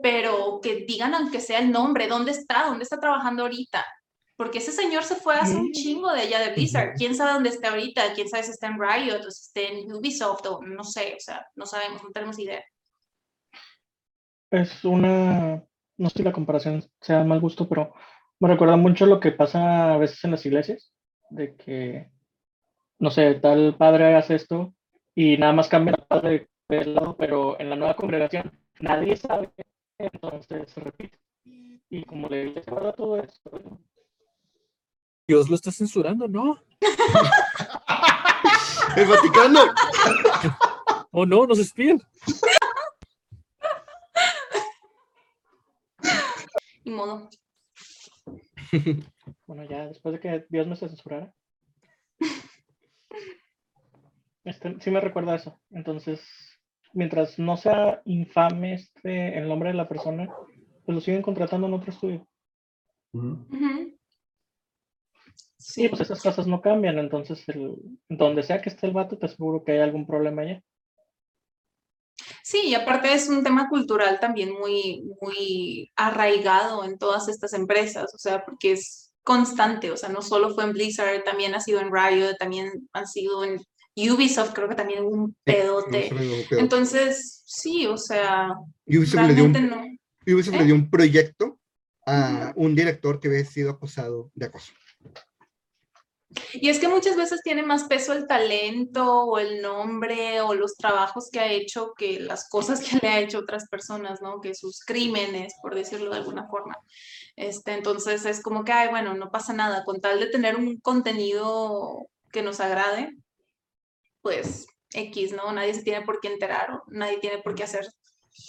pero 0.04 0.60
que 0.62 0.86
digan 0.86 1.16
aunque 1.16 1.40
sea 1.40 1.60
el 1.60 1.72
nombre, 1.72 2.08
dónde 2.08 2.32
está, 2.32 2.66
dónde 2.66 2.84
está 2.84 3.00
trabajando 3.00 3.44
ahorita, 3.44 3.86
porque 4.38 4.60
ese 4.60 4.72
señor 4.72 5.04
se 5.04 5.16
fue 5.16 5.36
hace 5.36 5.56
un 5.56 5.72
chingo 5.72 6.14
de 6.14 6.22
allá 6.22 6.40
de 6.40 6.54
Blizzard. 6.54 6.94
¿Quién 6.96 7.16
sabe 7.16 7.34
dónde 7.34 7.50
está 7.50 7.72
ahorita? 7.72 8.14
¿Quién 8.14 8.30
sabe 8.30 8.44
si 8.44 8.52
está 8.52 8.68
en 8.68 8.80
Riot 8.80 9.26
o 9.28 9.32
si 9.32 9.42
está 9.42 9.62
en 9.62 9.92
Ubisoft 9.92 10.46
o 10.46 10.62
no 10.62 10.84
sé? 10.84 11.16
O 11.18 11.20
sea, 11.20 11.46
no 11.56 11.66
sabemos, 11.66 12.04
no 12.04 12.12
tenemos 12.12 12.38
idea. 12.38 12.64
Es 14.52 14.86
una, 14.86 15.66
no 15.98 16.10
sé 16.10 16.18
si 16.20 16.24
la 16.24 16.32
comparación 16.32 16.86
sea 17.02 17.24
mal 17.24 17.40
gusto, 17.40 17.68
pero 17.68 17.94
me 18.40 18.48
recuerda 18.48 18.78
mucho 18.78 19.08
lo 19.08 19.20
que 19.20 19.32
pasa 19.32 19.96
a 19.96 19.98
veces 19.98 20.24
en 20.24 20.32
las 20.32 20.46
iglesias, 20.46 20.94
de 21.32 21.56
que, 21.56 22.12
no 23.00 23.10
sé, 23.10 23.34
tal 23.36 23.76
padre 23.76 24.16
hace 24.16 24.36
esto 24.36 24.76
y 25.16 25.36
nada 25.38 25.52
más 25.52 25.68
cambia 25.68 25.96
el 25.96 26.04
padre 26.04 26.50
de 26.70 26.86
lado, 26.86 27.18
pero 27.18 27.60
en 27.60 27.72
la 27.72 27.76
nueva 27.76 27.96
congregación 27.96 28.52
nadie 28.80 29.16
sabe, 29.16 29.52
entonces 29.98 30.70
se 30.72 30.80
repite. 30.80 31.18
Y 31.90 32.04
como 32.04 32.30
le 32.30 32.48
iglesia 32.48 32.72
guarda 32.72 32.94
todo 32.94 33.18
esto, 33.18 33.80
Dios 35.28 35.50
lo 35.50 35.56
está 35.56 35.74
censurando, 35.74 36.30
¿no? 36.30 36.64
El 38.96 39.08
Vaticano. 39.08 39.60
Oh, 41.12 41.26
no, 41.26 41.46
nos 41.46 41.60
espían. 41.60 42.02
Ni 46.86 46.94
modo. 46.94 47.30
Bueno, 49.46 49.66
ya 49.66 49.88
después 49.88 50.14
de 50.14 50.22
que 50.22 50.46
Dios 50.50 50.66
me 50.66 50.78
censurara. 50.78 51.34
Este, 54.46 54.80
sí 54.80 54.92
me 54.92 55.02
recuerda 55.02 55.36
eso. 55.36 55.60
Entonces, 55.72 56.22
mientras 56.94 57.38
no 57.38 57.58
sea 57.58 58.02
infame 58.06 58.76
este, 58.76 59.38
el 59.38 59.50
nombre 59.50 59.72
de 59.72 59.76
la 59.76 59.90
persona, 59.90 60.34
pues 60.86 60.96
lo 60.96 61.02
siguen 61.02 61.22
contratando 61.22 61.68
en 61.68 61.74
otro 61.74 61.92
estudio. 61.92 62.26
Sí, 65.68 65.90
pues 65.90 66.00
esas 66.00 66.22
cosas 66.22 66.48
no 66.48 66.62
cambian, 66.62 66.98
entonces 66.98 67.44
el, 67.48 67.76
donde 68.08 68.42
sea 68.42 68.62
que 68.62 68.70
esté 68.70 68.88
el 68.88 68.94
vato, 68.94 69.18
te 69.18 69.26
aseguro 69.26 69.66
que 69.66 69.74
hay 69.74 69.80
algún 69.80 70.08
problema 70.08 70.44
allá. 70.44 70.64
Sí, 72.42 72.62
y 72.68 72.74
aparte 72.74 73.14
es 73.14 73.28
un 73.28 73.44
tema 73.44 73.68
cultural 73.68 74.18
también 74.22 74.54
muy, 74.54 75.04
muy 75.22 75.92
arraigado 75.98 76.86
en 76.86 76.98
todas 76.98 77.28
estas 77.28 77.52
empresas, 77.54 78.16
o 78.16 78.18
sea, 78.18 78.46
porque 78.46 78.72
es 78.72 79.12
constante, 79.24 79.92
o 79.92 79.98
sea, 79.98 80.08
no 80.08 80.22
solo 80.22 80.56
fue 80.56 80.64
en 80.64 80.72
Blizzard, 80.72 81.26
también 81.26 81.54
ha 81.54 81.60
sido 81.60 81.82
en 81.82 81.92
Riot, 81.92 82.38
también 82.40 82.88
ha 82.94 83.06
sido 83.06 83.44
en 83.44 83.60
Ubisoft, 83.94 84.54
creo 84.54 84.70
que 84.70 84.76
también 84.76 85.04
hubo 85.04 85.16
un 85.16 85.36
pedote. 85.44 86.48
Entonces, 86.52 87.44
sí, 87.46 87.86
o 87.88 87.98
sea, 87.98 88.54
Ubisoft 88.86 89.28
le 89.28 89.36
dio 89.36 89.44
un, 89.44 89.54
realmente 89.54 89.76
no. 89.76 90.34
Ubisoft 90.34 90.56
le 90.56 90.62
¿Eh? 90.62 90.66
dio 90.68 90.76
un 90.76 90.90
proyecto 90.90 91.60
a 92.06 92.54
un 92.56 92.74
director 92.74 93.20
que 93.20 93.28
había 93.28 93.44
sido 93.44 93.72
acusado 93.72 94.32
de 94.34 94.46
acoso. 94.46 94.72
Y 96.54 96.70
es 96.70 96.80
que 96.80 96.88
muchas 96.88 97.16
veces 97.16 97.42
tiene 97.44 97.64
más 97.64 97.86
peso 97.86 98.14
el 98.14 98.28
talento 98.28 99.26
o 99.26 99.40
el 99.40 99.62
nombre 99.62 100.42
o 100.42 100.54
los 100.54 100.76
trabajos 100.76 101.30
que 101.32 101.40
ha 101.40 101.52
hecho 101.52 101.94
que 101.98 102.20
las 102.20 102.50
cosas 102.50 102.82
que 102.82 102.98
le 103.02 103.08
ha 103.08 103.20
hecho 103.20 103.40
otras 103.40 103.68
personas, 103.68 104.22
¿no? 104.22 104.42
Que 104.42 104.56
sus 104.56 104.80
crímenes, 104.86 105.54
por 105.62 105.76
decirlo 105.76 106.12
de 106.12 106.18
alguna 106.18 106.48
forma. 106.48 106.78
Este, 107.36 107.74
entonces 107.74 108.26
es 108.26 108.42
como 108.42 108.64
que, 108.64 108.72
ay, 108.72 108.90
bueno, 108.90 109.14
no 109.14 109.30
pasa 109.30 109.54
nada, 109.54 109.84
con 109.84 110.02
tal 110.02 110.20
de 110.20 110.28
tener 110.28 110.56
un 110.56 110.80
contenido 110.80 112.08
que 112.32 112.42
nos 112.42 112.60
agrade, 112.60 113.16
pues 114.22 114.68
X, 114.94 115.34
¿no? 115.34 115.52
Nadie 115.52 115.74
se 115.74 115.84
tiene 115.84 116.06
por 116.06 116.20
qué 116.20 116.30
enterar, 116.30 116.72
o 116.72 116.84
nadie 116.88 117.20
tiene 117.20 117.40
por 117.40 117.56
qué 117.56 117.64
hacer, 117.64 117.88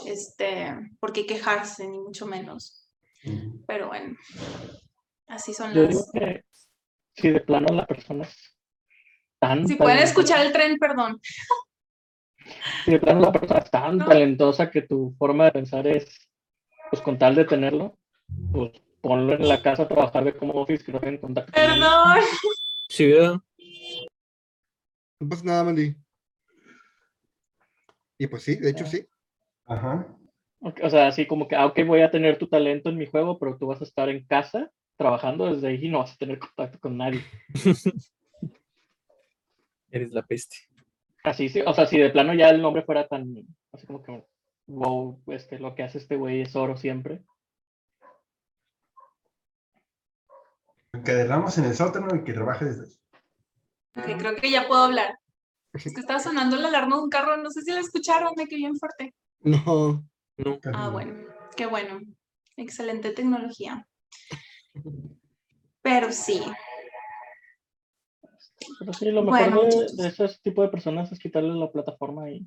este, 0.07 0.75
por 1.01 1.13
qué 1.13 1.27
quejarse, 1.27 1.87
ni 1.87 1.99
mucho 1.99 2.27
menos. 2.27 2.89
Pero 3.67 3.89
bueno, 3.89 4.17
así 5.27 5.53
son 5.53 5.75
las... 5.75 6.11
si 7.21 7.31
de 7.31 7.41
plano 7.41 7.75
la 7.75 7.87
persona 7.87 8.25
es 8.25 8.57
tan 9.41 9.67
Si 9.67 9.75
pueden 9.77 9.99
escuchar 9.99 10.45
el 10.47 10.53
tren, 10.53 10.79
perdón. 10.79 11.21
si 12.85 12.91
de 12.93 12.99
plano 13.01 13.21
la 13.21 13.33
persona 13.33 13.61
es 13.61 13.71
tan 13.71 13.99
No. 13.99 14.07
talentosa 14.07 14.71
que 14.71 14.83
tu 14.83 15.15
forma 15.19 15.47
de 15.47 15.53
pensar 15.53 15.87
es, 15.87 16.29
pues 16.91 17.03
con 17.03 17.19
tal 17.19 17.35
de 17.35 17.45
tenerlo, 17.45 17.99
pues 18.53 18.73
ponlo 19.01 19.35
en 19.35 19.49
la 19.49 19.61
casa 19.63 19.83
a 19.85 19.89
trabajar 19.89 20.25
de 20.25 20.33
como 20.37 20.55
office 20.55 20.85
que 20.85 20.93
no 20.93 21.01
tenga 21.01 21.21
contacto. 21.21 21.53
Perdón. 21.53 22.19
Sí, 22.89 23.07
¿verdad? 23.13 23.37
No 25.21 25.29
pasa 25.29 25.45
nada, 25.45 25.65
Mandy. 25.65 25.95
Y 28.19 28.27
pues 28.27 28.43
sí, 28.43 28.57
de 28.57 28.71
hecho 28.71 28.87
sí. 28.87 29.07
Ajá. 29.67 30.07
O 30.61 30.91
sea, 30.91 31.07
así 31.09 31.27
como 31.27 31.47
que, 31.47 31.55
ah, 31.55 31.67
ok, 31.67 31.81
voy 31.87 32.01
a 32.01 32.11
tener 32.11 32.37
tu 32.39 32.49
talento 32.49 32.89
en 32.91 32.97
mi 32.97 33.07
juego, 33.07 33.39
pero 33.39 33.57
tú 33.59 33.67
vas 33.67 33.81
a 33.81 33.85
estar 33.85 34.09
en 34.09 34.25
casa 34.27 34.71
trabajando 34.99 35.55
desde 35.55 35.69
ahí 35.69 35.87
y 35.87 35.89
no 35.89 36.01
vas 36.01 36.13
a 36.13 36.17
tener 36.17 36.39
contacto 36.39 36.79
con 36.79 36.99
nadie. 36.99 37.25
Eres 39.91 40.13
la 40.13 40.23
peste. 40.23 40.57
Así, 41.23 41.49
sí, 41.49 41.63
o 41.65 41.73
sea, 41.73 41.87
si 41.87 41.99
de 41.99 42.11
plano 42.11 42.35
ya 42.35 42.51
el 42.51 42.61
nombre 42.61 42.83
fuera 42.83 43.07
tan, 43.07 43.35
así 43.73 43.87
como 43.87 44.03
que, 44.03 44.25
wow, 44.67 45.23
este, 45.29 45.59
lo 45.59 45.75
que 45.75 45.85
hace 45.85 45.99
este 45.99 46.17
güey 46.17 46.43
es 46.43 46.55
oro 46.55 46.77
siempre. 46.77 47.23
Encadenamos 50.93 51.57
en 51.59 51.65
el 51.65 51.75
sótano 51.75 52.15
y 52.17 52.25
que 52.25 52.33
trabaje 52.33 52.65
desde 52.67 52.85
ahí. 52.85 52.93
Ok, 53.97 54.19
creo 54.19 54.37
que 54.37 54.51
ya 54.51 54.67
puedo 54.67 54.83
hablar. 54.83 55.19
Es 55.73 55.95
que 55.95 56.01
estaba 56.01 56.19
sonando 56.19 56.57
la 56.57 56.69
alarma 56.69 56.97
de 56.97 57.03
un 57.03 57.11
carro, 57.11 57.37
no 57.37 57.51
sé 57.51 57.63
si 57.63 57.73
la 57.73 57.81
escucharon, 57.81 58.33
me 58.37 58.47
quedé 58.47 58.59
bien 58.59 58.77
fuerte. 58.77 59.15
No. 59.41 60.05
No. 60.37 60.59
Ah, 60.73 60.89
bueno, 60.89 61.15
qué 61.57 61.67
bueno. 61.67 62.01
Excelente 62.57 63.11
tecnología. 63.11 63.87
Pero 65.83 66.13
sí, 66.13 66.43
Pero 68.79 68.93
sí, 68.93 69.11
lo 69.11 69.23
mejor 69.23 69.53
Bueno, 69.53 69.63
de, 69.63 70.09
ese 70.09 70.29
tipo 70.43 70.63
de 70.63 70.69
personas 70.69 71.11
es 71.13 71.19
quitarle 71.19 71.55
la 71.55 71.71
plataforma 71.71 72.29
y 72.31 72.45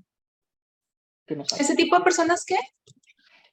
que 1.26 1.36
no 1.36 1.46
saben. 1.46 1.66
ese 1.66 1.76
tipo 1.76 1.98
de 1.98 2.04
personas 2.04 2.44
que 2.46 2.56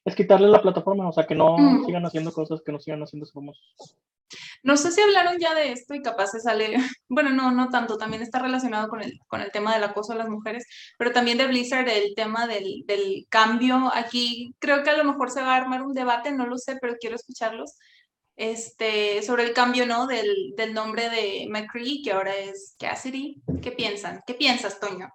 Es 0.05 0.14
quitarle 0.16 0.48
la 0.48 0.60
plataforma, 0.62 1.09
o 1.09 1.12
sea, 1.12 1.26
que 1.26 1.34
no 1.34 1.56
Mm. 1.56 1.84
sigan 1.86 2.06
haciendo 2.06 2.32
cosas, 2.32 2.60
que 2.64 2.72
no 2.72 2.80
sigan 2.80 3.02
haciendo 3.02 3.26
famosos. 3.32 3.62
no 4.62 4.76
sé 4.76 4.90
si 4.90 5.00
hablaron 5.00 5.38
ya 5.38 5.55
de 5.55 5.72
esto 5.72 5.94
y 5.94 6.02
capaz 6.02 6.28
se 6.28 6.40
sale, 6.40 6.72
bueno, 7.09 7.30
no, 7.30 7.50
no 7.52 7.68
tanto, 7.70 7.96
también 7.96 8.22
está 8.22 8.40
relacionado 8.40 8.88
con 8.88 9.00
el, 9.02 9.18
con 9.28 9.40
el 9.40 9.50
tema 9.52 9.72
del 9.74 9.84
acoso 9.84 10.12
a 10.12 10.16
las 10.16 10.28
mujeres, 10.28 10.66
pero 10.98 11.12
también 11.12 11.38
de 11.38 11.46
Blizzard 11.46 11.88
el 11.88 12.14
tema 12.14 12.46
del, 12.46 12.84
del 12.86 13.26
cambio. 13.30 13.90
Aquí 13.94 14.55
creo 14.59 14.82
que 14.82 14.90
a 14.90 14.96
lo 14.96 15.05
mejor 15.05 15.30
se 15.30 15.40
va 15.42 15.55
a 15.55 15.56
armar 15.56 15.82
un 15.82 15.94
debate, 15.94 16.32
no 16.32 16.46
lo 16.46 16.59
sé, 16.59 16.76
pero 16.80 16.96
quiero 17.00 17.16
escucharlos. 17.16 17.78
Este, 18.39 19.20
sobre 19.23 19.43
el 19.43 19.52
cambio, 19.52 19.85
¿no? 19.85 20.06
Del, 20.06 20.55
del 20.56 20.73
nombre 20.73 21.10
de 21.10 21.48
McCree, 21.51 22.02
que 22.05 22.12
ahora 22.12 22.36
es 22.36 22.77
Cassidy. 22.78 23.43
¿Qué 23.60 23.73
piensan? 23.73 24.23
¿Qué 24.24 24.35
piensas, 24.35 24.78
Toño? 24.78 25.12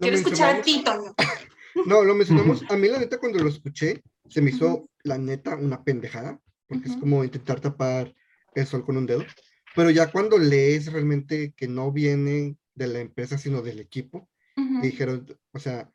Quiero 0.00 0.16
escuchar 0.16 0.56
a 0.56 0.62
ti, 0.62 0.82
Toño. 0.84 1.14
No, 1.86 2.04
lo 2.04 2.14
mencionamos. 2.14 2.64
A 2.68 2.76
mí, 2.76 2.86
la 2.86 2.98
neta, 2.98 3.18
cuando 3.18 3.38
lo 3.38 3.48
escuché, 3.48 4.02
se 4.28 4.42
me 4.42 4.50
hizo, 4.50 4.90
la 5.04 5.16
neta, 5.16 5.56
una 5.56 5.82
pendejada, 5.82 6.38
porque 6.68 6.84
es 6.88 6.92
Ujú. 6.92 7.00
como 7.00 7.24
intentar 7.24 7.60
tapar 7.60 8.12
el 8.54 8.66
sol 8.66 8.84
con 8.84 8.98
un 8.98 9.06
dedo. 9.06 9.24
Pero 9.74 9.88
ya 9.88 10.12
cuando 10.12 10.36
lees 10.36 10.92
realmente 10.92 11.54
que 11.56 11.68
no 11.68 11.90
viene 11.90 12.56
de 12.74 12.86
la 12.88 13.00
empresa, 13.00 13.38
sino 13.38 13.62
del 13.62 13.80
equipo, 13.80 14.28
dijeron, 14.82 15.26
o 15.52 15.58
sea, 15.58 15.90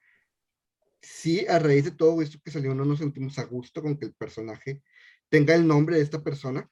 sí, 1.08 1.46
a 1.48 1.60
raíz 1.60 1.86
de 1.86 1.92
todo 1.92 2.22
esto 2.22 2.40
que 2.44 2.52
salió, 2.52 2.74
no 2.76 2.86
nos 2.86 3.00
sentimos 3.00 3.38
a 3.40 3.46
gusto 3.46 3.82
con 3.82 3.98
que 3.98 4.06
el 4.06 4.14
personaje 4.14 4.82
tenga 5.30 5.56
el 5.56 5.66
nombre 5.68 5.98
de 5.98 6.04
esta 6.04 6.24
persona. 6.24 6.70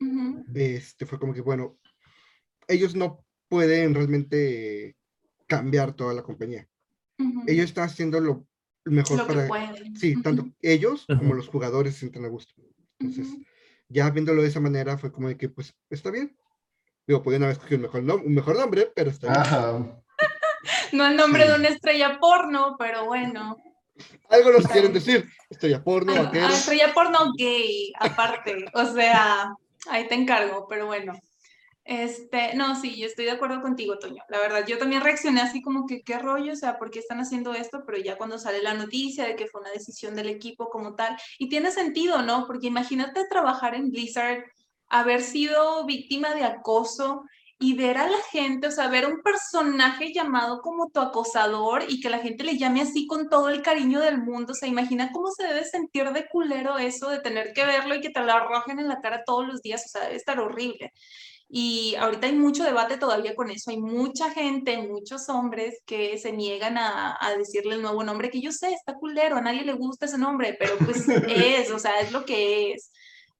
ujú, 0.00 0.44
Este 0.54 1.06
fue 1.06 1.18
como 1.18 1.34
que, 1.34 1.40
bueno, 1.40 1.78
ellos 2.68 2.94
no 2.94 3.24
pueden 3.48 3.94
realmente 3.94 4.96
cambiar 5.46 5.94
toda 5.94 6.14
la 6.14 6.22
compañía. 6.22 6.68
ujú. 7.18 7.42
Ellos 7.46 7.66
están 7.66 7.84
haciendo 7.84 8.20
lo 8.20 8.46
mejor 8.84 9.18
Lo 9.18 9.26
que 9.26 9.32
para, 9.34 9.48
pueden. 9.48 9.96
sí, 9.96 10.20
tanto 10.22 10.42
Ujú, 10.42 10.54
ellos 10.62 11.06
como 11.06 11.34
los 11.34 11.48
jugadores 11.48 11.94
se 11.94 12.00
sientan 12.00 12.24
a 12.24 12.28
gusto. 12.28 12.54
Entonces, 12.98 13.26
ya 13.88 14.08
viéndolo 14.10 14.42
de 14.42 14.48
esa 14.48 14.60
manera 14.60 14.96
fue 14.96 15.12
como 15.12 15.28
de 15.28 15.36
que, 15.36 15.48
pues, 15.48 15.74
está 15.90 16.10
bien. 16.10 16.36
Digo, 17.06 17.22
podían 17.22 17.42
haber 17.42 17.54
escogido 17.56 17.78
un 17.78 17.82
mejor, 17.82 18.02
nom- 18.04 18.24
un 18.24 18.34
mejor 18.34 18.56
nombre, 18.56 18.92
pero 18.94 19.10
está 19.10 19.26
bien. 19.26 19.40
Ajá. 19.40 19.98
No 20.92 21.06
el 21.06 21.16
nombre 21.16 21.42
Sí. 21.44 21.48
de 21.50 21.54
una 21.56 21.68
estrella 21.68 22.18
porno, 22.20 22.76
pero 22.78 23.06
bueno. 23.06 23.56
Algo 24.28 24.50
nos 24.50 24.66
quieren 24.66 24.92
decir. 24.92 25.28
Estrella 25.50 25.82
porno, 25.82 26.12
Ah, 26.16 26.30
ah, 26.32 26.52
estrella 26.52 26.92
porno 26.94 27.32
gay, 27.36 27.92
aparte. 27.98 28.64
O 28.74 28.86
sea, 28.86 29.52
ahí 29.88 30.08
te 30.08 30.14
encargo, 30.14 30.66
pero 30.68 30.86
bueno. 30.86 31.12
Este, 31.84 32.54
no, 32.54 32.80
sí, 32.80 32.96
yo 32.96 33.06
estoy 33.06 33.24
de 33.24 33.32
acuerdo 33.32 33.60
contigo, 33.60 33.98
Toño. 33.98 34.22
La 34.28 34.38
verdad, 34.38 34.64
yo 34.66 34.78
también 34.78 35.02
reaccioné 35.02 35.40
así 35.40 35.60
como 35.60 35.86
que, 35.86 36.02
¿qué 36.02 36.18
rollo? 36.18 36.52
O 36.52 36.56
sea, 36.56 36.78
¿por 36.78 36.90
qué 36.90 37.00
están 37.00 37.18
haciendo 37.18 37.54
esto? 37.54 37.82
Pero 37.84 37.98
ya 37.98 38.16
cuando 38.16 38.38
sale 38.38 38.62
la 38.62 38.74
noticia 38.74 39.24
de 39.24 39.34
que 39.34 39.48
fue 39.48 39.60
una 39.60 39.72
decisión 39.72 40.14
del 40.14 40.28
equipo 40.28 40.70
como 40.70 40.94
tal, 40.94 41.16
y 41.38 41.48
tiene 41.48 41.72
sentido, 41.72 42.22
¿no? 42.22 42.46
Porque 42.46 42.68
imagínate 42.68 43.26
trabajar 43.28 43.74
en 43.74 43.90
Blizzard, 43.90 44.44
haber 44.88 45.22
sido 45.22 45.84
víctima 45.84 46.34
de 46.34 46.44
acoso 46.44 47.24
y 47.62 47.74
ver 47.74 47.96
a 47.96 48.08
la 48.08 48.18
gente, 48.32 48.66
o 48.66 48.70
sea, 48.72 48.88
ver 48.88 49.06
un 49.06 49.22
personaje 49.22 50.12
llamado 50.12 50.60
como 50.62 50.90
tu 50.90 50.98
acosador 50.98 51.84
y 51.88 52.00
que 52.00 52.10
la 52.10 52.18
gente 52.18 52.42
le 52.42 52.58
llame 52.58 52.82
así 52.82 53.06
con 53.06 53.28
todo 53.28 53.48
el 53.50 53.62
cariño 53.62 54.00
del 54.00 54.18
mundo. 54.18 54.52
O 54.52 54.54
sea, 54.56 54.68
imagina 54.68 55.12
cómo 55.12 55.30
se 55.30 55.46
debe 55.46 55.64
sentir 55.64 56.10
de 56.10 56.28
culero 56.28 56.76
eso, 56.78 57.08
de 57.08 57.20
tener 57.20 57.52
que 57.52 57.64
verlo 57.64 57.94
y 57.94 58.00
que 58.00 58.10
te 58.10 58.18
lo 58.18 58.32
arrojen 58.32 58.80
en 58.80 58.88
la 58.88 59.00
cara 59.00 59.22
todos 59.24 59.46
los 59.46 59.62
días. 59.62 59.84
O 59.86 59.88
sea, 59.88 60.02
debe 60.02 60.16
estar 60.16 60.40
horrible. 60.40 60.92
Y 61.48 61.94
ahorita 61.96 62.26
hay 62.26 62.32
mucho 62.32 62.64
debate 62.64 62.96
todavía 62.96 63.36
con 63.36 63.48
eso. 63.48 63.70
Hay 63.70 63.78
mucha 63.78 64.30
gente, 64.30 64.78
muchos 64.78 65.28
hombres 65.28 65.82
que 65.86 66.18
se 66.18 66.32
niegan 66.32 66.78
a, 66.78 67.16
a 67.20 67.36
decirle 67.36 67.76
el 67.76 67.82
nuevo 67.82 68.02
nombre, 68.02 68.30
que 68.30 68.40
yo 68.40 68.50
sé, 68.50 68.72
está 68.72 68.94
culero, 68.94 69.36
a 69.36 69.40
nadie 69.40 69.62
le 69.62 69.74
gusta 69.74 70.06
ese 70.06 70.18
nombre, 70.18 70.56
pero 70.58 70.76
pues 70.78 71.06
es, 71.28 71.70
o 71.70 71.78
sea, 71.78 72.00
es 72.00 72.10
lo 72.10 72.24
que 72.24 72.72
es. 72.72 72.90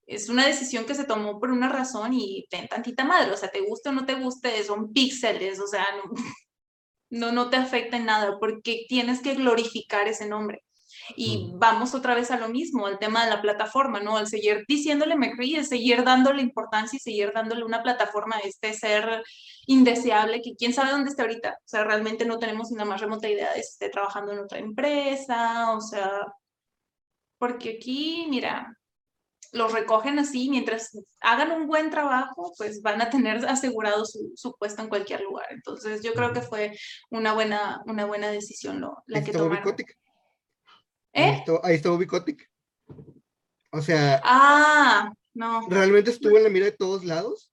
Es 0.07 0.29
una 0.29 0.47
decisión 0.47 0.85
que 0.85 0.95
se 0.95 1.05
tomó 1.05 1.39
por 1.41 1.51
una 1.51 1.69
razón 1.69 2.13
y 2.15 2.47
ten 2.51 2.69
tantita 2.69 3.05
madre, 3.05 3.33
o 3.33 3.37
sea, 3.37 3.51
te 3.51 3.61
guste 3.63 3.91
o 3.91 3.93
no 3.93 4.05
te 4.07 4.15
guste, 4.15 4.63
son 4.65 4.93
píxeles, 4.93 5.61
o 5.61 5.67
sea, 5.67 5.87
no, 5.97 6.13
no, 7.11 7.33
no 7.33 7.51
te 7.51 7.57
afecta 7.57 7.97
en 7.97 8.07
nada 8.07 8.39
porque 8.41 8.85
tienes 8.89 9.21
que 9.23 9.35
glorificar 9.35 10.09
ese 10.09 10.27
nombre. 10.29 10.65
Y 11.17 11.53
Mm. 11.55 11.59
vamos 11.59 11.95
otra 11.95 12.15
vez 12.15 12.31
a 12.31 12.39
lo 12.39 12.49
mismo, 12.49 12.87
al 12.87 12.99
tema 12.99 13.25
de 13.25 13.31
la 13.31 13.41
plataforma, 13.43 14.01
¿no? 14.01 14.17
Al 14.17 14.27
seguir 14.27 14.65
diciéndole 14.69 15.17
McCree, 15.17 15.57
el 15.59 15.67
seguir 15.67 16.05
dándole 16.05 16.43
importancia 16.43 16.97
y 16.97 17.01
seguir 17.01 17.33
dándole 17.35 17.65
una 17.65 17.83
plataforma 17.83 18.37
a 18.37 18.41
este 18.41 18.73
ser 18.75 19.23
indeseable 19.67 20.43
que 20.43 20.55
quién 20.57 20.73
sabe 20.75 20.91
dónde 20.93 21.11
está 21.11 21.23
ahorita. 21.23 21.51
O 21.59 21.69
sea, 21.69 21.85
realmente 21.85 22.25
no 22.27 22.39
tenemos 22.39 22.71
ni 22.71 22.79
la 22.79 22.85
más 22.85 23.01
remota 23.01 23.29
idea 23.29 23.53
de 23.55 23.63
si 23.63 23.71
esté 23.73 23.89
trabajando 23.89 24.33
en 24.33 24.41
otra 24.41 24.59
empresa, 24.59 25.73
o 25.73 25.81
sea, 25.81 26.11
porque 27.39 27.77
aquí, 27.79 28.27
mira, 28.31 28.77
los 29.53 29.73
recogen 29.73 30.19
así, 30.19 30.49
mientras 30.49 30.99
hagan 31.21 31.53
un 31.53 31.67
buen 31.67 31.91
trabajo, 31.91 32.53
pues 32.57 32.81
van 32.83 33.01
a 33.03 33.11
tener 33.11 33.45
asegurado 33.47 34.05
su, 34.07 34.33
su 34.35 34.55
puesto 34.59 34.83
en 34.83 34.89
cualquier 34.89 35.21
lugar. 35.21 35.47
Entonces, 35.51 36.03
yo 36.03 36.15
creo 36.15 36.33
que 36.33 36.41
fue 36.41 36.77
una 37.11 37.35
buena, 37.35 37.83
una 37.87 38.07
buena 38.07 38.31
decisión 38.31 38.81
lo, 38.81 39.03
la 39.07 39.19
Ahí 39.19 39.25
que 39.25 39.33
tomaron. 39.33 39.75
Ahí 41.15 41.23
¿Eh? 41.25 41.45
ahí 41.63 41.75
está 41.75 41.91
Bobby 41.91 42.07
Kotick. 42.07 42.51
O 43.71 43.83
sea, 43.83 44.21
Ah, 44.25 45.13
no. 45.35 45.69
realmente 45.69 46.11
estuvo 46.11 46.37
en 46.39 46.45
la 46.45 46.51
mira 46.51 46.65
de 46.67 46.73
todos 46.73 47.05
lados 47.05 47.53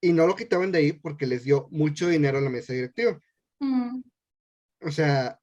y 0.00 0.12
no 0.12 0.26
lo 0.26 0.34
quitaban 0.34 0.72
de 0.72 0.78
ahí 0.78 0.92
porque 0.92 1.26
les 1.26 1.44
dio 1.44 1.68
mucho 1.70 2.08
dinero 2.08 2.38
a 2.38 2.40
la 2.40 2.50
mesa 2.50 2.72
directiva. 2.72 3.20
Mm, 3.60 4.02
O 4.82 4.90
sea, 4.90 5.38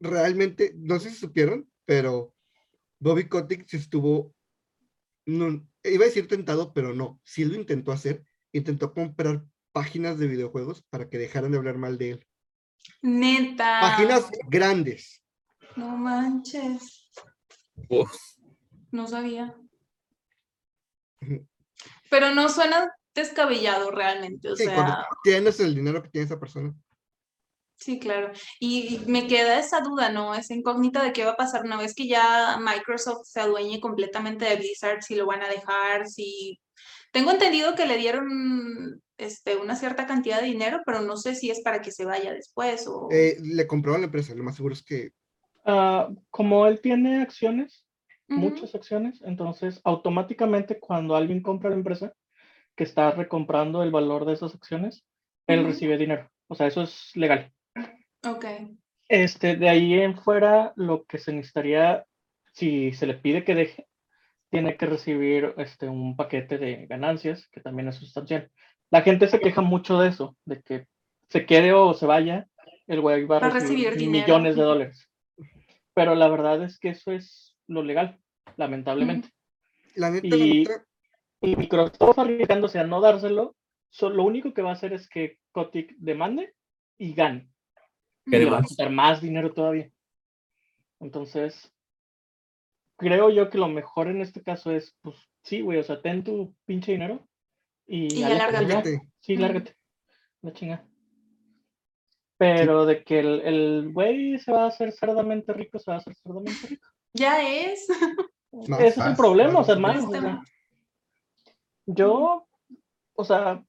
realmente, 0.00 0.72
no 0.76 0.98
sé 1.00 1.10
si 1.10 1.16
supieron, 1.16 1.70
pero 1.86 2.34
Bobby 2.98 3.28
Kotick 3.28 3.66
se 3.66 3.78
estuvo, 3.78 4.34
no, 5.26 5.68
iba 5.84 6.04
a 6.04 6.08
decir 6.08 6.28
tentado, 6.28 6.72
pero 6.72 6.94
no, 6.94 7.20
sí 7.24 7.44
lo 7.44 7.54
intentó 7.54 7.92
hacer, 7.92 8.24
intentó 8.52 8.92
comprar 8.94 9.44
páginas 9.72 10.18
de 10.18 10.26
videojuegos 10.28 10.82
para 10.88 11.08
que 11.08 11.18
dejaran 11.18 11.50
de 11.52 11.58
hablar 11.58 11.76
mal 11.76 11.98
de 11.98 12.10
él. 12.12 12.26
Neta. 13.02 13.80
Páginas 13.80 14.30
grandes. 14.48 15.22
No 15.76 15.96
manches. 15.96 17.10
Uf, 17.88 18.10
No 18.90 19.06
sabía. 19.06 19.54
Pero 22.08 22.34
no 22.34 22.48
suena 22.48 22.90
descabellado 23.14 23.90
realmente. 23.90 24.50
O 24.50 24.56
Sí, 24.56 24.64
sea, 24.64 25.06
tienes 25.24 25.58
el 25.60 25.74
dinero 25.74 26.02
que 26.02 26.08
tiene 26.08 26.24
esa 26.26 26.38
persona. 26.38 26.74
Sí, 27.78 27.98
claro. 27.98 28.32
Y 28.58 29.00
me 29.06 29.26
queda 29.26 29.58
esa 29.58 29.80
duda, 29.80 30.10
¿no? 30.10 30.34
Esa 30.34 30.54
incógnita 30.54 31.02
de 31.02 31.12
qué 31.12 31.24
va 31.24 31.32
a 31.32 31.36
pasar 31.36 31.64
una 31.64 31.76
vez 31.76 31.94
que 31.94 32.08
ya 32.08 32.58
Microsoft 32.58 33.26
se 33.26 33.40
adueñe 33.40 33.80
completamente 33.80 34.44
de 34.46 34.56
Blizzard, 34.56 35.02
si 35.02 35.14
lo 35.14 35.26
van 35.26 35.42
a 35.42 35.48
dejar, 35.48 36.06
si... 36.06 36.58
Tengo 37.12 37.30
entendido 37.30 37.74
que 37.74 37.86
le 37.86 37.96
dieron 37.96 39.00
este, 39.16 39.56
una 39.56 39.76
cierta 39.76 40.06
cantidad 40.06 40.40
de 40.40 40.48
dinero, 40.48 40.80
pero 40.84 41.00
no 41.00 41.16
sé 41.16 41.34
si 41.34 41.50
es 41.50 41.62
para 41.62 41.80
que 41.80 41.92
se 41.92 42.04
vaya 42.04 42.32
después 42.32 42.86
o... 42.86 43.08
Eh, 43.10 43.36
le 43.40 43.66
compraron 43.66 44.00
la 44.00 44.06
empresa, 44.06 44.34
lo 44.34 44.44
más 44.44 44.56
seguro 44.56 44.74
es 44.74 44.82
que 44.82 45.12
Ah, 45.68 46.08
como 46.30 46.64
él 46.68 46.80
tiene 46.80 47.20
acciones, 47.20 47.84
muchas 48.28 48.76
acciones, 48.76 49.20
entonces 49.22 49.80
automáticamente 49.82 50.78
cuando 50.78 51.16
alguien 51.16 51.42
compra 51.42 51.70
la 51.70 51.76
empresa 51.76 52.12
que 52.76 52.84
está 52.84 53.10
recomprando 53.10 53.82
el 53.82 53.90
valor 53.90 54.26
de 54.26 54.34
esas 54.34 54.54
acciones, 54.54 55.04
él 55.48 55.64
recibe 55.64 55.98
dinero. 55.98 56.30
O 56.46 56.54
sea, 56.54 56.68
eso 56.68 56.82
es 56.82 57.10
legal. 57.16 57.52
Ok. 58.26 58.44
Este, 59.08 59.56
de 59.56 59.68
ahí 59.68 59.94
en 59.94 60.16
fuera, 60.18 60.72
lo 60.76 61.04
que 61.04 61.18
se 61.18 61.32
necesitaría, 61.32 62.04
si 62.52 62.92
se 62.92 63.06
le 63.06 63.14
pide 63.14 63.44
que 63.44 63.54
deje, 63.54 63.86
tiene 64.50 64.76
que 64.76 64.86
recibir 64.86 65.54
este, 65.58 65.88
un 65.88 66.16
paquete 66.16 66.58
de 66.58 66.86
ganancias, 66.86 67.46
que 67.48 67.60
también 67.60 67.88
es 67.88 67.96
sustancial. 67.96 68.50
La 68.90 69.02
gente 69.02 69.28
se 69.28 69.40
queja 69.40 69.60
mucho 69.60 69.98
de 70.00 70.08
eso, 70.08 70.36
de 70.44 70.62
que 70.62 70.86
se 71.28 71.46
quede 71.46 71.72
o 71.72 71.92
se 71.94 72.06
vaya, 72.06 72.48
el 72.86 73.00
güey 73.00 73.24
va 73.24 73.38
a 73.38 73.50
recibir, 73.50 73.86
recibir 73.90 73.96
dinero. 73.98 74.26
millones 74.26 74.56
de 74.56 74.62
dólares. 74.62 75.08
Pero 75.94 76.14
la 76.14 76.28
verdad 76.28 76.62
es 76.62 76.78
que 76.78 76.90
eso 76.90 77.10
es 77.12 77.56
lo 77.66 77.82
legal, 77.82 78.18
lamentablemente. 78.56 79.28
la 79.94 80.10
neta, 80.10 80.26
la 80.28 80.36
Y- 80.36 80.58
neta, 80.64 80.84
Y 81.42 81.54
Microsoft 81.56 82.18
arriesgándose 82.18 82.78
a 82.78 82.84
no 82.84 83.00
dárselo, 83.00 83.54
so- 83.90 84.10
lo 84.10 84.24
único 84.24 84.52
que 84.54 84.62
va 84.62 84.70
a 84.70 84.74
hacer 84.74 84.92
es 84.92 85.08
que 85.08 85.38
Kotick 85.52 85.94
demande 85.98 86.54
y 86.98 87.12
gane. 87.14 87.48
Que 88.26 88.36
Y 88.36 88.44
le 88.44 88.50
va 88.50 88.58
a 88.58 88.62
quitar 88.62 88.90
más 88.90 89.20
dinero 89.20 89.52
todavía. 89.52 89.90
Entonces, 91.00 91.72
creo 92.96 93.30
yo 93.30 93.50
que 93.50 93.58
lo 93.58 93.68
mejor 93.68 94.08
en 94.08 94.20
este 94.20 94.42
caso 94.42 94.70
es, 94.70 94.96
pues, 95.02 95.16
sí, 95.42 95.60
güey, 95.60 95.78
o 95.78 95.82
sea, 95.82 96.00
ten 96.00 96.24
tu 96.24 96.54
pinche 96.64 96.92
dinero 96.92 97.26
y, 97.86 98.12
Y 98.14 98.20
lárgate. 98.20 99.00
Sí, 99.20 99.36
lárgate. 99.36 99.76
La 100.42 100.52
chinga. 100.52 100.84
Pero 102.38 102.84
de 102.84 103.02
que 103.02 103.20
el, 103.20 103.40
el 103.40 103.92
güey 103.92 104.38
se 104.38 104.52
va 104.52 104.64
a 104.64 104.68
hacer 104.68 104.92
cerdamente 104.92 105.52
rico, 105.52 105.78
se 105.78 105.90
va 105.90 105.96
a 105.96 106.00
hacer 106.00 106.14
cerdamente 106.16 106.66
rico. 106.66 106.86
Ya 107.14 107.42
es. 107.42 107.88
Ese 108.62 108.86
es 108.86 108.96
el 108.96 109.02
fácil, 109.02 109.16
problema, 109.16 109.60
o 109.60 109.64
sea, 109.64 109.76
más 109.76 110.04
o 110.04 110.10
sea, 110.10 110.42
yo, 111.86 112.46
o 113.14 113.24
sea, 113.24 113.64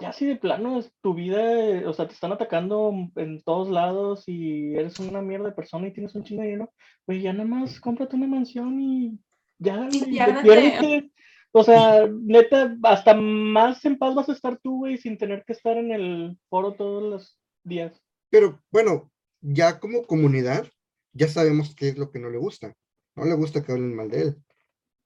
ya 0.00 0.12
si 0.12 0.26
de 0.26 0.36
plano 0.36 0.78
es 0.78 0.92
tu 1.02 1.14
vida, 1.14 1.40
eh, 1.60 1.86
o 1.86 1.92
sea, 1.92 2.06
te 2.06 2.14
están 2.14 2.32
atacando 2.32 2.92
en 3.16 3.42
todos 3.42 3.68
lados 3.68 4.24
y 4.26 4.74
eres 4.74 4.98
una 5.00 5.22
mierda 5.22 5.46
de 5.46 5.54
persona 5.54 5.88
y 5.88 5.92
tienes 5.92 6.14
un 6.14 6.24
chingo 6.24 6.42
de 6.42 6.48
dinero, 6.48 6.72
pues 7.04 7.22
ya 7.22 7.32
nada 7.32 7.48
más 7.48 7.80
cómprate 7.80 8.16
una 8.16 8.26
mansión 8.26 8.80
y 8.80 9.18
ya, 9.58 9.88
Y. 9.92 11.12
O 11.50 11.64
sea, 11.64 12.06
neta, 12.06 12.76
hasta 12.82 13.14
más 13.14 13.84
en 13.84 13.98
paz 13.98 14.14
vas 14.14 14.28
a 14.28 14.32
estar 14.32 14.58
tú, 14.62 14.78
güey, 14.78 14.98
sin 14.98 15.16
tener 15.16 15.44
que 15.44 15.54
estar 15.54 15.76
en 15.76 15.92
el 15.92 16.38
foro 16.48 16.74
todos 16.74 17.02
los 17.02 17.38
días. 17.64 18.00
Pero 18.30 18.62
bueno, 18.70 19.10
ya 19.40 19.80
como 19.80 20.06
comunidad, 20.06 20.66
ya 21.12 21.26
sabemos 21.26 21.74
qué 21.74 21.88
es 21.88 21.98
lo 21.98 22.10
que 22.10 22.18
no 22.18 22.28
le 22.28 22.38
gusta. 22.38 22.76
No 23.16 23.24
le 23.24 23.34
gusta 23.34 23.64
que 23.64 23.72
hablen 23.72 23.96
mal 23.96 24.10
de 24.10 24.22
él. 24.22 24.36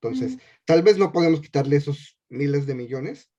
Entonces, 0.00 0.36
tal 0.64 0.82
vez 0.82 0.98
no 0.98 1.12
podemos 1.12 1.40
quitarle 1.40 1.76
esos 1.76 2.18
miles 2.28 2.66
de 2.66 2.74
millones, 2.74 3.30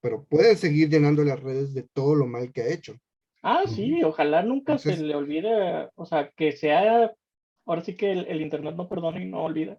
pero 0.00 0.24
pueden 0.24 0.56
seguir 0.56 0.88
llenando 0.88 1.22
las 1.24 1.40
redes 1.40 1.74
de 1.74 1.82
todo 1.82 2.14
lo 2.14 2.26
mal 2.26 2.52
que 2.52 2.62
ha 2.62 2.72
hecho. 2.72 2.94
Ah, 3.42 3.64
sí, 3.66 4.02
ojalá 4.02 4.42
nunca 4.42 4.76
se 4.76 4.96
le 4.96 5.14
olvide, 5.14 5.88
o 5.94 6.04
sea, 6.04 6.30
que 6.30 6.52
sea, 6.52 7.12
ahora 7.64 7.80
sí 7.82 7.96
que 7.96 8.12
el, 8.12 8.26
el 8.26 8.42
internet 8.42 8.74
no 8.76 8.88
perdona 8.88 9.22
y 9.22 9.26
no 9.26 9.42
olvida. 9.44 9.78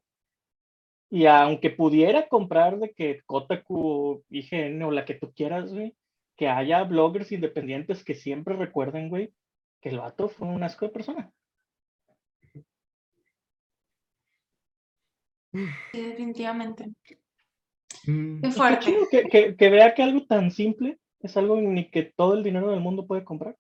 Y 1.12 1.26
aunque 1.26 1.70
pudiera 1.70 2.28
comprar 2.28 2.80
de 2.80 2.92
que 2.92 3.22
Kotaku, 3.26 4.24
IGN 4.30 4.82
o 4.84 4.92
la 4.92 5.06
que 5.06 5.16
tú 5.16 5.32
quieras, 5.34 5.72
güey, 5.74 5.94
que 6.38 6.48
haya 6.48 6.84
bloggers 6.86 7.32
independientes 7.32 8.04
que 8.04 8.16
siempre 8.16 8.56
recuerden, 8.56 9.10
güey, 9.10 9.34
que 9.82 9.90
el 9.90 10.00
vato 10.00 10.30
fue 10.30 10.48
un 10.48 10.64
asco 10.64 10.86
de 10.86 10.92
persona. 10.92 11.32
Sí, 15.54 16.02
definitivamente. 16.02 16.94
Mm, 18.06 18.42
Qué 18.42 18.52
fuerte. 18.52 18.86
chido 18.86 19.08
que, 19.10 19.24
que, 19.24 19.56
que 19.56 19.70
vea 19.70 19.94
que 19.94 20.04
algo 20.04 20.26
tan 20.26 20.52
simple 20.52 21.00
es 21.20 21.38
algo 21.38 21.56
ni 21.58 21.90
que 21.90 22.04
todo 22.04 22.34
el 22.34 22.44
dinero 22.44 22.72
del 22.72 22.80
mundo 22.80 23.06
puede 23.06 23.24
comprar. 23.24 23.56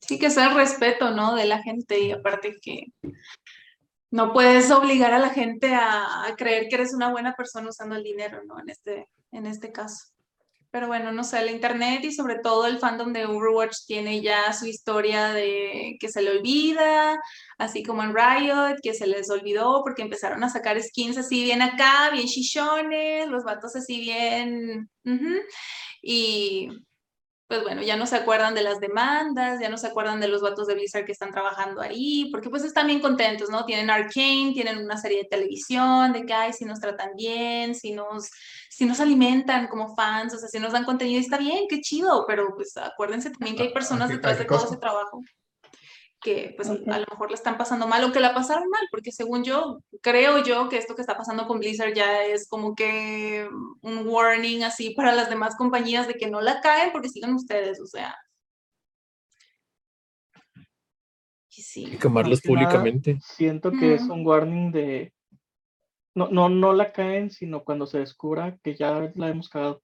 Sí, 0.00 0.18
que 0.18 0.30
sea 0.30 0.48
el 0.48 0.56
respeto, 0.56 1.12
¿no? 1.12 1.36
De 1.36 1.44
la 1.44 1.62
gente 1.62 2.00
y 2.00 2.10
aparte 2.10 2.56
que, 2.60 2.86
no 4.12 4.32
puedes 4.32 4.70
obligar 4.70 5.14
a 5.14 5.18
la 5.18 5.30
gente 5.30 5.74
a, 5.74 6.26
a 6.26 6.36
creer 6.36 6.68
que 6.68 6.74
eres 6.74 6.92
una 6.92 7.10
buena 7.10 7.34
persona 7.34 7.70
usando 7.70 7.96
el 7.96 8.02
dinero, 8.02 8.42
¿no? 8.44 8.60
En 8.60 8.68
este, 8.68 9.08
en 9.32 9.46
este 9.46 9.72
caso. 9.72 10.12
Pero 10.72 10.86
bueno, 10.86 11.12
no 11.12 11.22
sé, 11.22 11.38
el 11.40 11.50
internet 11.50 12.02
y 12.02 12.12
sobre 12.12 12.38
todo 12.38 12.66
el 12.66 12.78
fandom 12.78 13.12
de 13.12 13.26
Overwatch 13.26 13.84
tiene 13.86 14.22
ya 14.22 14.54
su 14.54 14.66
historia 14.66 15.28
de 15.28 15.96
que 16.00 16.08
se 16.08 16.22
le 16.22 16.30
olvida, 16.30 17.20
así 17.58 17.82
como 17.82 18.02
en 18.02 18.14
Riot, 18.14 18.78
que 18.82 18.94
se 18.94 19.06
les 19.06 19.28
olvidó 19.30 19.82
porque 19.84 20.00
empezaron 20.00 20.42
a 20.42 20.48
sacar 20.48 20.82
skins 20.82 21.18
así 21.18 21.44
bien 21.44 21.60
acá, 21.60 22.08
bien 22.10 22.26
chichones, 22.26 23.28
los 23.28 23.44
vatos 23.44 23.76
así 23.76 24.00
bien... 24.00 24.88
Y 26.04 26.68
pues 27.52 27.64
bueno, 27.64 27.82
ya 27.82 27.96
no 27.98 28.06
se 28.06 28.16
acuerdan 28.16 28.54
de 28.54 28.62
las 28.62 28.80
demandas, 28.80 29.60
ya 29.60 29.68
no 29.68 29.76
se 29.76 29.86
acuerdan 29.86 30.20
de 30.20 30.28
los 30.28 30.40
vatos 30.40 30.66
de 30.66 30.72
Blizzard 30.72 31.04
que 31.04 31.12
están 31.12 31.32
trabajando 31.32 31.82
ahí, 31.82 32.30
porque 32.32 32.48
pues 32.48 32.64
están 32.64 32.86
bien 32.86 33.00
contentos, 33.02 33.50
¿no? 33.50 33.66
Tienen 33.66 33.90
Arcane, 33.90 34.52
tienen 34.54 34.78
una 34.78 34.96
serie 34.96 35.18
de 35.18 35.28
televisión, 35.28 36.14
de 36.14 36.24
que, 36.24 36.32
ay, 36.32 36.54
si 36.54 36.64
nos 36.64 36.80
tratan 36.80 37.10
bien, 37.14 37.74
si 37.74 37.92
nos, 37.92 38.30
si 38.70 38.86
nos 38.86 39.00
alimentan 39.00 39.66
como 39.68 39.94
fans, 39.94 40.32
o 40.32 40.38
sea, 40.38 40.48
si 40.48 40.58
nos 40.60 40.72
dan 40.72 40.86
contenido, 40.86 41.20
está 41.20 41.36
bien, 41.36 41.66
qué 41.68 41.82
chido, 41.82 42.24
pero 42.26 42.54
pues 42.56 42.74
acuérdense 42.78 43.28
también 43.32 43.54
que 43.54 43.64
hay 43.64 43.68
¿A- 43.68 43.72
a 43.72 43.74
personas 43.74 44.08
detrás 44.08 44.38
de 44.38 44.46
todo 44.46 44.64
ese 44.64 44.78
trabajo 44.78 45.20
que 46.22 46.54
pues 46.56 46.68
Ujú. 46.68 46.90
a 46.90 46.98
lo 46.98 47.06
mejor 47.10 47.30
le 47.30 47.34
están 47.34 47.58
pasando 47.58 47.86
mal 47.86 48.04
o 48.04 48.12
que 48.12 48.20
la 48.20 48.34
pasaron 48.34 48.68
mal, 48.68 48.86
porque 48.90 49.12
según 49.12 49.44
yo, 49.44 49.82
creo 50.00 50.42
yo 50.44 50.68
que 50.68 50.78
esto 50.78 50.94
que 50.94 51.02
está 51.02 51.16
pasando 51.16 51.46
con 51.46 51.58
Blizzard 51.58 51.94
ya 51.94 52.24
es 52.24 52.48
como 52.48 52.74
que 52.74 53.48
un 53.82 54.06
warning 54.06 54.62
así 54.62 54.90
para 54.90 55.12
las 55.12 55.28
demás 55.28 55.56
compañías 55.56 56.06
de 56.06 56.14
que 56.14 56.30
no 56.30 56.40
la 56.40 56.60
caen 56.60 56.92
porque 56.92 57.08
sigan 57.08 57.34
ustedes, 57.34 57.80
o 57.80 57.86
sea. 57.86 58.16
Y 61.54 61.62
sí. 61.62 61.84
Y 61.92 61.98
quemarlos 61.98 62.38
Más 62.38 62.40
que 62.40 62.52
nada, 62.52 62.68
públicamente. 62.68 63.18
Siento 63.20 63.72
que 63.72 63.94
es 63.94 64.02
Ujú. 64.04 64.14
un 64.14 64.26
warning 64.26 64.72
de. 64.72 65.12
No, 66.14 66.28
no, 66.28 66.48
no 66.48 66.72
la 66.72 66.92
caen, 66.92 67.30
sino 67.30 67.64
cuando 67.64 67.86
se 67.86 67.98
descubra 67.98 68.58
que 68.62 68.74
ya 68.74 69.10
la 69.14 69.28
hemos 69.28 69.48
cagado. 69.48 69.82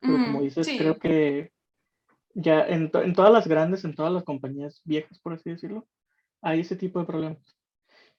Pero 0.00 0.22
como 0.24 0.38
Ujú, 0.38 0.44
dices, 0.44 0.66
sí. 0.66 0.78
creo 0.78 0.98
que 0.98 1.52
ya 2.34 2.66
en, 2.66 2.90
to- 2.90 3.02
en 3.02 3.14
todas 3.14 3.32
las 3.32 3.46
grandes, 3.48 3.84
en 3.84 3.94
todas 3.94 4.12
las 4.12 4.24
compañías 4.24 4.80
viejas, 4.84 5.18
por 5.20 5.32
así 5.34 5.50
decirlo, 5.50 5.86
hay 6.42 6.60
ese 6.60 6.76
tipo 6.76 7.00
de 7.00 7.06
problemas. 7.06 7.56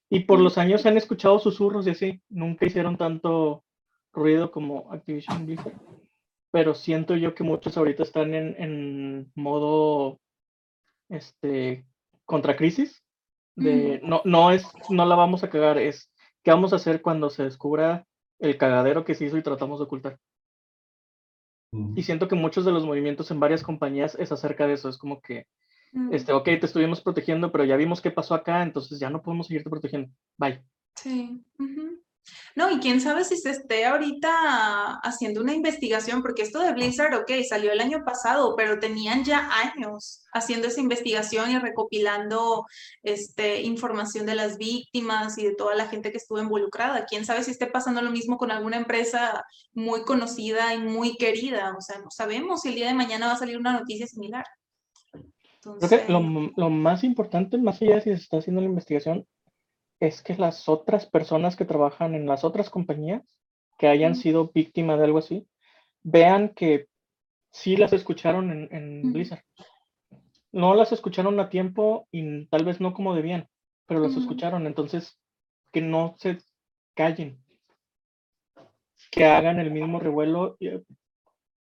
Y 0.09 0.21
por 0.21 0.39
los 0.39 0.57
años 0.57 0.85
han 0.85 0.97
escuchado 0.97 1.39
susurros 1.39 1.85
y 1.87 1.91
así, 1.91 2.21
nunca 2.29 2.65
hicieron 2.65 2.97
tanto 2.97 3.63
ruido 4.11 4.51
como 4.51 4.91
Activision 4.91 5.45
Blizzard. 5.45 5.73
Pero 6.51 6.73
siento 6.73 7.15
yo 7.15 7.35
que 7.35 7.43
muchos 7.43 7.77
ahorita 7.77 8.03
están 8.03 8.33
en, 8.33 8.55
en 8.57 9.31
modo 9.35 10.19
este 11.09 11.85
contra 12.25 12.55
crisis. 12.55 13.03
De 13.55 13.99
no, 14.03 14.21
no 14.25 14.51
es, 14.51 14.65
no 14.89 15.05
la 15.05 15.15
vamos 15.15 15.43
a 15.43 15.49
cagar, 15.49 15.77
es 15.77 16.09
qué 16.43 16.51
vamos 16.51 16.71
a 16.71 16.77
hacer 16.77 17.01
cuando 17.01 17.29
se 17.29 17.43
descubra 17.43 18.05
el 18.39 18.57
cagadero 18.57 19.03
que 19.03 19.15
se 19.15 19.25
hizo 19.25 19.37
y 19.37 19.43
tratamos 19.43 19.79
de 19.79 19.85
ocultar. 19.85 20.17
Y 21.71 22.03
siento 22.03 22.27
que 22.27 22.35
muchos 22.35 22.65
de 22.65 22.71
los 22.71 22.85
movimientos 22.85 23.29
en 23.31 23.39
varias 23.39 23.63
compañías 23.63 24.15
es 24.19 24.31
acerca 24.31 24.65
de 24.67 24.73
eso. 24.73 24.89
Es 24.89 24.97
como 24.97 25.21
que, 25.21 25.45
Mm, 25.91 26.13
este, 26.13 26.33
ok, 26.33 26.45
te 26.45 26.65
estuvimos 26.65 27.01
protegiendo, 27.01 27.51
pero 27.51 27.63
ya 27.65 27.75
vimos 27.75 28.01
qué 28.01 28.11
pasó 28.11 28.35
acá, 28.35 28.61
entonces 28.61 28.99
ya 28.99 29.09
no 29.09 29.21
podemos 29.21 29.47
seguirte 29.47 29.69
protegiendo. 29.69 30.09
Bye. 30.37 30.61
Sí. 30.95 31.41
No, 32.55 32.69
y 32.71 32.79
quién 32.79 32.99
sabe 32.99 33.23
si 33.23 33.37
se 33.37 33.51
esté 33.51 33.85
ahorita 33.85 34.99
haciendo 35.03 35.41
una 35.41 35.53
investigación, 35.53 36.21
porque 36.21 36.41
esto 36.41 36.59
de 36.59 36.73
Blizzard, 36.73 37.15
ok, 37.15 37.31
salió 37.47 37.71
el 37.71 37.79
año 37.79 38.03
pasado, 38.05 38.55
pero 38.55 38.79
tenían 38.79 39.23
ya 39.23 39.49
años 39.51 40.25
haciendo 40.33 40.67
esa 40.67 40.81
investigación 40.81 41.51
y 41.51 41.59
recopilando 41.59 42.65
este, 43.03 43.61
información 43.61 44.25
de 44.25 44.35
las 44.35 44.57
víctimas 44.57 45.37
y 45.37 45.45
de 45.45 45.55
toda 45.55 45.75
la 45.75 45.87
gente 45.87 46.11
que 46.11 46.17
estuvo 46.17 46.39
involucrada. 46.39 47.05
Quién 47.05 47.25
sabe 47.25 47.43
si 47.43 47.51
esté 47.51 47.67
pasando 47.67 48.01
lo 48.01 48.11
mismo 48.11 48.37
con 48.37 48.51
alguna 48.51 48.77
empresa 48.77 49.43
muy 49.73 50.03
conocida 50.03 50.73
y 50.73 50.79
muy 50.79 51.15
querida. 51.15 51.75
O 51.77 51.81
sea, 51.81 51.99
no 51.99 52.11
sabemos 52.11 52.61
si 52.61 52.69
el 52.69 52.75
día 52.75 52.87
de 52.87 52.93
mañana 52.93 53.27
va 53.27 53.33
a 53.33 53.39
salir 53.39 53.57
una 53.57 53.73
noticia 53.73 54.07
similar. 54.07 54.45
Creo 55.61 55.77
que 55.89 56.05
lo, 56.11 56.19
Entonces, 56.19 56.53
lo 56.55 56.69
más 56.69 57.03
importante, 57.03 57.57
más 57.57 57.81
allá 57.81 57.95
de 57.95 58.01
si 58.01 58.09
se 58.11 58.15
está 58.15 58.37
haciendo 58.37 58.61
la 58.61 58.67
investigación, 58.67 59.27
es 59.99 60.21
que 60.21 60.35
las 60.35 60.69
otras 60.69 61.05
personas 61.05 61.55
que 61.55 61.65
trabajan 61.65 62.15
en 62.15 62.25
las 62.25 62.43
otras 62.43 62.69
compañías 62.69 63.23
que 63.77 63.87
hayan 63.87 64.15
sido 64.15 64.51
víctimas 64.53 64.97
de 64.97 65.05
algo 65.05 65.19
así, 65.19 65.47
vean 66.03 66.49
que 66.49 66.87
sí 67.51 67.77
las 67.77 67.93
escucharon 67.93 68.51
en, 68.51 68.69
en. 68.71 69.13
Blizzard. 69.13 69.43
No 70.51 70.73
las 70.75 70.91
escucharon 70.91 71.39
a 71.39 71.49
tiempo 71.49 72.07
y 72.11 72.45
tal 72.47 72.65
vez 72.65 72.81
no 72.81 72.93
como 72.93 73.15
debían, 73.15 73.47
pero 73.85 73.99
las 73.99 74.15
escucharon. 74.15 74.67
Entonces, 74.67 75.17
que 75.71 75.81
no 75.81 76.15
se 76.17 76.39
callen, 76.95 77.41
que 79.11 79.25
hagan 79.25 79.59
el 79.59 79.71
mismo 79.71 79.99
revuelo. 79.99 80.57
eh, 80.59 80.83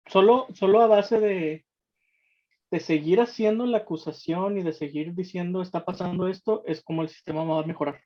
Solo, 0.07 0.47
solo 0.55 0.81
a 0.83 0.87
base 0.87 1.19
de, 1.19 1.67
de 2.71 2.81
seguir 2.81 3.21
haciendo 3.21 3.67
la 3.67 3.79
acusación 3.79 4.57
y 4.57 4.63
de 4.63 4.73
seguir 4.73 5.15
diciendo 5.15 5.63
está 5.63 5.85
pasando 5.85 6.29
esto, 6.29 6.63
es 6.65 6.83
como 6.83 7.03
el 7.03 7.09
sistema 7.09 7.43
va 7.43 7.61
a 7.61 7.67
mejorar. 7.67 8.01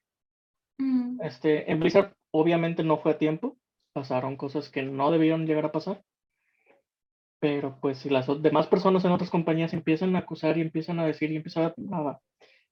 Ujú. 0.81 1.23
Este, 1.23 1.71
en 1.71 1.81
Blizzard 1.81 2.15
obviamente 2.33 2.83
no 2.83 2.99
fue 2.99 3.13
a 3.13 3.19
tiempo, 3.19 3.57
pasaron 3.93 4.37
cosas 4.37 4.69
que 4.71 4.83
no 4.83 5.11
debieron 5.11 5.47
llegar 5.47 5.67
a 5.67 5.73
pasar, 5.73 6.03
pero 7.41 7.79
pues 7.81 7.99
si 7.99 8.11
las 8.11 8.27
demás 8.43 8.67
personas 8.67 9.05
en 9.05 9.13
otras 9.13 9.31
compañías 9.31 9.73
empiezan 9.73 10.15
a 10.17 10.21
acusar 10.21 10.59
y 10.59 10.63
empiezan 10.63 11.01
a 11.01 11.07
decir 11.07 11.31
y 11.33 11.37
empiezan 11.37 11.65
a, 11.65 11.75
a- 11.97 12.21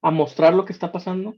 a 0.03 0.11
mostrar 0.13 0.55
lo 0.55 0.65
que 0.65 0.73
está 0.73 0.93
pasando, 0.93 1.35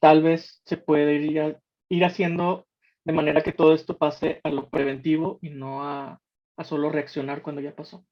tal 0.00 0.22
vez 0.22 0.62
se 0.64 0.76
puede 0.78 1.16
ir, 1.16 1.40
a- 1.40 1.60
ir 1.90 2.04
haciendo 2.04 2.66
de 3.04 3.12
manera 3.12 3.42
que 3.42 3.52
todo 3.52 3.74
esto 3.74 3.98
pase 3.98 4.40
a 4.44 4.50
lo 4.50 4.70
preventivo 4.70 5.38
y 5.42 5.50
no 5.50 5.84
a, 5.84 6.20
a 6.56 6.64
solo 6.64 6.90
reaccionar 6.90 7.42
cuando 7.42 7.60
ya 7.62 7.74
pasó. 7.76 8.04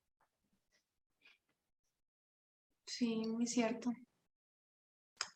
Sí, 2.86 3.22
muy 3.26 3.46
cierto. 3.46 3.90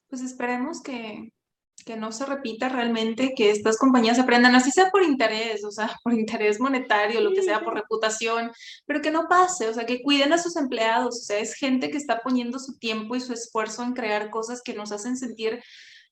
Pues 0.09 0.22
esperemos 0.22 0.82
que, 0.82 1.31
que 1.84 1.96
no 1.96 2.12
se 2.12 2.24
repita 2.24 2.68
realmente, 2.68 3.34
que 3.36 3.51
estas 3.51 3.76
compañías 3.76 4.18
aprendan, 4.18 4.55
así 4.55 4.70
sea 4.70 4.90
por 4.90 5.02
interés, 5.02 5.64
o 5.64 5.70
sea, 5.70 5.94
por 6.05 6.14
interés 6.14 6.60
monetario, 6.60 7.20
lo 7.20 7.32
que 7.32 7.42
sea, 7.42 7.62
por 7.62 7.74
reputación, 7.74 8.51
pero 8.86 9.02
que 9.02 9.10
no 9.10 9.26
pase, 9.28 9.68
o 9.68 9.74
sea, 9.74 9.86
que 9.86 10.02
cuiden 10.02 10.32
a 10.32 10.38
sus 10.38 10.56
empleados, 10.56 11.16
o 11.16 11.24
sea, 11.24 11.38
es 11.38 11.55
gente 11.55 11.90
que 11.90 11.98
está 11.98 12.20
poniendo 12.20 12.59
su 12.59 12.78
tiempo 12.78 13.16
y 13.16 13.20
su 13.20 13.32
esfuerzo 13.32 13.82
en 13.82 13.92
crear 13.92 14.30
cosas 14.30 14.62
que 14.62 14.74
nos 14.74 14.92
hacen 14.92 15.16
sentir 15.16 15.62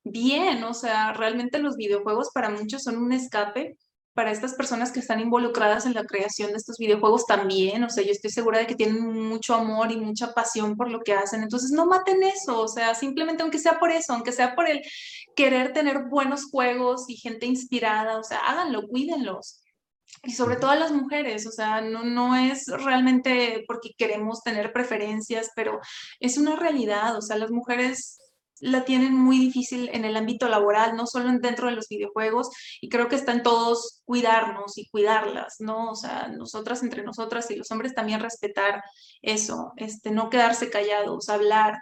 bien, 0.04 0.64
o 0.64 0.74
sea, 0.74 1.12
realmente 1.12 1.58
los 1.58 1.76
videojuegos 1.76 2.30
para 2.34 2.50
muchos 2.50 2.82
son 2.82 2.96
un 2.96 3.12
escape. 3.12 3.76
Para 4.14 4.30
estas 4.30 4.54
personas 4.54 4.92
que 4.92 5.00
están 5.00 5.20
involucradas 5.20 5.86
en 5.86 5.94
la 5.94 6.04
creación 6.04 6.50
de 6.50 6.58
estos 6.58 6.76
videojuegos 6.78 7.24
también, 7.26 7.82
o 7.84 7.88
sea, 7.88 8.04
yo 8.04 8.12
estoy 8.12 8.30
segura 8.30 8.58
de 8.58 8.66
que 8.66 8.74
tienen 8.74 9.00
mucho 9.00 9.54
amor 9.54 9.90
y 9.90 9.96
mucha 9.96 10.34
pasión 10.34 10.76
por 10.76 10.90
lo 10.90 11.00
que 11.00 11.14
hacen. 11.14 11.42
Entonces, 11.42 11.70
no 11.70 11.86
maten 11.86 12.22
eso, 12.22 12.60
o 12.60 12.68
sea, 12.68 12.94
simplemente 12.94 13.42
aunque 13.42 13.58
sea 13.58 13.78
por 13.78 13.90
eso, 13.90 14.12
aunque 14.12 14.32
sea 14.32 14.54
por 14.54 14.68
el 14.68 14.82
querer 15.34 15.72
tener 15.72 16.04
buenos 16.10 16.44
juegos 16.50 17.04
y 17.08 17.16
gente 17.16 17.46
inspirada, 17.46 18.18
o 18.18 18.22
sea, 18.22 18.38
háganlo, 18.38 18.86
cuídenlos. 18.86 19.62
Y 20.24 20.32
sobre 20.32 20.56
todo 20.56 20.70
a 20.70 20.76
las 20.76 20.92
mujeres, 20.92 21.46
o 21.46 21.50
sea, 21.50 21.80
no, 21.80 22.04
no 22.04 22.36
es 22.36 22.66
realmente 22.66 23.64
porque 23.66 23.90
queremos 23.96 24.42
tener 24.42 24.72
preferencias, 24.72 25.50
pero 25.56 25.80
es 26.20 26.38
una 26.38 26.54
realidad, 26.56 27.16
o 27.16 27.22
sea, 27.22 27.36
las 27.36 27.50
mujeres 27.50 28.18
la 28.62 28.84
tienen 28.84 29.12
muy 29.14 29.38
difícil 29.38 29.90
en 29.92 30.04
el 30.04 30.16
ámbito 30.16 30.48
laboral, 30.48 30.96
no 30.96 31.06
solo 31.06 31.28
en- 31.28 31.40
dentro 31.40 31.68
de 31.68 31.74
los 31.74 31.88
videojuegos, 31.88 32.48
y 32.80 32.88
creo 32.88 33.08
que 33.08 33.16
está 33.16 33.32
en 33.32 33.42
todos 33.42 34.00
cuidarnos 34.06 34.78
y 34.78 34.88
cuidarlas, 34.88 35.56
¿no? 35.60 35.90
O 35.90 35.94
sea, 35.96 36.28
nosotras 36.28 36.82
entre 36.82 37.02
nosotras 37.02 37.50
y 37.50 37.56
los 37.56 37.70
hombres 37.72 37.94
también 37.94 38.20
respetar 38.20 38.82
eso, 39.20 39.72
este, 39.76 40.10
no 40.12 40.30
quedarse 40.30 40.70
callados, 40.70 41.28
hablar, 41.28 41.78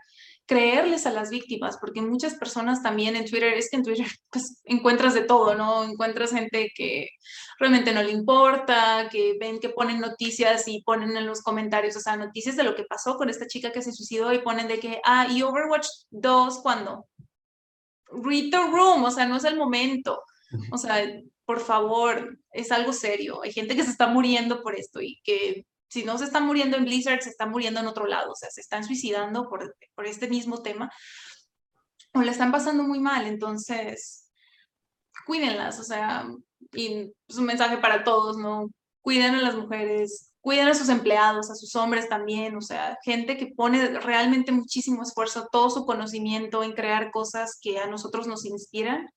creerles 0.51 1.07
a 1.07 1.13
las 1.13 1.31
víctimas, 1.31 1.79
porque 1.81 2.03
muchas 2.03 2.35
personas 2.35 2.83
también 2.83 3.15
en 3.15 3.25
Twitter, 3.25 3.55
es 3.55 3.71
que 3.71 3.77
en 3.77 3.85
Twitter 3.85 4.09
pues 4.33 4.61
encuentras 4.65 5.15
de 5.15 5.23
todo, 5.23 5.55
¿no? 5.55 5.85
Encuentras 5.85 6.33
gente 6.33 6.73
que 6.75 7.11
realmente 7.61 7.95
no 7.95 8.03
le 8.03 8.11
importa, 8.11 9.09
que 9.13 9.37
ven 9.39 9.61
que 9.61 9.69
ponen 9.69 10.01
noticias 10.01 10.67
y 10.67 10.83
ponen 10.83 11.17
en 11.17 11.25
los 11.29 11.43
comentarios, 11.43 11.95
o 11.95 12.01
sea, 12.01 12.17
noticias 12.17 12.57
de 12.57 12.65
lo 12.65 12.75
que 12.75 12.83
pasó 12.83 13.17
con 13.17 13.31
esta 13.31 13.47
chica 13.47 13.71
que 13.71 13.81
se 13.81 13.93
suicidó 13.93 14.33
y 14.33 14.41
ponen 14.41 14.67
de 14.67 14.81
que, 14.81 15.01
ah, 15.05 15.29
y 15.31 15.43
Overwatch 15.43 15.87
2, 16.11 16.59
¿cuándo? 16.63 17.07
Read 18.09 18.51
the 18.51 18.59
room, 18.59 19.05
o 19.05 19.11
sea, 19.13 19.27
no 19.27 19.37
es 19.37 19.45
el 19.45 19.57
momento. 19.57 20.21
O 20.73 20.79
sea, 20.79 21.01
por 21.45 21.61
favor, 21.61 22.41
es 22.51 22.73
algo 22.73 22.93
serio. 22.93 23.41
Hay 23.45 23.53
gente 23.53 23.77
que 23.77 23.85
se 23.85 23.91
está 23.93 24.09
muriendo 24.09 24.63
por 24.63 24.75
esto 24.75 25.01
y 25.01 25.21
que 25.23 25.65
si 25.91 26.05
no 26.05 26.17
se 26.19 26.25
está 26.25 26.41
muriendo 26.41 26.77
en 26.77 26.85
Blizzard, 26.85 27.21
se 27.21 27.31
está 27.31 27.47
muriendo 27.47 27.81
en 27.81 27.87
otro 27.87 28.07
lado, 28.07 28.33
o 28.33 28.37
sea, 28.37 28.49
se 28.51 28.61
están 28.61 28.85
suicidando 28.85 29.49
por, 29.49 29.77
por 29.95 30.07
este 30.07 30.29
mismo 30.29 30.62
tema 30.62 30.91
o 32.15 32.23
le 32.23 32.31
están 32.31 32.53
pasando 32.53 32.83
muy 32.85 33.01
mal, 33.01 33.27
entonces 33.27 34.29
cuídenlas, 35.27 35.79
o 35.81 35.85
sea, 35.85 36.29
y 36.73 37.12
es 37.29 37.37
un 37.37 37.45
mensaje 37.45 37.79
para 37.79 38.05
todos, 38.05 38.37
¿no? 38.37 38.71
Cuiden 39.03 39.35
a 39.35 39.43
las 39.43 39.57
mujeres, 39.57 40.33
cuiden 40.41 40.69
a 40.69 40.75
sus 40.75 40.89
empleados, 40.89 41.51
a 41.51 41.55
sus 41.55 41.75
hombres 41.77 42.09
también, 42.09 42.57
o 42.57 42.61
sea, 42.61 42.97
gente 43.05 43.37
que 43.37 43.49
pone 43.49 43.99
realmente 44.01 44.53
muchísimo 44.53 45.03
esfuerzo, 45.03 45.49
todo 45.51 45.71
su 45.71 45.85
conocimiento 45.87 46.62
en 46.62 46.73
crear 46.73 47.11
cosas 47.11 47.59
que 47.61 47.79
a 47.79 47.87
nosotros 47.87 48.27
nos 48.27 48.45
inspiran. 48.45 49.09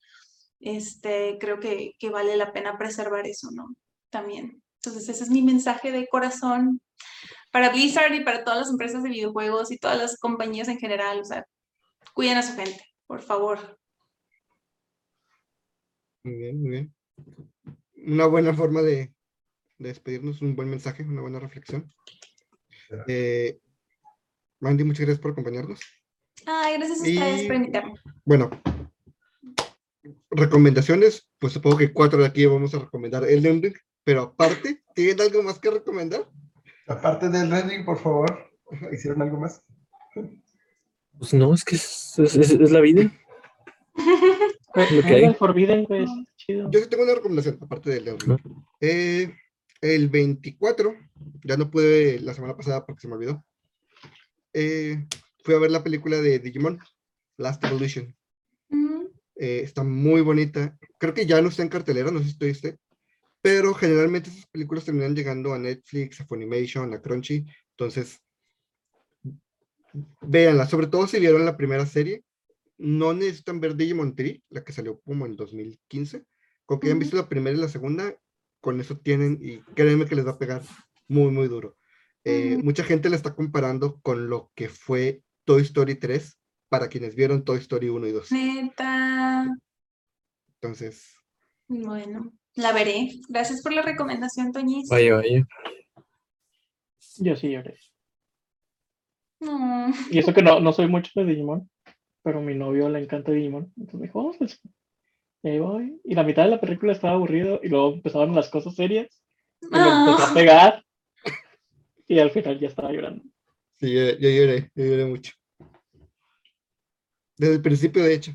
este, 0.60 1.38
creo 1.40 1.60
que, 1.60 1.94
que 2.00 2.10
vale 2.10 2.38
la 2.38 2.54
pena 2.54 2.78
preservar 2.78 3.28
eso, 3.28 3.50
¿no? 3.52 3.76
También. 4.10 4.63
Entonces, 4.86 5.08
ese 5.08 5.24
es 5.24 5.30
mi 5.30 5.42
mensaje 5.42 5.94
de 5.94 6.08
corazón 6.08 6.82
para 7.52 7.70
Blizzard 7.70 8.14
y 8.14 8.24
para 8.24 8.44
todas 8.44 8.60
las 8.60 8.70
empresas 8.70 9.02
de 9.02 9.10
videojuegos 9.10 9.72
y 9.72 9.78
todas 9.78 9.98
las 9.98 10.18
compañías 10.18 10.68
en 10.68 10.78
general. 10.78 11.22
O 11.22 11.26
sea, 11.26 11.46
cuiden 12.14 12.38
a 12.38 12.44
su 12.44 12.54
gente, 12.56 12.84
por 13.08 13.22
favor. 13.22 13.80
Muy 16.26 16.36
bien, 16.36 16.62
muy 16.62 16.70
bien. 16.72 16.94
Una 18.06 18.26
buena 18.26 18.54
forma 18.54 18.82
de, 18.82 19.14
de 19.78 19.88
despedirnos, 19.90 20.42
un 20.42 20.56
buen 20.56 20.70
mensaje, 20.70 21.04
una 21.04 21.22
buena 21.22 21.40
reflexión. 21.40 21.90
Eh, 23.08 23.60
Mandy, 24.60 24.84
muchas 24.84 25.06
gracias 25.06 25.22
por 25.22 25.32
acompañarnos. 25.32 25.80
Ay, 26.46 26.78
gracias 26.78 27.00
a 27.00 27.04
ustedes 27.04 27.42
Y- 27.44 27.48
por 27.48 27.56
invitarme. 27.56 27.94
Bueno, 28.26 28.50
recomendaciones, 30.30 31.30
pues 31.40 31.54
supongo 31.54 31.78
que 31.78 31.94
cuatro 31.94 32.20
de 32.20 32.26
aquí 32.28 32.46
vamos 32.46 32.74
a 32.74 32.80
recomendar 32.80 33.24
Elden 33.24 33.62
Ring, 33.64 33.76
pero 34.04 34.22
aparte, 34.24 34.84
¿tienen 34.96 35.22
algo 35.22 35.44
más 35.44 35.60
que 35.60 35.70
recomendar? 35.72 36.28
Aparte 36.88 37.30
del 37.30 37.50
Redding, 37.50 37.86
por 37.86 38.00
favor, 38.00 38.52
¿hicieron 38.92 39.22
algo 39.22 39.40
más? 39.40 39.64
Pues 41.18 41.34
no, 41.34 41.54
es 41.54 41.64
que 41.64 41.76
es, 41.76 42.20
es- 42.20 42.36
es- 42.36 42.52
es 42.52 42.72
la 42.72 42.82
vida. 42.82 43.12
Forbidden, 45.38 45.84
güey, 45.86 46.04
está 46.04 46.16
chido. 46.38 46.72
Yo 46.72 46.80
sí 46.80 46.88
tengo 46.90 47.04
una 47.04 47.14
recomendación, 47.16 47.58
aparte 47.62 47.90
del 47.92 48.08
Elden 48.08 48.38
Ring. 48.38 48.56
Eh, 48.82 49.34
el 49.82 50.10
24, 50.10 50.96
ya 51.44 51.58
no 51.58 51.70
pude 51.70 52.20
la 52.20 52.34
semana 52.34 52.56
pasada 52.56 52.86
porque 52.86 53.02
se 53.02 53.08
me 53.08 53.16
olvidó. 53.16 53.44
eh, 54.56 55.08
fui 55.44 55.56
a 55.56 55.60
ver 55.60 55.72
la 55.72 55.84
película 55.84 56.18
de 56.22 56.40
Digimon, 56.40 56.80
Last 57.38 57.64
Evolution. 57.64 58.16
Mm, 58.70 59.06
Eh, 59.36 59.62
está 59.64 59.84
muy 59.84 60.22
bonita. 60.22 60.78
Creo 61.00 61.14
que 61.16 61.26
ya 61.26 61.42
no 61.42 61.50
está 61.50 61.64
en 61.64 61.70
cartelera, 61.70 62.12
no 62.12 62.20
sé 62.20 62.26
si 62.26 62.32
estoy 62.32 62.52
usted. 62.52 62.78
Pero 63.44 63.74
generalmente 63.74 64.30
esas 64.30 64.46
películas 64.46 64.86
terminan 64.86 65.14
llegando 65.14 65.54
a 65.54 65.60
Netflix, 65.60 66.22
a 66.22 66.26
Funimation, 66.26 66.94
a 66.94 67.02
Crunchy. 67.02 67.46
Entonces, 67.72 68.22
véanla. 70.22 70.66
Sobre 70.66 70.88
todo 70.88 71.08
si 71.08 71.20
vieron 71.20 71.44
la 71.44 71.58
primera 71.58 71.86
serie. 71.86 72.24
No 72.78 73.14
necesitan 73.14 73.60
ver 73.60 73.76
Digimon 73.76 74.16
Tree, 74.16 74.42
la 74.50 74.64
que 74.64 74.72
salió 74.72 75.02
como 75.02 75.26
en 75.26 75.36
2015. 75.36 76.24
Con 76.66 76.80
que 76.80 76.88
hayan 76.88 77.00
visto 77.00 77.18
la 77.18 77.28
primera 77.28 77.58
y 77.58 77.60
la 77.60 77.68
segunda, 77.68 78.16
con 78.62 78.80
eso 78.80 78.98
tienen, 78.98 79.38
y 79.42 79.60
créanme 79.76 80.06
que 80.06 80.16
les 80.16 80.26
va 80.26 80.32
a 80.32 80.40
pegar 80.40 80.64
muy, 81.10 81.30
muy 81.30 81.50
duro. 81.50 81.76
Eh. 82.24 82.58
Mucha 82.64 82.86
gente 82.86 83.10
la 83.10 83.18
está 83.18 83.36
comparando 83.36 84.00
con 84.02 84.30
lo 84.30 84.52
que 84.56 84.70
fue 84.70 85.22
Toy 85.44 85.64
Story 85.64 85.96
3, 85.96 86.40
para 86.70 86.88
quienes 86.88 87.14
vieron 87.14 87.44
Toy 87.44 87.60
Story 87.60 87.90
1 87.90 88.08
y 88.08 88.12
2. 88.14 88.32
Neta. 88.32 89.54
Entonces, 90.56 91.14
Bueno, 91.68 92.34
la 92.56 92.72
veré. 92.72 93.10
Gracias 93.30 93.62
por 93.62 93.74
la 93.74 93.82
recomendación, 93.82 94.52
Toñis. 94.52 94.88
Vaya, 94.90 95.16
vaya. 95.16 95.46
Yo 97.18 97.36
sí 97.36 97.52
lloré. 97.52 97.78
No. 99.40 99.88
Y 100.10 100.20
eso 100.20 100.34
que 100.34 100.42
no, 100.42 100.60
no 100.60 100.72
soy 100.72 100.88
mucho 100.88 101.12
de 101.16 101.26
Digimon, 101.26 101.70
pero 102.24 102.40
a 102.40 102.42
mi 102.42 102.56
novio 102.56 102.90
le 102.90 103.00
encanta 103.00 103.32
Digimon. 103.32 103.72
Entonces 103.78 104.00
me 104.00 104.08
dijo, 104.08 104.20
vamos 104.20 104.38
cine". 104.38 104.74
Y 105.44 105.50
ahí 105.50 105.60
voy. 105.60 106.00
Y 106.06 106.16
la 106.16 106.24
mitad 106.24 106.44
de 106.44 106.50
la 106.52 106.62
película 106.62 106.94
estaba 106.94 107.14
aburrido 107.14 107.60
y 107.62 107.68
luego 107.68 107.94
empezaron 107.94 108.34
las 108.34 108.50
cosas 108.50 108.76
serias. 108.76 109.22
Y 109.62 109.68
me 109.68 109.78
empezó 109.80 110.24
a 110.24 110.32
Ah. 110.32 110.34
pegar. 110.34 110.86
Y 112.08 112.20
al 112.20 112.32
final 112.32 112.60
ya 112.60 112.68
estaba 112.68 112.92
llorando. 112.92 113.24
Sí, 113.80 113.94
yo, 113.94 114.12
yo 114.20 114.30
lloré, 114.30 114.72
yo 114.76 114.86
lloré 114.86 115.06
mucho. 115.06 115.34
Desde 117.38 117.56
el 117.56 117.62
principio, 117.62 118.04
de 118.04 118.14
hecho. 118.14 118.32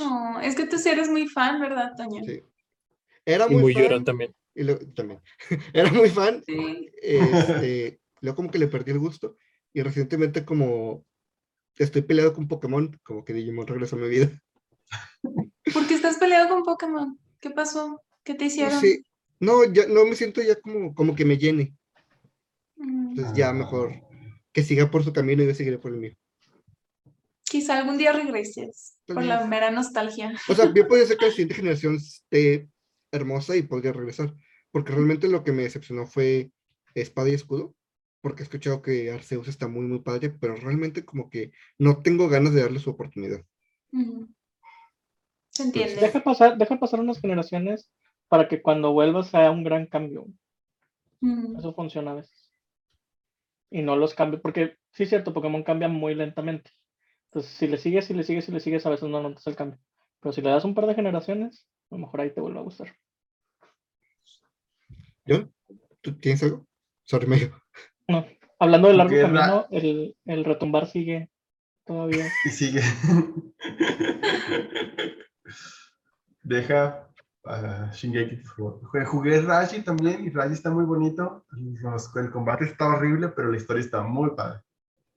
Oh, 0.00 0.38
es 0.42 0.54
que 0.54 0.66
tú 0.66 0.78
sí 0.78 0.88
eres 0.88 1.10
muy 1.10 1.26
fan, 1.26 1.60
¿verdad, 1.60 1.92
Toño? 1.96 2.22
Sí. 2.24 2.40
Era 3.28 3.46
Y 3.46 3.52
muy, 3.52 3.62
muy 3.62 3.74
fan. 3.74 3.82
llorón 3.82 4.04
también. 4.04 4.34
Y 4.54 4.64
luego, 4.64 4.80
también. 4.94 5.20
Era 5.74 5.92
muy 5.92 6.08
fan. 6.08 6.42
Sí. 6.46 6.90
Este, 7.02 8.00
luego 8.22 8.36
como 8.36 8.50
que 8.50 8.58
le 8.58 8.68
perdí 8.68 8.92
el 8.92 8.98
gusto. 8.98 9.36
Y 9.74 9.82
recientemente 9.82 10.46
como 10.46 11.04
estoy 11.76 12.02
peleado 12.02 12.32
con 12.32 12.48
Pokémon, 12.48 12.98
como 13.04 13.24
que 13.24 13.34
Digimon 13.34 13.66
regresó 13.66 13.96
a 13.96 13.98
mi 13.98 14.08
vida. 14.08 14.30
¿Por 15.74 15.86
qué 15.86 15.94
estás 15.94 16.16
peleado 16.16 16.48
con 16.48 16.62
Pokémon? 16.64 17.18
¿Qué 17.38 17.50
pasó? 17.50 18.00
¿Qué 18.24 18.34
te 18.34 18.46
hicieron? 18.46 18.80
Sí. 18.80 19.04
No, 19.40 19.62
ya 19.64 19.86
no 19.86 20.06
me 20.06 20.16
siento 20.16 20.42
ya 20.42 20.56
como, 20.56 20.94
como 20.94 21.14
que 21.14 21.26
me 21.26 21.36
llene. 21.36 21.76
Mm, 22.76 23.10
Entonces 23.10 23.34
ya 23.36 23.52
mejor 23.52 23.92
que 24.52 24.62
siga 24.62 24.90
por 24.90 25.04
su 25.04 25.12
camino 25.12 25.42
y 25.42 25.46
yo 25.46 25.54
seguiré 25.54 25.76
por 25.78 25.92
el 25.92 25.98
mío. 25.98 26.16
Quizá 27.44 27.78
algún 27.78 27.98
día 27.98 28.12
regreses 28.12 28.96
por 29.06 29.22
la 29.22 29.46
mera 29.46 29.70
nostalgia. 29.70 30.32
O 30.48 30.54
sea, 30.54 30.66
bien 30.66 30.88
puede 30.88 31.06
ser 31.06 31.18
que 31.18 31.26
la 31.26 31.30
siguiente 31.30 31.54
generación 31.54 31.96
esté 31.96 32.68
hermosa 33.12 33.56
y 33.56 33.62
podría 33.62 33.92
regresar. 33.92 34.34
Porque 34.70 34.92
realmente 34.92 35.28
lo 35.28 35.44
que 35.44 35.52
me 35.52 35.62
decepcionó 35.62 36.06
fue 36.06 36.52
Espada 36.94 37.28
y 37.28 37.34
Escudo. 37.34 37.74
Porque 38.20 38.42
he 38.42 38.44
escuchado 38.44 38.82
que 38.82 39.12
Arceus 39.12 39.48
está 39.48 39.68
muy, 39.68 39.86
muy 39.86 40.00
padre, 40.00 40.30
pero 40.30 40.56
realmente 40.56 41.04
como 41.04 41.30
que 41.30 41.52
no 41.78 42.02
tengo 42.02 42.28
ganas 42.28 42.52
de 42.52 42.62
darle 42.62 42.80
su 42.80 42.90
oportunidad. 42.90 43.40
Se 45.50 45.62
entiende. 45.62 45.96
Deja 45.96 46.22
pasar, 46.22 46.58
deja 46.58 46.78
pasar 46.78 47.00
unas 47.00 47.20
generaciones 47.20 47.90
para 48.28 48.48
que 48.48 48.60
cuando 48.60 48.92
vuelvas 48.92 49.28
sea 49.28 49.50
un 49.50 49.64
gran 49.64 49.86
cambio. 49.86 50.26
Eso 51.58 51.74
funciona 51.74 52.12
a 52.12 52.14
veces. 52.14 52.50
Y 53.70 53.82
no 53.82 53.96
los 53.96 54.14
cambios, 54.14 54.42
porque 54.42 54.76
sí 54.92 55.04
es 55.04 55.08
cierto, 55.08 55.32
Pokémon 55.32 55.62
cambia 55.62 55.88
muy 55.88 56.14
lentamente. 56.14 56.70
Entonces, 57.26 57.52
si 57.52 57.66
le 57.66 57.76
sigues, 57.76 58.06
si 58.06 58.14
le 58.14 58.24
sigues, 58.24 58.44
si 58.44 58.52
le 58.52 58.60
sigues, 58.60 58.86
a 58.86 58.90
veces 58.90 59.08
no 59.08 59.22
notas 59.22 59.46
el 59.46 59.56
cambio. 59.56 59.78
Pero 60.20 60.32
si 60.32 60.40
le 60.40 60.50
das 60.50 60.64
un 60.64 60.74
par 60.74 60.86
de 60.86 60.94
generaciones, 60.94 61.66
a 61.90 61.94
lo 61.94 61.98
mejor 61.98 62.20
ahí 62.20 62.30
te 62.32 62.40
vuelve 62.40 62.58
a 62.58 62.62
gustar. 62.62 62.94
¿John? 65.26 65.52
¿Tú 66.00 66.14
tienes 66.18 66.42
algo? 66.42 66.66
Sorry, 67.04 67.26
medio. 67.26 67.60
No. 68.06 68.26
Hablando 68.58 68.88
del 68.88 68.96
largo 68.96 69.14
Guerra. 69.14 69.40
camino, 69.40 69.66
el, 69.70 70.16
el 70.24 70.44
retumbar 70.44 70.86
sigue 70.88 71.30
todavía. 71.84 72.26
Y 72.44 72.48
sigue. 72.50 72.82
Deja 76.42 77.08
a 77.44 77.90
Shingeki, 77.92 78.36
por 78.36 78.54
favor. 78.56 78.80
Jugué- 78.82 79.04
Jugué 79.06 79.40
Raji 79.42 79.82
también 79.82 80.24
y 80.24 80.30
Raji 80.30 80.54
está 80.54 80.70
muy 80.70 80.84
bonito. 80.84 81.44
Los- 81.50 82.14
el 82.16 82.30
combate 82.30 82.64
está 82.64 82.88
horrible, 82.88 83.28
pero 83.28 83.50
la 83.50 83.56
historia 83.56 83.80
está 83.82 84.02
muy 84.02 84.30
padre. 84.30 84.60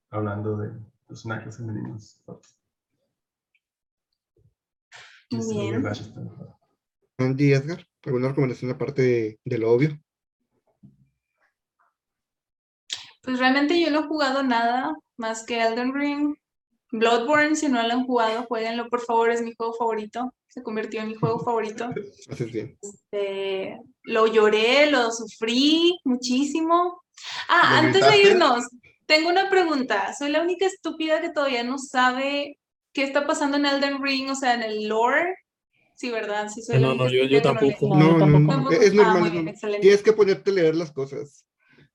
Hablando 0.09 0.57
de 0.57 0.71
personajes 1.07 1.57
femeninos. 1.57 2.21
Muy 5.31 5.41
sí, 5.41 5.59
bien. 5.59 5.83
Raji 5.83 6.01
está 6.03 6.19
mejor. 6.19 6.55
Andy 7.23 7.53
Edgar, 7.53 7.87
¿alguna 8.03 8.29
recomendación 8.29 8.71
aparte 8.71 9.01
de, 9.01 9.39
de 9.43 9.57
lo 9.57 9.71
obvio? 9.71 9.99
Pues 13.21 13.37
realmente 13.39 13.79
yo 13.79 13.91
no 13.91 13.99
he 13.99 14.07
jugado 14.07 14.43
nada 14.43 14.93
más 15.17 15.45
que 15.45 15.61
Elden 15.61 15.93
Ring. 15.93 16.35
Bloodborne, 16.91 17.55
si 17.55 17.69
no 17.69 17.81
lo 17.81 17.93
han 17.93 18.05
jugado, 18.05 18.43
jueguenlo 18.43 18.89
por 18.89 19.01
favor, 19.01 19.29
es 19.29 19.41
mi 19.41 19.53
juego 19.53 19.73
favorito. 19.73 20.33
Se 20.47 20.61
convirtió 20.61 21.01
en 21.01 21.07
mi 21.07 21.15
juego 21.15 21.39
favorito. 21.45 21.89
Haces 22.29 22.51
bien. 22.51 22.77
Este, 22.81 23.79
lo 24.03 24.27
lloré, 24.27 24.91
lo 24.91 25.11
sufrí 25.11 25.97
muchísimo. 26.03 27.01
Ah, 27.47 27.79
¿Lo 27.81 27.87
antes 27.87 28.09
de 28.09 28.21
irnos, 28.21 28.65
tengo 29.05 29.29
una 29.29 29.49
pregunta. 29.49 30.13
Soy 30.17 30.31
la 30.31 30.41
única 30.41 30.65
estúpida 30.65 31.21
que 31.21 31.29
todavía 31.29 31.63
no 31.63 31.77
sabe 31.77 32.57
qué 32.93 33.03
está 33.03 33.25
pasando 33.25 33.57
en 33.57 33.65
Elden 33.65 34.01
Ring, 34.01 34.29
o 34.29 34.35
sea, 34.35 34.55
en 34.55 34.63
el 34.63 34.87
lore. 34.87 35.35
Sí, 36.01 36.09
¿verdad? 36.09 36.49
Sí, 36.49 36.63
soy 36.63 36.79
la 36.79 36.87
No, 36.87 36.95
no, 36.95 37.09
yo- 37.11 37.25
yo 37.25 37.39
tampoco. 37.43 37.95
No, 37.95 38.17
No, 38.17 38.27
no, 38.27 38.37
es 38.39 38.41
Ah, 38.41 38.57
normal. 38.57 38.73
es 38.81 38.91
bien, 38.91 39.03
normal. 39.03 39.47
excelente. 39.49 39.81
Tienes 39.81 40.01
que 40.01 40.13
ponerte 40.13 40.49
a 40.49 40.53
leer 40.55 40.75
las 40.75 40.91
cosas. 40.91 41.45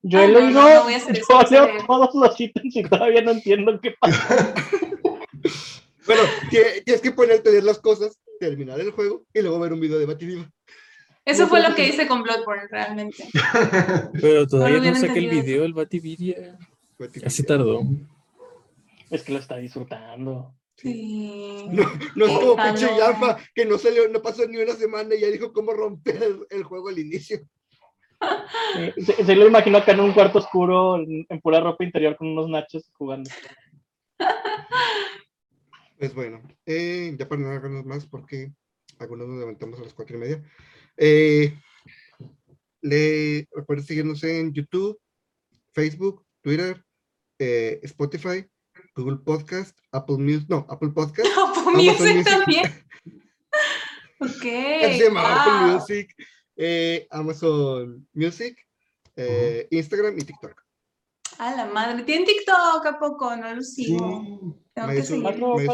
Yo 0.00 0.20
Ah, 0.20 0.24
he 0.24 0.28
leído, 0.28 0.60
yo 1.50 1.50
leo 1.50 1.86
todos 1.88 2.14
los 2.14 2.40
ítems 2.40 2.76
y 2.76 2.82
todavía 2.84 3.22
no 3.22 3.32
entiendo 3.32 3.80
qué 3.80 3.94
pasa. 4.00 4.54
Bueno, 6.06 6.22
tie- 6.52 6.84
tienes 6.84 7.00
que 7.02 7.10
ponerte 7.10 7.48
a 7.48 7.52
leer 7.52 7.64
las 7.64 7.80
cosas, 7.80 8.16
terminar 8.38 8.78
el 8.78 8.92
juego 8.92 9.24
y 9.34 9.42
luego 9.42 9.58
ver 9.58 9.72
un 9.72 9.80
video 9.80 9.98
de 9.98 10.06
Batidiva. 10.06 10.48
Eso 11.24 11.48
fue 11.48 11.60
lo 11.68 11.74
que 11.74 11.88
hice 11.88 12.06
con 12.06 12.22
Bloodborne, 12.22 12.68
realmente. 12.70 13.24
Pero 14.20 14.46
todavía 14.46 14.78
no 14.88 14.94
saca 14.94 15.14
el 15.14 15.28
video, 15.28 15.64
el. 15.64 15.72
Batividia. 15.74 16.56
Así 17.24 17.42
tardó. 17.42 17.80
Es 19.10 19.24
que 19.24 19.32
lo 19.32 19.40
está 19.40 19.56
disfrutando. 19.56 20.54
Sí. 20.76 21.66
No, 21.70 21.84
no 22.14 22.26
es 22.26 22.32
como 22.32 22.56
pinche 22.56 22.86
Yafa, 22.96 23.38
que 23.54 23.64
no 23.64 23.78
salió, 23.78 24.08
no 24.08 24.20
pasó 24.20 24.46
ni 24.46 24.58
una 24.58 24.74
semana 24.74 25.14
y 25.14 25.20
ya 25.20 25.28
dijo 25.28 25.52
cómo 25.52 25.72
romper 25.72 26.22
el, 26.22 26.46
el 26.50 26.64
juego 26.64 26.88
al 26.88 26.98
inicio. 26.98 27.40
Sí, 28.96 29.04
se, 29.04 29.24
se 29.24 29.36
lo 29.36 29.46
imagino 29.46 29.78
acá 29.78 29.92
en 29.92 30.00
un 30.00 30.12
cuarto 30.12 30.38
oscuro, 30.38 30.96
en, 30.96 31.26
en 31.28 31.40
pura 31.40 31.60
ropa 31.60 31.84
interior 31.84 32.16
con 32.16 32.28
unos 32.28 32.48
nachos 32.48 32.90
jugando. 32.94 33.30
Pues 35.98 36.14
bueno, 36.14 36.42
eh, 36.66 37.14
ya 37.18 37.26
para 37.26 37.40
no 37.40 37.48
alargarnos 37.48 37.86
más, 37.86 38.06
porque 38.06 38.52
algunos 38.98 39.28
nos 39.28 39.38
levantamos 39.38 39.80
a 39.80 39.82
las 39.82 39.94
cuatro 39.94 40.16
y 40.16 40.20
media. 40.20 40.44
Eh, 40.96 41.58
le 42.82 43.48
recuerden 43.50 43.86
seguirnos 43.86 44.22
en 44.24 44.52
YouTube, 44.52 45.00
Facebook, 45.72 46.24
Twitter, 46.42 46.84
eh, 47.38 47.80
Spotify, 47.82 48.46
Google 48.96 49.18
Podcast, 49.18 49.78
Apple 49.92 50.16
Music, 50.18 50.48
no, 50.48 50.66
Apple 50.68 50.88
Podcast, 50.90 51.28
Apple 51.38 51.72
Music 51.74 52.00
Music. 52.00 52.24
también. 52.24 52.64
Ok. 54.18 54.40
Se 54.42 54.98
llama 55.04 55.22
Apple. 55.42 55.74
Music, 55.74 56.14
eh, 56.56 57.06
Amazon 57.10 58.08
Music, 58.14 58.56
eh, 59.14 59.68
Instagram 59.70 60.18
y 60.18 60.22
TikTok. 60.24 60.62
A 61.38 61.54
la 61.54 61.66
madre. 61.66 62.02
¿Tienen 62.04 62.24
TikTok 62.24 62.86
a 62.86 62.98
poco? 62.98 63.36
No 63.36 63.54
lo 63.54 63.60
Sí. 63.62 63.84
sigo. 63.84 64.56
Tengo 64.72 64.88
Me 64.88 64.94
que 64.94 65.00
hizo- 65.00 65.08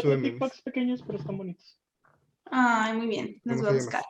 seguir. 0.01 0.17
Me. 0.17 0.29
TikToks 0.31 0.61
pequeños, 0.63 1.01
pero 1.07 1.19
están 1.19 1.37
bonitos. 1.37 1.79
Ay, 2.51 2.93
muy 2.97 3.07
bien. 3.07 3.39
Los 3.45 3.55
¿Cómo 3.57 3.69
voy 3.69 3.79
a 3.79 3.81
buscar. 3.81 4.03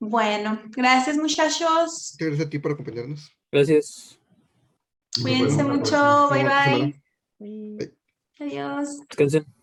Bueno, 0.00 0.62
gracias 0.74 1.16
muchachos. 1.18 1.60
Muchas 1.60 2.16
gracias 2.18 2.46
a 2.46 2.50
ti 2.50 2.58
por 2.58 2.72
acompañarnos. 2.72 3.30
Gracias. 3.52 4.18
Cuídense 5.20 5.62
mucho. 5.64 6.28
Bye 6.30 6.44
bye. 6.44 7.05
Adiós. 8.40 8.88
Descansen. 9.08 9.55